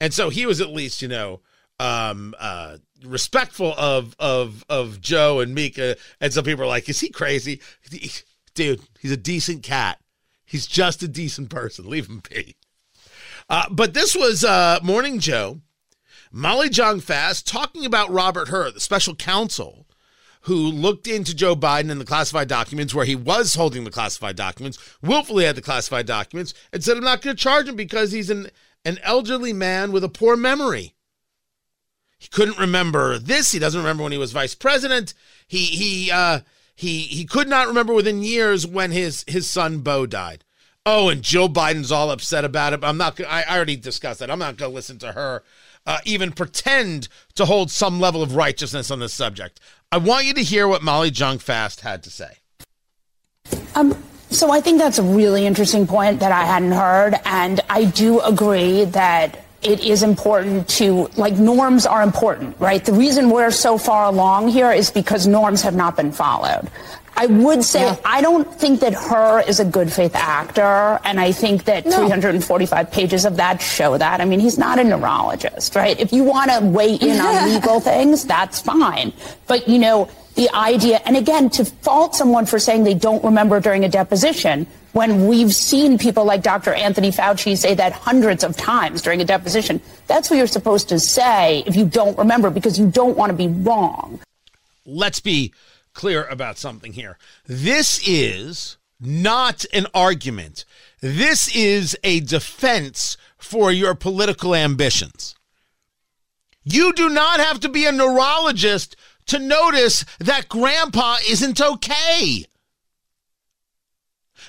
And 0.00 0.14
so 0.14 0.30
he 0.30 0.46
was 0.46 0.60
at 0.60 0.70
least, 0.70 1.02
you 1.02 1.08
know, 1.08 1.40
um, 1.80 2.34
uh, 2.38 2.78
respectful 3.04 3.74
of 3.76 4.16
of 4.18 4.64
of 4.68 5.00
Joe 5.00 5.40
and 5.40 5.54
Mika. 5.54 5.96
And 6.20 6.32
some 6.32 6.44
people 6.44 6.64
are 6.64 6.68
like, 6.68 6.88
"Is 6.88 7.00
he 7.00 7.10
crazy, 7.10 7.60
dude? 8.54 8.80
He's 9.00 9.12
a 9.12 9.16
decent 9.16 9.62
cat. 9.62 9.98
He's 10.48 10.66
just 10.66 11.02
a 11.02 11.08
decent 11.08 11.50
person. 11.50 11.88
Leave 11.88 12.08
him 12.08 12.22
be." 12.28 12.56
Uh, 13.48 13.66
but 13.70 13.94
this 13.94 14.16
was 14.16 14.44
uh, 14.44 14.78
Morning 14.82 15.18
Joe, 15.18 15.60
Molly 16.32 16.68
Jong 16.68 17.00
Fast 17.00 17.46
talking 17.46 17.84
about 17.84 18.10
Robert 18.10 18.48
Hur, 18.48 18.70
the 18.70 18.80
special 18.80 19.14
counsel 19.14 19.86
who 20.42 20.56
looked 20.56 21.06
into 21.06 21.34
Joe 21.34 21.54
Biden 21.54 21.90
and 21.90 22.00
the 22.00 22.06
classified 22.06 22.48
documents 22.48 22.94
where 22.94 23.04
he 23.04 23.16
was 23.16 23.54
holding 23.54 23.84
the 23.84 23.90
classified 23.90 24.36
documents, 24.36 24.78
willfully 25.02 25.44
had 25.44 25.56
the 25.56 25.62
classified 25.62 26.06
documents, 26.06 26.54
and 26.72 26.82
said, 26.82 26.96
I'm 26.96 27.04
not 27.04 27.20
going 27.20 27.36
to 27.36 27.42
charge 27.42 27.68
him 27.68 27.76
because 27.76 28.12
he's 28.12 28.30
an, 28.30 28.48
an 28.84 28.98
elderly 29.02 29.52
man 29.52 29.92
with 29.92 30.04
a 30.04 30.08
poor 30.08 30.36
memory. 30.36 30.94
He 32.18 32.28
couldn't 32.28 32.58
remember 32.58 33.18
this. 33.18 33.52
He 33.52 33.58
doesn't 33.58 33.80
remember 33.80 34.02
when 34.02 34.12
he 34.12 34.18
was 34.18 34.32
vice 34.32 34.54
president. 34.54 35.14
He 35.46 35.64
he 35.66 36.10
uh, 36.10 36.40
he 36.78 37.00
he 37.00 37.24
could 37.24 37.48
not 37.48 37.66
remember 37.66 37.92
within 37.92 38.22
years 38.22 38.66
when 38.66 38.92
his 38.92 39.24
his 39.26 39.50
son 39.50 39.80
Beau 39.80 40.06
died. 40.06 40.44
Oh, 40.86 41.08
and 41.08 41.22
Joe 41.22 41.48
Biden's 41.48 41.90
all 41.90 42.10
upset 42.10 42.44
about 42.44 42.72
it. 42.72 42.84
I'm 42.84 42.96
not. 42.96 43.20
I, 43.20 43.42
I 43.42 43.56
already 43.56 43.76
discussed 43.76 44.20
that. 44.20 44.30
I'm 44.30 44.38
not 44.38 44.56
going 44.56 44.70
to 44.70 44.74
listen 44.74 44.98
to 44.98 45.12
her 45.12 45.42
uh, 45.88 45.98
even 46.04 46.30
pretend 46.30 47.08
to 47.34 47.46
hold 47.46 47.70
some 47.70 47.98
level 47.98 48.22
of 48.22 48.36
righteousness 48.36 48.90
on 48.90 49.00
this 49.00 49.14
subject. 49.14 49.58
I 49.90 49.96
want 49.96 50.26
you 50.26 50.34
to 50.34 50.42
hear 50.42 50.68
what 50.68 50.82
Molly 50.82 51.10
Jong 51.10 51.38
Fast 51.38 51.80
had 51.80 52.02
to 52.02 52.10
say. 52.10 52.36
Um, 53.74 54.00
so 54.30 54.50
I 54.50 54.60
think 54.60 54.78
that's 54.78 54.98
a 54.98 55.02
really 55.02 55.46
interesting 55.46 55.86
point 55.86 56.20
that 56.20 56.30
I 56.30 56.44
hadn't 56.44 56.72
heard, 56.72 57.14
and 57.24 57.60
I 57.70 57.86
do 57.86 58.20
agree 58.20 58.84
that 58.84 59.44
it 59.62 59.80
is 59.80 60.02
important 60.02 60.68
to 60.68 61.08
like 61.16 61.34
norms 61.34 61.84
are 61.86 62.02
important, 62.02 62.56
right? 62.60 62.84
The 62.84 62.92
reason 62.92 63.30
we're 63.30 63.50
so 63.50 63.76
far 63.76 64.06
along 64.06 64.48
here 64.48 64.70
is 64.70 64.90
because 64.90 65.26
norms 65.26 65.62
have 65.62 65.74
not 65.74 65.96
been 65.96 66.12
followed. 66.12 66.70
I 67.16 67.26
would 67.26 67.64
say 67.64 67.82
yeah. 67.82 67.96
I 68.04 68.20
don't 68.20 68.48
think 68.60 68.78
that 68.80 68.94
Hur 68.94 69.40
is 69.40 69.58
a 69.58 69.64
good 69.64 69.92
faith 69.92 70.14
actor, 70.14 71.00
and 71.04 71.18
I 71.18 71.32
think 71.32 71.64
that 71.64 71.84
no. 71.84 72.06
345 72.06 72.92
pages 72.92 73.24
of 73.24 73.36
that 73.38 73.60
show 73.60 73.98
that. 73.98 74.20
I 74.20 74.24
mean, 74.24 74.38
he's 74.38 74.56
not 74.56 74.78
a 74.78 74.84
neurologist, 74.84 75.74
right? 75.74 75.98
If 75.98 76.12
you 76.12 76.22
want 76.22 76.52
to 76.52 76.60
weigh 76.60 76.94
in 76.94 77.20
on 77.20 77.48
legal 77.54 77.80
things, 77.80 78.24
that's 78.24 78.60
fine. 78.60 79.12
But 79.48 79.66
you 79.66 79.80
know, 79.80 80.08
the 80.38 80.48
idea, 80.54 81.00
and 81.04 81.16
again, 81.16 81.50
to 81.50 81.64
fault 81.64 82.14
someone 82.14 82.46
for 82.46 82.60
saying 82.60 82.84
they 82.84 82.94
don't 82.94 83.24
remember 83.24 83.58
during 83.58 83.84
a 83.84 83.88
deposition, 83.88 84.68
when 84.92 85.26
we've 85.26 85.52
seen 85.52 85.98
people 85.98 86.24
like 86.24 86.42
Dr. 86.42 86.72
Anthony 86.72 87.10
Fauci 87.10 87.56
say 87.56 87.74
that 87.74 87.92
hundreds 87.92 88.44
of 88.44 88.56
times 88.56 89.02
during 89.02 89.20
a 89.20 89.24
deposition, 89.24 89.80
that's 90.06 90.30
what 90.30 90.36
you're 90.36 90.46
supposed 90.46 90.88
to 90.90 91.00
say 91.00 91.64
if 91.66 91.74
you 91.74 91.84
don't 91.84 92.16
remember 92.16 92.50
because 92.50 92.78
you 92.78 92.88
don't 92.88 93.16
want 93.16 93.30
to 93.30 93.36
be 93.36 93.48
wrong. 93.48 94.20
Let's 94.86 95.18
be 95.18 95.52
clear 95.92 96.24
about 96.26 96.56
something 96.56 96.92
here. 96.92 97.18
This 97.44 98.00
is 98.06 98.76
not 99.00 99.64
an 99.72 99.88
argument. 99.92 100.64
This 101.00 101.52
is 101.52 101.98
a 102.04 102.20
defense 102.20 103.16
for 103.38 103.72
your 103.72 103.96
political 103.96 104.54
ambitions. 104.54 105.34
You 106.62 106.92
do 106.92 107.08
not 107.08 107.40
have 107.40 107.58
to 107.60 107.68
be 107.68 107.86
a 107.86 107.92
neurologist 107.92 108.94
to 109.28 109.38
notice 109.38 110.04
that 110.18 110.48
grandpa 110.48 111.16
isn't 111.28 111.60
okay. 111.60 112.44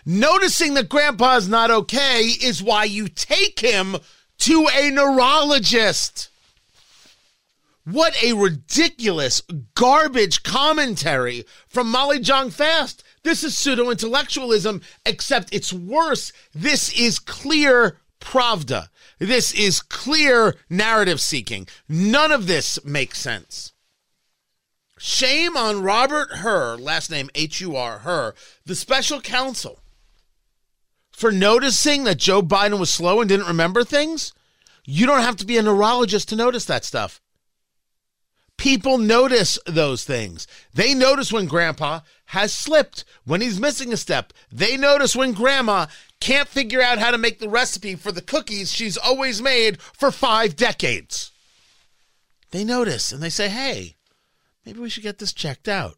Noticing 0.05 0.73
that 0.73 0.89
grandpa's 0.89 1.47
not 1.47 1.71
okay 1.71 2.21
is 2.21 2.63
why 2.63 2.85
you 2.85 3.07
take 3.07 3.59
him 3.59 3.97
to 4.39 4.67
a 4.73 4.89
neurologist. 4.89 6.29
What 7.83 8.21
a 8.23 8.33
ridiculous 8.33 9.41
garbage 9.75 10.43
commentary 10.43 11.45
from 11.67 11.89
Molly 11.89 12.19
Jong 12.19 12.49
Fast. 12.49 13.03
This 13.23 13.43
is 13.43 13.57
pseudo 13.57 13.89
intellectualism, 13.89 14.81
except 15.05 15.53
it's 15.53 15.73
worse. 15.73 16.31
This 16.53 16.93
is 16.97 17.19
clear 17.19 17.97
pravda. 18.21 18.89
This 19.17 19.51
is 19.53 19.81
clear 19.81 20.55
narrative 20.69 21.19
seeking. 21.19 21.67
None 21.87 22.31
of 22.31 22.47
this 22.47 22.83
makes 22.85 23.19
sense. 23.19 23.73
Shame 25.01 25.55
on 25.55 25.81
Robert 25.81 26.29
Hur, 26.39 26.75
last 26.75 27.09
name 27.09 27.29
H 27.33 27.61
U 27.61 27.77
R, 27.77 27.99
Hur, 27.99 28.33
the 28.65 28.75
special 28.75 29.21
counsel, 29.21 29.79
for 31.09 31.31
noticing 31.31 32.03
that 32.03 32.17
Joe 32.17 32.41
Biden 32.41 32.79
was 32.79 32.93
slow 32.93 33.21
and 33.21 33.29
didn't 33.29 33.47
remember 33.47 33.85
things. 33.85 34.33
You 34.83 35.05
don't 35.05 35.21
have 35.21 35.37
to 35.37 35.45
be 35.45 35.57
a 35.57 35.63
neurologist 35.63 36.27
to 36.29 36.35
notice 36.35 36.65
that 36.65 36.83
stuff. 36.83 37.21
People 38.57 38.97
notice 38.97 39.57
those 39.65 40.03
things. 40.03 40.47
They 40.73 40.93
notice 40.93 41.31
when 41.31 41.45
grandpa 41.45 42.01
has 42.25 42.53
slipped, 42.53 43.05
when 43.23 43.39
he's 43.39 43.57
missing 43.57 43.93
a 43.93 43.97
step. 43.97 44.33
They 44.51 44.75
notice 44.75 45.15
when 45.15 45.31
grandma 45.31 45.85
can't 46.19 46.49
figure 46.49 46.81
out 46.81 46.97
how 46.97 47.11
to 47.11 47.17
make 47.17 47.39
the 47.39 47.47
recipe 47.47 47.95
for 47.95 48.11
the 48.11 48.21
cookies 48.21 48.73
she's 48.73 48.97
always 48.97 49.41
made 49.41 49.81
for 49.81 50.11
five 50.11 50.57
decades. 50.57 51.31
They 52.51 52.65
notice 52.65 53.13
and 53.13 53.23
they 53.23 53.29
say, 53.29 53.47
hey, 53.47 53.95
maybe 54.69 54.81
we 54.81 54.89
should 54.89 55.03
get 55.03 55.17
this 55.17 55.33
checked 55.33 55.67
out. 55.67 55.95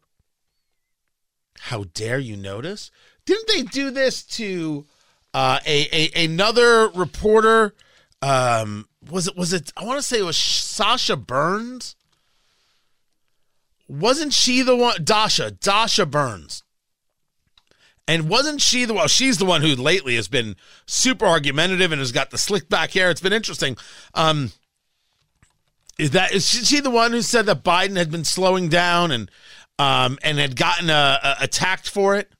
How 1.60 1.84
dare 1.92 2.18
you 2.18 2.38
notice? 2.38 2.90
Didn't 3.26 3.46
they 3.48 3.62
do 3.62 3.90
this 3.90 4.22
to 4.38 4.86
uh, 5.34 5.58
a, 5.66 5.88
a 5.92 6.24
another 6.24 6.88
reporter? 6.88 7.74
Um, 8.22 8.88
was 9.10 9.28
it 9.28 9.36
was 9.36 9.52
it? 9.52 9.72
I 9.76 9.84
want 9.84 9.98
to 9.98 10.02
say 10.02 10.20
it 10.20 10.24
was 10.24 10.38
Sasha 10.38 11.16
Burns 11.16 11.96
wasn't 13.88 14.32
she 14.32 14.62
the 14.62 14.74
one 14.74 14.96
dasha 15.04 15.50
dasha 15.50 16.06
burns 16.06 16.62
and 18.08 18.28
wasn't 18.28 18.60
she 18.60 18.86
the 18.86 18.94
one 18.94 19.06
she's 19.06 19.36
the 19.36 19.44
one 19.44 19.60
who 19.60 19.74
lately 19.76 20.16
has 20.16 20.28
been 20.28 20.56
super 20.86 21.26
argumentative 21.26 21.92
and 21.92 21.98
has 21.98 22.10
got 22.10 22.30
the 22.30 22.38
slick 22.38 22.70
back 22.70 22.92
hair 22.92 23.10
it's 23.10 23.20
been 23.20 23.34
interesting 23.34 23.76
um 24.14 24.50
is 25.98 26.10
that 26.12 26.32
is 26.32 26.48
she 26.48 26.80
the 26.80 26.90
one 26.90 27.12
who 27.12 27.22
said 27.22 27.46
that 27.46 27.64
biden 27.64 27.96
had 27.96 28.10
been 28.10 28.24
slowing 28.24 28.68
down 28.68 29.10
and 29.10 29.30
um 29.78 30.18
and 30.22 30.38
had 30.38 30.56
gotten 30.56 30.90
uh, 30.90 31.18
uh, 31.22 31.34
attacked 31.40 31.88
for 31.88 32.16
it 32.16 32.32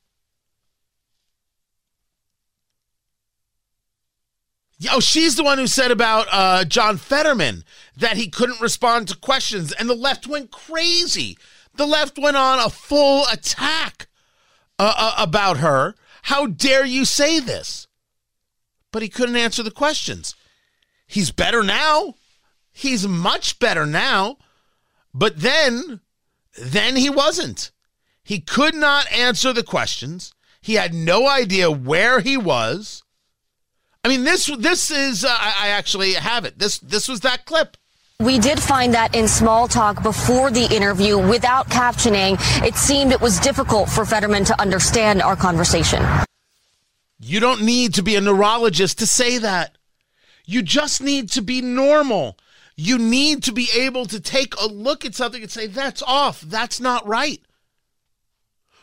Oh, 4.90 5.00
she's 5.00 5.36
the 5.36 5.44
one 5.44 5.58
who 5.58 5.66
said 5.66 5.90
about 5.90 6.26
uh, 6.30 6.64
John 6.64 6.96
Fetterman 6.96 7.64
that 7.96 8.16
he 8.16 8.28
couldn't 8.28 8.60
respond 8.60 9.08
to 9.08 9.16
questions, 9.16 9.72
and 9.72 9.88
the 9.88 9.94
left 9.94 10.26
went 10.26 10.50
crazy. 10.50 11.38
The 11.74 11.86
left 11.86 12.18
went 12.18 12.36
on 12.36 12.58
a 12.58 12.70
full 12.70 13.24
attack 13.30 14.08
uh, 14.78 14.94
uh, 14.96 15.14
about 15.18 15.58
her. 15.58 15.94
How 16.22 16.46
dare 16.46 16.84
you 16.84 17.04
say 17.04 17.40
this? 17.40 17.86
But 18.90 19.02
he 19.02 19.08
couldn't 19.08 19.36
answer 19.36 19.62
the 19.62 19.70
questions. 19.70 20.34
He's 21.06 21.30
better 21.30 21.62
now. 21.62 22.14
He's 22.72 23.06
much 23.06 23.58
better 23.58 23.86
now. 23.86 24.38
But 25.14 25.40
then, 25.40 26.00
then 26.58 26.96
he 26.96 27.10
wasn't. 27.10 27.70
He 28.22 28.40
could 28.40 28.74
not 28.74 29.10
answer 29.12 29.52
the 29.52 29.62
questions. 29.62 30.32
He 30.60 30.74
had 30.74 30.94
no 30.94 31.28
idea 31.28 31.70
where 31.70 32.20
he 32.20 32.36
was. 32.36 33.02
I 34.04 34.08
mean, 34.08 34.24
this 34.24 34.46
this 34.58 34.90
is 34.90 35.24
uh, 35.24 35.28
I, 35.28 35.54
I 35.60 35.68
actually 35.68 36.14
have 36.14 36.44
it. 36.44 36.58
This 36.58 36.78
this 36.78 37.08
was 37.08 37.20
that 37.20 37.44
clip. 37.44 37.76
We 38.20 38.38
did 38.38 38.60
find 38.60 38.94
that 38.94 39.16
in 39.16 39.26
small 39.26 39.66
talk 39.66 40.02
before 40.02 40.50
the 40.50 40.72
interview 40.74 41.18
without 41.18 41.68
captioning. 41.68 42.36
It 42.64 42.76
seemed 42.76 43.10
it 43.10 43.20
was 43.20 43.40
difficult 43.40 43.88
for 43.88 44.04
Fetterman 44.04 44.44
to 44.44 44.60
understand 44.60 45.22
our 45.22 45.34
conversation. 45.34 46.04
You 47.18 47.40
don't 47.40 47.62
need 47.62 47.94
to 47.94 48.02
be 48.02 48.14
a 48.14 48.20
neurologist 48.20 48.98
to 49.00 49.06
say 49.06 49.38
that. 49.38 49.76
You 50.44 50.62
just 50.62 51.02
need 51.02 51.30
to 51.30 51.42
be 51.42 51.60
normal. 51.60 52.38
You 52.76 52.98
need 52.98 53.42
to 53.44 53.52
be 53.52 53.68
able 53.76 54.06
to 54.06 54.20
take 54.20 54.54
a 54.60 54.66
look 54.66 55.04
at 55.04 55.14
something 55.14 55.42
and 55.42 55.50
say, 55.50 55.66
that's 55.66 56.02
off. 56.02 56.40
That's 56.40 56.80
not 56.80 57.06
right. 57.06 57.40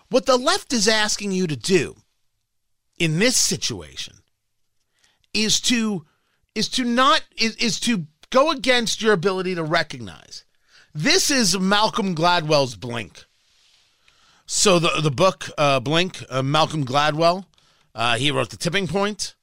What 0.09 0.25
the 0.25 0.37
left 0.37 0.73
is 0.73 0.87
asking 0.87 1.31
you 1.31 1.47
to 1.47 1.55
do 1.55 1.95
in 2.97 3.19
this 3.19 3.37
situation 3.37 4.15
is 5.33 5.59
to 5.61 6.05
is 6.55 6.67
to 6.69 6.83
not 6.83 7.21
is, 7.37 7.55
is 7.57 7.79
to 7.81 8.07
go 8.29 8.51
against 8.51 9.01
your 9.01 9.13
ability 9.13 9.55
to 9.55 9.63
recognize. 9.63 10.43
This 10.93 11.29
is 11.29 11.57
Malcolm 11.59 12.15
Gladwell's 12.15 12.75
Blink. 12.75 13.25
So 14.45 14.79
the 14.79 14.99
the 15.01 15.11
book 15.11 15.49
uh, 15.57 15.79
Blink, 15.79 16.23
uh, 16.29 16.41
Malcolm 16.41 16.85
Gladwell, 16.85 17.45
uh, 17.93 18.17
he 18.17 18.31
wrote 18.31 18.49
the 18.49 18.57
Tipping 18.57 18.87
Point. 18.87 19.35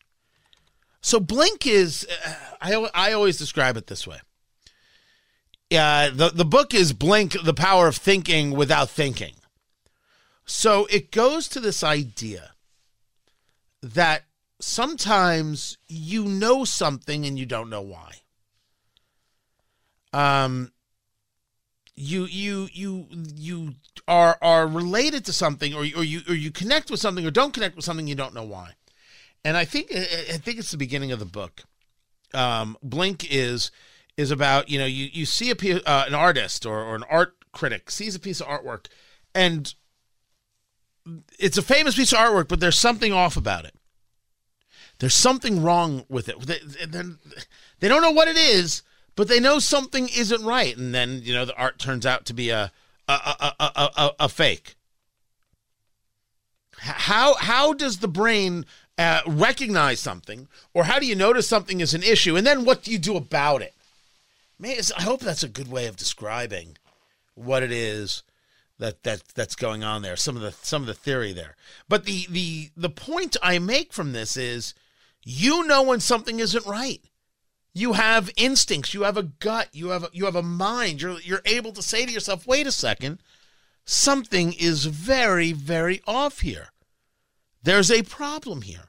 So 1.01 1.21
Blink 1.21 1.65
is, 1.65 2.05
uh, 2.27 2.35
I 2.61 2.91
I 2.93 3.13
always 3.13 3.39
describe 3.39 3.77
it 3.77 3.87
this 3.87 4.07
way. 4.07 4.19
Uh, 5.75 6.11
the 6.11 6.31
the 6.31 6.45
book 6.45 6.75
is 6.75 6.93
Blink: 6.93 7.37
The 7.43 7.55
Power 7.55 7.89
of 7.89 7.97
Thinking 7.97 8.53
Without 8.53 8.89
Thinking. 8.89 9.35
So 10.45 10.87
it 10.87 11.11
goes 11.11 11.49
to 11.49 11.61
this 11.61 11.83
idea 11.83 12.53
that 13.83 14.25
sometimes 14.61 15.77
you 15.89 16.25
know 16.25 16.65
something 16.65 17.27
and 17.27 17.39
you 17.39 17.47
don't 17.47 17.69
know 17.69 17.83
why. 17.83 18.13
Um 20.13 20.73
you 21.97 22.27
you 22.27 22.69
you 22.73 23.07
you 23.35 23.75
are 24.07 24.39
are 24.41 24.67
related 24.67 25.25
to 25.25 25.33
something 25.33 25.75
or 25.75 25.81
or 25.81 26.05
you 26.05 26.23
or 26.29 26.35
you 26.35 26.51
connect 26.51 26.91
with 26.91 27.01
something 27.01 27.27
or 27.27 27.31
don't 27.31 27.53
connect 27.55 27.75
with 27.75 27.85
something 27.85 28.07
you 28.07 28.15
don't 28.15 28.35
know 28.35 28.45
why. 28.45 28.75
And 29.45 29.57
I 29.57 29.65
think 29.65 29.91
I 29.93 30.39
think 30.39 30.59
it's 30.59 30.71
the 30.71 30.77
beginning 30.77 31.11
of 31.11 31.19
the 31.19 31.25
book. 31.27 31.65
Um 32.33 32.77
Blink 32.83 33.27
is 33.31 33.71
is 34.17 34.31
about, 34.31 34.69
you 34.69 34.79
know, 34.79 34.87
you 34.87 35.09
you 35.13 35.27
see 35.27 35.51
a 35.51 35.55
uh, 35.87 36.05
an 36.07 36.15
artist 36.15 36.67
or 36.67 36.83
or 36.83 36.95
an 36.95 37.05
art 37.11 37.35
critic 37.53 37.91
sees 37.91 38.15
a 38.15 38.21
piece 38.21 38.41
of 38.41 38.47
artwork 38.47 38.87
and 39.35 39.75
it's 41.39 41.57
a 41.57 41.63
famous 41.63 41.97
piece 41.97 42.13
of 42.13 42.19
artwork 42.19 42.49
but 42.49 42.61
there's 42.61 42.79
something 42.79 43.15
off 43.15 43.35
about 43.35 43.65
it 43.65 43.75
there's 44.99 45.15
something 45.15 45.63
wrong 45.63 46.05
with 46.09 46.29
it. 46.29 46.41
They, 46.41 46.61
they 47.81 47.89
don't 47.89 48.03
know 48.03 48.11
what 48.11 48.29
it 48.29 48.37
is, 48.37 48.83
but 49.15 49.29
they 49.29 49.41
know 49.41 49.59
something 49.59 50.09
isn't 50.09 50.45
right. 50.45 50.77
And 50.77 50.95
then, 50.95 51.21
you 51.23 51.35
know, 51.35 51.45
the 51.45 51.57
art 51.57 51.79
turns 51.79 52.07
out 52.07 52.25
to 52.27 52.35
be 52.35 52.51
a, 52.51 52.73
a, 53.07 53.13
a, 53.13 53.55
a, 53.61 53.91
a, 53.97 54.11
a 54.21 54.29
fake. 54.29 54.77
How, 56.79 57.35
how 57.35 57.73
does 57.75 57.99
the 57.99 58.09
brain 58.09 58.65
uh, 58.97 59.21
recognize 59.27 60.01
something, 60.01 60.49
or 60.73 60.85
how 60.85 60.99
do 60.99 61.07
you 61.07 61.15
notice 61.15 61.49
something 61.49 61.81
is 61.81 61.93
an 61.93 62.03
issue, 62.03 62.37
and 62.37 62.47
then 62.47 62.65
what 62.65 62.83
do 62.83 62.91
you 62.91 62.99
do 62.99 63.17
about 63.17 63.61
it? 63.61 63.75
Man, 64.59 64.79
I 64.97 65.03
hope 65.03 65.21
that's 65.21 65.43
a 65.43 65.49
good 65.49 65.69
way 65.69 65.87
of 65.87 65.97
describing 65.97 66.79
what 67.35 67.63
it 67.63 67.71
is 67.71 68.23
that 68.79 69.03
that 69.03 69.23
that's 69.35 69.55
going 69.55 69.85
on 69.85 70.03
there. 70.03 70.17
Some 70.17 70.37
of 70.37 70.43
the 70.43 70.53
some 70.53 70.83
of 70.83 70.87
the 70.87 70.95
theory 70.95 71.33
there, 71.33 71.57
but 71.89 72.05
the 72.05 72.27
the 72.31 72.71
the 72.77 72.91
point 72.91 73.37
I 73.43 73.59
make 73.59 73.93
from 73.93 74.13
this 74.13 74.37
is 74.37 74.75
you 75.23 75.67
know 75.67 75.83
when 75.83 76.01
something 76.01 76.41
isn't 76.41 76.67
right. 76.67 77.03
You 77.73 77.93
have 77.93 78.31
instincts, 78.37 78.95
you 78.95 79.03
have 79.03 79.19
a 79.19 79.23
gut, 79.23 79.69
you 79.73 79.89
have 79.89 80.05
a, 80.05 80.09
you 80.13 80.25
have 80.25 80.37
a 80.37 80.43
mind. 80.43 81.03
You're 81.03 81.21
you're 81.21 81.43
able 81.45 81.73
to 81.73 81.83
say 81.83 82.07
to 82.07 82.13
yourself, 82.13 82.47
"Wait 82.47 82.67
a 82.67 82.73
second. 82.73 83.19
Something 83.85 84.53
is 84.55 84.87
very 84.87 85.53
very 85.53 86.03
off 86.07 86.41
here. 86.41 86.69
There's 87.63 87.91
a 87.91 88.03
problem 88.03 88.63
here. 88.63 88.89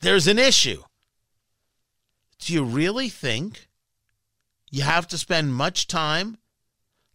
There's 0.00 0.26
an 0.26 0.38
issue." 0.38 0.82
Do 2.40 2.52
you 2.52 2.64
really 2.64 3.08
think 3.08 3.68
you 4.74 4.82
have 4.82 5.06
to 5.06 5.16
spend 5.16 5.54
much 5.54 5.86
time 5.86 6.36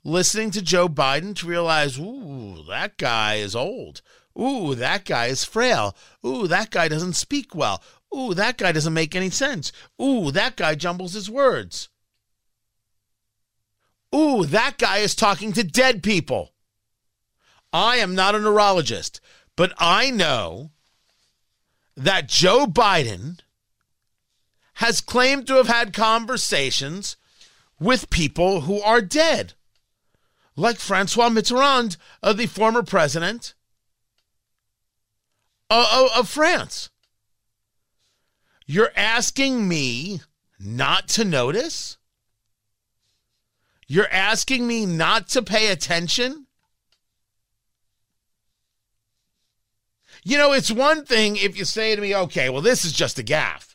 listening 0.06 0.49
to 0.49 0.61
Joe 0.61 0.88
Biden 0.88 1.36
to 1.36 1.45
realize, 1.45 1.99
ooh, 1.99 2.64
that 2.69 2.98
guy 2.98 3.36
is 3.36 3.53
old. 3.53 4.02
Ooh, 4.40 4.76
that 4.76 5.03
guy 5.03 5.26
is 5.26 5.44
frail. 5.44 5.94
Ooh, 6.26 6.48
that 6.48 6.72
guy 6.72 6.88
doesn't 6.88 7.18
speak 7.18 7.53
well. 7.53 7.84
Ooh, 8.15 8.34
that 8.34 8.57
guy 8.57 8.72
doesn't 8.72 8.94
make 8.94 9.14
any 9.14 9.30
sense. 9.30 9.73
Ooh, 10.02 10.31
that 10.31 10.56
guy 10.56 10.76
jumbles 10.76 11.11
his 11.11 11.30
words. 11.30 11.90
Ooh, 14.15 14.45
that 14.45 14.77
guy 14.77 14.99
is 14.99 15.14
talking 15.14 15.52
to 15.52 15.64
dead 15.64 16.02
people. 16.02 16.53
I 17.73 17.98
am 17.98 18.15
not 18.15 18.36
a 18.36 18.40
neurologist, 18.40 19.19
but 19.57 19.73
I 19.77 20.11
know 20.11 20.72
that 21.98 22.30
Joe 22.30 22.65
Biden 22.65 23.41
has 24.76 25.02
claimed 25.02 25.45
to 25.48 25.56
have 25.56 25.68
had 25.68 25.91
conversations 25.91 27.18
with 27.80 28.10
people 28.10 28.61
who 28.61 28.81
are 28.81 29.01
dead, 29.01 29.53
like 30.56 30.77
Francois 30.77 31.30
Mitterrand, 31.30 31.97
uh, 32.22 32.34
the 32.34 32.45
former 32.45 32.84
president 32.84 33.53
of, 35.69 36.10
of 36.15 36.30
France. 36.30 36.89
You're 38.65 38.91
asking 38.95 39.68
me 39.68 40.22
not 40.60 41.07
to 41.10 41.23
notice? 41.23 41.97
You're 43.88 44.11
asking 44.11 44.68
me 44.68 44.85
not 44.85 45.27
to 45.30 45.41
pay 45.41 45.72
attention? 45.72 46.45
You 50.23 50.38
know, 50.38 50.51
it's 50.51 50.69
one 50.69 51.06
thing 51.06 51.38
if 51.38 51.57
you 51.57 51.65
say 51.65 51.95
to 51.95 52.01
me, 52.01 52.15
okay, 52.15 52.49
well, 52.49 52.61
this 52.61 52.85
is 52.85 52.91
just 52.91 53.18
a 53.18 53.23
gaffe. 53.23 53.69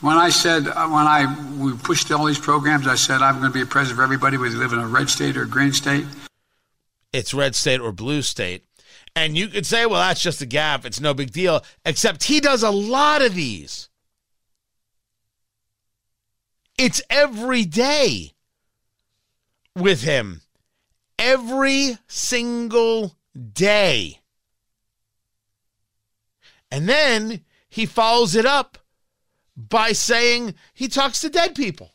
When 0.00 0.16
I 0.16 0.28
said, 0.28 0.68
uh, 0.68 0.88
when 0.88 1.06
I 1.06 1.26
we 1.58 1.76
pushed 1.76 2.10
all 2.12 2.24
these 2.24 2.38
programs, 2.38 2.86
I 2.86 2.94
said 2.94 3.20
I'm 3.20 3.40
going 3.40 3.50
to 3.50 3.54
be 3.54 3.62
a 3.62 3.66
president 3.66 3.96
for 3.96 4.04
everybody, 4.04 4.36
whether 4.36 4.54
you 4.54 4.58
live 4.58 4.72
in 4.72 4.78
a 4.78 4.86
red 4.86 5.10
state 5.10 5.36
or 5.36 5.42
a 5.42 5.48
green 5.48 5.72
state. 5.72 6.04
It's 7.12 7.34
red 7.34 7.56
state 7.56 7.80
or 7.80 7.90
blue 7.90 8.22
state. 8.22 8.64
And 9.16 9.36
you 9.36 9.48
could 9.48 9.66
say, 9.66 9.86
well, 9.86 10.00
that's 10.00 10.22
just 10.22 10.40
a 10.40 10.46
gap. 10.46 10.84
It's 10.84 11.00
no 11.00 11.14
big 11.14 11.32
deal. 11.32 11.64
Except 11.84 12.24
he 12.24 12.38
does 12.38 12.62
a 12.62 12.70
lot 12.70 13.22
of 13.22 13.34
these. 13.34 13.88
It's 16.76 17.02
every 17.10 17.64
day 17.64 18.34
with 19.74 20.02
him. 20.02 20.42
Every 21.18 21.98
single 22.06 23.16
day. 23.52 24.20
And 26.70 26.88
then 26.88 27.40
he 27.68 27.86
follows 27.86 28.36
it 28.36 28.46
up 28.46 28.77
by 29.58 29.92
saying 29.92 30.54
he 30.72 30.86
talks 30.86 31.20
to 31.22 31.28
dead 31.28 31.54
people. 31.54 31.90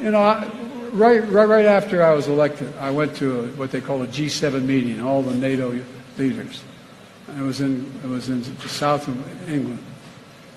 You 0.00 0.10
know, 0.10 0.18
I, 0.18 0.50
right, 0.92 1.20
right, 1.28 1.48
right 1.48 1.64
after 1.64 2.02
I 2.02 2.12
was 2.12 2.26
elected, 2.26 2.74
I 2.78 2.90
went 2.90 3.14
to 3.16 3.40
a, 3.40 3.46
what 3.48 3.70
they 3.70 3.80
call 3.80 4.02
a 4.02 4.08
G7 4.08 4.64
meeting, 4.64 5.00
all 5.00 5.22
the 5.22 5.34
NATO 5.34 5.78
leaders. 6.18 6.62
It 7.28 7.42
was 7.42 7.60
in 7.60 7.90
it 8.04 8.06
was 8.06 8.28
in 8.28 8.42
the 8.42 8.68
south 8.68 9.08
of 9.08 9.48
England, 9.50 9.82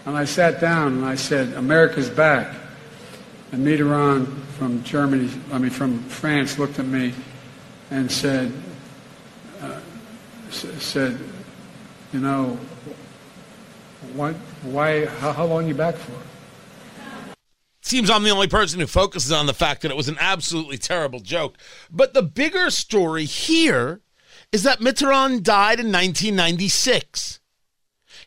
and 0.05 0.17
I 0.17 0.25
sat 0.25 0.59
down 0.59 0.93
and 0.97 1.05
I 1.05 1.15
said, 1.15 1.53
"America's 1.53 2.09
back." 2.09 2.53
And 3.51 3.65
Mitterrand 3.65 4.27
from 4.57 4.83
Germany, 4.83 5.29
I 5.51 5.59
mean 5.59 5.71
from 5.71 5.99
France, 6.03 6.59
looked 6.59 6.77
at 6.77 6.85
me 6.85 7.13
and 7.89 8.11
said, 8.11 8.51
uh, 9.61 9.79
"said, 10.51 11.17
you 12.11 12.19
know, 12.19 12.59
why, 14.13 14.35
why 14.63 15.05
how, 15.05 15.33
how 15.33 15.45
long 15.45 15.67
you 15.67 15.73
back 15.73 15.95
for?" 15.95 16.13
Seems 17.81 18.09
I'm 18.09 18.23
the 18.23 18.31
only 18.31 18.47
person 18.47 18.81
who 18.81 18.87
focuses 18.87 19.31
on 19.31 19.45
the 19.45 19.53
fact 19.53 19.81
that 19.81 19.91
it 19.91 19.97
was 19.97 20.09
an 20.09 20.17
absolutely 20.19 20.77
terrible 20.77 21.21
joke. 21.21 21.57
But 21.89 22.13
the 22.13 22.21
bigger 22.21 22.69
story 22.69 23.23
here 23.23 24.01
is 24.51 24.63
that 24.63 24.79
Mitterrand 24.79 25.43
died 25.43 25.79
in 25.79 25.91
1996. 25.91 27.39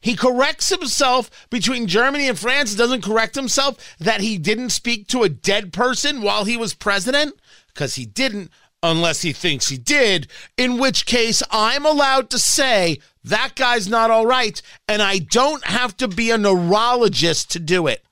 He 0.00 0.16
corrects 0.16 0.70
himself 0.70 1.46
between 1.50 1.86
Germany 1.86 2.26
and 2.26 2.38
France, 2.38 2.74
doesn't 2.74 3.02
correct 3.02 3.34
himself 3.34 3.96
that 3.98 4.22
he 4.22 4.38
didn't 4.38 4.70
speak 4.70 5.08
to 5.08 5.24
a 5.24 5.28
dead 5.28 5.74
person 5.74 6.22
while 6.22 6.44
he 6.44 6.56
was 6.56 6.72
president, 6.72 7.34
because 7.66 7.96
he 7.96 8.06
didn't, 8.06 8.50
unless 8.82 9.22
he 9.22 9.32
thinks 9.32 9.68
he 9.68 9.76
did, 9.76 10.28
in 10.56 10.78
which 10.78 11.06
case 11.06 11.42
I'm 11.50 11.84
allowed 11.84 12.30
to 12.30 12.38
say 12.38 12.98
that 13.24 13.54
guy's 13.54 13.88
not 13.88 14.10
all 14.10 14.26
right, 14.26 14.60
and 14.88 15.02
I 15.02 15.18
don't 15.18 15.64
have 15.64 15.96
to 15.98 16.08
be 16.08 16.30
a 16.30 16.38
neurologist 16.38 17.50
to 17.52 17.58
do 17.58 17.86
it. 17.86 18.04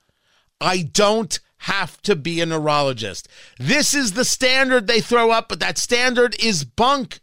I 0.60 0.82
don't 0.82 1.38
have 1.62 2.00
to 2.02 2.14
be 2.14 2.40
a 2.40 2.46
neurologist. 2.46 3.28
This 3.58 3.94
is 3.94 4.12
the 4.12 4.24
standard 4.24 4.86
they 4.86 5.00
throw 5.00 5.30
up, 5.30 5.48
but 5.48 5.60
that 5.60 5.78
standard 5.78 6.36
is 6.42 6.64
bunk. 6.64 7.20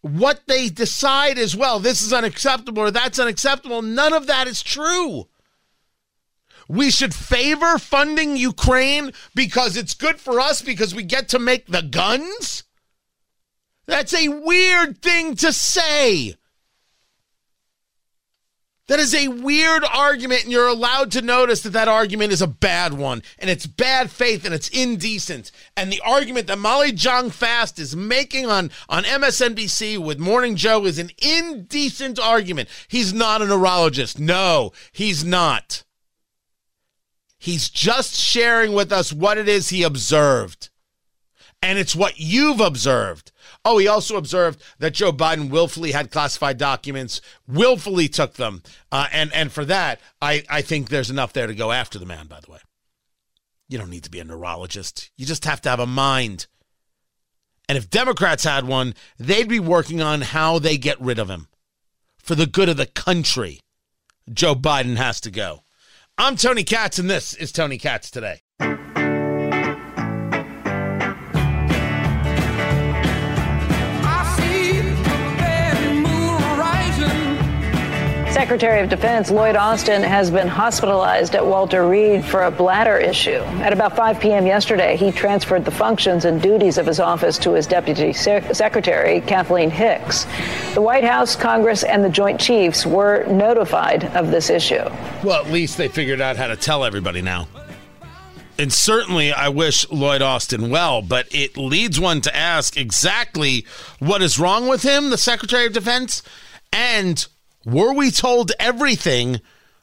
What 0.00 0.42
they 0.46 0.68
decide 0.68 1.38
is, 1.38 1.56
well, 1.56 1.78
this 1.78 2.02
is 2.02 2.12
unacceptable 2.12 2.82
or 2.82 2.90
that's 2.90 3.18
unacceptable. 3.18 3.82
None 3.82 4.12
of 4.12 4.26
that 4.26 4.46
is 4.46 4.62
true. 4.62 5.28
We 6.68 6.90
should 6.90 7.14
favor 7.14 7.78
funding 7.78 8.36
Ukraine 8.36 9.12
because 9.34 9.76
it's 9.76 9.94
good 9.94 10.20
for 10.20 10.40
us 10.40 10.62
because 10.62 10.94
we 10.94 11.02
get 11.02 11.28
to 11.30 11.38
make 11.38 11.66
the 11.66 11.82
guns? 11.82 12.64
That's 13.86 14.14
a 14.14 14.28
weird 14.28 15.02
thing 15.02 15.36
to 15.36 15.52
say. 15.52 16.36
That 18.86 18.98
is 18.98 19.14
a 19.14 19.28
weird 19.28 19.82
argument, 19.82 20.42
and 20.42 20.52
you're 20.52 20.68
allowed 20.68 21.10
to 21.12 21.22
notice 21.22 21.62
that 21.62 21.70
that 21.70 21.88
argument 21.88 22.32
is 22.32 22.42
a 22.42 22.46
bad 22.46 22.92
one, 22.92 23.22
and 23.38 23.48
it's 23.48 23.66
bad 23.66 24.10
faith, 24.10 24.44
and 24.44 24.54
it's 24.54 24.68
indecent. 24.68 25.50
And 25.74 25.90
the 25.90 26.02
argument 26.04 26.48
that 26.48 26.58
Molly 26.58 26.92
Jong-Fast 26.92 27.78
is 27.78 27.96
making 27.96 28.44
on, 28.44 28.70
on 28.90 29.04
MSNBC 29.04 29.96
with 29.96 30.18
Morning 30.18 30.54
Joe 30.54 30.84
is 30.84 30.98
an 30.98 31.10
indecent 31.16 32.18
argument. 32.18 32.68
He's 32.86 33.14
not 33.14 33.40
a 33.40 33.46
neurologist. 33.46 34.18
No, 34.18 34.72
he's 34.92 35.24
not. 35.24 35.83
He's 37.44 37.68
just 37.68 38.16
sharing 38.16 38.72
with 38.72 38.90
us 38.90 39.12
what 39.12 39.36
it 39.36 39.50
is 39.50 39.68
he 39.68 39.82
observed. 39.82 40.70
And 41.60 41.78
it's 41.78 41.94
what 41.94 42.18
you've 42.18 42.58
observed. 42.58 43.32
Oh, 43.66 43.76
he 43.76 43.86
also 43.86 44.16
observed 44.16 44.62
that 44.78 44.94
Joe 44.94 45.12
Biden 45.12 45.50
willfully 45.50 45.92
had 45.92 46.10
classified 46.10 46.56
documents, 46.56 47.20
willfully 47.46 48.08
took 48.08 48.32
them. 48.32 48.62
Uh, 48.90 49.08
and, 49.12 49.30
and 49.34 49.52
for 49.52 49.66
that, 49.66 50.00
I, 50.22 50.42
I 50.48 50.62
think 50.62 50.88
there's 50.88 51.10
enough 51.10 51.34
there 51.34 51.46
to 51.46 51.54
go 51.54 51.70
after 51.70 51.98
the 51.98 52.06
man, 52.06 52.28
by 52.28 52.40
the 52.40 52.50
way. 52.50 52.60
You 53.68 53.76
don't 53.76 53.90
need 53.90 54.04
to 54.04 54.10
be 54.10 54.20
a 54.20 54.24
neurologist, 54.24 55.10
you 55.18 55.26
just 55.26 55.44
have 55.44 55.60
to 55.62 55.68
have 55.68 55.80
a 55.80 55.86
mind. 55.86 56.46
And 57.68 57.76
if 57.76 57.90
Democrats 57.90 58.44
had 58.44 58.66
one, 58.66 58.94
they'd 59.18 59.50
be 59.50 59.60
working 59.60 60.00
on 60.00 60.22
how 60.22 60.58
they 60.58 60.78
get 60.78 60.98
rid 60.98 61.18
of 61.18 61.28
him 61.28 61.48
for 62.16 62.34
the 62.34 62.46
good 62.46 62.70
of 62.70 62.78
the 62.78 62.86
country. 62.86 63.60
Joe 64.32 64.54
Biden 64.54 64.96
has 64.96 65.20
to 65.20 65.30
go. 65.30 65.63
I'm 66.16 66.36
Tony 66.36 66.62
Katz, 66.62 67.00
and 67.00 67.10
this 67.10 67.34
is 67.34 67.50
Tony 67.50 67.76
Katz 67.76 68.08
Today. 68.08 68.42
Secretary 78.34 78.80
of 78.80 78.90
Defense 78.90 79.30
Lloyd 79.30 79.54
Austin 79.54 80.02
has 80.02 80.28
been 80.28 80.48
hospitalized 80.48 81.36
at 81.36 81.46
Walter 81.46 81.86
Reed 81.86 82.24
for 82.24 82.42
a 82.42 82.50
bladder 82.50 82.96
issue. 82.98 83.38
At 83.62 83.72
about 83.72 83.94
5 83.94 84.18
p.m. 84.18 84.44
yesterday, 84.44 84.96
he 84.96 85.12
transferred 85.12 85.64
the 85.64 85.70
functions 85.70 86.24
and 86.24 86.42
duties 86.42 86.76
of 86.76 86.84
his 86.84 86.98
office 86.98 87.38
to 87.38 87.52
his 87.52 87.68
Deputy 87.68 88.12
Secretary, 88.12 89.20
Kathleen 89.20 89.70
Hicks. 89.70 90.26
The 90.74 90.82
White 90.82 91.04
House, 91.04 91.36
Congress, 91.36 91.84
and 91.84 92.04
the 92.04 92.08
Joint 92.08 92.40
Chiefs 92.40 92.84
were 92.84 93.24
notified 93.26 94.04
of 94.16 94.32
this 94.32 94.50
issue. 94.50 94.82
Well, 95.22 95.44
at 95.44 95.52
least 95.52 95.78
they 95.78 95.86
figured 95.86 96.20
out 96.20 96.36
how 96.36 96.48
to 96.48 96.56
tell 96.56 96.84
everybody 96.84 97.22
now. 97.22 97.46
And 98.58 98.72
certainly, 98.72 99.32
I 99.32 99.48
wish 99.48 99.88
Lloyd 99.92 100.22
Austin 100.22 100.70
well, 100.70 101.02
but 101.02 101.32
it 101.32 101.56
leads 101.56 102.00
one 102.00 102.20
to 102.22 102.34
ask 102.34 102.76
exactly 102.76 103.64
what 104.00 104.22
is 104.22 104.40
wrong 104.40 104.66
with 104.66 104.82
him, 104.82 105.10
the 105.10 105.18
Secretary 105.18 105.66
of 105.66 105.72
Defense, 105.72 106.20
and 106.72 107.28
were 107.64 107.92
we 107.92 108.10
told 108.10 108.52
everything 108.58 109.40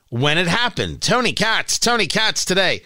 when 0.09 0.37
it 0.37 0.47
happened? 0.47 1.01
Tony 1.01 1.33
Katz, 1.33 1.79
Tony 1.79 2.07
Katz 2.07 2.45
today. 2.45 2.81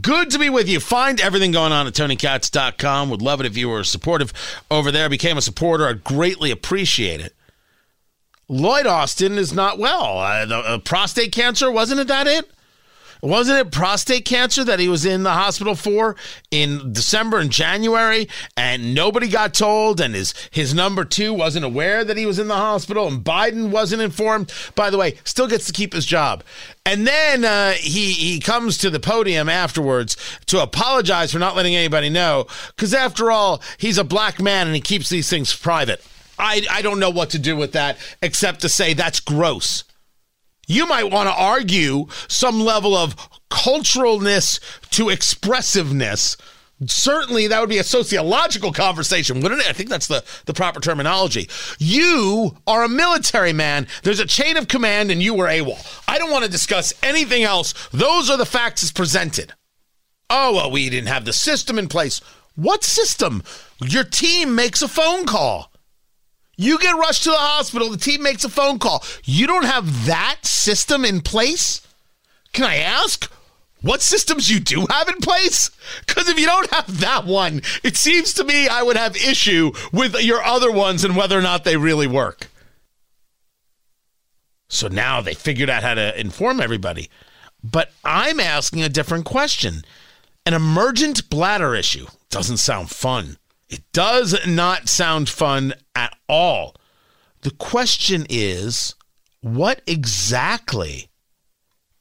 Good 0.00 0.30
to 0.30 0.38
be 0.38 0.50
with 0.50 0.68
you. 0.68 0.80
Find 0.80 1.20
everything 1.20 1.52
going 1.52 1.72
on 1.72 1.86
at 1.86 1.94
TonyKatz.com. 1.94 3.08
Would 3.08 3.22
love 3.22 3.40
it 3.40 3.46
if 3.46 3.56
you 3.56 3.70
were 3.70 3.84
supportive 3.84 4.32
over 4.70 4.90
there, 4.90 5.08
became 5.08 5.38
a 5.38 5.42
supporter. 5.42 5.88
I'd 5.88 6.04
greatly 6.04 6.50
appreciate 6.50 7.20
it. 7.20 7.34
Lloyd 8.48 8.86
Austin 8.86 9.38
is 9.38 9.52
not 9.52 9.78
well. 9.78 10.18
Uh, 10.18 10.46
the, 10.46 10.56
uh, 10.56 10.78
prostate 10.78 11.32
cancer, 11.32 11.70
wasn't 11.70 12.00
it 12.00 12.08
that 12.08 12.26
it? 12.26 12.50
Wasn't 13.20 13.58
it 13.58 13.72
prostate 13.72 14.24
cancer 14.24 14.62
that 14.64 14.78
he 14.78 14.88
was 14.88 15.04
in 15.04 15.24
the 15.24 15.32
hospital 15.32 15.74
for 15.74 16.16
in 16.50 16.92
December 16.92 17.38
and 17.38 17.50
January 17.50 18.28
and 18.56 18.94
nobody 18.94 19.28
got 19.28 19.54
told 19.54 20.00
and 20.00 20.14
his 20.14 20.34
his 20.50 20.72
number 20.72 21.04
2 21.04 21.34
wasn't 21.34 21.64
aware 21.64 22.04
that 22.04 22.16
he 22.16 22.26
was 22.26 22.38
in 22.38 22.48
the 22.48 22.54
hospital 22.54 23.08
and 23.08 23.24
Biden 23.24 23.70
wasn't 23.70 24.02
informed. 24.02 24.52
By 24.74 24.90
the 24.90 24.98
way, 24.98 25.16
still 25.24 25.48
gets 25.48 25.66
to 25.66 25.72
keep 25.72 25.92
his 25.92 26.06
job. 26.06 26.44
And 26.86 27.06
then 27.06 27.44
uh, 27.44 27.72
he 27.72 28.12
he 28.12 28.40
comes 28.40 28.78
to 28.78 28.90
the 28.90 29.00
podium 29.00 29.48
afterwards 29.48 30.16
to 30.46 30.62
apologize 30.62 31.32
for 31.32 31.38
not 31.38 31.56
letting 31.56 31.74
anybody 31.74 32.10
know 32.10 32.46
cuz 32.76 32.94
after 32.94 33.30
all, 33.30 33.62
he's 33.78 33.98
a 33.98 34.04
black 34.04 34.40
man 34.40 34.66
and 34.66 34.76
he 34.76 34.80
keeps 34.80 35.08
these 35.08 35.28
things 35.28 35.54
private. 35.54 36.04
I 36.38 36.64
I 36.70 36.82
don't 36.82 37.00
know 37.00 37.10
what 37.10 37.30
to 37.30 37.38
do 37.38 37.56
with 37.56 37.72
that 37.72 37.98
except 38.22 38.60
to 38.60 38.68
say 38.68 38.94
that's 38.94 39.20
gross. 39.20 39.84
You 40.68 40.86
might 40.86 41.10
want 41.10 41.28
to 41.28 41.34
argue 41.34 42.06
some 42.28 42.60
level 42.60 42.94
of 42.94 43.16
culturalness 43.48 44.60
to 44.90 45.08
expressiveness. 45.08 46.36
Certainly, 46.86 47.48
that 47.48 47.58
would 47.58 47.70
be 47.70 47.78
a 47.78 47.84
sociological 47.84 48.72
conversation, 48.72 49.40
wouldn't 49.40 49.62
it? 49.62 49.68
I 49.68 49.72
think 49.72 49.88
that's 49.88 50.06
the, 50.06 50.22
the 50.44 50.54
proper 50.54 50.78
terminology. 50.78 51.48
You 51.78 52.56
are 52.68 52.84
a 52.84 52.88
military 52.88 53.52
man. 53.52 53.88
There's 54.04 54.20
a 54.20 54.26
chain 54.26 54.56
of 54.56 54.68
command, 54.68 55.10
and 55.10 55.20
you 55.20 55.34
were 55.34 55.46
AWOL. 55.46 56.02
I 56.06 56.18
don't 56.18 56.30
want 56.30 56.44
to 56.44 56.50
discuss 56.50 56.92
anything 57.02 57.42
else. 57.42 57.74
Those 57.90 58.30
are 58.30 58.36
the 58.36 58.46
facts 58.46 58.84
as 58.84 58.92
presented. 58.92 59.54
Oh, 60.30 60.54
well, 60.54 60.70
we 60.70 60.88
didn't 60.90 61.08
have 61.08 61.24
the 61.24 61.32
system 61.32 61.78
in 61.78 61.88
place. 61.88 62.20
What 62.54 62.84
system? 62.84 63.42
Your 63.80 64.04
team 64.04 64.54
makes 64.54 64.82
a 64.82 64.88
phone 64.88 65.24
call. 65.24 65.72
You 66.60 66.76
get 66.80 66.96
rushed 66.96 67.22
to 67.22 67.30
the 67.30 67.36
hospital, 67.36 67.88
the 67.88 67.96
team 67.96 68.20
makes 68.20 68.42
a 68.42 68.48
phone 68.48 68.80
call. 68.80 69.04
You 69.22 69.46
don't 69.46 69.64
have 69.64 70.06
that 70.06 70.40
system 70.42 71.04
in 71.04 71.20
place? 71.20 71.86
Can 72.52 72.64
I 72.64 72.78
ask 72.78 73.30
what 73.80 74.02
systems 74.02 74.50
you 74.50 74.58
do 74.58 74.84
have 74.90 75.08
in 75.08 75.18
place? 75.18 75.70
Because 76.04 76.28
if 76.28 76.36
you 76.36 76.46
don't 76.46 76.68
have 76.70 76.98
that 76.98 77.24
one, 77.24 77.62
it 77.84 77.96
seems 77.96 78.34
to 78.34 78.44
me 78.44 78.66
I 78.66 78.82
would 78.82 78.96
have 78.96 79.16
issue 79.16 79.70
with 79.92 80.20
your 80.20 80.42
other 80.42 80.72
ones 80.72 81.04
and 81.04 81.14
whether 81.16 81.38
or 81.38 81.42
not 81.42 81.62
they 81.62 81.76
really 81.76 82.08
work. 82.08 82.48
So 84.68 84.88
now 84.88 85.20
they 85.20 85.34
figured 85.34 85.70
out 85.70 85.84
how 85.84 85.94
to 85.94 86.18
inform 86.18 86.60
everybody. 86.60 87.08
But 87.62 87.92
I'm 88.04 88.40
asking 88.40 88.82
a 88.82 88.88
different 88.88 89.26
question. 89.26 89.84
An 90.44 90.54
emergent 90.54 91.30
bladder 91.30 91.76
issue 91.76 92.08
doesn't 92.30 92.56
sound 92.56 92.90
fun. 92.90 93.36
It 93.68 93.82
does 93.92 94.34
not 94.46 94.88
sound 94.88 95.28
fun 95.28 95.74
at 95.94 96.16
all. 96.28 96.74
The 97.42 97.50
question 97.50 98.26
is 98.28 98.94
what 99.40 99.82
exactly 99.86 101.08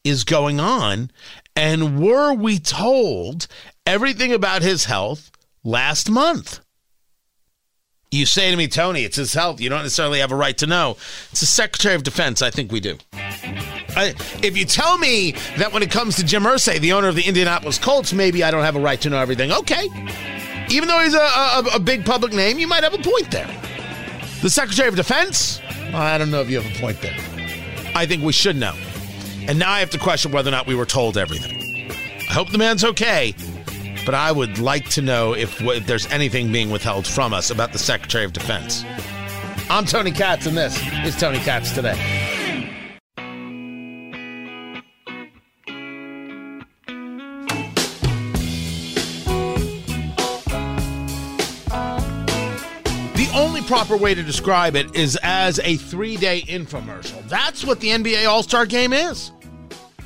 is 0.04 0.24
going 0.24 0.60
on? 0.60 1.12
And 1.56 2.00
were 2.00 2.34
we 2.34 2.60
told 2.60 3.48
everything 3.86 4.32
about 4.32 4.62
his 4.62 4.86
health 4.86 5.32
last 5.64 6.10
month? 6.10 6.60
You 8.10 8.26
say 8.26 8.50
to 8.52 8.58
me, 8.58 8.70
Tony, 8.70 9.04
it's 9.04 9.18
his 9.18 9.34
health. 9.34 9.60
You 9.60 9.70
don't 9.70 9.84
necessarily 9.84 10.20
have 10.20 10.32
a 10.32 10.36
right 10.36 10.58
to 10.60 10.68
know. 10.68 10.92
It's 11.32 11.42
the 11.42 11.46
Secretary 11.46 11.94
of 11.94 12.04
Defense. 12.04 12.42
I 12.42 12.50
think 12.50 12.72
we 12.72 12.80
do. 12.80 12.98
I, 13.14 14.14
if 14.42 14.56
you 14.56 14.64
tell 14.64 14.98
me 14.98 15.32
that 15.58 15.74
when 15.74 15.84
it 15.84 15.92
comes 15.92 16.16
to 16.16 16.24
Jim 16.24 16.44
Irsay, 16.44 16.80
the 16.80 16.94
owner 16.94 17.10
of 17.10 17.16
the 17.16 17.24
Indianapolis 17.24 17.78
Colts, 17.78 18.14
maybe 18.14 18.44
I 18.44 18.52
don't 18.52 18.64
have 18.64 18.78
a 18.78 18.80
right 18.80 19.02
to 19.02 19.10
know 19.10 19.18
everything, 19.18 19.52
okay. 19.52 19.90
Even 20.70 20.88
though 20.88 21.00
he's 21.00 21.14
a, 21.14 21.20
a, 21.20 21.64
a 21.76 21.80
big 21.80 22.06
public 22.06 22.34
name, 22.34 22.60
you 22.60 22.68
might 22.68 22.84
have 22.84 22.94
a 22.94 22.98
point 22.98 23.32
there. 23.32 23.48
The 24.42 24.50
Secretary 24.50 24.88
of 24.88 24.96
Defense, 24.96 25.62
I 25.94 26.18
don't 26.18 26.30
know 26.30 26.42
if 26.42 26.50
you 26.50 26.60
have 26.60 26.76
a 26.76 26.80
point 26.80 27.02
there. 27.02 27.16
I 27.96 28.06
think 28.06 28.24
we 28.24 28.34
should 28.34 28.56
know. 28.56 28.76
And 29.48 29.58
now 29.58 29.72
I 29.72 29.80
have 29.80 29.90
to 29.92 29.98
question 29.98 30.32
whether 30.32 30.50
or 30.50 30.52
not 30.52 30.68
we 30.68 30.76
were 30.76 30.86
told 30.86 31.18
everything. 31.18 31.90
I 32.30 32.34
hope 32.34 32.52
the 32.52 32.58
man's 32.58 32.84
okay, 32.84 33.34
but 34.06 34.14
I 34.14 34.32
would 34.32 34.60
like 34.60 34.90
to 34.90 35.02
know 35.02 35.34
if, 35.34 35.62
if 35.62 35.88
there's 35.88 36.06
anything 36.12 36.52
being 36.52 36.70
withheld 36.70 37.08
from 37.08 37.34
us 37.34 37.50
about 37.50 37.72
the 37.72 37.80
Secretary 37.80 38.26
of 38.26 38.34
Defense. 38.34 38.84
I'm 39.70 39.86
Tony 39.86 40.12
Katz, 40.12 40.46
and 40.46 40.58
this 40.58 40.80
is 41.06 41.16
Tony 41.18 41.40
Katz 41.40 41.72
Today. 41.74 42.37
Proper 53.68 53.98
way 53.98 54.16
to 54.16 54.24
describe 54.24 54.78
it 54.78 54.96
is 54.96 55.20
as 55.22 55.60
a 55.60 55.76
three 55.76 56.16
day 56.16 56.42
infomercial. 56.48 57.28
That's 57.28 57.66
what 57.66 57.82
the 57.82 57.90
NBA 57.90 58.28
All 58.28 58.42
Star 58.42 58.66
game 58.66 58.94
is. 58.94 59.32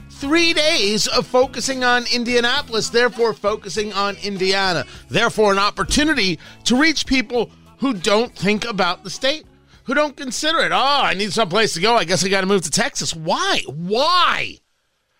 Three 0.09 0.53
days 0.53 1.07
of 1.07 1.27
focusing 1.27 1.83
on 1.83 2.05
Indianapolis, 2.11 2.89
therefore 2.89 3.33
focusing 3.33 3.93
on 3.93 4.17
Indiana, 4.23 4.85
therefore 5.09 5.51
an 5.51 5.59
opportunity 5.59 6.39
to 6.65 6.75
reach 6.75 7.05
people 7.05 7.51
who 7.77 7.93
don't 7.93 8.35
think 8.35 8.65
about 8.65 9.03
the 9.03 9.09
state, 9.09 9.45
who 9.83 9.93
don't 9.93 10.17
consider 10.17 10.59
it. 10.59 10.71
Oh, 10.71 11.01
I 11.03 11.13
need 11.13 11.31
some 11.31 11.49
place 11.49 11.73
to 11.73 11.81
go. 11.81 11.95
I 11.95 12.03
guess 12.03 12.25
I 12.25 12.29
got 12.29 12.41
to 12.41 12.47
move 12.47 12.63
to 12.63 12.71
Texas. 12.71 13.15
Why? 13.15 13.61
Why? 13.67 14.57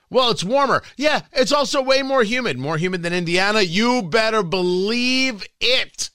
Well, 0.09 0.31
it's 0.31 0.43
warmer. 0.43 0.83
Yeah, 0.97 1.21
it's 1.31 1.51
also 1.51 1.81
way 1.81 2.01
more 2.01 2.23
humid. 2.23 2.57
More 2.57 2.77
humid 2.77 3.01
than 3.03 3.13
Indiana. 3.13 3.61
You 3.61 4.01
better 4.01 4.43
believe 4.43 5.45
it 5.59 6.09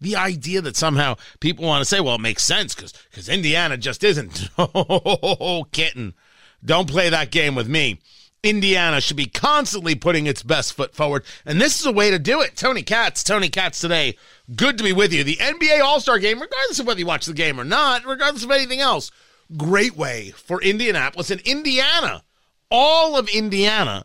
the 0.00 0.16
idea 0.16 0.60
that 0.62 0.76
somehow 0.76 1.16
people 1.40 1.64
want 1.64 1.80
to 1.80 1.84
say, 1.84 2.00
well, 2.00 2.16
it 2.16 2.20
makes 2.20 2.44
sense 2.44 2.74
because 2.74 2.92
because 3.10 3.28
Indiana 3.28 3.76
just 3.76 4.04
isn't. 4.04 4.48
Oh, 4.58 5.66
kitten, 5.72 6.14
don't 6.64 6.88
play 6.88 7.08
that 7.08 7.30
game 7.30 7.54
with 7.54 7.68
me. 7.68 8.00
Indiana 8.42 9.00
should 9.00 9.16
be 9.16 9.26
constantly 9.26 9.94
putting 9.94 10.26
its 10.26 10.42
best 10.42 10.72
foot 10.72 10.94
forward, 10.94 11.24
and 11.44 11.60
this 11.60 11.80
is 11.80 11.86
a 11.86 11.92
way 11.92 12.10
to 12.10 12.18
do 12.18 12.40
it. 12.40 12.56
Tony 12.56 12.82
Katz, 12.82 13.24
Tony 13.24 13.48
Katz 13.48 13.80
today. 13.80 14.16
Good 14.54 14.78
to 14.78 14.84
be 14.84 14.92
with 14.92 15.12
you. 15.12 15.24
The 15.24 15.36
NBA 15.36 15.80
All 15.80 16.00
Star 16.00 16.18
Game, 16.18 16.40
regardless 16.40 16.78
of 16.78 16.86
whether 16.86 17.00
you 17.00 17.06
watch 17.06 17.26
the 17.26 17.32
game 17.32 17.58
or 17.58 17.64
not, 17.64 18.04
regardless 18.04 18.44
of 18.44 18.50
anything 18.50 18.80
else, 18.80 19.10
great 19.56 19.96
way 19.96 20.30
for 20.30 20.62
Indianapolis 20.62 21.30
and 21.30 21.40
Indiana, 21.40 22.22
all 22.70 23.16
of 23.16 23.28
Indiana 23.28 24.04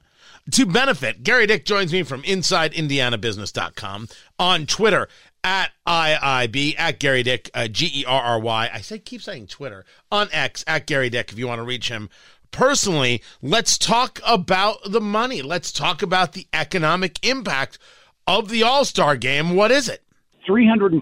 to 0.51 0.65
benefit. 0.65 1.23
Gerry 1.23 1.45
Dick 1.45 1.65
joins 1.65 1.93
me 1.93 2.03
from 2.03 2.23
InsideIndianaBusiness.com 2.23 4.07
on 4.39 4.65
Twitter 4.65 5.07
at 5.43 5.71
IIB, 5.87 6.75
at 6.77 6.99
Gerry 6.99 7.23
Dick, 7.23 7.49
uh, 7.53 7.67
G 7.67 7.91
E 7.93 8.05
R 8.05 8.21
R 8.21 8.39
Y. 8.39 8.69
I 8.73 8.81
say, 8.81 8.99
keep 8.99 9.21
saying 9.21 9.47
Twitter, 9.47 9.85
on 10.11 10.29
X, 10.31 10.63
at 10.67 10.87
Gerry 10.87 11.09
Dick, 11.09 11.31
if 11.31 11.39
you 11.39 11.47
want 11.47 11.59
to 11.59 11.63
reach 11.63 11.89
him 11.89 12.09
personally. 12.53 13.21
Let's 13.41 13.77
talk 13.77 14.21
about 14.25 14.77
the 14.89 15.01
money. 15.01 15.41
Let's 15.41 15.73
talk 15.73 16.01
about 16.01 16.31
the 16.31 16.47
economic 16.53 17.19
impact 17.25 17.77
of 18.25 18.47
the 18.47 18.63
All 18.63 18.85
Star 18.85 19.17
game. 19.17 19.55
What 19.55 19.71
is 19.71 19.89
it? 19.89 20.01
$320 20.47 21.01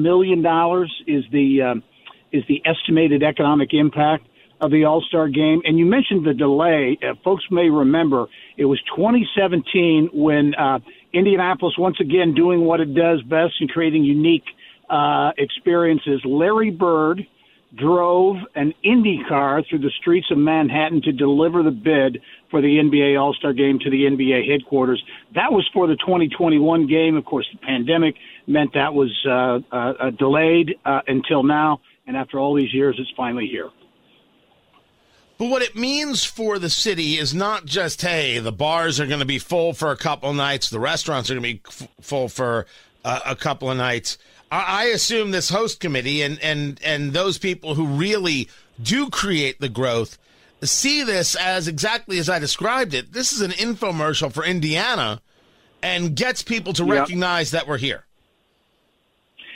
million 0.00 0.38
is 1.06 1.24
the, 1.30 1.62
uh, 1.62 1.74
is 2.32 2.44
the 2.48 2.62
estimated 2.64 3.22
economic 3.22 3.70
impact 3.72 4.26
of 4.60 4.70
the 4.70 4.84
All 4.84 5.02
Star 5.02 5.28
game. 5.28 5.60
And 5.64 5.78
you 5.78 5.84
mentioned 5.84 6.24
the 6.24 6.32
delay. 6.32 6.96
Uh, 7.02 7.14
folks 7.22 7.44
may 7.50 7.68
remember 7.68 8.26
it 8.56 8.64
was 8.64 8.80
2017 8.96 10.10
when 10.12 10.54
uh, 10.54 10.78
Indianapolis 11.12 11.74
once 11.78 11.96
again 12.00 12.34
doing 12.34 12.60
what 12.62 12.80
it 12.80 12.94
does 12.94 13.22
best 13.22 13.54
and 13.60 13.70
creating 13.70 14.04
unique 14.04 14.44
uh, 14.88 15.32
experiences. 15.38 16.20
Larry 16.24 16.70
Bird 16.70 17.26
drove 17.74 18.36
an 18.54 18.74
Indy 18.82 19.22
car 19.28 19.62
through 19.68 19.78
the 19.78 19.90
streets 20.00 20.30
of 20.30 20.38
Manhattan 20.38 21.00
to 21.02 21.12
deliver 21.12 21.62
the 21.62 21.70
bid 21.70 22.20
for 22.50 22.60
the 22.60 22.78
NBA 22.78 23.18
All 23.20 23.32
Star 23.34 23.52
game 23.52 23.78
to 23.78 23.90
the 23.90 24.04
NBA 24.04 24.48
headquarters. 24.50 25.02
That 25.34 25.52
was 25.52 25.68
for 25.72 25.86
the 25.86 25.96
2021 25.96 26.86
game. 26.86 27.16
Of 27.16 27.24
course, 27.24 27.46
the 27.52 27.58
pandemic 27.58 28.16
meant 28.46 28.74
that 28.74 28.92
was 28.92 29.10
uh, 29.26 29.60
uh, 29.74 30.10
delayed 30.10 30.74
uh, 30.84 31.00
until 31.06 31.42
now. 31.42 31.80
And 32.06 32.16
after 32.16 32.38
all 32.38 32.54
these 32.54 32.74
years, 32.74 32.96
it's 32.98 33.12
finally 33.16 33.46
here. 33.46 33.70
But 35.42 35.48
what 35.48 35.62
it 35.62 35.74
means 35.74 36.24
for 36.24 36.60
the 36.60 36.70
city 36.70 37.18
is 37.18 37.34
not 37.34 37.64
just, 37.64 38.00
hey, 38.00 38.38
the 38.38 38.52
bars 38.52 39.00
are 39.00 39.08
going 39.08 39.18
to 39.18 39.26
be 39.26 39.40
full 39.40 39.72
for 39.72 39.90
a 39.90 39.96
couple 39.96 40.32
nights, 40.32 40.70
the 40.70 40.78
restaurants 40.78 41.30
are 41.30 41.34
going 41.34 41.42
to 41.42 41.54
be 41.54 41.60
f- 41.66 41.88
full 42.00 42.28
for 42.28 42.64
uh, 43.04 43.18
a 43.26 43.34
couple 43.34 43.68
of 43.68 43.76
nights. 43.76 44.18
I-, 44.52 44.84
I 44.84 44.84
assume 44.84 45.32
this 45.32 45.48
host 45.48 45.80
committee 45.80 46.22
and, 46.22 46.38
and, 46.44 46.80
and 46.84 47.12
those 47.12 47.38
people 47.38 47.74
who 47.74 47.86
really 47.86 48.48
do 48.80 49.10
create 49.10 49.58
the 49.58 49.68
growth 49.68 50.16
see 50.62 51.02
this 51.02 51.34
as 51.34 51.66
exactly 51.66 52.20
as 52.20 52.28
I 52.28 52.38
described 52.38 52.94
it. 52.94 53.12
This 53.12 53.32
is 53.32 53.40
an 53.40 53.50
infomercial 53.50 54.32
for 54.32 54.44
Indiana 54.44 55.20
and 55.82 56.14
gets 56.14 56.44
people 56.44 56.72
to 56.74 56.84
yep. 56.84 57.00
recognize 57.00 57.50
that 57.50 57.66
we're 57.66 57.78
here. 57.78 58.04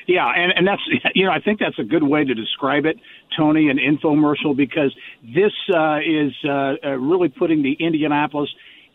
Yeah, 0.07 0.27
and, 0.35 0.53
and 0.57 0.67
that's 0.67 0.83
you 1.15 1.27
know 1.27 1.33
I 1.33 1.41
think 1.41 1.61
that's 1.61 1.79
a 1.79 1.85
good 1.85 2.03
way 2.03 2.25
to 2.25 2.35
describe 2.35 2.87
it, 2.87 2.97
Tony, 3.37 3.69
an 3.69 3.79
infomercial 3.79 4.57
because 4.57 4.95
this 5.23 5.53
uh, 5.75 5.99
is 5.99 6.33
uh, 6.45 6.75
uh, 6.85 6.91
really 6.99 7.29
putting 7.29 7.63
the 7.63 7.75
Indianapolis 7.75 8.51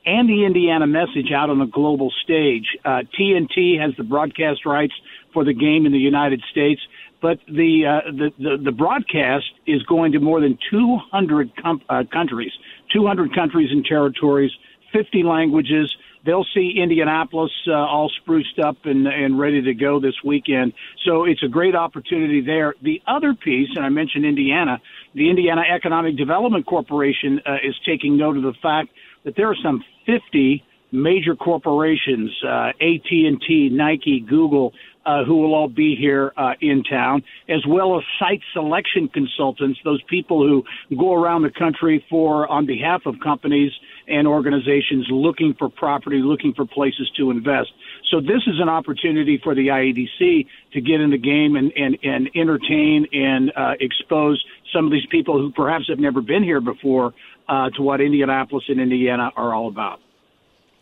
and 0.06 0.28
the 0.28 0.46
Indiana 0.46 0.88
message 0.88 1.32
out 1.32 1.50
on 1.50 1.60
the 1.60 1.66
global 1.66 2.12
stage. 2.24 2.66
Uh, 2.84 3.04
TNT 3.18 3.80
has 3.80 3.96
the 3.98 4.04
broadcast 4.04 4.66
rights 4.66 4.94
for 5.34 5.46
the 5.46 5.54
game 5.54 5.86
in 5.86 5.92
the 5.92 6.00
United 6.00 6.42
States, 6.50 6.82
but 7.22 7.40
the 7.48 7.86
uh, 7.86 8.12
the, 8.12 8.32
the, 8.40 8.58
the 8.58 8.72
broadcast 8.72 9.46
is 9.68 9.84
going 9.84 10.14
to 10.14 10.20
more 10.20 10.42
than 10.42 10.58
200 10.72 11.52
com- 11.62 11.82
uh, 11.88 12.04
countries, 12.12 12.52
200 12.92 13.36
countries 13.36 13.70
and 13.72 13.86
territories, 13.86 14.52
50 14.92 15.24
languages 15.24 15.96
they'll 16.26 16.46
see 16.54 16.76
Indianapolis 16.78 17.52
uh, 17.68 17.74
all 17.74 18.12
spruced 18.22 18.60
up 18.60 18.78
and, 18.86 19.08
and 19.08 19.40
ready 19.40 19.62
to 19.62 19.74
go 19.74 20.00
this 20.00 20.16
weekend. 20.24 20.74
So 21.06 21.26
it's 21.26 21.44
a 21.44 21.48
great 21.48 21.76
opportunity 21.76 22.42
there. 22.42 22.76
The 22.82 23.02
other 23.08 23.34
piece, 23.34 23.70
and 23.76 23.86
I 23.86 23.90
mentioned 23.90 24.26
Indiana, 24.26 24.82
the 25.16 25.30
Indiana 25.30 25.64
Economic 25.74 26.18
Development 26.18 26.66
Corporation 26.66 27.42
uh, 27.46 27.56
is 27.64 27.76
taking 27.86 28.18
note 28.18 28.38
of 28.38 28.44
the 28.44 28.54
fact 28.62 28.90
that 29.24 29.36
there 29.36 29.50
are 29.50 29.58
some 29.64 29.84
50 30.06 30.64
major 30.92 31.36
corporations, 31.36 32.32
uh, 32.46 32.70
AT&T, 32.82 33.70
Nike, 33.72 34.20
Google, 34.20 34.74
uh, 35.06 35.24
who 35.24 35.38
will 35.38 35.56
all 35.56 35.68
be 35.68 35.96
here 35.96 36.32
uh, 36.38 36.54
in 36.62 36.84
town, 36.84 37.24
as 37.50 37.66
well 37.68 37.98
as 37.98 38.04
site 38.20 38.42
selection 38.54 39.08
consultants, 39.08 39.80
those 39.84 40.02
people 40.04 40.46
who 40.46 40.64
go 40.96 41.14
around 41.14 41.42
the 41.42 41.50
country 41.50 42.06
for 42.10 42.48
on 42.48 42.66
behalf 42.66 43.02
of 43.06 43.16
companies 43.24 43.72
and 44.08 44.28
organizations 44.28 45.08
looking 45.10 45.56
for 45.58 45.70
property, 45.70 46.18
looking 46.18 46.54
for 46.54 46.66
places 46.66 47.10
to 47.18 47.32
invest. 47.32 47.72
So 48.10 48.20
this 48.20 48.42
is 48.48 48.60
an 48.60 48.70
opportunity 48.70 49.40
for 49.44 49.56
the 49.56 49.68
IEDC 49.68 50.48
to 50.74 50.82
get 50.82 51.00
in 51.02 51.12
the 51.12 51.18
game 51.18 51.56
and, 51.56 51.72
and, 51.76 51.98
and 52.04 52.30
entertain 52.36 53.08
and 53.14 53.52
uh, 53.56 53.74
expose 53.80 54.44
some 54.74 54.86
of 54.86 54.92
these 54.92 55.06
people 55.10 55.38
who 55.38 55.52
perhaps 55.52 55.86
have 55.90 56.00
never 56.00 56.22
been 56.22 56.44
here 56.44 56.62
before 56.62 57.14
uh, 57.48 57.70
to 57.72 57.82
what 57.82 58.02
Indianapolis 58.02 58.66
and 58.68 58.80
Indiana 58.80 59.32
are 59.36 59.54
all 59.54 59.68
about. 59.68 60.00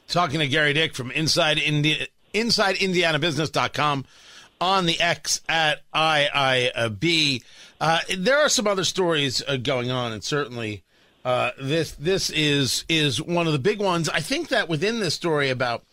Talking 0.08 0.40
to 0.40 0.48
Gerry 0.48 0.74
Dick 0.74 0.96
from 0.96 1.12
Inside 1.12 1.60
India, 1.60 2.08
InsideIndianaBusiness.com 2.34 4.06
on 4.62 4.86
the 4.86 5.00
X 5.00 5.42
at 5.48 5.82
IIB. 5.94 7.44
Uh, 7.80 8.00
there 8.18 8.38
are 8.40 8.50
some 8.50 8.68
other 8.68 8.84
stories 8.84 9.42
uh, 9.48 9.58
going 9.58 9.92
on, 9.92 10.12
and 10.12 10.24
certainly 10.24 10.84
uh, 11.26 11.52
this 11.60 11.92
this 11.94 12.30
is 12.30 12.86
is 12.90 13.22
one 13.22 13.48
of 13.48 13.54
the 13.54 13.60
big 13.60 13.80
ones. 13.80 14.10
I 14.10 14.20
think 14.22 14.50
that 14.50 14.70
within 14.70 15.00
this 15.00 15.14
story 15.14 15.50
about 15.50 15.84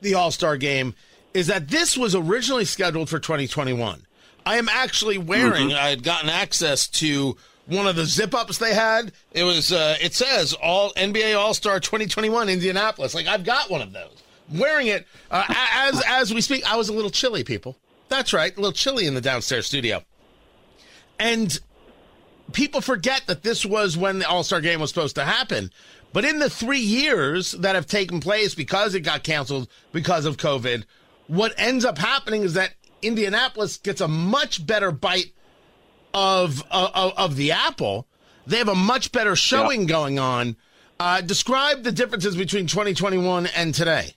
the 0.00 0.14
All 0.14 0.30
Star 0.30 0.56
Game 0.56 0.94
is 1.32 1.46
that 1.48 1.68
this 1.68 1.96
was 1.96 2.14
originally 2.14 2.64
scheduled 2.64 3.08
for 3.08 3.18
2021. 3.18 4.06
I 4.46 4.56
am 4.58 4.68
actually 4.68 5.18
wearing. 5.18 5.70
Mhm. 5.70 5.76
I 5.76 5.90
had 5.90 6.02
gotten 6.02 6.28
access 6.28 6.86
to 6.88 7.36
one 7.66 7.86
of 7.86 7.96
the 7.96 8.04
zip 8.04 8.34
ups 8.34 8.58
they 8.58 8.74
had. 8.74 9.12
It 9.32 9.44
was. 9.44 9.72
Uh, 9.72 9.96
it 10.00 10.14
says 10.14 10.52
All 10.54 10.92
NBA 10.96 11.34
All 11.38 11.54
Star 11.54 11.80
2021 11.80 12.48
Indianapolis. 12.48 13.14
Like 13.14 13.26
I've 13.26 13.44
got 13.44 13.70
one 13.70 13.82
of 13.82 13.92
those. 13.92 14.22
I'm 14.50 14.58
wearing 14.58 14.88
it 14.88 15.06
uh, 15.30 15.44
as 15.48 16.02
as 16.06 16.32
we 16.34 16.40
speak. 16.40 16.70
I 16.70 16.76
was 16.76 16.88
a 16.88 16.92
little 16.92 17.10
chilly, 17.10 17.44
people. 17.44 17.76
That's 18.08 18.32
right, 18.32 18.52
a 18.54 18.60
little 18.60 18.72
chilly 18.72 19.06
in 19.06 19.14
the 19.14 19.20
downstairs 19.22 19.66
studio. 19.66 20.04
And 21.18 21.58
people 22.54 22.80
forget 22.80 23.26
that 23.26 23.42
this 23.42 23.66
was 23.66 23.96
when 23.96 24.20
the 24.20 24.28
All 24.28 24.42
Star 24.42 24.60
game 24.60 24.80
was 24.80 24.90
supposed 24.90 25.16
to 25.16 25.24
happen. 25.24 25.70
But 26.12 26.24
in 26.24 26.38
the 26.38 26.48
three 26.48 26.80
years 26.80 27.52
that 27.52 27.74
have 27.74 27.86
taken 27.86 28.20
place 28.20 28.54
because 28.54 28.94
it 28.94 29.00
got 29.00 29.24
canceled 29.24 29.68
because 29.92 30.24
of 30.24 30.36
COVID, 30.36 30.84
what 31.26 31.52
ends 31.58 31.84
up 31.84 31.98
happening 31.98 32.42
is 32.42 32.54
that 32.54 32.74
Indianapolis 33.02 33.76
gets 33.78 34.00
a 34.00 34.08
much 34.08 34.64
better 34.64 34.90
bite 34.90 35.32
of 36.14 36.62
of, 36.70 37.12
of 37.16 37.36
the 37.36 37.52
apple. 37.52 38.06
They 38.46 38.58
have 38.58 38.68
a 38.68 38.74
much 38.74 39.12
better 39.12 39.36
showing 39.36 39.86
going 39.86 40.18
on. 40.18 40.56
Uh, 41.00 41.20
describe 41.20 41.82
the 41.82 41.92
differences 41.92 42.36
between 42.36 42.66
2021 42.66 43.46
and 43.46 43.74
today. 43.74 44.14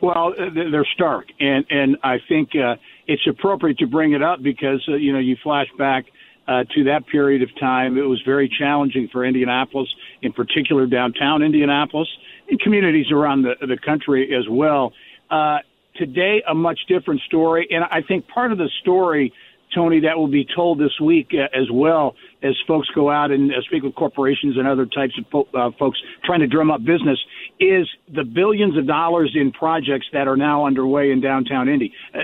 Well, 0.00 0.34
uh, 0.38 0.46
they're 0.52 0.86
stark, 0.94 1.26
and 1.38 1.64
and 1.70 1.96
I 2.02 2.18
think 2.26 2.50
uh, 2.56 2.76
it's 3.06 3.26
appropriate 3.28 3.78
to 3.78 3.86
bring 3.86 4.12
it 4.12 4.22
up 4.22 4.42
because 4.42 4.82
uh, 4.88 4.94
you 4.94 5.12
know 5.12 5.18
you 5.18 5.36
flash 5.42 5.68
back 5.78 6.06
uh, 6.48 6.64
to 6.74 6.84
that 6.84 7.06
period 7.06 7.42
of 7.42 7.48
time. 7.58 7.96
It 7.96 8.02
was 8.02 8.20
very 8.24 8.48
challenging 8.48 9.08
for 9.12 9.24
Indianapolis, 9.24 9.88
in 10.22 10.32
particular 10.32 10.86
downtown 10.86 11.42
Indianapolis, 11.42 12.08
and 12.48 12.60
communities 12.60 13.10
around 13.12 13.42
the 13.42 13.54
the 13.66 13.78
country 13.78 14.34
as 14.34 14.48
well. 14.48 14.92
Uh, 15.30 15.58
today, 15.96 16.42
a 16.48 16.54
much 16.54 16.80
different 16.88 17.20
story, 17.22 17.68
and 17.70 17.84
I 17.84 18.02
think 18.02 18.26
part 18.28 18.52
of 18.52 18.58
the 18.58 18.70
story. 18.80 19.32
Tony, 19.74 20.00
that 20.00 20.16
will 20.16 20.28
be 20.28 20.46
told 20.54 20.78
this 20.78 20.98
week 21.00 21.30
uh, 21.32 21.56
as 21.56 21.70
well 21.72 22.14
as 22.42 22.54
folks 22.66 22.88
go 22.94 23.10
out 23.10 23.30
and 23.30 23.50
uh, 23.52 23.60
speak 23.66 23.82
with 23.82 23.94
corporations 23.94 24.56
and 24.56 24.66
other 24.66 24.86
types 24.86 25.12
of 25.18 25.24
fo- 25.30 25.58
uh, 25.58 25.70
folks 25.78 25.98
trying 26.24 26.40
to 26.40 26.46
drum 26.46 26.70
up 26.70 26.80
business, 26.80 27.18
is 27.58 27.86
the 28.12 28.24
billions 28.24 28.76
of 28.76 28.86
dollars 28.86 29.32
in 29.34 29.52
projects 29.52 30.06
that 30.12 30.26
are 30.26 30.36
now 30.36 30.66
underway 30.66 31.10
in 31.10 31.20
downtown 31.20 31.68
Indy, 31.68 31.92
uh, 32.14 32.20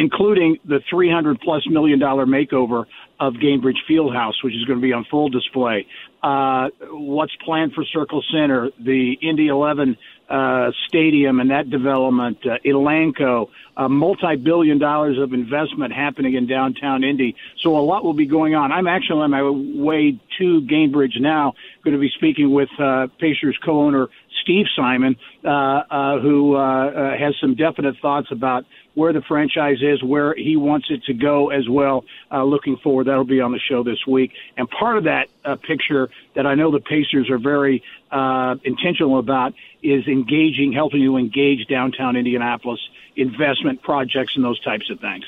including 0.00 0.58
the 0.64 0.80
300 0.90 1.40
plus 1.40 1.62
million 1.68 1.98
dollar 1.98 2.26
makeover 2.26 2.84
of 3.20 3.34
Gainbridge 3.34 3.78
Fieldhouse, 3.88 4.42
which 4.42 4.54
is 4.54 4.64
going 4.64 4.78
to 4.78 4.82
be 4.82 4.92
on 4.92 5.04
full 5.10 5.28
display. 5.28 5.86
Uh, 6.22 6.68
what's 6.90 7.34
planned 7.44 7.72
for 7.74 7.84
Circle 7.84 8.22
Centre, 8.32 8.70
the 8.78 9.14
Indy 9.20 9.48
11 9.48 9.96
uh, 10.28 10.70
stadium 10.88 11.40
and 11.40 11.50
that 11.50 11.70
development, 11.70 12.38
uh, 12.44 12.56
Elanco, 12.64 13.48
uh, 13.76 13.88
multi-billion 13.88 14.78
dollars 14.78 15.18
of 15.18 15.32
investment 15.32 15.92
happening 15.92 16.34
in 16.34 16.46
downtown 16.46 17.04
Indy. 17.04 17.36
So 17.62 17.76
a 17.76 17.80
lot 17.80 18.04
will 18.04 18.14
be 18.14 18.26
going 18.26 18.54
on. 18.54 18.72
I'm 18.72 18.86
actually 18.86 19.22
on 19.22 19.30
my 19.30 19.42
way 19.42 20.18
to 20.38 20.60
Gainbridge 20.62 21.20
now, 21.20 21.54
going 21.84 21.94
to 21.94 22.00
be 22.00 22.10
speaking 22.14 22.52
with 22.52 22.68
uh, 22.78 23.08
Pacers 23.18 23.58
co-owner 23.64 24.08
Steve 24.42 24.66
Simon, 24.76 25.16
uh, 25.44 25.48
uh, 25.48 26.20
who 26.20 26.56
uh, 26.56 26.58
uh, 26.58 27.18
has 27.18 27.34
some 27.40 27.54
definite 27.54 27.96
thoughts 28.00 28.28
about 28.30 28.64
where 28.94 29.12
the 29.12 29.22
franchise 29.22 29.78
is, 29.80 30.02
where 30.02 30.34
he 30.34 30.56
wants 30.56 30.86
it 30.90 31.02
to 31.04 31.14
go 31.14 31.50
as 31.50 31.68
well. 31.68 32.04
Uh, 32.30 32.44
looking 32.44 32.76
forward, 32.76 33.06
that'll 33.06 33.24
be 33.24 33.40
on 33.40 33.52
the 33.52 33.58
show 33.58 33.82
this 33.82 34.06
week. 34.06 34.32
And 34.56 34.68
part 34.70 34.96
of 34.96 35.04
that 35.04 35.28
uh, 35.44 35.56
picture 35.56 36.08
that 36.34 36.46
I 36.46 36.54
know 36.54 36.70
the 36.70 36.80
Pacers 36.80 37.30
are 37.30 37.38
very 37.38 37.82
uh, 38.10 38.56
intentional 38.64 39.18
about 39.18 39.54
is 39.82 40.06
engaging, 40.06 40.72
helping 40.72 41.00
you 41.00 41.16
engage 41.16 41.66
downtown 41.66 42.16
Indianapolis 42.16 42.80
investment 43.16 43.82
projects 43.82 44.34
and 44.36 44.44
those 44.44 44.60
types 44.60 44.90
of 44.90 45.00
things. 45.00 45.24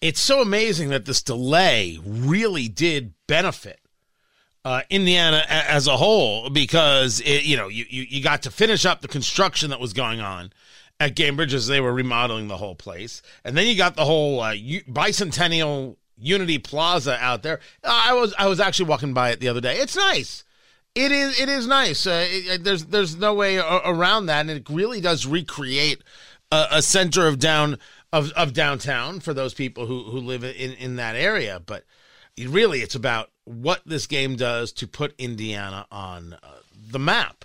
It's 0.00 0.20
so 0.20 0.40
amazing 0.40 0.88
that 0.88 1.04
this 1.04 1.22
delay 1.22 1.98
really 2.04 2.68
did 2.68 3.14
benefit 3.28 3.78
uh, 4.64 4.82
Indiana 4.90 5.44
as 5.48 5.86
a 5.86 5.96
whole 5.96 6.48
because 6.50 7.20
it, 7.20 7.44
you 7.44 7.56
know 7.56 7.68
you, 7.68 7.84
you 7.88 8.02
you 8.08 8.22
got 8.22 8.42
to 8.42 8.50
finish 8.50 8.84
up 8.84 9.00
the 9.00 9.08
construction 9.08 9.70
that 9.70 9.80
was 9.80 9.92
going 9.92 10.20
on 10.20 10.52
at 11.02 11.16
Gainbridge 11.16 11.52
as 11.52 11.66
they 11.66 11.80
were 11.80 11.92
remodeling 11.92 12.48
the 12.48 12.56
whole 12.56 12.74
place, 12.76 13.22
and 13.44 13.56
then 13.56 13.66
you 13.66 13.76
got 13.76 13.96
the 13.96 14.04
whole 14.04 14.40
uh, 14.40 14.54
bicentennial 14.54 15.96
Unity 16.18 16.58
Plaza 16.58 17.16
out 17.20 17.42
there. 17.42 17.58
Uh, 17.82 18.02
I 18.06 18.14
was 18.14 18.32
I 18.38 18.46
was 18.46 18.60
actually 18.60 18.88
walking 18.88 19.12
by 19.12 19.30
it 19.30 19.40
the 19.40 19.48
other 19.48 19.60
day. 19.60 19.76
It's 19.78 19.96
nice. 19.96 20.44
It 20.94 21.10
is 21.10 21.40
it 21.40 21.48
is 21.48 21.66
nice. 21.66 22.06
Uh, 22.06 22.26
it, 22.30 22.46
it- 22.46 22.64
there's 22.64 22.84
there's 22.86 23.16
no 23.16 23.34
way 23.34 23.58
around 23.58 24.26
that, 24.26 24.42
and 24.42 24.50
it 24.50 24.68
really 24.70 25.00
does 25.00 25.26
recreate 25.26 26.02
a, 26.50 26.66
a 26.72 26.82
center 26.82 27.26
of 27.26 27.38
down 27.38 27.78
of, 28.12 28.30
of 28.32 28.52
downtown 28.52 29.20
for 29.20 29.34
those 29.34 29.54
people 29.54 29.86
who 29.86 30.04
who 30.04 30.18
live 30.18 30.44
in 30.44 30.72
in 30.74 30.96
that 30.96 31.16
area. 31.16 31.60
But 31.64 31.84
really, 32.38 32.80
it's 32.80 32.94
about 32.94 33.30
what 33.44 33.82
this 33.84 34.06
game 34.06 34.36
does 34.36 34.70
to 34.72 34.86
put 34.86 35.14
Indiana 35.18 35.86
on 35.90 36.34
uh, 36.42 36.58
the 36.90 36.98
map. 36.98 37.44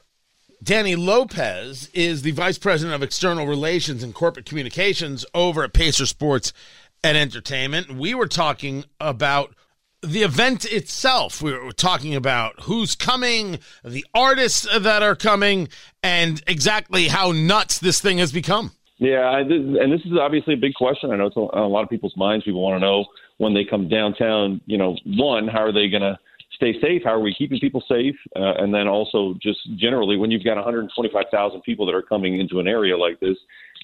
Danny 0.63 0.95
Lopez 0.95 1.89
is 1.93 2.23
the 2.23 2.31
vice 2.31 2.57
president 2.57 2.95
of 2.95 3.03
external 3.03 3.45
relations 3.45 4.01
and 4.01 4.13
corporate 4.13 4.45
communications 4.45 5.25
over 5.35 5.63
at 5.63 5.73
Pacer 5.73 6.07
Sports 6.07 6.51
and 7.03 7.15
Entertainment. 7.15 7.93
We 7.93 8.15
were 8.15 8.27
talking 8.27 8.85
about 8.99 9.53
the 10.01 10.23
event 10.23 10.65
itself. 10.65 11.43
We 11.43 11.53
were 11.53 11.71
talking 11.71 12.15
about 12.15 12.61
who's 12.61 12.95
coming, 12.95 13.59
the 13.85 14.05
artists 14.15 14.67
that 14.75 15.03
are 15.03 15.15
coming, 15.15 15.69
and 16.01 16.41
exactly 16.47 17.07
how 17.07 17.31
nuts 17.31 17.77
this 17.77 18.01
thing 18.01 18.17
has 18.17 18.31
become. 18.31 18.71
Yeah, 18.97 19.37
and 19.37 19.91
this 19.91 20.01
is 20.05 20.13
obviously 20.19 20.55
a 20.55 20.57
big 20.57 20.73
question. 20.73 21.11
I 21.11 21.17
know 21.17 21.27
it's 21.27 21.37
on 21.37 21.49
a 21.53 21.67
lot 21.67 21.83
of 21.83 21.89
people's 21.89 22.17
minds. 22.17 22.45
People 22.45 22.63
want 22.63 22.77
to 22.77 22.85
know 22.85 23.05
when 23.37 23.53
they 23.53 23.63
come 23.63 23.89
downtown. 23.89 24.59
You 24.65 24.79
know, 24.79 24.97
one, 25.05 25.47
how 25.47 25.59
are 25.59 25.71
they 25.71 25.87
going 25.87 26.01
to 26.01 26.17
stay 26.57 26.73
safe? 26.81 27.03
How 27.05 27.11
are 27.11 27.19
we 27.19 27.33
keeping 27.33 27.59
people 27.59 27.81
safe? 27.87 28.15
Uh, 28.35 28.53
and 28.57 28.73
then 28.73 28.87
also, 28.87 29.35
just 29.41 29.59
generally, 29.77 30.17
when 30.17 30.29
you've 30.29 30.43
got 30.43 30.55
125,000 30.55 31.61
people 31.61 31.85
that 31.85 31.95
are 31.95 32.01
coming 32.01 32.39
into 32.39 32.59
an 32.59 32.67
area 32.67 32.97
like 32.97 33.19
this, 33.21 33.37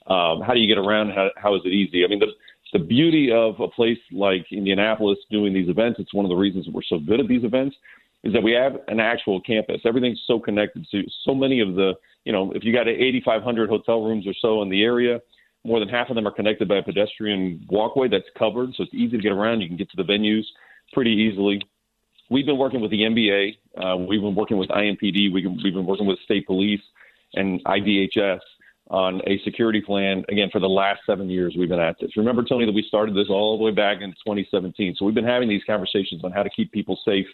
um, 0.08 0.42
how 0.42 0.54
do 0.54 0.60
you 0.60 0.68
get 0.68 0.78
around? 0.78 1.12
How, 1.12 1.30
how 1.38 1.56
is 1.56 1.62
it 1.64 1.70
easy? 1.70 2.04
I 2.04 2.08
mean, 2.08 2.20
the 2.20 2.28
the 2.74 2.80
beauty 2.80 3.32
of 3.32 3.60
a 3.60 3.68
place 3.68 4.00
like 4.12 4.46
Indianapolis 4.52 5.20
doing 5.30 5.54
these 5.54 5.70
events. 5.70 6.00
It's 6.00 6.14
one 6.14 6.26
of 6.26 6.30
the 6.30 6.36
reasons 6.36 6.68
we're 6.68 6.82
so 6.82 6.98
good 6.98 7.20
at 7.20 7.28
these 7.28 7.44
events 7.44 7.76
is 8.24 8.34
that 8.34 8.42
we 8.42 8.52
have 8.54 8.78
an 8.88 9.00
actual 9.00 9.40
campus. 9.42 9.82
Everything's 9.86 10.22
so 10.26 10.40
connected 10.40 10.86
to 10.92 11.04
so 11.24 11.36
many 11.36 11.60
of 11.60 11.76
the, 11.76 11.94
you 12.26 12.32
know, 12.32 12.52
if 12.54 12.64
you 12.64 12.74
got 12.74 12.88
8,500 12.88 13.70
hotel 13.70 14.04
rooms 14.04 14.26
or 14.26 14.34
so 14.42 14.62
in 14.64 14.70
the 14.70 14.82
area, 14.82 15.20
more 15.64 15.80
than 15.80 15.90
half 15.90 16.10
of 16.10 16.16
them 16.16 16.28
are 16.28 16.32
connected 16.32 16.68
by 16.68 16.78
a 16.78 16.84
pedestrian 16.84 17.66
walkway 17.70 18.08
that's 18.08 18.26
covered, 18.38 18.74
so 18.76 18.84
it's 18.84 18.94
easy 18.94 19.18
to 19.18 19.24
get 19.24 19.32
around. 19.32 19.62
You 19.62 19.68
can 19.68 19.78
get 19.78 19.90
to 19.92 19.98
the 19.98 20.04
venues 20.04 20.44
pretty 20.94 21.12
easily. 21.12 21.62
We've 22.34 22.48
been 22.48 22.58
working 22.58 22.82
with 22.82 22.90
the 22.90 23.02
NBA. 23.02 23.58
Uh, 23.78 23.96
we've 23.96 24.20
been 24.20 24.34
working 24.34 24.58
with 24.58 24.70
IMPD. 24.70 25.32
We've 25.32 25.44
been, 25.44 25.60
we've 25.64 25.74
been 25.76 25.86
working 25.86 26.08
with 26.08 26.18
state 26.26 26.48
police 26.48 26.82
and 27.36 27.64
IDHS 27.66 28.40
on 28.90 29.22
a 29.28 29.40
security 29.44 29.82
plan. 29.82 30.26
Again, 30.30 30.50
for 30.52 30.60
the 30.60 30.68
last 30.68 31.02
seven 31.06 31.30
years, 31.30 31.54
we've 31.56 31.70
been 31.70 31.80
at 31.80 31.96
this. 32.02 32.18
Remember, 32.18 32.44
Tony, 32.44 32.66
that 32.66 32.72
we 32.72 32.84
started 32.88 33.16
this 33.16 33.28
all 33.30 33.56
the 33.56 33.64
way 33.64 33.70
back 33.70 33.98
in 34.02 34.10
2017. 34.26 34.96
So 34.98 35.06
we've 35.06 35.14
been 35.14 35.24
having 35.24 35.48
these 35.48 35.62
conversations 35.68 36.24
on 36.24 36.32
how 36.32 36.42
to 36.42 36.50
keep 36.50 36.72
people 36.72 37.00
safe 37.06 37.28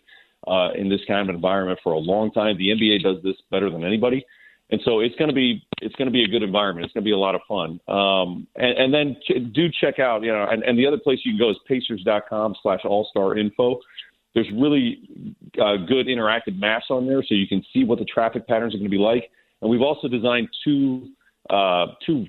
uh, 0.48 0.72
in 0.76 0.90
this 0.90 1.00
kind 1.08 1.30
of 1.30 1.34
environment 1.34 1.80
for 1.82 1.94
a 1.94 1.98
long 1.98 2.30
time. 2.32 2.58
The 2.58 2.68
NBA 2.68 3.02
does 3.02 3.24
this 3.24 3.38
better 3.50 3.70
than 3.70 3.86
anybody. 3.86 4.26
And 4.72 4.82
so 4.84 5.00
it's 5.00 5.16
going 5.16 5.30
to 5.30 5.34
be 5.36 5.66
it's 5.82 5.96
going 5.96 6.08
to 6.08 6.12
be 6.12 6.24
a 6.24 6.28
good 6.28 6.44
environment. 6.44 6.86
It's 6.86 6.94
going 6.94 7.04
to 7.04 7.08
be 7.08 7.14
a 7.14 7.18
lot 7.18 7.34
of 7.34 7.42
fun. 7.48 7.80
Um, 7.88 8.48
and, 8.56 8.78
and 8.78 8.94
then 8.94 9.18
ch- 9.24 9.52
do 9.52 9.68
check 9.82 9.98
out 9.98 10.22
you 10.22 10.32
know 10.32 10.46
and, 10.48 10.62
and 10.62 10.78
the 10.78 10.86
other 10.86 11.00
place 11.00 11.20
you 11.24 11.32
can 11.32 11.40
go 11.40 11.50
is 11.50 11.58
Pacers.com 11.68 12.56
slash 12.62 12.82
All 12.86 13.08
Star 13.10 13.36
Info. 13.36 13.80
There's 14.36 14.50
really 14.54 15.36
uh, 15.62 15.78
good 15.88 16.08
interactive 16.08 16.58
maps 16.58 16.86
on 16.90 17.08
there, 17.08 17.24
so 17.24 17.34
you 17.34 17.48
can 17.48 17.64
see 17.74 17.84
what 17.84 18.00
the 18.00 18.06
traffic 18.06 18.48
patterns 18.48 18.76
are 18.76 18.78
going 18.78 18.90
to 18.90 18.96
be 18.96 19.02
like. 19.02 19.30
And 19.62 19.70
we've 19.70 19.82
also 19.82 20.08
designed 20.08 20.50
two 20.64 21.10
uh, 21.50 21.88
two 22.06 22.26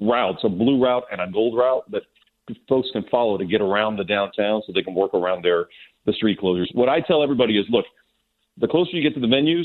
routes, 0.00 0.40
a 0.44 0.48
blue 0.48 0.82
route 0.82 1.04
and 1.12 1.20
a 1.20 1.30
gold 1.32 1.56
route 1.56 1.88
that 1.90 2.02
folks 2.68 2.88
can 2.92 3.04
follow 3.10 3.38
to 3.38 3.44
get 3.44 3.60
around 3.60 3.96
the 3.96 4.04
downtown, 4.04 4.62
so 4.66 4.72
they 4.72 4.82
can 4.82 4.94
work 4.94 5.14
around 5.14 5.44
their 5.44 5.66
the 6.06 6.12
street 6.12 6.38
closures. 6.40 6.66
What 6.74 6.88
I 6.88 7.00
tell 7.00 7.22
everybody 7.22 7.58
is, 7.58 7.64
look, 7.70 7.86
the 8.58 8.68
closer 8.68 8.90
you 8.92 9.02
get 9.02 9.14
to 9.14 9.20
the 9.20 9.26
venues, 9.26 9.64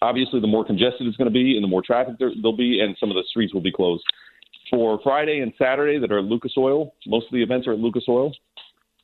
obviously 0.00 0.40
the 0.40 0.46
more 0.46 0.64
congested 0.64 1.06
it's 1.06 1.16
going 1.16 1.30
to 1.30 1.32
be 1.32 1.56
and 1.56 1.64
the 1.64 1.68
more 1.68 1.82
traffic 1.82 2.14
there, 2.18 2.30
there'll 2.40 2.56
be, 2.56 2.80
and 2.80 2.96
some 3.00 3.10
of 3.10 3.16
the 3.16 3.24
streets 3.28 3.52
will 3.52 3.60
be 3.60 3.72
closed. 3.72 4.04
For 4.70 5.00
Friday 5.02 5.40
and 5.40 5.52
Saturday 5.58 5.98
that 5.98 6.12
are 6.12 6.22
Lucas 6.22 6.52
Oil, 6.56 6.94
most 7.06 7.26
of 7.26 7.32
the 7.32 7.42
events 7.42 7.66
are 7.66 7.72
at 7.72 7.78
Lucas 7.78 8.04
Oil. 8.08 8.32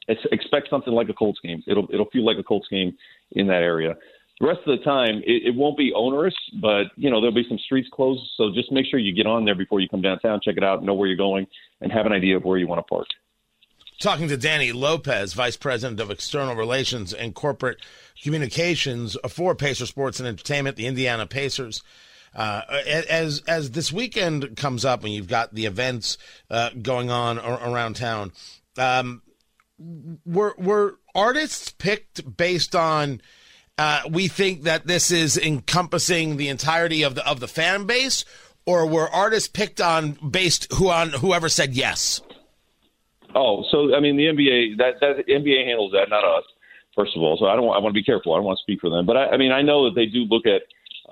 Expect 0.09 0.71
something 0.71 0.93
like 0.93 1.09
a 1.09 1.15
Colts 1.15 1.39
game. 1.43 1.63
It'll 1.67 1.87
it'll 1.93 2.11
feel 2.11 2.25
like 2.25 2.39
a 2.39 2.43
Colts 2.43 2.67
game 2.69 2.97
in 3.33 3.47
that 3.49 3.63
area. 3.63 3.97
The 4.41 4.47
rest 4.47 4.61
of 4.67 4.79
the 4.79 4.85
time, 4.85 5.21
it, 5.27 5.49
it 5.49 5.55
won't 5.55 5.77
be 5.77 5.93
onerous, 5.95 6.35
but 6.61 6.85
you 6.97 7.11
know 7.11 7.21
there'll 7.21 7.35
be 7.35 7.47
some 7.49 7.59
streets 7.59 7.89
closed. 7.93 8.23
So 8.37 8.51
just 8.55 8.71
make 8.71 8.87
sure 8.87 8.99
you 8.99 9.15
get 9.15 9.27
on 9.27 9.45
there 9.45 9.55
before 9.55 9.81
you 9.81 9.89
come 9.89 10.01
downtown, 10.01 10.41
check 10.43 10.57
it 10.57 10.65
out, 10.65 10.83
know 10.83 10.95
where 10.95 11.09
you're 11.09 11.17
going, 11.17 11.47
and 11.81 11.93
have 11.93 12.07
an 12.07 12.13
idea 12.13 12.37
of 12.37 12.45
where 12.45 12.57
you 12.57 12.67
want 12.67 12.79
to 12.79 12.85
park. 12.85 13.07
Talking 14.01 14.29
to 14.29 14.37
Danny 14.37 14.71
Lopez, 14.71 15.33
Vice 15.33 15.57
President 15.57 15.99
of 15.99 16.09
External 16.09 16.55
Relations 16.55 17.13
and 17.13 17.35
Corporate 17.35 17.79
Communications 18.23 19.17
for 19.29 19.57
Pacer 19.57 19.87
Sports 19.87 20.21
and 20.21 20.29
Entertainment, 20.29 20.77
the 20.77 20.87
Indiana 20.87 21.27
Pacers. 21.27 21.83
Uh, 22.33 22.63
as 22.87 23.43
as 23.49 23.73
this 23.73 23.91
weekend 23.91 24.57
comes 24.57 24.85
up 24.85 25.03
and 25.03 25.13
you've 25.13 25.27
got 25.27 25.53
the 25.53 25.67
events 25.67 26.17
uh, 26.49 26.71
going 26.81 27.11
on 27.11 27.39
around 27.39 27.97
town, 27.97 28.31
um, 28.77 29.23
were 29.79 30.55
were 30.59 30.99
artists 31.15 31.71
picked 31.71 32.37
based 32.37 32.75
on 32.75 33.21
uh, 33.77 34.03
we 34.11 34.29
think 34.29 34.65
that 34.65 34.87
this 34.87 35.11
is 35.11 35.39
encompassing 35.39 36.37
the 36.37 36.49
entirety 36.49 37.03
of 37.03 37.15
the 37.15 37.27
of 37.27 37.41
the 37.41 37.49
fan 37.49 37.87
base, 37.87 38.25
or 38.67 38.87
were 38.87 39.09
artists 39.09 39.49
picked 39.49 39.81
on 39.81 40.13
based 40.13 40.73
who 40.75 40.91
on 40.91 41.11
whoever 41.11 41.49
said 41.49 41.75
yes? 41.75 42.21
Oh, 43.35 43.65
so 43.71 43.95
I 43.95 44.01
mean, 44.01 44.17
the 44.17 44.25
NBA 44.25 44.79
that 44.79 45.01
that 45.01 45.27
NBA 45.29 45.67
handles 45.67 45.93
that, 45.93 46.09
not 46.09 46.25
us. 46.25 46.45
First 46.97 47.17
of 47.17 47.23
all, 47.23 47.37
so 47.39 47.47
I 47.47 47.55
don't. 47.55 47.65
I 47.67 47.79
want 47.79 47.95
to 47.95 48.01
be 48.01 48.03
careful. 48.03 48.35
I 48.35 48.39
don't 48.39 48.45
want 48.45 48.59
to 48.59 48.63
speak 48.63 48.81
for 48.81 48.91
them, 48.91 49.07
but 49.07 49.17
I, 49.17 49.27
I 49.29 49.37
mean, 49.37 49.53
I 49.53 49.63
know 49.63 49.85
that 49.85 49.95
they 49.95 50.07
do 50.07 50.25
look 50.25 50.45
at 50.47 50.63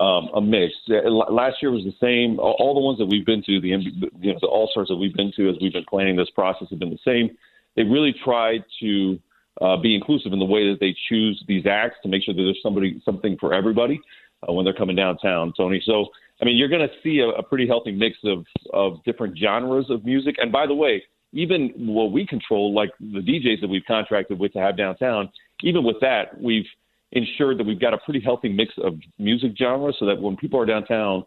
um, 0.03 0.29
a 0.35 0.41
mix. 0.41 0.73
Last 0.89 1.61
year 1.61 1.71
was 1.71 1.85
the 1.85 1.95
same. 2.01 2.39
All 2.39 2.73
the 2.73 2.81
ones 2.81 2.97
that 2.99 3.05
we've 3.05 3.25
been 3.25 3.43
to, 3.43 3.61
the 3.61 3.69
you 3.69 4.33
know 4.33 4.39
the 4.41 4.47
All 4.47 4.67
Stars 4.71 4.89
that 4.89 4.97
we've 4.97 5.13
been 5.13 5.31
to 5.37 5.49
as 5.49 5.55
we've 5.61 5.71
been 5.71 5.85
planning 5.89 6.17
this 6.17 6.29
process 6.31 6.67
have 6.69 6.79
been 6.79 6.89
the 6.89 6.99
same. 7.05 7.37
They 7.77 7.83
really 7.83 8.13
tried 8.25 8.65
to 8.81 9.19
uh, 9.61 9.77
be 9.77 9.95
inclusive 9.95 10.33
in 10.33 10.39
the 10.39 10.45
way 10.45 10.69
that 10.69 10.79
they 10.81 10.95
choose 11.07 11.41
these 11.47 11.65
acts 11.65 11.95
to 12.03 12.09
make 12.09 12.23
sure 12.23 12.33
that 12.33 12.41
there's 12.41 12.59
somebody 12.61 13.01
something 13.05 13.37
for 13.39 13.53
everybody 13.53 14.01
uh, 14.47 14.51
when 14.51 14.65
they're 14.65 14.73
coming 14.73 14.95
downtown, 14.95 15.53
Tony. 15.55 15.81
So 15.85 16.07
I 16.41 16.45
mean, 16.45 16.57
you're 16.57 16.67
going 16.67 16.87
to 16.87 16.93
see 17.01 17.19
a, 17.19 17.29
a 17.29 17.43
pretty 17.43 17.67
healthy 17.67 17.91
mix 17.91 18.17
of 18.25 18.45
of 18.73 19.03
different 19.05 19.37
genres 19.37 19.85
of 19.89 20.03
music. 20.03 20.35
And 20.39 20.51
by 20.51 20.67
the 20.67 20.75
way, 20.75 21.03
even 21.33 21.71
what 21.77 22.11
we 22.11 22.25
control, 22.25 22.73
like 22.73 22.89
the 22.99 23.19
DJs 23.19 23.61
that 23.61 23.69
we've 23.69 23.85
contracted 23.87 24.39
with 24.39 24.53
to 24.53 24.59
have 24.59 24.77
downtown, 24.77 25.31
even 25.63 25.83
with 25.83 25.97
that, 26.01 26.39
we've 26.41 26.65
ensured 27.11 27.57
that 27.57 27.65
we've 27.65 27.79
got 27.79 27.93
a 27.93 27.97
pretty 27.99 28.19
healthy 28.19 28.49
mix 28.49 28.73
of 28.83 28.95
music 29.17 29.53
genres 29.57 29.95
so 29.99 30.05
that 30.05 30.21
when 30.21 30.35
people 30.35 30.59
are 30.59 30.65
downtown, 30.65 31.23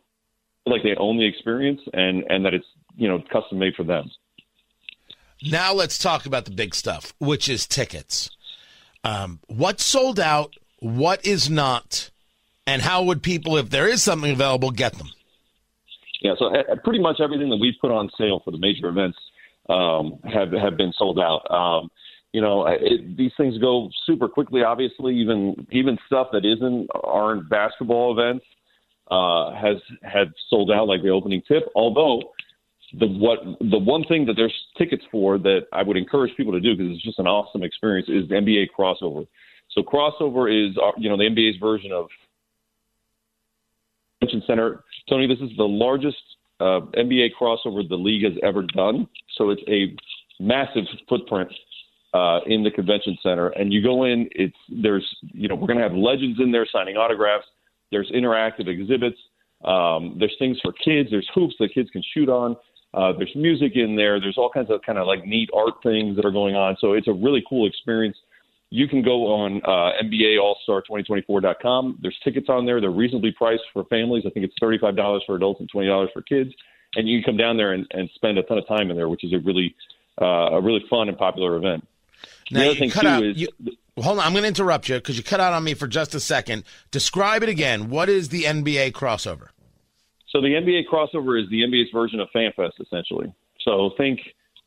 like 0.66 0.82
they 0.82 0.94
own 0.96 1.18
the 1.18 1.26
experience 1.26 1.80
and 1.92 2.24
and 2.28 2.44
that 2.44 2.54
it's 2.54 2.66
you 2.96 3.08
know 3.08 3.22
custom 3.32 3.58
made 3.58 3.74
for 3.74 3.84
them. 3.84 4.10
Now 5.42 5.72
let's 5.72 5.98
talk 5.98 6.26
about 6.26 6.44
the 6.44 6.50
big 6.50 6.74
stuff, 6.74 7.14
which 7.18 7.48
is 7.48 7.66
tickets. 7.66 8.30
Um, 9.04 9.40
what 9.46 9.80
sold 9.80 10.20
out? 10.20 10.54
What 10.80 11.24
is 11.24 11.48
not? 11.48 12.10
And 12.66 12.82
how 12.82 13.02
would 13.04 13.22
people, 13.22 13.56
if 13.56 13.70
there 13.70 13.88
is 13.88 14.02
something 14.02 14.30
available, 14.30 14.70
get 14.70 14.94
them? 14.94 15.08
Yeah, 16.20 16.34
so 16.38 16.52
pretty 16.84 17.00
much 17.00 17.20
everything 17.20 17.48
that 17.48 17.56
we've 17.56 17.74
put 17.80 17.90
on 17.90 18.10
sale 18.18 18.40
for 18.44 18.50
the 18.50 18.58
major 18.58 18.88
events 18.88 19.18
um, 19.68 20.18
have 20.24 20.52
have 20.52 20.76
been 20.76 20.92
sold 20.96 21.18
out. 21.18 21.50
Um, 21.50 21.90
you 22.32 22.40
know, 22.40 22.66
it, 22.66 23.16
these 23.16 23.32
things 23.36 23.58
go 23.58 23.90
super 24.06 24.28
quickly. 24.28 24.62
Obviously, 24.62 25.16
even 25.16 25.66
even 25.70 25.98
stuff 26.06 26.28
that 26.32 26.44
isn't 26.44 26.88
aren't 26.94 27.48
basketball 27.48 28.12
events 28.12 28.44
uh, 29.10 29.52
has 29.54 29.78
had 30.02 30.32
sold 30.48 30.70
out, 30.70 30.86
like 30.86 31.02
the 31.02 31.08
opening 31.08 31.42
tip. 31.48 31.68
Although 31.74 32.32
the 32.98 33.06
what 33.06 33.38
the 33.60 33.78
one 33.78 34.04
thing 34.04 34.26
that 34.26 34.34
there's 34.34 34.54
tickets 34.76 35.04
for 35.10 35.38
that 35.38 35.66
I 35.72 35.82
would 35.82 35.96
encourage 35.96 36.36
people 36.36 36.52
to 36.52 36.60
do 36.60 36.76
because 36.76 36.92
it's 36.92 37.04
just 37.04 37.18
an 37.18 37.26
awesome 37.26 37.62
experience 37.62 38.08
is 38.08 38.28
the 38.28 38.34
NBA 38.34 38.66
crossover. 38.76 39.26
So 39.70 39.82
crossover 39.82 40.50
is 40.50 40.76
uh, 40.76 40.92
you 40.98 41.08
know 41.08 41.16
the 41.16 41.24
NBA's 41.24 41.58
version 41.58 41.92
of 41.92 42.08
convention 44.20 44.42
center. 44.46 44.84
Tony, 45.08 45.26
this 45.26 45.38
is 45.38 45.56
the 45.56 45.64
largest 45.64 46.16
uh, 46.60 46.80
NBA 46.96 47.30
crossover 47.40 47.88
the 47.88 47.96
league 47.96 48.24
has 48.24 48.34
ever 48.42 48.62
done. 48.62 49.08
So 49.36 49.50
it's 49.50 49.62
a 49.68 49.94
massive 50.42 50.84
footprint 51.08 51.50
uh, 52.12 52.40
in 52.46 52.64
the 52.64 52.70
convention 52.70 53.16
center. 53.22 53.48
And 53.50 53.72
you 53.72 53.82
go 53.82 54.04
in, 54.04 54.28
it's 54.32 54.56
there's 54.82 55.06
you 55.32 55.48
know 55.48 55.54
we're 55.54 55.68
going 55.68 55.78
to 55.78 55.84
have 55.84 55.94
legends 55.94 56.40
in 56.40 56.50
there 56.50 56.66
signing 56.70 56.96
autographs. 56.96 57.46
There's 57.90 58.10
interactive 58.14 58.68
exhibits. 58.68 59.18
Um, 59.64 60.16
there's 60.18 60.34
things 60.38 60.58
for 60.62 60.72
kids. 60.72 61.10
There's 61.10 61.28
hoops 61.34 61.54
that 61.60 61.74
kids 61.74 61.90
can 61.90 62.02
shoot 62.14 62.28
on. 62.28 62.56
Uh, 62.92 63.12
there's 63.16 63.34
music 63.36 63.72
in 63.76 63.94
there. 63.96 64.20
There's 64.20 64.36
all 64.36 64.50
kinds 64.50 64.70
of 64.70 64.82
kind 64.82 64.98
of 64.98 65.06
like 65.06 65.24
neat 65.24 65.48
art 65.54 65.74
things 65.82 66.16
that 66.16 66.24
are 66.24 66.32
going 66.32 66.56
on. 66.56 66.76
So 66.80 66.94
it's 66.94 67.08
a 67.08 67.12
really 67.12 67.42
cool 67.48 67.66
experience. 67.66 68.16
You 68.70 68.88
can 68.88 69.02
go 69.02 69.26
on 69.26 69.60
uh, 69.64 70.02
NBA 70.02 70.40
All 70.40 70.56
Star 70.62 70.82
2024.com. 70.88 71.98
There's 72.02 72.16
tickets 72.22 72.48
on 72.48 72.66
there. 72.66 72.80
They're 72.80 72.90
reasonably 72.90 73.32
priced 73.32 73.64
for 73.72 73.84
families. 73.84 74.24
I 74.26 74.30
think 74.30 74.44
it's 74.46 74.54
$35 74.62 75.20
for 75.26 75.36
adults 75.36 75.60
and 75.60 75.70
$20 75.70 76.12
for 76.12 76.22
kids. 76.22 76.50
And 76.96 77.08
you 77.08 77.20
can 77.20 77.32
come 77.32 77.36
down 77.36 77.56
there 77.56 77.72
and, 77.72 77.86
and 77.92 78.10
spend 78.14 78.38
a 78.38 78.42
ton 78.42 78.58
of 78.58 78.66
time 78.66 78.90
in 78.90 78.96
there, 78.96 79.08
which 79.08 79.24
is 79.24 79.32
a 79.32 79.38
really, 79.38 79.74
uh, 80.20 80.24
a 80.24 80.60
really 80.60 80.84
fun 80.90 81.08
and 81.08 81.16
popular 81.16 81.56
event. 81.56 81.86
Now, 82.50 82.60
the 82.60 82.70
other 82.70 82.78
thing 82.78 82.90
too 82.90 83.06
out, 83.06 83.22
is. 83.24 83.36
You, 83.38 83.48
hold 83.98 84.18
on, 84.18 84.24
I'm 84.26 84.32
going 84.32 84.42
to 84.42 84.48
interrupt 84.48 84.88
you 84.88 84.96
because 84.96 85.16
you 85.16 85.22
cut 85.22 85.40
out 85.40 85.52
on 85.52 85.62
me 85.62 85.74
for 85.74 85.86
just 85.86 86.14
a 86.14 86.20
second. 86.20 86.64
Describe 86.90 87.42
it 87.42 87.48
again. 87.48 87.90
What 87.90 88.08
is 88.08 88.28
the 88.28 88.44
NBA 88.44 88.92
crossover? 88.92 89.48
So 90.30 90.40
the 90.40 90.48
NBA 90.48 90.82
crossover 90.90 91.42
is 91.42 91.48
the 91.50 91.62
NBA's 91.62 91.90
version 91.92 92.20
of 92.20 92.28
FanFest, 92.34 92.80
essentially. 92.80 93.32
So 93.64 93.90
think 93.96 94.20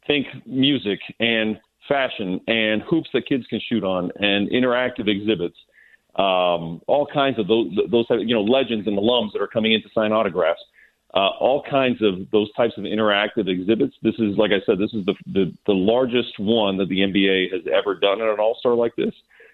think 0.06 0.28
music 0.46 1.00
and 1.20 1.58
fashion 1.88 2.40
and 2.48 2.82
hoops 2.84 3.10
that 3.14 3.26
kids 3.28 3.46
can 3.48 3.62
shoot 3.70 3.84
on 3.84 4.12
and 4.20 4.50
interactive 4.50 5.08
exhibits, 5.08 5.56
um, 6.16 6.82
all 6.88 7.08
kinds 7.12 7.40
of 7.40 7.48
those 7.48 7.68
those 7.90 8.06
you 8.10 8.36
know 8.36 8.44
legends 8.44 8.88
and 8.88 8.98
alums 8.98 9.32
that 9.34 9.42
are 9.42 9.48
coming 9.48 9.74
in 9.74 9.82
to 9.82 9.90
sign 9.94 10.12
autographs. 10.12 10.62
Uh, 11.16 11.30
all 11.40 11.64
kinds 11.70 12.02
of 12.02 12.28
those 12.32 12.52
types 12.54 12.74
of 12.76 12.86
interactive 12.86 13.48
exhibits. 13.48 13.94
This 14.02 14.16
is, 14.16 14.36
like 14.36 14.50
I 14.50 14.66
said, 14.66 14.80
this 14.80 14.92
is 14.96 15.06
the, 15.06 15.14
the, 15.28 15.54
the 15.68 15.74
largest 15.74 16.40
one 16.40 16.76
that 16.78 16.90
the 16.90 17.02
NBA 17.02 17.52
has 17.54 17.62
ever 17.72 17.94
done 17.94 18.20
at 18.20 18.30
an 18.30 18.40
All 18.40 18.58
Star 18.60 18.74
like 18.74 18.96
this. 18.96 19.14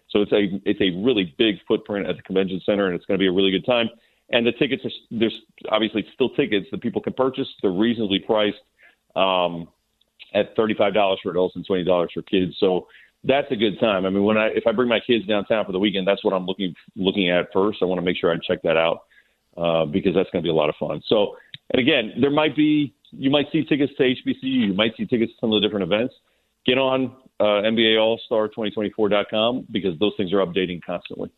So 0.09 0.21
it's 0.21 0.31
a 0.31 0.47
it's 0.63 0.79
a 0.79 0.97
really 1.03 1.35
big 1.37 1.55
footprint 1.67 2.07
at 2.07 2.15
the 2.15 2.21
convention 2.21 2.61
center, 2.65 2.85
and 2.85 2.95
it's 2.95 3.05
going 3.05 3.17
to 3.17 3.21
be 3.21 3.27
a 3.27 3.31
really 3.33 3.51
good 3.51 3.65
time 3.65 3.89
and 4.31 4.45
the 4.45 4.51
tickets 4.53 4.83
are 4.85 4.91
there's 5.11 5.35
obviously 5.69 6.05
still 6.13 6.29
tickets 6.29 6.67
that 6.71 6.81
people 6.81 7.01
can 7.01 7.13
purchase. 7.13 7.47
They're 7.61 7.71
reasonably 7.71 8.19
priced 8.19 8.57
um, 9.15 9.67
at 10.33 10.55
thirty 10.55 10.75
five 10.75 10.93
dollars 10.93 11.19
for 11.23 11.31
adults 11.31 11.55
and 11.55 11.65
twenty 11.65 11.83
dollars 11.83 12.11
for 12.13 12.21
kids. 12.21 12.55
So 12.59 12.87
that's 13.23 13.51
a 13.51 13.55
good 13.55 13.79
time. 13.79 14.05
I 14.05 14.09
mean, 14.09 14.23
when 14.23 14.37
I 14.37 14.47
if 14.47 14.65
I 14.67 14.71
bring 14.71 14.89
my 14.89 14.99
kids 15.05 15.25
downtown 15.25 15.65
for 15.65 15.71
the 15.71 15.79
weekend, 15.79 16.07
that's 16.07 16.23
what 16.23 16.33
I'm 16.33 16.45
looking 16.45 16.73
looking 16.95 17.29
at 17.29 17.47
first. 17.51 17.79
I 17.81 17.85
want 17.85 17.99
to 17.99 18.05
make 18.05 18.17
sure 18.17 18.31
I 18.31 18.37
check 18.45 18.61
that 18.63 18.77
out 18.77 19.03
uh, 19.57 19.85
because 19.85 20.13
that's 20.13 20.29
going 20.31 20.43
to 20.43 20.47
be 20.47 20.51
a 20.51 20.55
lot 20.55 20.69
of 20.69 20.75
fun. 20.79 21.01
So, 21.07 21.35
and 21.71 21.81
again, 21.81 22.13
there 22.21 22.31
might 22.31 22.55
be 22.55 22.93
you 23.11 23.29
might 23.29 23.47
see 23.51 23.63
tickets 23.63 23.93
to 23.97 24.03
HBCU, 24.03 24.67
you 24.67 24.73
might 24.73 24.95
see 24.95 25.05
tickets 25.05 25.31
to 25.33 25.37
some 25.41 25.51
of 25.51 25.61
the 25.61 25.67
different 25.67 25.91
events. 25.91 26.13
Get 26.65 26.77
on 26.77 27.15
uh, 27.39 27.65
NBA 27.65 27.99
All 27.99 28.19
Star 28.25 28.49
2024.com 28.49 29.67
because 29.71 29.97
those 29.99 30.13
things 30.17 30.31
are 30.33 30.45
updating 30.45 30.79
constantly. 30.85 31.31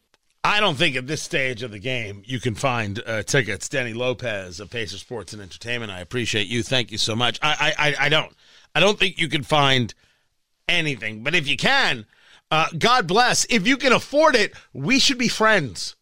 I 0.43 0.59
don't 0.59 0.76
think 0.76 0.95
at 0.95 1.05
this 1.05 1.22
stage 1.22 1.61
of 1.61 1.72
the 1.72 1.80
game 1.80 2.23
you 2.26 2.39
can 2.39 2.55
find 2.55 3.01
uh, 3.05 3.23
tickets. 3.23 3.69
Danny 3.69 3.93
Lopez 3.93 4.59
of 4.59 4.69
Pacer 4.72 4.97
Sports 4.97 5.34
and 5.34 5.41
Entertainment. 5.41 5.91
I 5.91 5.99
appreciate 5.99 6.47
you. 6.47 6.63
Thank 6.63 6.91
you 6.91 6.97
so 6.97 7.15
much. 7.15 7.39
I 7.41 7.73
I, 7.77 8.05
I 8.05 8.09
don't. 8.09 8.34
I 8.73 8.80
don't 8.80 8.97
think 8.97 9.19
you 9.19 9.27
can 9.27 9.43
find 9.43 9.93
anything. 10.68 11.23
But 11.23 11.35
if 11.35 11.47
you 11.47 11.57
can, 11.57 12.05
uh, 12.49 12.68
God 12.77 13.05
bless. 13.05 13.45
If 13.49 13.68
you 13.68 13.77
can 13.77 13.91
afford 13.91 14.35
it, 14.35 14.53
we 14.73 14.97
should 14.97 15.18
be 15.18 15.27
friends. 15.27 15.95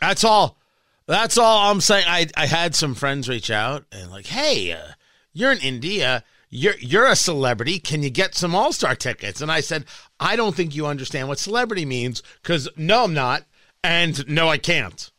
That's 0.00 0.24
all. 0.24 0.58
That's 1.06 1.38
all 1.38 1.70
I'm 1.70 1.80
saying. 1.80 2.06
I 2.08 2.26
I 2.36 2.46
had 2.46 2.74
some 2.74 2.94
friends 2.94 3.28
reach 3.28 3.50
out 3.50 3.84
and 3.92 4.10
like, 4.10 4.26
hey, 4.26 4.72
uh, 4.72 4.92
you're 5.32 5.52
in 5.52 5.58
India. 5.58 6.24
You're 6.50 6.78
you're 6.78 7.06
a 7.06 7.16
celebrity. 7.16 7.78
Can 7.78 8.02
you 8.02 8.10
get 8.10 8.34
some 8.34 8.54
All 8.54 8.72
Star 8.72 8.94
tickets? 8.96 9.40
And 9.40 9.50
I 9.52 9.60
said, 9.60 9.84
I 10.24 10.36
don't 10.36 10.56
think 10.56 10.74
you 10.74 10.86
understand 10.86 11.28
what 11.28 11.38
celebrity 11.38 11.84
means 11.84 12.22
because 12.42 12.66
no, 12.78 13.04
I'm 13.04 13.12
not, 13.12 13.44
and 13.82 14.26
no, 14.26 14.48
I 14.48 14.56
can't. 14.56 15.10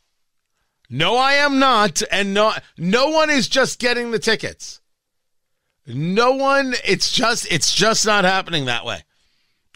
No, 0.90 1.16
I 1.16 1.34
am 1.34 1.60
not, 1.60 2.02
and 2.10 2.34
no, 2.34 2.52
no 2.76 3.10
one 3.10 3.30
is 3.30 3.46
just 3.46 3.78
getting 3.78 4.10
the 4.10 4.18
tickets. 4.18 4.80
No 5.86 6.32
one. 6.32 6.74
It's 6.84 7.12
just, 7.12 7.46
it's 7.52 7.72
just 7.72 8.04
not 8.04 8.24
happening 8.24 8.64
that 8.64 8.84
way. 8.84 9.04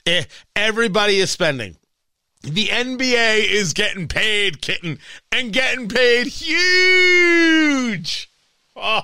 Eh, 0.05 0.25
everybody 0.57 1.19
is 1.19 1.31
spending. 1.31 1.77
The 2.43 2.67
NBA 2.67 3.49
is 3.49 3.73
getting 3.73 4.09
paid, 4.09 4.61
kitten, 4.61 4.99
and 5.31 5.53
getting 5.53 5.89
paid 5.89 6.27
huge. 6.27 8.29
Oh. 8.75 9.03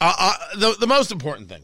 Uh, 0.00 0.14
uh, 0.18 0.34
the 0.56 0.76
the 0.78 0.86
most 0.86 1.12
important 1.12 1.48
thing 1.48 1.62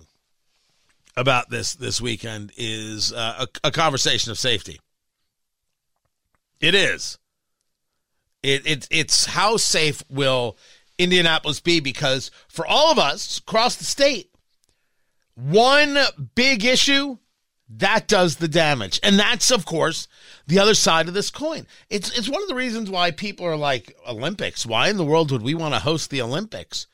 about 1.16 1.50
this 1.50 1.74
this 1.74 2.00
weekend 2.00 2.52
is 2.56 3.12
uh, 3.12 3.46
a, 3.46 3.68
a, 3.68 3.70
conversation 3.70 4.30
of 4.30 4.38
safety. 4.38 4.80
It 6.60 6.74
is. 6.74 7.18
It, 8.42 8.66
it 8.66 8.88
it's 8.90 9.26
how 9.26 9.56
safe 9.56 10.02
will 10.08 10.56
Indianapolis 10.98 11.60
be 11.60 11.80
because 11.80 12.30
for 12.48 12.66
all 12.66 12.90
of 12.90 12.98
us 12.98 13.38
across 13.38 13.76
the 13.76 13.84
state, 13.84 14.30
one 15.34 15.98
big 16.34 16.64
issue 16.64 17.18
That 17.68 18.06
does 18.06 18.36
the 18.36 18.48
damage. 18.48 19.00
And 19.02 19.18
that's, 19.18 19.50
of 19.50 19.64
course, 19.64 20.06
the 20.46 20.58
other 20.58 20.74
side 20.74 21.08
of 21.08 21.14
this 21.14 21.30
coin. 21.30 21.66
It's, 21.88 22.16
it's 22.16 22.28
one 22.28 22.42
of 22.42 22.48
the 22.48 22.54
reasons 22.54 22.90
why 22.90 23.10
people 23.10 23.46
are 23.46 23.56
like, 23.56 23.96
Olympics. 24.06 24.66
Why 24.66 24.88
in 24.88 24.96
the 24.96 25.04
world 25.04 25.32
would 25.32 25.42
we 25.42 25.54
want 25.54 25.74
to 25.74 25.80
host 25.80 26.10
the 26.10 26.22
Olympics? 26.22 26.86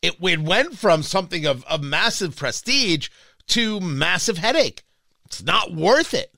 It, 0.00 0.14
it 0.22 0.40
went 0.40 0.78
from 0.78 1.02
something 1.02 1.44
of, 1.44 1.64
of 1.64 1.82
massive 1.82 2.36
prestige 2.36 3.08
to 3.52 3.80
massive 3.80 4.38
headache. 4.38 4.82
It's 5.26 5.42
not 5.42 5.72
worth 5.74 6.14
it. 6.14 6.34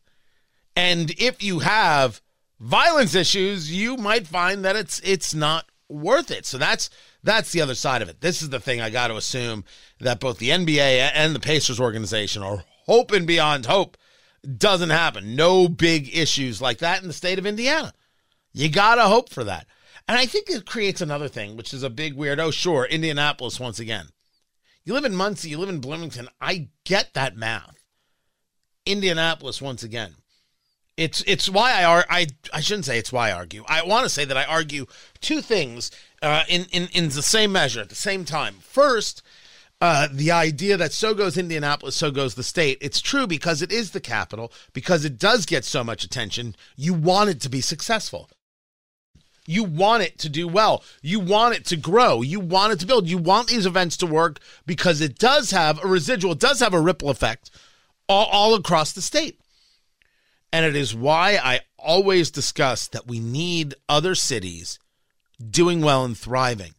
And 0.77 1.11
if 1.13 1.43
you 1.43 1.61
have 1.61 2.21
violence 2.59 3.15
issues, 3.15 3.73
you 3.73 3.97
might 3.97 4.27
find 4.27 4.65
that 4.65 4.77
it's 4.77 5.01
it's 5.05 5.35
not 5.35 5.67
worth 5.89 6.31
it. 6.31 6.45
So 6.45 6.59
that's 6.59 6.91
that's 7.23 7.53
the 7.53 7.61
other 7.61 7.77
side 7.77 8.03
of 8.03 8.09
it. 8.09 8.21
This 8.21 8.43
is 8.43 8.51
the 8.51 8.59
thing 8.59 8.81
I 8.81 8.91
got 8.91 9.09
to 9.09 9.17
assume 9.17 9.65
that 10.01 10.19
both 10.19 10.39
the 10.39 10.51
NBA 10.51 11.11
and 11.15 11.35
the 11.35 11.41
Pacers 11.41 11.81
organization 11.81 12.43
are 12.43 12.65
hoping 12.87 13.27
beyond 13.27 13.67
hope 13.67 13.97
doesn't 14.59 14.91
happen. 14.91 15.37
No 15.37 15.69
big 15.69 16.15
issues 16.17 16.61
like 16.61 16.79
that 16.79 17.01
in 17.01 17.09
the 17.09 17.15
state 17.15 17.39
of 17.39 17.47
Indiana. 17.47 17.93
You 18.53 18.69
got 18.69 18.97
to 18.97 19.03
hope 19.03 19.31
for 19.31 19.45
that. 19.45 19.67
And 20.07 20.19
I 20.19 20.27
think 20.27 20.51
it 20.51 20.67
creates 20.67 21.01
another 21.01 21.29
thing, 21.29 21.57
which 21.57 21.73
is 21.73 21.83
a 21.83 21.91
big 21.91 22.15
weird. 22.15 22.41
Oh, 22.41 22.51
sure, 22.51 22.85
Indianapolis 22.85 23.59
once 23.59 23.79
again. 23.79 24.09
You 24.85 24.93
live 24.93 25.05
in 25.05 25.17
Muncie, 25.17 25.49
you 25.49 25.59
live 25.59 25.71
in 25.71 25.81
Bloomington. 25.81 26.29
I 26.41 26.69
get 26.85 27.15
that 27.15 27.37
math. 27.37 27.85
Indianapolis 28.85 29.63
once 29.63 29.83
again. 29.83 30.17
It's 30.97 31.25
it's 31.27 31.49
why 31.49 31.73
I 31.73 32.05
I 32.09 32.27
I 32.53 32.61
shouldn't 32.61 32.85
say 32.85 32.99
it's 32.99 33.13
why 33.13 33.31
I 33.31 33.33
argue. 33.33 33.65
I 33.67 33.83
want 33.83 34.05
to 34.05 34.11
say 34.11 34.25
that 34.25 34.37
I 34.37 34.45
argue 34.45 34.87
two 35.21 35.41
things 35.41 35.91
uh, 36.23 36.45
in 36.49 36.67
in 36.71 36.89
in 36.93 37.09
the 37.09 37.23
same 37.23 37.51
measure 37.51 37.81
at 37.81 37.89
the 37.89 37.95
same 37.95 38.25
time. 38.25 38.57
First, 38.61 39.23
uh, 39.81 40.09
the 40.13 40.31
idea 40.31 40.77
that 40.77 40.93
so 40.93 41.13
goes 41.13 41.37
Indianapolis, 41.37 41.97
so 41.97 42.11
goes 42.11 42.35
the 42.35 42.45
state. 42.45 42.79
It's 42.81 43.01
true 43.01 43.27
because 43.27 43.61
it 43.61 43.73
is 43.73 43.91
the 43.91 44.01
capital, 44.01 44.53
because 44.73 45.05
it 45.05 45.19
does 45.19 45.47
get 45.47 45.65
so 45.65 45.83
much 45.83 46.05
attention. 46.05 46.55
You 46.77 46.95
want 46.95 47.31
it 47.31 47.41
to 47.41 47.49
be 47.49 47.61
successful. 47.61 48.31
You 49.47 49.65
want 49.65 50.03
it 50.03 50.19
to 50.21 50.29
do 50.29 50.49
well. 50.49 50.83
You 51.03 51.21
want 51.21 51.55
it 51.55 51.65
to 51.67 51.77
grow. 51.77 52.23
You 52.23 52.41
want 52.41 52.73
it 52.73 52.81
to 52.81 52.87
build. 52.87 53.07
You 53.07 53.19
want 53.19 53.49
these 53.49 53.67
events 53.67 53.97
to 53.99 54.07
work 54.07 54.41
because 54.67 55.01
it 55.01 55.19
does 55.19 55.51
have 55.51 55.83
a 55.85 55.87
residual, 55.89 56.33
it 56.33 56.41
does 56.41 56.61
have 56.61 56.75
a 56.75 56.81
ripple 56.81 57.11
effect 57.11 57.51
all, 58.09 58.27
all 58.27 58.55
across 58.55 58.93
the 58.93 59.03
state. 59.03 59.41
And 60.53 60.65
it 60.65 60.77
is 60.77 60.95
why 60.95 61.39
I 61.43 61.61
always 61.79 62.31
discuss 62.31 62.89
that 62.89 63.07
we 63.07 63.19
need 63.21 63.75
other 63.89 64.15
cities 64.15 64.79
doing 65.51 65.83
well 65.83 66.05
and 66.05 66.17
thriving 66.17 66.75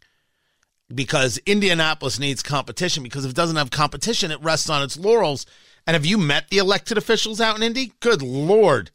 because 0.93 1.37
Indianapolis 1.45 2.19
needs 2.19 2.41
competition 2.41 3.03
because 3.03 3.25
if 3.25 3.31
it 3.31 3.35
doesn't 3.35 3.57
have 3.57 3.71
competition, 3.71 4.31
it 4.31 4.41
rests 4.41 4.69
on 4.69 4.81
its 4.81 4.97
laurels. 4.97 5.45
And 5.85 5.93
have 5.93 6.05
you 6.05 6.17
met 6.17 6.49
the 6.49 6.57
elected 6.57 6.97
officials 6.97 7.41
out 7.41 7.57
in 7.57 7.63
Indy? 7.63 7.93
Good 7.99 8.21
Lord. 8.21 8.91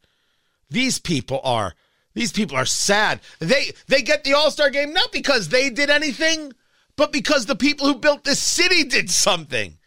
These 0.69 0.99
people 0.99 1.41
are 1.43 1.75
these 2.13 2.31
people 2.31 2.57
are 2.57 2.65
sad. 2.65 3.19
They 3.39 3.71
they 3.87 4.01
get 4.01 4.23
the 4.23 4.33
All-Star 4.33 4.69
game 4.69 4.93
not 4.93 5.11
because 5.11 5.49
they 5.49 5.69
did 5.69 5.89
anything, 5.89 6.53
but 6.95 7.11
because 7.11 7.45
the 7.45 7.55
people 7.55 7.87
who 7.87 7.95
built 7.95 8.23
this 8.23 8.41
city 8.41 8.83
did 8.83 9.09
something. 9.09 9.77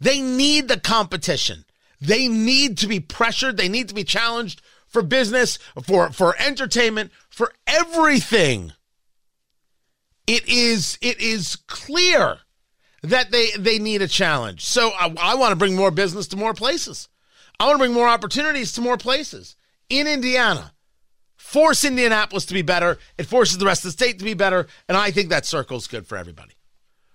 They 0.00 0.20
need 0.20 0.68
the 0.68 0.78
competition. 0.78 1.64
They 2.00 2.28
need 2.28 2.76
to 2.78 2.86
be 2.86 3.00
pressured. 3.00 3.56
They 3.56 3.68
need 3.68 3.88
to 3.88 3.94
be 3.94 4.04
challenged 4.04 4.60
for 4.86 5.02
business, 5.02 5.58
for, 5.82 6.10
for 6.10 6.36
entertainment, 6.38 7.10
for 7.30 7.52
everything. 7.66 8.72
It 10.26 10.46
is, 10.48 10.98
it 11.00 11.20
is 11.20 11.56
clear 11.66 12.38
that 13.02 13.30
they, 13.30 13.50
they 13.58 13.78
need 13.78 14.02
a 14.02 14.08
challenge. 14.08 14.64
So 14.64 14.90
I, 14.90 15.14
I 15.20 15.34
want 15.34 15.52
to 15.52 15.56
bring 15.56 15.74
more 15.74 15.90
business 15.90 16.28
to 16.28 16.36
more 16.36 16.54
places. 16.54 17.08
I 17.58 17.64
want 17.64 17.76
to 17.76 17.78
bring 17.78 17.92
more 17.92 18.08
opportunities 18.08 18.72
to 18.72 18.80
more 18.80 18.96
places 18.96 19.56
in 19.88 20.06
Indiana. 20.06 20.73
Force 21.44 21.84
Indianapolis 21.84 22.46
to 22.46 22.54
be 22.54 22.62
better. 22.62 22.98
It 23.16 23.26
forces 23.26 23.58
the 23.58 23.66
rest 23.66 23.84
of 23.84 23.88
the 23.88 23.92
state 23.92 24.18
to 24.18 24.24
be 24.24 24.34
better. 24.34 24.66
And 24.88 24.96
I 24.96 25.12
think 25.12 25.28
that 25.28 25.44
circle's 25.46 25.86
good 25.86 26.04
for 26.06 26.16
everybody. 26.16 26.54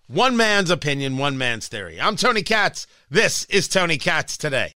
One 0.07 0.37
man's 0.37 0.69
opinion, 0.69 1.17
one 1.17 1.37
man's 1.37 1.67
theory. 1.67 1.99
I'm 1.99 2.15
Tony 2.15 2.43
Katz. 2.43 2.87
This 3.09 3.43
is 3.45 3.67
Tony 3.67 3.97
Katz 3.97 4.37
today. 4.37 4.71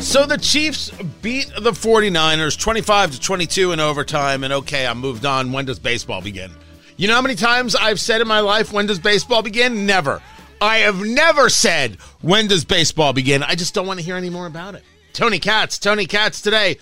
So 0.00 0.26
the 0.26 0.38
Chiefs 0.40 0.90
beat 1.20 1.52
the 1.60 1.72
49ers 1.72 2.58
25 2.58 3.12
to 3.12 3.20
22 3.20 3.72
in 3.72 3.80
overtime 3.80 4.44
and 4.44 4.52
okay, 4.54 4.86
I 4.86 4.94
moved 4.94 5.24
on. 5.24 5.52
When 5.52 5.66
does 5.66 5.78
baseball 5.78 6.20
begin? 6.22 6.50
You 6.96 7.08
know 7.08 7.14
how 7.14 7.22
many 7.22 7.34
times 7.34 7.74
I've 7.74 8.00
said 8.00 8.20
in 8.20 8.28
my 8.28 8.40
life 8.40 8.72
when 8.72 8.86
does 8.86 8.98
baseball 8.98 9.42
begin? 9.42 9.86
Never. 9.86 10.22
I 10.60 10.78
have 10.78 11.00
never 11.00 11.48
said 11.48 11.96
when 12.20 12.46
does 12.46 12.64
baseball 12.64 13.12
begin. 13.12 13.42
I 13.42 13.54
just 13.54 13.74
don't 13.74 13.86
want 13.86 13.98
to 13.98 14.04
hear 14.04 14.16
any 14.16 14.30
more 14.30 14.46
about 14.46 14.74
it. 14.74 14.84
Tony 15.12 15.38
Katz, 15.38 15.78
Tony 15.78 16.06
Katz 16.06 16.40
today. 16.40 16.78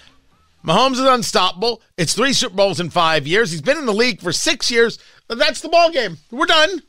Mahomes 0.64 0.94
is 0.94 1.00
unstoppable. 1.00 1.80
It's 1.96 2.14
three 2.14 2.32
Super 2.32 2.54
Bowls 2.54 2.80
in 2.80 2.90
five 2.90 3.26
years. 3.26 3.50
He's 3.50 3.62
been 3.62 3.78
in 3.78 3.86
the 3.86 3.94
league 3.94 4.20
for 4.20 4.32
six 4.32 4.70
years. 4.70 4.98
That's 5.28 5.62
the 5.62 5.70
ball 5.70 5.90
game. 5.90 6.18
We're 6.30 6.46
done. 6.46 6.82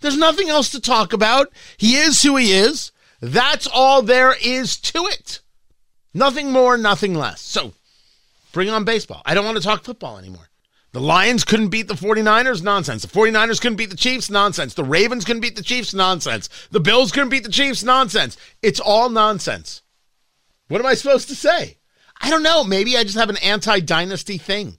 There's 0.00 0.16
nothing 0.16 0.48
else 0.48 0.70
to 0.70 0.80
talk 0.80 1.12
about. 1.12 1.52
He 1.76 1.96
is 1.96 2.22
who 2.22 2.36
he 2.36 2.52
is. 2.52 2.92
That's 3.20 3.66
all 3.66 4.00
there 4.00 4.34
is 4.42 4.78
to 4.78 5.04
it. 5.06 5.40
Nothing 6.14 6.52
more, 6.52 6.78
nothing 6.78 7.14
less. 7.14 7.40
So 7.42 7.72
bring 8.52 8.70
on 8.70 8.84
baseball. 8.84 9.22
I 9.26 9.34
don't 9.34 9.44
want 9.44 9.58
to 9.58 9.62
talk 9.62 9.84
football 9.84 10.16
anymore. 10.16 10.47
The 10.92 11.00
Lions 11.00 11.44
couldn't 11.44 11.68
beat 11.68 11.86
the 11.86 11.94
49ers? 11.94 12.62
Nonsense. 12.62 13.02
The 13.02 13.08
49ers 13.08 13.60
couldn't 13.60 13.76
beat 13.76 13.90
the 13.90 13.96
Chiefs? 13.96 14.30
Nonsense. 14.30 14.74
The 14.74 14.84
Ravens 14.84 15.24
couldn't 15.24 15.42
beat 15.42 15.56
the 15.56 15.62
Chiefs? 15.62 15.92
Nonsense. 15.92 16.48
The 16.70 16.80
Bills 16.80 17.12
couldn't 17.12 17.28
beat 17.28 17.44
the 17.44 17.50
Chiefs? 17.50 17.82
Nonsense. 17.82 18.38
It's 18.62 18.80
all 18.80 19.10
nonsense. 19.10 19.82
What 20.68 20.80
am 20.80 20.86
I 20.86 20.94
supposed 20.94 21.28
to 21.28 21.34
say? 21.34 21.76
I 22.20 22.30
don't 22.30 22.42
know. 22.42 22.64
Maybe 22.64 22.96
I 22.96 23.04
just 23.04 23.18
have 23.18 23.30
an 23.30 23.36
anti-dynasty 23.38 24.38
thing. 24.38 24.78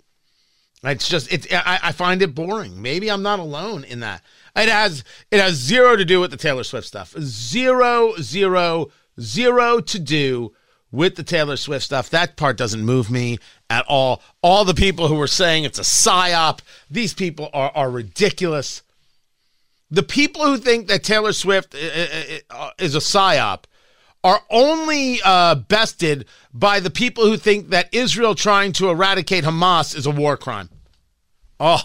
It's 0.83 1.09
just 1.09 1.31
it. 1.31 1.51
I, 1.53 1.79
I, 1.83 1.91
find 1.91 2.21
it 2.21 2.33
boring. 2.33 2.81
Maybe 2.81 3.11
I'm 3.11 3.21
not 3.21 3.39
alone 3.39 3.83
in 3.83 3.99
that. 3.99 4.23
It 4.55 4.69
has 4.69 5.03
it 5.29 5.39
has 5.39 5.55
zero 5.55 5.97
to 5.97 6.05
do 6.05 6.21
with 6.21 6.31
the 6.31 6.37
Taylor 6.37 6.63
Swift 6.63 6.87
stuff. 6.87 7.13
Zero, 7.19 8.13
zero, 8.21 8.87
zero 9.19 9.81
to 9.81 9.99
do 9.99 10.53
with 10.91 11.15
the 11.15 11.23
Taylor 11.23 11.57
Swift 11.57 11.85
stuff. 11.85 12.09
That 12.09 12.35
part 12.35 12.57
doesn't 12.57 12.83
move 12.83 13.11
me 13.11 13.37
at 13.69 13.85
all. 13.87 14.21
All 14.41 14.65
the 14.65 14.73
people 14.73 15.07
who 15.07 15.19
are 15.21 15.27
saying 15.27 15.63
it's 15.63 15.79
a 15.79 15.83
psyop, 15.83 16.59
these 16.89 17.13
people 17.13 17.49
are 17.53 17.71
are 17.75 17.89
ridiculous. 17.89 18.83
The 19.91 20.03
people 20.03 20.45
who 20.45 20.57
think 20.57 20.87
that 20.87 21.03
Taylor 21.03 21.33
Swift 21.33 21.73
uh, 21.73 22.69
is 22.77 22.95
a 22.95 22.99
psyop 22.99 23.63
are 24.23 24.41
only 24.49 25.19
uh, 25.23 25.55
bested 25.55 26.25
by 26.53 26.79
the 26.79 26.89
people 26.89 27.25
who 27.25 27.37
think 27.37 27.69
that 27.69 27.93
Israel 27.93 28.35
trying 28.35 28.73
to 28.73 28.89
eradicate 28.89 29.45
Hamas 29.45 29.95
is 29.95 30.05
a 30.05 30.11
war 30.11 30.37
crime. 30.37 30.69
Oh, 31.59 31.81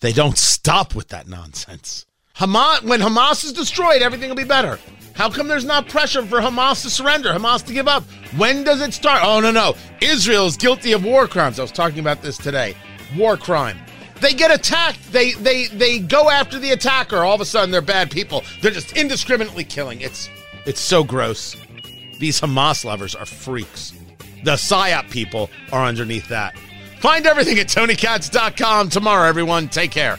they 0.00 0.12
don't 0.12 0.38
stop 0.38 0.94
with 0.94 1.08
that 1.08 1.26
nonsense. 1.26 2.06
Hamas, 2.40 2.82
when 2.84 3.00
Hamas 3.00 3.44
is 3.44 3.52
destroyed, 3.52 4.00
everything 4.00 4.30
will 4.30 4.36
be 4.36 4.44
better. 4.44 4.78
How 5.12 5.28
come 5.28 5.46
there's 5.46 5.66
not 5.66 5.90
pressure 5.90 6.24
for 6.24 6.40
Hamas 6.40 6.80
to 6.84 6.88
surrender, 6.88 7.28
Hamas 7.28 7.66
to 7.66 7.74
give 7.74 7.86
up? 7.86 8.02
When 8.38 8.64
does 8.64 8.80
it 8.80 8.94
start? 8.94 9.20
Oh, 9.22 9.40
no, 9.40 9.50
no. 9.50 9.74
Israel 10.00 10.46
is 10.46 10.56
guilty 10.56 10.92
of 10.92 11.04
war 11.04 11.28
crimes. 11.28 11.58
I 11.58 11.62
was 11.62 11.70
talking 11.70 11.98
about 11.98 12.22
this 12.22 12.38
today. 12.38 12.74
War 13.14 13.36
crime. 13.36 13.76
They 14.22 14.32
get 14.32 14.50
attacked. 14.50 15.12
They 15.12 15.32
they 15.32 15.66
they 15.66 15.98
go 15.98 16.28
after 16.28 16.58
the 16.58 16.70
attacker. 16.72 17.18
All 17.18 17.34
of 17.34 17.40
a 17.40 17.44
sudden, 17.46 17.70
they're 17.70 17.80
bad 17.80 18.10
people. 18.10 18.42
They're 18.60 18.70
just 18.70 18.96
indiscriminately 18.96 19.64
killing. 19.64 20.00
It's 20.02 20.28
it's 20.66 20.80
so 20.80 21.02
gross. 21.02 21.56
These 22.18 22.40
Hamas 22.40 22.84
lovers 22.84 23.14
are 23.14 23.24
freaks. 23.26 23.94
The 24.44 24.52
PSYOP 24.52 25.10
people 25.10 25.50
are 25.72 25.84
underneath 25.84 26.28
that. 26.28 26.56
Find 27.00 27.26
everything 27.26 27.58
at 27.58 27.68
TonyKatz.com 27.68 28.90
tomorrow, 28.90 29.26
everyone. 29.26 29.68
Take 29.68 29.90
care. 29.90 30.18